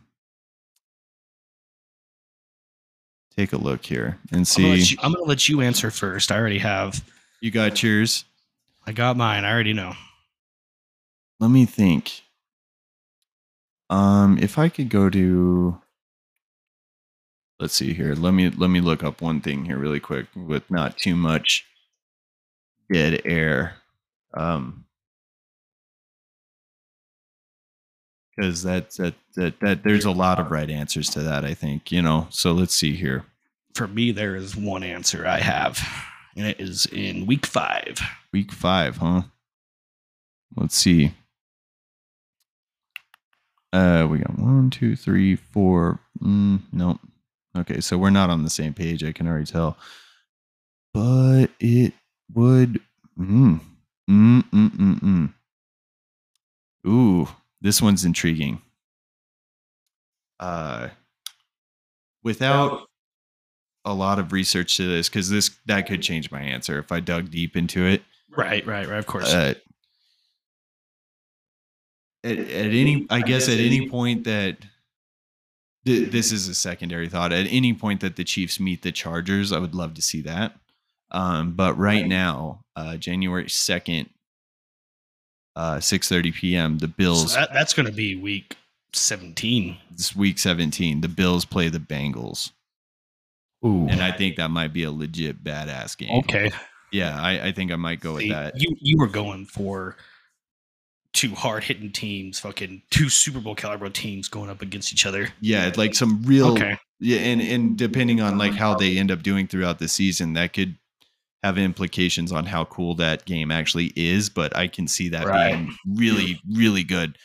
take 3.35 3.53
a 3.53 3.57
look 3.57 3.85
here 3.85 4.17
and 4.31 4.39
I'm 4.57 4.63
gonna, 4.63 4.77
see. 4.79 4.93
you, 4.93 4.97
I'm 5.01 5.13
gonna 5.13 5.25
let 5.25 5.47
you 5.47 5.61
answer 5.61 5.91
first. 5.91 6.31
I 6.31 6.37
already 6.37 6.57
have. 6.59 7.03
you 7.39 7.51
got 7.51 7.81
yours. 7.83 8.25
I 8.85 8.91
got 8.91 9.15
mine. 9.15 9.45
I 9.45 9.51
already 9.51 9.73
know. 9.73 9.93
Let 11.39 11.51
me 11.51 11.65
think. 11.65 12.23
Um 13.89 14.37
if 14.41 14.57
I 14.57 14.69
could 14.69 14.89
go 14.89 15.09
to 15.09 15.79
let's 17.59 17.73
see 17.73 17.93
here. 17.93 18.13
Let 18.13 18.33
me 18.33 18.49
let 18.49 18.69
me 18.69 18.81
look 18.81 19.03
up 19.03 19.21
one 19.21 19.41
thing 19.41 19.65
here 19.65 19.77
really 19.77 19.99
quick 19.99 20.27
with 20.35 20.69
not 20.69 20.97
too 20.97 21.15
much 21.15 21.65
dead 22.91 23.21
air. 23.25 23.75
Um 24.33 24.85
because 28.37 28.63
that, 28.63 28.91
that 28.91 29.15
that 29.35 29.59
that 29.61 29.83
there's 29.83 30.05
a 30.05 30.11
lot 30.11 30.39
of 30.39 30.51
right 30.51 30.69
answers 30.69 31.09
to 31.09 31.21
that, 31.21 31.43
I 31.43 31.53
think, 31.53 31.91
you 31.91 32.01
know. 32.01 32.27
So 32.29 32.51
let's 32.51 32.75
see 32.75 32.95
here. 32.95 33.25
For 33.73 33.87
me, 33.87 34.11
there 34.11 34.35
is 34.35 34.55
one 34.55 34.83
answer 34.83 35.25
I 35.25 35.39
have, 35.39 35.79
and 36.35 36.45
it 36.47 36.59
is 36.59 36.85
in 36.87 37.25
week 37.25 37.45
five. 37.45 37.99
Week 38.31 38.51
five, 38.51 38.97
huh? 38.97 39.23
Let's 40.55 40.75
see. 40.75 41.13
Uh, 43.73 44.07
we 44.09 44.19
got 44.19 44.39
one, 44.39 44.69
two, 44.69 44.95
three, 44.95 45.35
four. 45.35 45.99
Mm, 46.21 46.61
nope. 46.71 46.99
Okay, 47.57 47.81
so 47.81 47.97
we're 47.97 48.09
not 48.09 48.29
on 48.29 48.43
the 48.43 48.49
same 48.49 48.73
page. 48.73 49.03
I 49.03 49.11
can 49.11 49.27
already 49.27 49.45
tell. 49.45 49.77
But 50.93 51.47
it 51.59 51.93
would. 52.33 52.79
Mm, 53.19 53.59
mm, 54.09 54.43
mm, 54.43 54.69
mm, 54.69 54.99
mm. 54.99 55.33
Ooh, 56.87 57.27
this 57.61 57.81
one's 57.81 58.05
intriguing. 58.05 58.61
Uh, 60.39 60.89
without 62.23 62.87
a 63.85 63.93
lot 63.93 64.19
of 64.19 64.31
research 64.31 64.77
to 64.77 64.87
this, 64.87 65.09
because 65.09 65.29
this 65.29 65.51
that 65.65 65.87
could 65.87 66.01
change 66.01 66.31
my 66.31 66.41
answer 66.41 66.77
if 66.77 66.91
I 66.91 66.99
dug 66.99 67.31
deep 67.31 67.57
into 67.57 67.85
it. 67.85 68.03
Right, 68.29 68.65
right, 68.67 68.87
right. 68.87 68.99
Of 68.99 69.07
course. 69.07 69.33
Uh, 69.33 69.55
at, 72.23 72.37
at 72.37 72.65
any, 72.65 73.07
I 73.09 73.21
guess, 73.21 73.47
at 73.49 73.57
any 73.59 73.89
point 73.89 74.25
that 74.25 74.57
th- 75.87 76.11
this 76.11 76.31
is 76.31 76.47
a 76.47 76.53
secondary 76.53 77.09
thought. 77.09 77.31
At 77.33 77.47
any 77.49 77.73
point 77.73 78.01
that 78.01 78.15
the 78.15 78.23
Chiefs 78.23 78.59
meet 78.59 78.83
the 78.83 78.91
Chargers, 78.91 79.51
I 79.51 79.57
would 79.59 79.73
love 79.73 79.93
to 79.95 80.01
see 80.01 80.21
that. 80.21 80.53
Um, 81.11 81.53
but 81.53 81.77
right 81.77 82.05
now, 82.05 82.61
uh, 82.75 82.97
January 82.97 83.49
second, 83.49 84.09
uh, 85.55 85.79
six 85.79 86.07
thirty 86.09 86.31
p.m. 86.31 86.77
The 86.77 86.87
So 86.87 86.93
Bills. 86.97 87.33
that, 87.35 87.49
that's 87.53 87.73
going 87.73 87.85
to 87.87 87.91
be 87.91 88.15
week 88.15 88.55
17. 88.93 89.77
this 89.91 90.15
week 90.15 90.37
seventeen, 90.37 91.01
the 91.01 91.07
Bills 91.07 91.45
play 91.45 91.69
the 91.69 91.79
Bengals, 91.79 92.51
Ooh. 93.65 93.87
and 93.87 94.01
I 94.01 94.11
think 94.11 94.35
that 94.35 94.49
might 94.51 94.73
be 94.73 94.83
a 94.83 94.91
legit 94.91 95.43
badass 95.43 95.97
game. 95.97 96.11
okay. 96.19 96.51
Yeah, 96.91 97.19
I, 97.21 97.47
I 97.47 97.51
think 97.51 97.71
I 97.71 97.75
might 97.75 97.99
go 97.99 98.13
with 98.13 98.29
that. 98.29 98.53
You 98.59 98.75
you 98.79 98.97
were 98.97 99.07
going 99.07 99.45
for 99.45 99.97
two 101.13 101.33
hard 101.33 101.63
hitting 101.63 101.91
teams, 101.91 102.39
fucking 102.39 102.81
two 102.91 103.09
Super 103.09 103.39
Bowl 103.39 103.55
caliber 103.55 103.89
teams 103.89 104.27
going 104.27 104.49
up 104.49 104.61
against 104.61 104.91
each 104.93 105.05
other. 105.05 105.29
Yeah, 105.41 105.71
like 105.75 105.95
some 105.95 106.21
real 106.23 106.51
Okay. 106.53 106.77
Yeah, 106.99 107.19
and 107.19 107.41
and 107.41 107.77
depending 107.77 108.21
on 108.21 108.37
like 108.37 108.53
how 108.53 108.75
they 108.75 108.97
end 108.97 109.11
up 109.11 109.21
doing 109.21 109.47
throughout 109.47 109.79
the 109.79 109.87
season, 109.87 110.33
that 110.33 110.53
could 110.53 110.77
have 111.43 111.57
implications 111.57 112.31
on 112.31 112.45
how 112.45 112.65
cool 112.65 112.95
that 112.95 113.25
game 113.25 113.51
actually 113.51 113.93
is. 113.95 114.29
But 114.29 114.55
I 114.55 114.67
can 114.67 114.87
see 114.87 115.09
that 115.09 115.25
Right. 115.25 115.53
being 115.53 115.75
really, 115.85 116.41
really 116.51 116.83
good. 116.83 117.17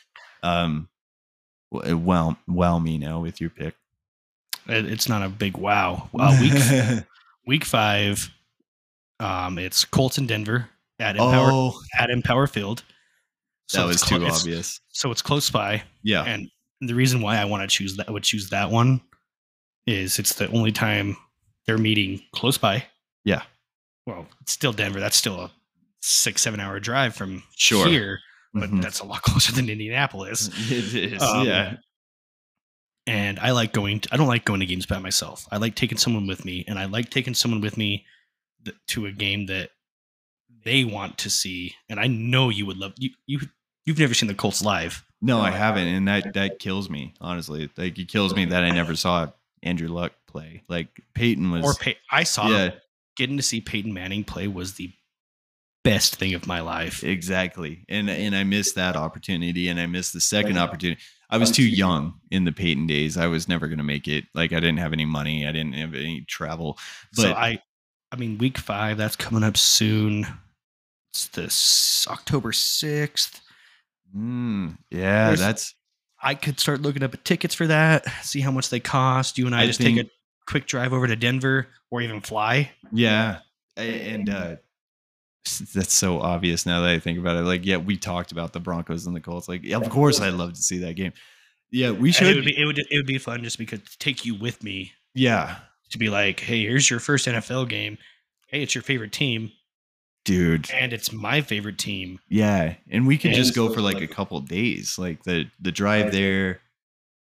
Um, 0.43 0.89
well, 1.71 1.97
wow, 1.97 2.37
wow 2.47 2.79
me 2.79 2.99
now 2.99 3.21
with 3.21 3.41
your 3.41 3.51
pick. 3.51 3.75
It's 4.69 5.09
not 5.09 5.23
a 5.23 5.29
big 5.29 5.57
wow. 5.57 6.09
Uh, 6.19 6.37
week 6.41 7.05
week 7.47 7.65
five, 7.65 8.31
um, 9.21 9.59
it's 9.59 9.85
Colts 9.85 10.19
in 10.19 10.27
Denver 10.27 10.69
at 10.99 11.17
Empower 11.17 11.51
oh, 11.53 11.81
at 11.99 12.11
Empower 12.11 12.47
Field. 12.47 12.83
That 13.73 13.87
was 13.87 14.03
too 14.03 14.25
obvious. 14.25 14.81
So 14.91 15.11
it's 15.11 15.23
close 15.23 15.51
by, 15.51 15.83
Yeah, 16.03 16.23
and 16.25 16.49
the 16.81 16.95
reason 16.95 17.21
why 17.23 17.37
I 17.39 17.45
want 17.45 17.63
to 17.63 17.75
choose 17.77 17.97
that 17.97 18.11
would 18.11 18.23
choose 18.25 18.51
that 18.51 18.71
one 18.71 19.01
is 19.87 20.19
it's 20.19 20.35
the 20.35 20.49
only 20.49 20.73
time 20.73 21.17
they're 21.67 21.79
meeting 21.79 22.21
close 22.35 22.59
by. 22.59 22.85
Yeah. 23.25 23.43
Well, 24.07 24.27
it's 24.41 24.53
still 24.53 24.73
Denver. 24.73 24.99
That's 25.01 25.17
still 25.17 25.41
a 25.41 25.51
six 26.01 26.43
seven 26.43 26.59
hour 26.61 26.81
drive 26.81 27.15
from 27.15 27.43
Sure. 27.57 27.87
here, 27.87 28.19
but 28.53 28.71
Mhm. 28.71 28.83
that's 28.83 28.99
a 29.01 29.05
lot 29.05 29.23
closer 29.23 29.53
than 29.53 29.69
Indianapolis. 29.69 30.49
it 30.71 30.95
is. 31.13 31.23
Um, 31.23 31.47
yeah, 31.47 31.77
and 33.07 33.39
I 33.41 33.51
like 33.53 33.73
going. 33.73 34.01
To, 34.01 34.09
I 34.13 34.17
don't 34.17 34.29
like 34.29 34.45
going 34.45 34.61
to 34.61 34.67
games 34.67 34.87
by 34.87 34.99
myself. 34.99 35.47
I 35.51 35.57
like 35.59 35.75
taking 35.75 35.99
someone 35.99 36.27
with 36.27 36.45
me, 36.45 36.65
and 36.69 36.79
I 36.79 36.85
like 36.87 37.11
taking 37.11 37.35
someone 37.35 37.61
with 37.61 37.77
me 37.77 38.05
th- 38.65 38.77
to 38.89 39.07
a 39.07 39.13
game 39.13 39.47
that 39.47 39.71
they 40.65 40.85
want 40.85 41.19
to 41.19 41.31
see. 41.31 41.75
And 41.89 41.99
I 41.99 42.07
know 42.07 42.49
you 42.49 42.67
would 42.67 42.77
love 42.77 42.93
you. 42.99 43.11
You 43.27 43.41
you've 43.87 43.99
never 43.99 44.15
seen 44.15 44.29
the 44.29 44.35
Colts 44.35 44.63
live, 44.63 45.05
no, 45.21 45.41
I 45.41 45.51
haven't, 45.51 45.87
and 45.87 46.09
that 46.09 46.35
that 46.35 46.59
kills 46.59 46.91
me 46.91 47.15
honestly. 47.21 47.71
Like 47.77 47.99
it 47.99 48.09
kills 48.09 48.35
me 48.35 48.47
that 48.47 48.65
I 48.65 48.71
never 48.71 48.97
saw 48.97 49.29
Andrew 49.63 49.89
Luck 49.89 50.13
play. 50.27 50.63
Like 50.69 50.89
Peyton 51.15 51.51
was. 51.51 51.65
or 51.65 51.75
Pey- 51.75 51.99
I 52.11 52.25
saw 52.25 52.49
yeah, 52.49 52.71
getting 53.17 53.37
to 53.37 53.43
see 53.43 53.61
Peyton 53.61 53.95
Manning 53.95 54.25
play 54.25 54.49
was 54.49 54.75
the 54.75 54.93
best 55.85 56.17
thing 56.17 56.35
of 56.35 56.47
my 56.47 56.61
life. 56.61 57.05
Exactly. 57.05 57.85
And 57.89 58.11
and 58.11 58.35
I 58.35 58.45
missed 58.45 58.75
that 58.75 58.97
opportunity 58.97 59.69
and 59.69 59.79
I 59.79 59.87
missed 59.87 60.13
the 60.13 60.21
second 60.21 60.59
opportunity. 60.59 61.01
I 61.31 61.39
was 61.39 61.51
too 61.51 61.67
young 61.67 62.21
in 62.31 62.45
the 62.45 62.53
Peyton 62.53 62.87
days. 62.87 63.17
I 63.17 63.27
was 63.27 63.49
never 63.49 63.67
going 63.67 63.79
to 63.79 63.85
make 63.85 64.07
it. 64.07 64.25
Like 64.35 64.53
I 64.53 64.61
didn't 64.61 64.79
have 64.79 64.93
any 64.93 65.07
money. 65.07 65.47
I 65.47 65.53
didn't 65.53 65.75
have 65.75 65.95
any 65.95 66.23
travel. 66.23 66.79
so 67.13 67.23
But 67.23 67.37
I, 67.37 67.63
I 68.11 68.17
mean, 68.17 68.37
week 68.39 68.59
five 68.59 68.99
that's 68.99 69.17
coming 69.17 69.43
up 69.43 69.57
soon. 69.57 70.27
It's 71.13 71.29
this 71.29 72.07
October 72.09 72.53
sixth. 72.53 73.41
Mm, 74.17 74.77
yeah, 74.91 75.27
There's- 75.27 75.41
that's 75.41 75.75
I 76.25 76.35
could 76.37 76.61
start 76.61 76.83
looking 76.83 77.03
up 77.03 77.23
tickets 77.25 77.55
for 77.55 77.67
that, 77.67 78.07
see 78.23 78.41
how 78.41 78.53
much 78.53 78.71
they 78.71 78.79
cost. 78.81 79.39
You 79.39 79.47
and 79.47 79.55
I, 79.55 79.63
I 79.63 79.67
just 79.67 79.81
think- 79.81 79.99
take 79.99 80.07
a 80.07 80.11
quick 80.47 80.67
drive 80.67 80.93
over 80.93 81.07
to 81.07 81.17
Denver 81.17 81.67
or 81.91 82.01
even 82.01 82.21
fly. 82.21 82.71
yeah. 82.93 83.39
And 83.77 84.29
uh 84.31 84.57
that's 85.75 85.93
so 85.93 86.21
obvious 86.21 86.67
now 86.67 86.83
that 86.83 86.91
I 86.91 86.99
think 87.01 87.19
about 87.19 87.37
it. 87.37 87.41
Like, 87.43 87.67
yeah, 87.67 87.79
we 87.79 87.97
talked 87.97 88.31
about 88.31 88.53
the 88.53 88.61
Broncos 88.61 89.07
and 89.07 89.17
the 89.17 89.21
Colts. 89.21 89.49
Like, 89.49 89.65
yeah, 89.65 89.77
of 89.79 89.89
course 89.91 90.21
I'd 90.21 90.35
love 90.35 90.53
to 90.53 90.63
see 90.63 90.79
that 90.79 90.95
game. 90.95 91.13
Yeah, 91.73 91.91
we 91.91 92.13
should. 92.13 92.29
it 92.29 92.37
would 92.37 92.45
be 92.45 92.57
it 92.61 92.65
would 92.65 92.79
it 92.79 92.97
would 92.97 93.07
be 93.07 93.19
fun 93.19 93.43
just 93.43 93.59
because 93.59 93.81
to 93.81 93.99
take 93.99 94.25
you 94.25 94.35
with 94.37 94.63
me 94.63 94.93
yeah, 95.15 95.57
to 95.91 95.99
be 95.99 96.09
like, 96.11 96.39
hey, 96.41 96.63
here's 96.63 96.89
your 96.89 97.01
first 97.01 97.27
NFL 97.27 97.69
game. 97.69 97.99
Hey, 98.47 98.63
it's 98.63 98.75
your 98.75 98.83
favorite 98.83 99.13
team, 99.13 99.51
dude. 100.25 100.71
and 100.73 100.93
it's 100.93 101.13
my 101.13 101.41
favorite 101.41 101.79
team. 101.79 102.19
Yeah, 102.29 102.75
and 102.91 103.07
we 103.07 103.19
could 103.19 103.31
And 103.33 103.37
just 103.37 103.55
go 103.55 103.73
for 103.73 103.81
like 103.81 103.97
a 103.97 104.01
like- 104.01 104.11
couple 104.11 104.41
days, 104.41 104.99
like 104.99 105.23
the 105.25 105.47
the 105.61 105.73
drive 105.73 106.13
there, 106.13 106.61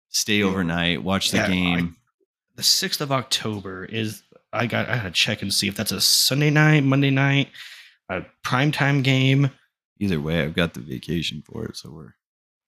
stay 0.08 0.42
overnight, 0.42 1.02
watch 1.02 1.30
the 1.30 1.38
Yeah, 1.38 1.44
I- 1.44 1.48
game. 1.48 1.96
The 2.56 2.62
sixth 2.62 3.00
of 3.00 3.10
October 3.10 3.84
is 3.86 4.22
I 4.52 4.66
got 4.66 4.88
I 4.88 4.96
gotta 4.96 5.10
check 5.10 5.40
and 5.42 5.52
see 5.52 5.68
if 5.68 5.74
that's 5.74 5.92
a 5.92 6.00
Sunday 6.00 6.50
night, 6.50 6.84
Monday 6.84 7.10
night, 7.10 7.48
a 8.10 8.22
primetime 8.44 9.02
game. 9.02 9.50
Either 9.98 10.20
way, 10.20 10.42
I've 10.42 10.54
got 10.54 10.74
the 10.74 10.80
vacation 10.80 11.42
for 11.46 11.64
it, 11.64 11.76
so 11.76 11.90
we're 11.90 12.14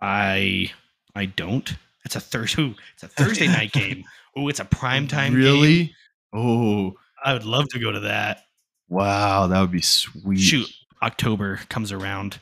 I 0.00 0.72
I 1.14 1.26
don't. 1.26 1.74
It's 2.04 2.16
a 2.16 2.20
Thursday. 2.20 2.74
It's 2.94 3.02
a 3.02 3.08
Thursday 3.08 3.46
night 3.46 3.72
game. 3.80 4.04
Oh, 4.36 4.48
it's 4.48 4.60
a 4.60 4.64
primetime 4.64 5.28
game. 5.30 5.34
really. 5.34 5.94
Oh, 6.32 6.94
I 7.24 7.32
would 7.32 7.44
love 7.44 7.68
to 7.70 7.78
go 7.78 7.90
to 7.92 8.00
that. 8.00 8.40
Wow, 8.88 9.46
that 9.46 9.60
would 9.60 9.72
be 9.72 9.80
sweet. 9.80 10.38
Shoot, 10.38 10.68
October 11.02 11.60
comes 11.68 11.92
around. 11.92 12.38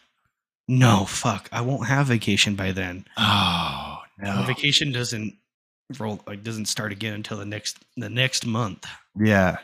No, 0.69 1.05
fuck. 1.05 1.48
I 1.52 1.60
won't 1.60 1.89
have 1.89 2.06
vacation 2.06 2.55
by 2.55 2.73
then. 2.73 3.05
Oh 3.16 3.98
no. 4.19 4.44
vacation 4.47 4.93
doesn't 4.93 5.36
roll 5.98 6.20
like 6.27 6.43
doesn't 6.43 6.66
start 6.66 6.93
again 6.93 7.14
until 7.14 7.39
the 7.39 7.44
next 7.44 7.78
the 7.97 8.09
next 8.09 8.47
month. 8.47 8.86
Yeah. 9.19 9.59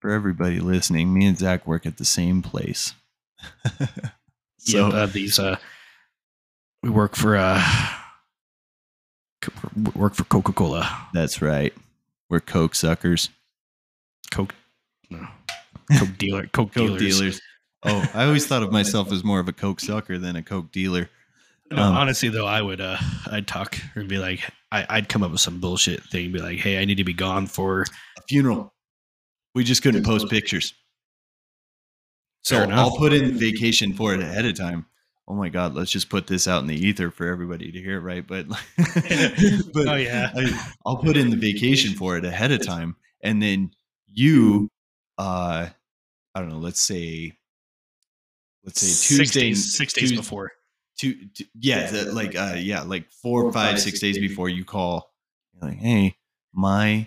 For 0.00 0.10
everybody 0.10 0.60
listening, 0.60 1.12
me 1.14 1.26
and 1.26 1.38
Zach 1.38 1.66
work 1.66 1.86
at 1.86 1.96
the 1.96 2.04
same 2.04 2.42
place. 2.42 2.94
So 4.64 4.90
so 4.90 4.96
uh, 4.96 5.06
these 5.06 5.38
uh, 5.38 5.56
we 6.82 6.88
work 6.88 7.16
for 7.16 7.36
uh, 7.36 7.62
work 9.94 10.14
for 10.14 10.24
Coca 10.24 10.54
Cola, 10.54 11.08
that's 11.12 11.42
right. 11.42 11.74
We're 12.30 12.40
Coke 12.40 12.74
suckers. 12.74 13.28
Coke, 14.30 14.54
no, 15.10 15.26
Coke 15.98 16.18
dealer, 16.18 16.42
Coke, 16.46 16.72
Coke 16.72 16.98
dealers. 16.98 17.00
dealers. 17.18 17.40
Oh, 17.84 18.10
I 18.14 18.24
always 18.24 18.46
thought 18.46 18.62
of 18.62 18.72
myself 18.72 19.12
as 19.12 19.22
more 19.24 19.40
of 19.40 19.48
a 19.48 19.52
Coke 19.52 19.80
sucker 19.80 20.18
than 20.18 20.36
a 20.36 20.42
Coke 20.42 20.72
dealer. 20.72 21.10
No, 21.70 21.82
Um, 21.82 21.94
honestly, 21.96 22.28
though, 22.30 22.46
I 22.46 22.62
would 22.62 22.80
uh, 22.80 22.96
I'd 23.30 23.46
talk 23.46 23.76
and 23.94 24.08
be 24.08 24.18
like, 24.18 24.40
I, 24.72 24.86
I'd 24.88 25.08
come 25.08 25.22
up 25.22 25.30
with 25.30 25.40
some 25.40 25.60
bullshit 25.60 26.02
thing, 26.04 26.32
be 26.32 26.38
like, 26.38 26.58
hey, 26.58 26.78
I 26.80 26.84
need 26.84 26.96
to 26.96 27.04
be 27.04 27.12
gone 27.14 27.46
for. 27.46 27.82
A 27.82 28.22
funeral. 28.28 28.72
We 29.54 29.64
just 29.64 29.82
couldn't 29.82 30.04
post 30.04 30.28
pictures. 30.30 30.74
So 32.42 32.56
Fair. 32.56 32.72
I'll 32.72 32.96
put 32.96 33.12
in 33.12 33.38
vacation 33.38 33.92
for 33.94 34.14
it 34.14 34.20
ahead 34.20 34.44
of 34.44 34.54
time. 34.56 34.86
Oh 35.26 35.34
my 35.34 35.48
God, 35.48 35.74
let's 35.74 35.90
just 35.90 36.10
put 36.10 36.26
this 36.26 36.46
out 36.46 36.60
in 36.60 36.66
the 36.68 36.76
ether 36.76 37.10
for 37.10 37.26
everybody 37.26 37.72
to 37.72 37.78
hear, 37.80 37.98
right? 38.00 38.26
But, 38.26 38.46
but 39.72 39.88
Oh, 39.88 39.94
yeah. 39.96 40.30
I, 40.36 40.72
I'll 40.84 40.98
put 40.98 41.16
in 41.16 41.30
the 41.30 41.36
vacation 41.36 41.94
for 41.94 42.18
it 42.18 42.24
ahead 42.26 42.52
of 42.52 42.64
time. 42.66 42.96
And 43.22 43.42
then 43.42 43.70
you, 44.12 44.68
uh, 45.18 45.68
I 46.34 46.40
don't 46.40 46.48
know, 46.48 46.58
let's 46.58 46.80
say, 46.80 47.32
let's 48.64 48.80
say 48.80 48.86
six 48.88 49.30
Tuesday, 49.30 49.40
days, 49.48 49.76
six 49.76 49.92
days 49.92 50.10
Tues- 50.10 50.18
before. 50.20 50.52
two, 50.98 51.26
two 51.34 51.44
yeah, 51.58 51.90
the- 51.90 52.12
like 52.12 52.34
uh, 52.36 52.54
yeah, 52.56 52.82
like 52.82 53.10
four, 53.10 53.52
five, 53.52 53.80
six 53.80 54.00
days 54.00 54.18
before 54.18 54.48
you 54.48 54.64
call, 54.64 55.12
like, 55.60 55.78
hey, 55.78 56.16
my 56.52 57.06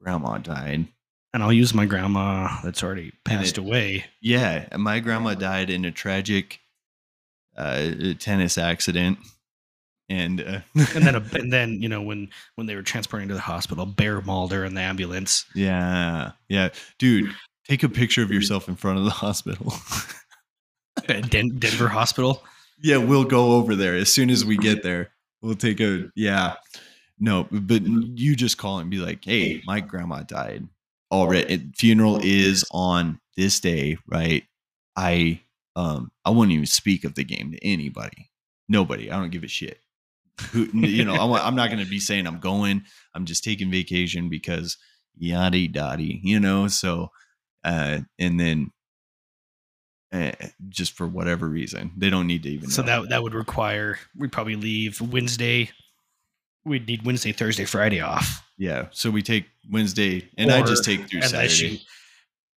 grandma 0.00 0.38
died. 0.38 0.86
And 1.34 1.42
I'll 1.42 1.52
use 1.52 1.72
my 1.72 1.86
grandma 1.86 2.60
that's 2.62 2.82
already 2.82 3.12
passed 3.24 3.56
it- 3.56 3.62
away. 3.62 4.04
Yeah, 4.20 4.68
my 4.76 5.00
grandma 5.00 5.32
died 5.34 5.70
in 5.70 5.86
a 5.86 5.90
tragic 5.90 6.60
uh, 7.56 7.90
tennis 8.18 8.58
accident, 8.58 9.18
and 10.12 10.40
uh, 10.40 10.60
And 10.94 11.04
then, 11.06 11.14
a, 11.14 11.22
and 11.34 11.52
then, 11.52 11.80
you 11.82 11.88
know, 11.88 12.02
when 12.02 12.28
when 12.56 12.66
they 12.66 12.74
were 12.76 12.82
transporting 12.82 13.28
to 13.28 13.34
the 13.34 13.40
hospital, 13.40 13.86
bear 13.86 14.20
mauled 14.20 14.52
her 14.52 14.64
in 14.64 14.74
the 14.74 14.80
ambulance. 14.82 15.46
yeah, 15.54 16.32
yeah, 16.48 16.68
dude, 16.98 17.30
take 17.68 17.82
a 17.82 17.88
picture 17.88 18.22
of 18.22 18.30
yourself 18.30 18.68
in 18.68 18.76
front 18.76 18.98
of 18.98 19.04
the 19.04 19.10
hospital. 19.10 19.72
Den- 21.06 21.58
Denver 21.58 21.88
Hospital. 21.88 22.42
yeah, 22.82 22.98
we'll 22.98 23.24
go 23.24 23.52
over 23.52 23.74
there 23.74 23.96
as 23.96 24.12
soon 24.12 24.30
as 24.30 24.44
we 24.44 24.56
get 24.56 24.82
there. 24.82 25.10
We'll 25.40 25.54
take 25.56 25.80
a 25.80 26.10
yeah. 26.14 26.54
No, 27.18 27.46
but 27.50 27.82
you 27.84 28.36
just 28.36 28.58
call 28.58 28.78
and 28.78 28.90
be 28.90 28.98
like, 28.98 29.24
"Hey, 29.24 29.62
my 29.66 29.80
grandma 29.80 30.22
died. 30.22 30.68
Already, 31.10 31.70
funeral 31.76 32.18
is 32.22 32.64
on 32.70 33.20
this 33.36 33.60
day, 33.60 33.96
right? 34.06 34.44
I 34.96 35.40
um 35.76 36.10
I 36.24 36.30
won't 36.30 36.50
even 36.52 36.66
speak 36.66 37.04
of 37.04 37.14
the 37.14 37.24
game 37.24 37.52
to 37.52 37.64
anybody. 37.64 38.30
Nobody. 38.68 39.10
I 39.10 39.18
don't 39.18 39.30
give 39.30 39.44
a 39.44 39.48
shit. 39.48 39.78
Who 40.50 40.64
you 40.72 41.04
know? 41.04 41.14
I 41.14 41.46
I'm 41.46 41.56
not 41.56 41.70
going 41.70 41.84
to 41.84 41.90
be 41.90 42.00
saying 42.00 42.26
I'm 42.26 42.40
going. 42.40 42.84
I'm 43.14 43.24
just 43.24 43.44
taking 43.44 43.70
vacation 43.70 44.28
because 44.28 44.76
yada 45.16 45.68
dotty. 45.68 46.20
You 46.22 46.40
know. 46.40 46.68
So, 46.68 47.10
uh, 47.64 48.00
and 48.18 48.40
then. 48.40 48.70
Uh, 50.14 50.30
just 50.68 50.92
for 50.92 51.06
whatever 51.06 51.48
reason, 51.48 51.90
they 51.96 52.10
don't 52.10 52.26
need 52.26 52.42
to 52.42 52.50
even. 52.50 52.68
So 52.68 52.82
know. 52.82 53.00
that 53.00 53.08
that 53.08 53.22
would 53.22 53.32
require 53.32 53.98
we'd 54.14 54.30
probably 54.30 54.56
leave 54.56 55.00
Wednesday. 55.00 55.70
We'd 56.66 56.86
need 56.86 57.06
Wednesday, 57.06 57.32
Thursday, 57.32 57.64
Friday 57.64 58.02
off. 58.02 58.46
Yeah. 58.58 58.88
So 58.90 59.10
we 59.10 59.22
take 59.22 59.46
Wednesday, 59.70 60.28
and 60.36 60.52
I 60.52 60.62
just 60.62 60.84
take 60.84 61.08
through 61.08 61.22
unless 61.22 61.54
Saturday. 61.54 61.76
you, 61.76 61.78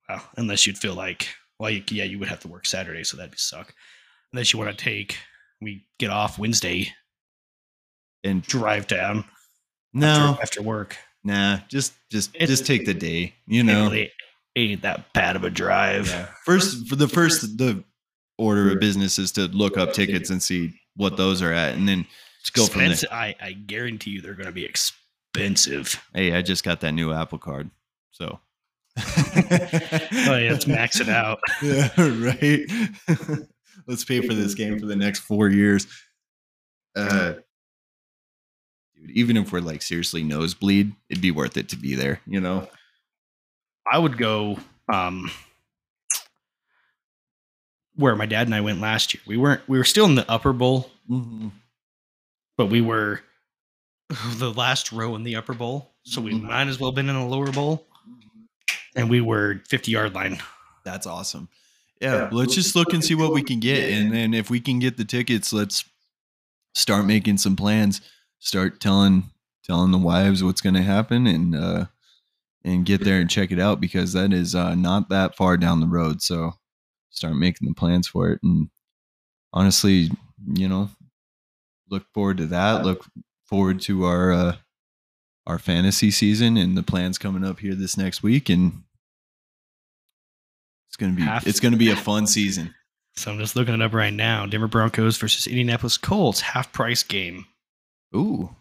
well, 0.09 0.21
unless 0.35 0.67
you'd 0.67 0.77
feel 0.77 0.95
like, 0.95 1.29
well, 1.57 1.69
you, 1.69 1.81
yeah, 1.89 2.03
you 2.03 2.19
would 2.19 2.27
have 2.27 2.41
to 2.41 2.49
work 2.49 2.65
Saturday, 2.65 3.05
so 3.05 3.15
that'd 3.15 3.31
be 3.31 3.37
suck. 3.37 3.73
Unless 4.33 4.51
you 4.51 4.59
want 4.59 4.77
to 4.77 4.83
take, 4.83 5.17
we 5.61 5.87
get 5.97 6.09
off 6.09 6.37
Wednesday, 6.37 6.89
and 8.25 8.41
drive 8.43 8.87
down 8.87 9.23
no, 9.93 10.07
after, 10.07 10.41
after 10.41 10.61
work. 10.61 10.97
nah, 11.23 11.59
just 11.69 11.93
just 12.11 12.31
It- 12.35 12.47
just 12.47 12.65
take 12.65 12.85
the 12.85 12.93
day. 12.93 13.33
You 13.47 13.63
know. 13.63 13.83
really 13.85 14.11
ain't 14.57 14.81
that 14.81 15.13
bad 15.13 15.35
of 15.35 15.43
a 15.43 15.49
drive. 15.49 16.07
Yeah. 16.09 16.27
First, 16.45 16.87
for 16.87 16.95
the 16.95 17.07
first, 17.07 17.57
the 17.57 17.83
order 18.37 18.71
of 18.71 18.79
business 18.79 19.17
is 19.19 19.31
to 19.33 19.47
look 19.47 19.77
up 19.77 19.93
tickets 19.93 20.29
and 20.29 20.41
see 20.43 20.73
what 20.95 21.15
those 21.17 21.41
are 21.41 21.51
at, 21.53 21.75
and 21.75 21.87
then 21.87 22.05
just 22.41 22.53
go 22.53 22.65
from 22.65 22.81
there. 22.85 22.95
I, 23.11 23.35
I 23.41 23.51
guarantee 23.53 24.11
you 24.11 24.21
they're 24.21 24.33
going 24.33 24.45
to 24.47 24.51
be 24.53 24.65
expensive. 24.65 26.01
Hey, 26.13 26.33
I 26.33 26.41
just 26.41 26.63
got 26.63 26.81
that 26.81 26.93
new 26.93 27.11
Apple 27.11 27.37
Card, 27.37 27.69
so. 28.11 28.39
Oh, 28.97 30.37
yeah, 30.37 30.51
let's 30.51 30.67
max 30.67 30.99
it 31.01 31.09
out. 31.09 31.39
Yeah, 31.61 31.89
right. 31.97 32.61
Let's 33.87 34.03
pay 34.05 34.25
for 34.25 34.33
this 34.33 34.55
game 34.55 34.79
for 34.79 34.85
the 34.87 34.95
next 34.95 35.19
four 35.19 35.49
years. 35.49 35.85
Uh, 36.95 37.33
even 39.11 39.37
if 39.37 39.51
we're 39.51 39.59
like 39.61 39.81
seriously 39.81 40.23
nosebleed, 40.23 40.93
it'd 41.09 41.21
be 41.21 41.31
worth 41.31 41.57
it 41.57 41.69
to 41.69 41.75
be 41.75 41.95
there. 41.95 42.21
You 42.25 42.39
know. 42.41 42.67
I 43.91 43.97
would 43.99 44.17
go 44.17 44.57
um 44.91 45.29
where 47.95 48.15
my 48.15 48.25
dad 48.25 48.47
and 48.47 48.55
I 48.55 48.61
went 48.61 48.81
last 48.81 49.13
year. 49.13 49.21
We 49.25 49.37
weren't 49.37 49.61
we 49.67 49.77
were 49.77 49.83
still 49.83 50.05
in 50.05 50.15
the 50.15 50.29
upper 50.29 50.53
bowl, 50.53 50.89
Mm-hmm. 51.09 51.49
but 52.57 52.65
we 52.67 52.81
were 52.81 53.21
the 54.37 54.51
last 54.51 54.91
row 54.91 55.15
in 55.15 55.23
the 55.23 55.35
upper 55.35 55.53
bowl. 55.53 55.91
So 56.03 56.21
we 56.21 56.33
Mhm. 56.33 56.43
might 56.43 56.67
as 56.67 56.79
well 56.79 56.91
been 56.91 57.09
in 57.09 57.15
a 57.15 57.27
lower 57.27 57.51
bowl. 57.51 57.85
And 58.95 59.09
we 59.09 59.19
were 59.21 59.61
50 59.67 59.91
yard 59.91 60.13
line. 60.13 60.39
That's 60.83 61.05
awesome. 61.05 61.49
Yeah, 62.01 62.29
let's 62.31 62.55
just 62.55 62.75
look 62.75 62.93
and 62.93 63.03
see 63.03 63.15
what 63.15 63.33
we 63.33 63.41
can 63.41 63.59
get, 63.59 63.89
and 63.91 64.11
then 64.13 64.33
if 64.33 64.49
we 64.49 64.59
can 64.59 64.79
get 64.79 64.97
the 64.97 65.05
tickets, 65.05 65.51
let's 65.53 65.85
start 66.75 67.05
making 67.05 67.37
some 67.37 67.55
plans. 67.55 68.01
Start 68.39 68.79
telling 68.79 69.31
telling 69.63 69.91
the 69.91 69.97
wives 69.97 70.43
what's 70.43 70.61
going 70.61 70.75
to 70.75 70.81
happen, 70.83 71.25
and 71.27 71.55
uh, 71.55 71.85
and 72.63 72.85
get 72.85 73.03
there 73.03 73.19
and 73.19 73.29
check 73.29 73.51
it 73.51 73.59
out 73.59 73.79
because 73.81 74.13
that 74.13 74.33
is 74.33 74.55
uh, 74.55 74.75
not 74.75 75.09
that 75.09 75.35
far 75.35 75.57
down 75.57 75.79
the 75.79 75.87
road. 75.87 76.21
So 76.21 76.53
start 77.09 77.35
making 77.35 77.67
the 77.67 77.73
plans 77.73 78.07
for 78.07 78.29
it, 78.31 78.39
and 78.43 78.69
honestly, 79.53 80.11
you 80.53 80.67
know, 80.67 80.89
look 81.89 82.05
forward 82.13 82.37
to 82.37 82.45
that. 82.47 82.83
Look 82.85 83.05
forward 83.45 83.81
to 83.81 84.05
our 84.05 84.31
uh, 84.31 84.55
our 85.47 85.59
fantasy 85.59 86.11
season 86.11 86.57
and 86.57 86.77
the 86.77 86.83
plans 86.83 87.17
coming 87.17 87.43
up 87.43 87.59
here 87.59 87.75
this 87.75 87.97
next 87.97 88.21
week, 88.23 88.49
and 88.49 88.83
it's 90.89 90.97
gonna 90.97 91.13
be 91.13 91.23
Half- 91.23 91.47
it's 91.47 91.59
gonna 91.59 91.77
be 91.77 91.91
a 91.91 91.95
fun 91.95 92.27
season. 92.27 92.73
So 93.17 93.31
I'm 93.31 93.39
just 93.39 93.55
looking 93.55 93.73
it 93.73 93.81
up 93.81 93.93
right 93.93 94.13
now. 94.13 94.45
Denver 94.45 94.67
Broncos 94.67 95.17
versus 95.17 95.47
Indianapolis 95.47 95.97
Colts 95.97 96.41
half 96.41 96.73
price 96.73 97.01
game. 97.01 97.45
Ooh, 98.13 98.55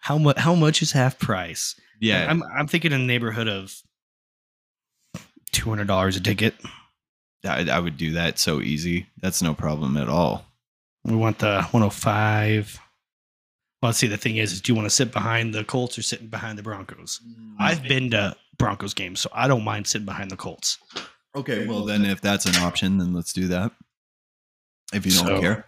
How 0.00 0.18
much 0.18 0.38
how 0.38 0.54
much 0.54 0.82
is 0.82 0.92
half 0.92 1.18
price? 1.18 1.74
yeah, 2.00 2.26
I'm 2.28 2.42
I'm 2.42 2.66
thinking 2.66 2.90
in 2.92 3.00
the 3.00 3.06
neighborhood 3.06 3.48
of 3.48 3.72
$200 5.52 6.16
a 6.16 6.20
ticket. 6.20 6.54
I, 7.44 7.68
I 7.70 7.78
would 7.78 7.96
do 7.96 8.12
that 8.12 8.38
so 8.38 8.60
easy. 8.60 9.06
That's 9.20 9.42
no 9.42 9.52
problem 9.54 9.96
at 9.96 10.08
all. 10.08 10.44
We 11.04 11.16
want 11.16 11.38
the 11.40 11.56
105. 11.70 12.80
Well, 13.82 13.88
let's 13.88 13.98
see. 13.98 14.06
The 14.06 14.16
thing 14.16 14.36
is, 14.36 14.52
is 14.52 14.60
do 14.60 14.72
you 14.72 14.76
want 14.76 14.86
to 14.86 14.94
sit 14.94 15.12
behind 15.12 15.52
the 15.54 15.64
Colts 15.64 15.98
or 15.98 16.02
sitting 16.02 16.28
behind 16.28 16.56
the 16.56 16.62
Broncos? 16.62 17.20
Mm. 17.26 17.54
I've 17.58 17.82
been 17.82 18.10
to 18.12 18.36
Broncos 18.58 18.94
games, 18.94 19.20
so 19.20 19.28
I 19.32 19.48
don't 19.48 19.64
mind 19.64 19.88
sitting 19.88 20.06
behind 20.06 20.30
the 20.30 20.36
Colts. 20.36 20.78
okay. 21.34 21.66
Well, 21.66 21.84
then 21.84 22.04
if 22.04 22.20
that's 22.20 22.46
an 22.46 22.54
option, 22.56 22.98
then 22.98 23.12
let's 23.12 23.32
do 23.32 23.48
that. 23.48 23.72
If 24.94 25.04
you 25.04 25.12
don't 25.12 25.26
So- 25.26 25.40
care, 25.40 25.66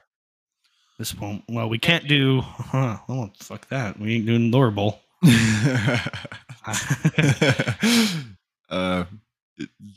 This 0.98 1.14
won't. 1.14 1.42
Well, 1.48 1.68
we 1.68 1.78
can't 1.78 2.06
do. 2.06 2.40
Huh, 2.42 2.98
oh, 3.08 3.30
fuck 3.40 3.68
that. 3.68 3.98
We 3.98 4.14
ain't 4.16 4.26
doing 4.26 4.50
lower 4.50 4.70
bowl. 4.70 5.00
uh, 8.70 9.04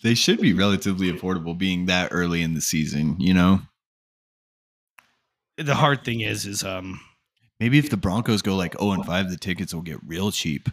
they 0.04 0.14
should 0.14 0.40
be 0.40 0.54
relatively 0.54 1.12
affordable, 1.12 1.58
being 1.58 1.86
that 1.88 2.10
early 2.12 2.42
in 2.42 2.54
the 2.54 2.62
season. 2.62 3.16
You 3.20 3.34
know, 3.34 3.62
the 5.58 5.76
hard 5.76 6.04
thing 6.04 6.22
is, 6.22 6.46
is 6.46 6.64
um, 6.64 7.00
maybe 7.60 7.78
if 7.78 7.90
the 7.90 7.98
Broncos 7.98 8.42
go 8.42 8.56
like 8.56 8.78
zero 8.80 8.92
and 8.92 9.06
five, 9.06 9.30
the 9.30 9.38
tickets 9.38 9.74
will 9.74 9.82
get 9.82 10.00
real 10.06 10.32
cheap. 10.32 10.70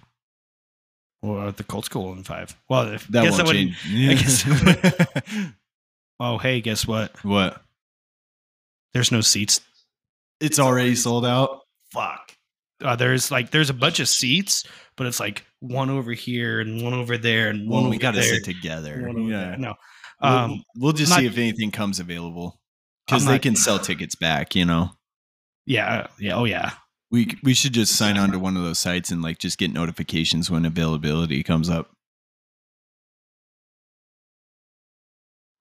well, 1.22 1.51
the 1.52 1.64
Colts 1.64 1.88
go 1.88 2.12
in 2.12 2.22
five. 2.24 2.56
Well, 2.68 2.88
if, 2.94 3.06
That 3.09 3.24
guess 3.24 3.32
won't 3.32 3.46
wouldn't- 3.48 3.74
change. 3.76 4.46
I 4.46 5.24
guess 5.24 5.52
Oh, 6.20 6.38
hey, 6.38 6.60
guess 6.60 6.86
what? 6.86 7.10
what? 7.24 7.60
There's 8.92 9.10
no 9.10 9.20
seats. 9.20 9.60
It's 10.40 10.59
already 10.59 10.94
sold 10.94 11.24
out. 11.24 11.61
Fuck. 11.93 12.32
Uh, 12.82 12.97
there's 12.97 13.31
like 13.31 13.51
there's 13.51 13.70
a 13.70 13.74
bunch 13.74 14.01
of 14.01 14.09
seats, 14.09 14.65
but 14.97 15.06
it's 15.06 15.20
like 15.20 15.44
one 15.61 15.90
over 15.90 16.12
here 16.12 16.61
and 16.61 16.82
one 16.82 16.93
over 16.93 17.16
there 17.16 17.48
and 17.48 17.69
one 17.69 17.82
Well, 17.85 17.90
we 17.90 17.97
over 17.97 18.02
got 18.02 18.15
to 18.15 18.23
sit 18.23 18.44
together. 18.44 19.01
Yeah. 19.16 19.39
there. 19.51 19.56
No, 19.59 19.74
We'll- 20.20 20.32
um, 20.32 20.65
we'll, 20.77 20.93
just 20.93 21.12
I'm 21.12 21.19
see 21.20 21.24
not- 21.27 21.32
if 21.32 21.39
anything 21.39 21.70
comes 21.70 22.01
available 22.01 22.61
because 23.06 23.24
they 23.24 23.32
not- 23.32 23.43
can 23.43 23.56
sell 23.56 23.78
tickets 23.78 24.15
back. 24.16 24.55
You 24.56 24.65
know, 24.65 24.90
yeah, 25.66 26.09
yeah, 26.19 26.35
oh 26.35 26.44
yeah, 26.44 26.73
we 27.11 27.36
we 27.43 27.55
should 27.55 27.73
just 27.73 27.94
sign 27.97 28.19
on 28.19 28.32
to 28.32 28.39
one 28.39 28.56
of 28.56 28.65
those 28.65 28.78
sites 28.81 29.11
and 29.11 29.23
like 29.23 29.39
just 29.39 29.56
get 29.56 29.73
notifications 29.73 30.51
when 30.51 30.65
availability 30.66 31.43
comes 31.43 31.69
up. 31.70 31.90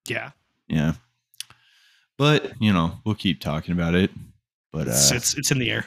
yeah. 0.10 0.32
Yeah, 0.68 0.94
but 2.18 2.54
you 2.60 2.74
know, 2.74 2.94
we'll 3.06 3.16
keep 3.16 3.40
talking 3.42 3.74
about 3.74 3.96
it. 3.96 4.12
But 4.74 4.88
It's, 4.88 5.12
uh, 5.12 5.16
it's 5.16 5.38
it's 5.38 5.52
in 5.52 5.60
the 5.60 5.70
air. 5.72 5.86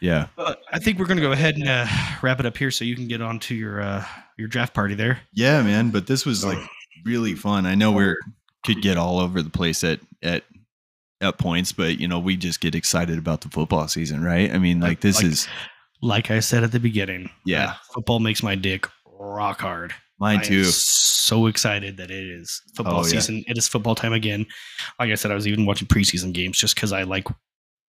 yeah, 0.00 0.26
But 0.36 0.60
I 0.72 0.78
think 0.78 0.98
we're 0.98 1.06
gonna 1.06 1.20
go 1.22 1.32
ahead 1.32 1.54
and 1.56 1.66
uh, 1.68 1.86
wrap 2.20 2.40
it 2.40 2.46
up 2.46 2.56
here, 2.58 2.70
so 2.70 2.84
you 2.84 2.96
can 2.96 3.08
get 3.08 3.22
on 3.22 3.38
to 3.40 3.54
your 3.54 3.80
uh, 3.80 4.04
your 4.36 4.48
draft 4.48 4.74
party 4.74 4.94
there. 4.94 5.20
yeah, 5.32 5.62
man. 5.62 5.90
But 5.90 6.06
this 6.08 6.26
was 6.26 6.44
like 6.44 6.58
really 7.04 7.34
fun. 7.34 7.64
I 7.64 7.74
know 7.74 7.92
we're 7.92 8.18
could 8.64 8.82
get 8.82 8.96
all 8.98 9.18
over 9.20 9.40
the 9.40 9.50
place 9.50 9.82
at 9.84 10.00
at 10.22 10.42
at 11.20 11.38
points, 11.38 11.72
but 11.72 11.98
you 12.00 12.08
know, 12.08 12.18
we 12.18 12.36
just 12.36 12.60
get 12.60 12.74
excited 12.74 13.16
about 13.18 13.40
the 13.42 13.48
football 13.48 13.86
season, 13.88 14.22
right? 14.22 14.52
I 14.52 14.58
mean, 14.58 14.80
like 14.80 15.00
this 15.00 15.16
Like- 15.22 15.26
is 15.26 15.48
Like 16.02 16.30
I 16.30 16.40
said 16.40 16.64
at 16.64 16.72
the 16.72 16.80
beginning, 16.80 17.30
Yeah. 17.46 17.70
uh, 17.70 17.74
football 17.94 18.18
makes 18.20 18.42
my 18.42 18.56
dick 18.56 18.86
rock 19.06 19.60
hard. 19.60 19.94
mine 20.18 20.38
I 20.38 20.42
am 20.42 20.46
too. 20.48 20.64
so 20.64 21.46
excited 21.46 21.96
that 21.96 22.10
it 22.10 22.26
is 22.26 22.60
football 22.76 23.00
Oh, 23.00 23.04
yeah. 23.04 23.08
season. 23.20 23.42
It 23.48 23.56
is 23.58 23.66
football 23.68 23.94
time 23.94 24.12
again. 24.12 24.44
Like 24.98 25.10
I 25.10 25.14
said, 25.14 25.30
I 25.30 25.34
was 25.34 25.46
even 25.46 25.64
watching 25.66 25.88
preseason 25.88 26.32
games 26.34 26.58
just 26.58 26.74
because 26.74 26.92
I 26.92 27.02
like 27.04 27.26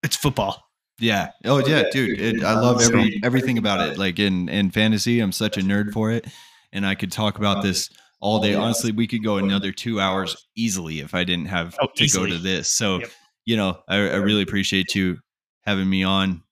it's 0.06 0.16
football. 0.16 0.64
Yeah. 1.00 1.32
Oh 1.44 1.58
yeah, 1.66 1.84
dude. 1.92 2.22
It, 2.22 2.44
I 2.44 2.60
love 2.60 2.82
every 2.82 3.20
everything 3.24 3.58
about 3.58 3.86
it. 3.90 3.98
Like 3.98 4.18
in 4.20 4.48
in 4.48 4.72
fantasy, 4.72 5.20
I'm 5.20 5.34
such 5.34 5.58
a 5.58 5.62
nerd 5.62 5.92
for 5.92 6.12
it, 6.12 6.26
and 6.72 6.86
I 6.86 6.96
could 6.96 7.12
talk 7.12 7.38
about 7.38 7.64
this 7.64 7.90
all 8.22 8.40
day. 8.40 8.54
Honestly, 8.56 8.94
we 8.94 9.06
could 9.08 9.24
go 9.24 9.38
another 9.38 9.72
two 9.74 10.00
hours 10.00 10.48
easily 10.56 11.02
if 11.02 11.14
I 11.14 11.26
didn't 11.26 11.48
have 11.48 11.76
Oh, 11.82 11.88
to 11.96 12.04
easily. 12.04 12.30
go 12.30 12.38
to 12.38 12.42
this. 12.42 12.72
So, 12.72 13.00
Yep. 13.00 13.10
you 13.46 13.58
know, 13.58 13.80
I, 13.90 13.96
I 13.98 14.16
really 14.16 14.42
appreciate 14.42 14.96
you 14.96 15.18
having 15.66 15.90
me 15.90 16.04
on 16.04 16.44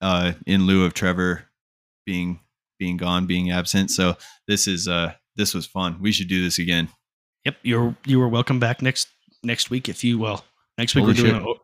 uh, 0.00 0.32
in 0.46 0.66
lieu 0.66 0.84
of 0.84 0.94
Trever 0.94 1.42
being 2.04 2.40
being 2.80 2.96
gone, 2.96 3.26
being 3.26 3.52
absent. 3.52 3.90
So 3.92 4.16
this 4.48 4.66
is 4.66 4.88
uh 4.88 5.12
this 5.36 5.54
was 5.54 5.66
fun. 5.66 5.98
We 6.00 6.10
should 6.10 6.28
do 6.28 6.42
this 6.42 6.58
again. 6.58 6.88
Yep, 7.44 7.56
you're 7.62 7.96
you 8.06 8.20
are 8.22 8.28
welcome 8.28 8.58
back 8.58 8.82
next 8.82 9.06
next 9.44 9.70
week 9.70 9.88
if 9.88 10.02
you 10.02 10.18
will. 10.18 10.44
Next 10.78 10.96
week 10.96 11.02
Holy 11.04 11.14
we're 11.22 11.30
doing 11.30 11.44
shit. 11.44 11.58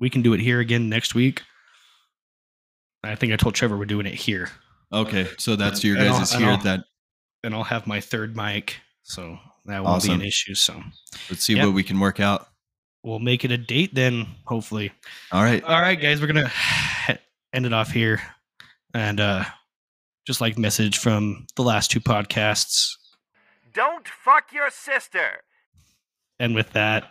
It. 0.00 0.04
We 0.04 0.10
can 0.10 0.22
do 0.22 0.32
it 0.32 0.40
here 0.40 0.60
again 0.60 0.88
next 0.88 1.14
week. 1.14 1.42
I 3.02 3.14
think 3.14 3.32
I 3.32 3.36
told 3.36 3.54
Trever 3.54 3.78
we're 3.78 3.86
doing 3.86 4.06
it 4.06 4.14
here, 4.14 4.50
Okay, 4.92 5.28
so 5.38 5.56
that's 5.56 5.82
your 5.84 5.96
And 5.96 6.08
I'll- 6.08 6.18
guys' 6.18 6.32
and 6.34 6.44
here 6.44 6.52
at 6.52 6.62
that. 6.64 6.84
and 7.44 7.54
I'll 7.54 7.64
have 7.64 7.86
my 7.86 8.00
third 8.00 8.36
mic, 8.36 8.76
so 9.02 9.38
that 9.66 9.82
won't 9.82 10.02
be 10.04 10.12
an 10.12 10.20
issue. 10.22 10.54
So 10.54 10.82
Let's 11.30 11.42
see 11.44 11.54
Yep. 11.54 11.66
what 11.66 11.74
we 11.74 11.82
can 11.82 11.98
work 12.00 12.20
out. 12.20 12.48
we'll 13.02 13.18
make 13.18 13.44
it 13.46 13.50
a 13.50 13.56
date 13.56 13.94
then, 13.94 14.26
hopefully. 14.44 14.92
All 15.32 15.42
right. 15.42 15.62
All 15.64 15.80
right, 15.80 15.98
guys, 15.98 16.20
we're 16.20 16.26
gonna 16.26 16.52
end 17.54 17.64
it 17.64 17.72
off 17.72 17.90
here, 17.92 18.20
and 18.92 19.18
uh 19.20 19.44
just 20.26 20.40
like 20.42 20.58
message 20.58 20.98
from 20.98 21.46
the 21.56 21.62
last 21.62 21.90
two 21.90 22.00
podcasts, 22.00 22.96
Don't 23.72 24.06
fuck 24.06 24.52
your 24.52 24.68
sister. 24.70 25.42
and 26.38 26.54
with 26.54 26.72
that, 26.72 27.10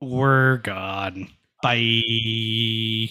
we're 0.00 0.58
gone. 0.58 1.30
Bye. 1.62 3.08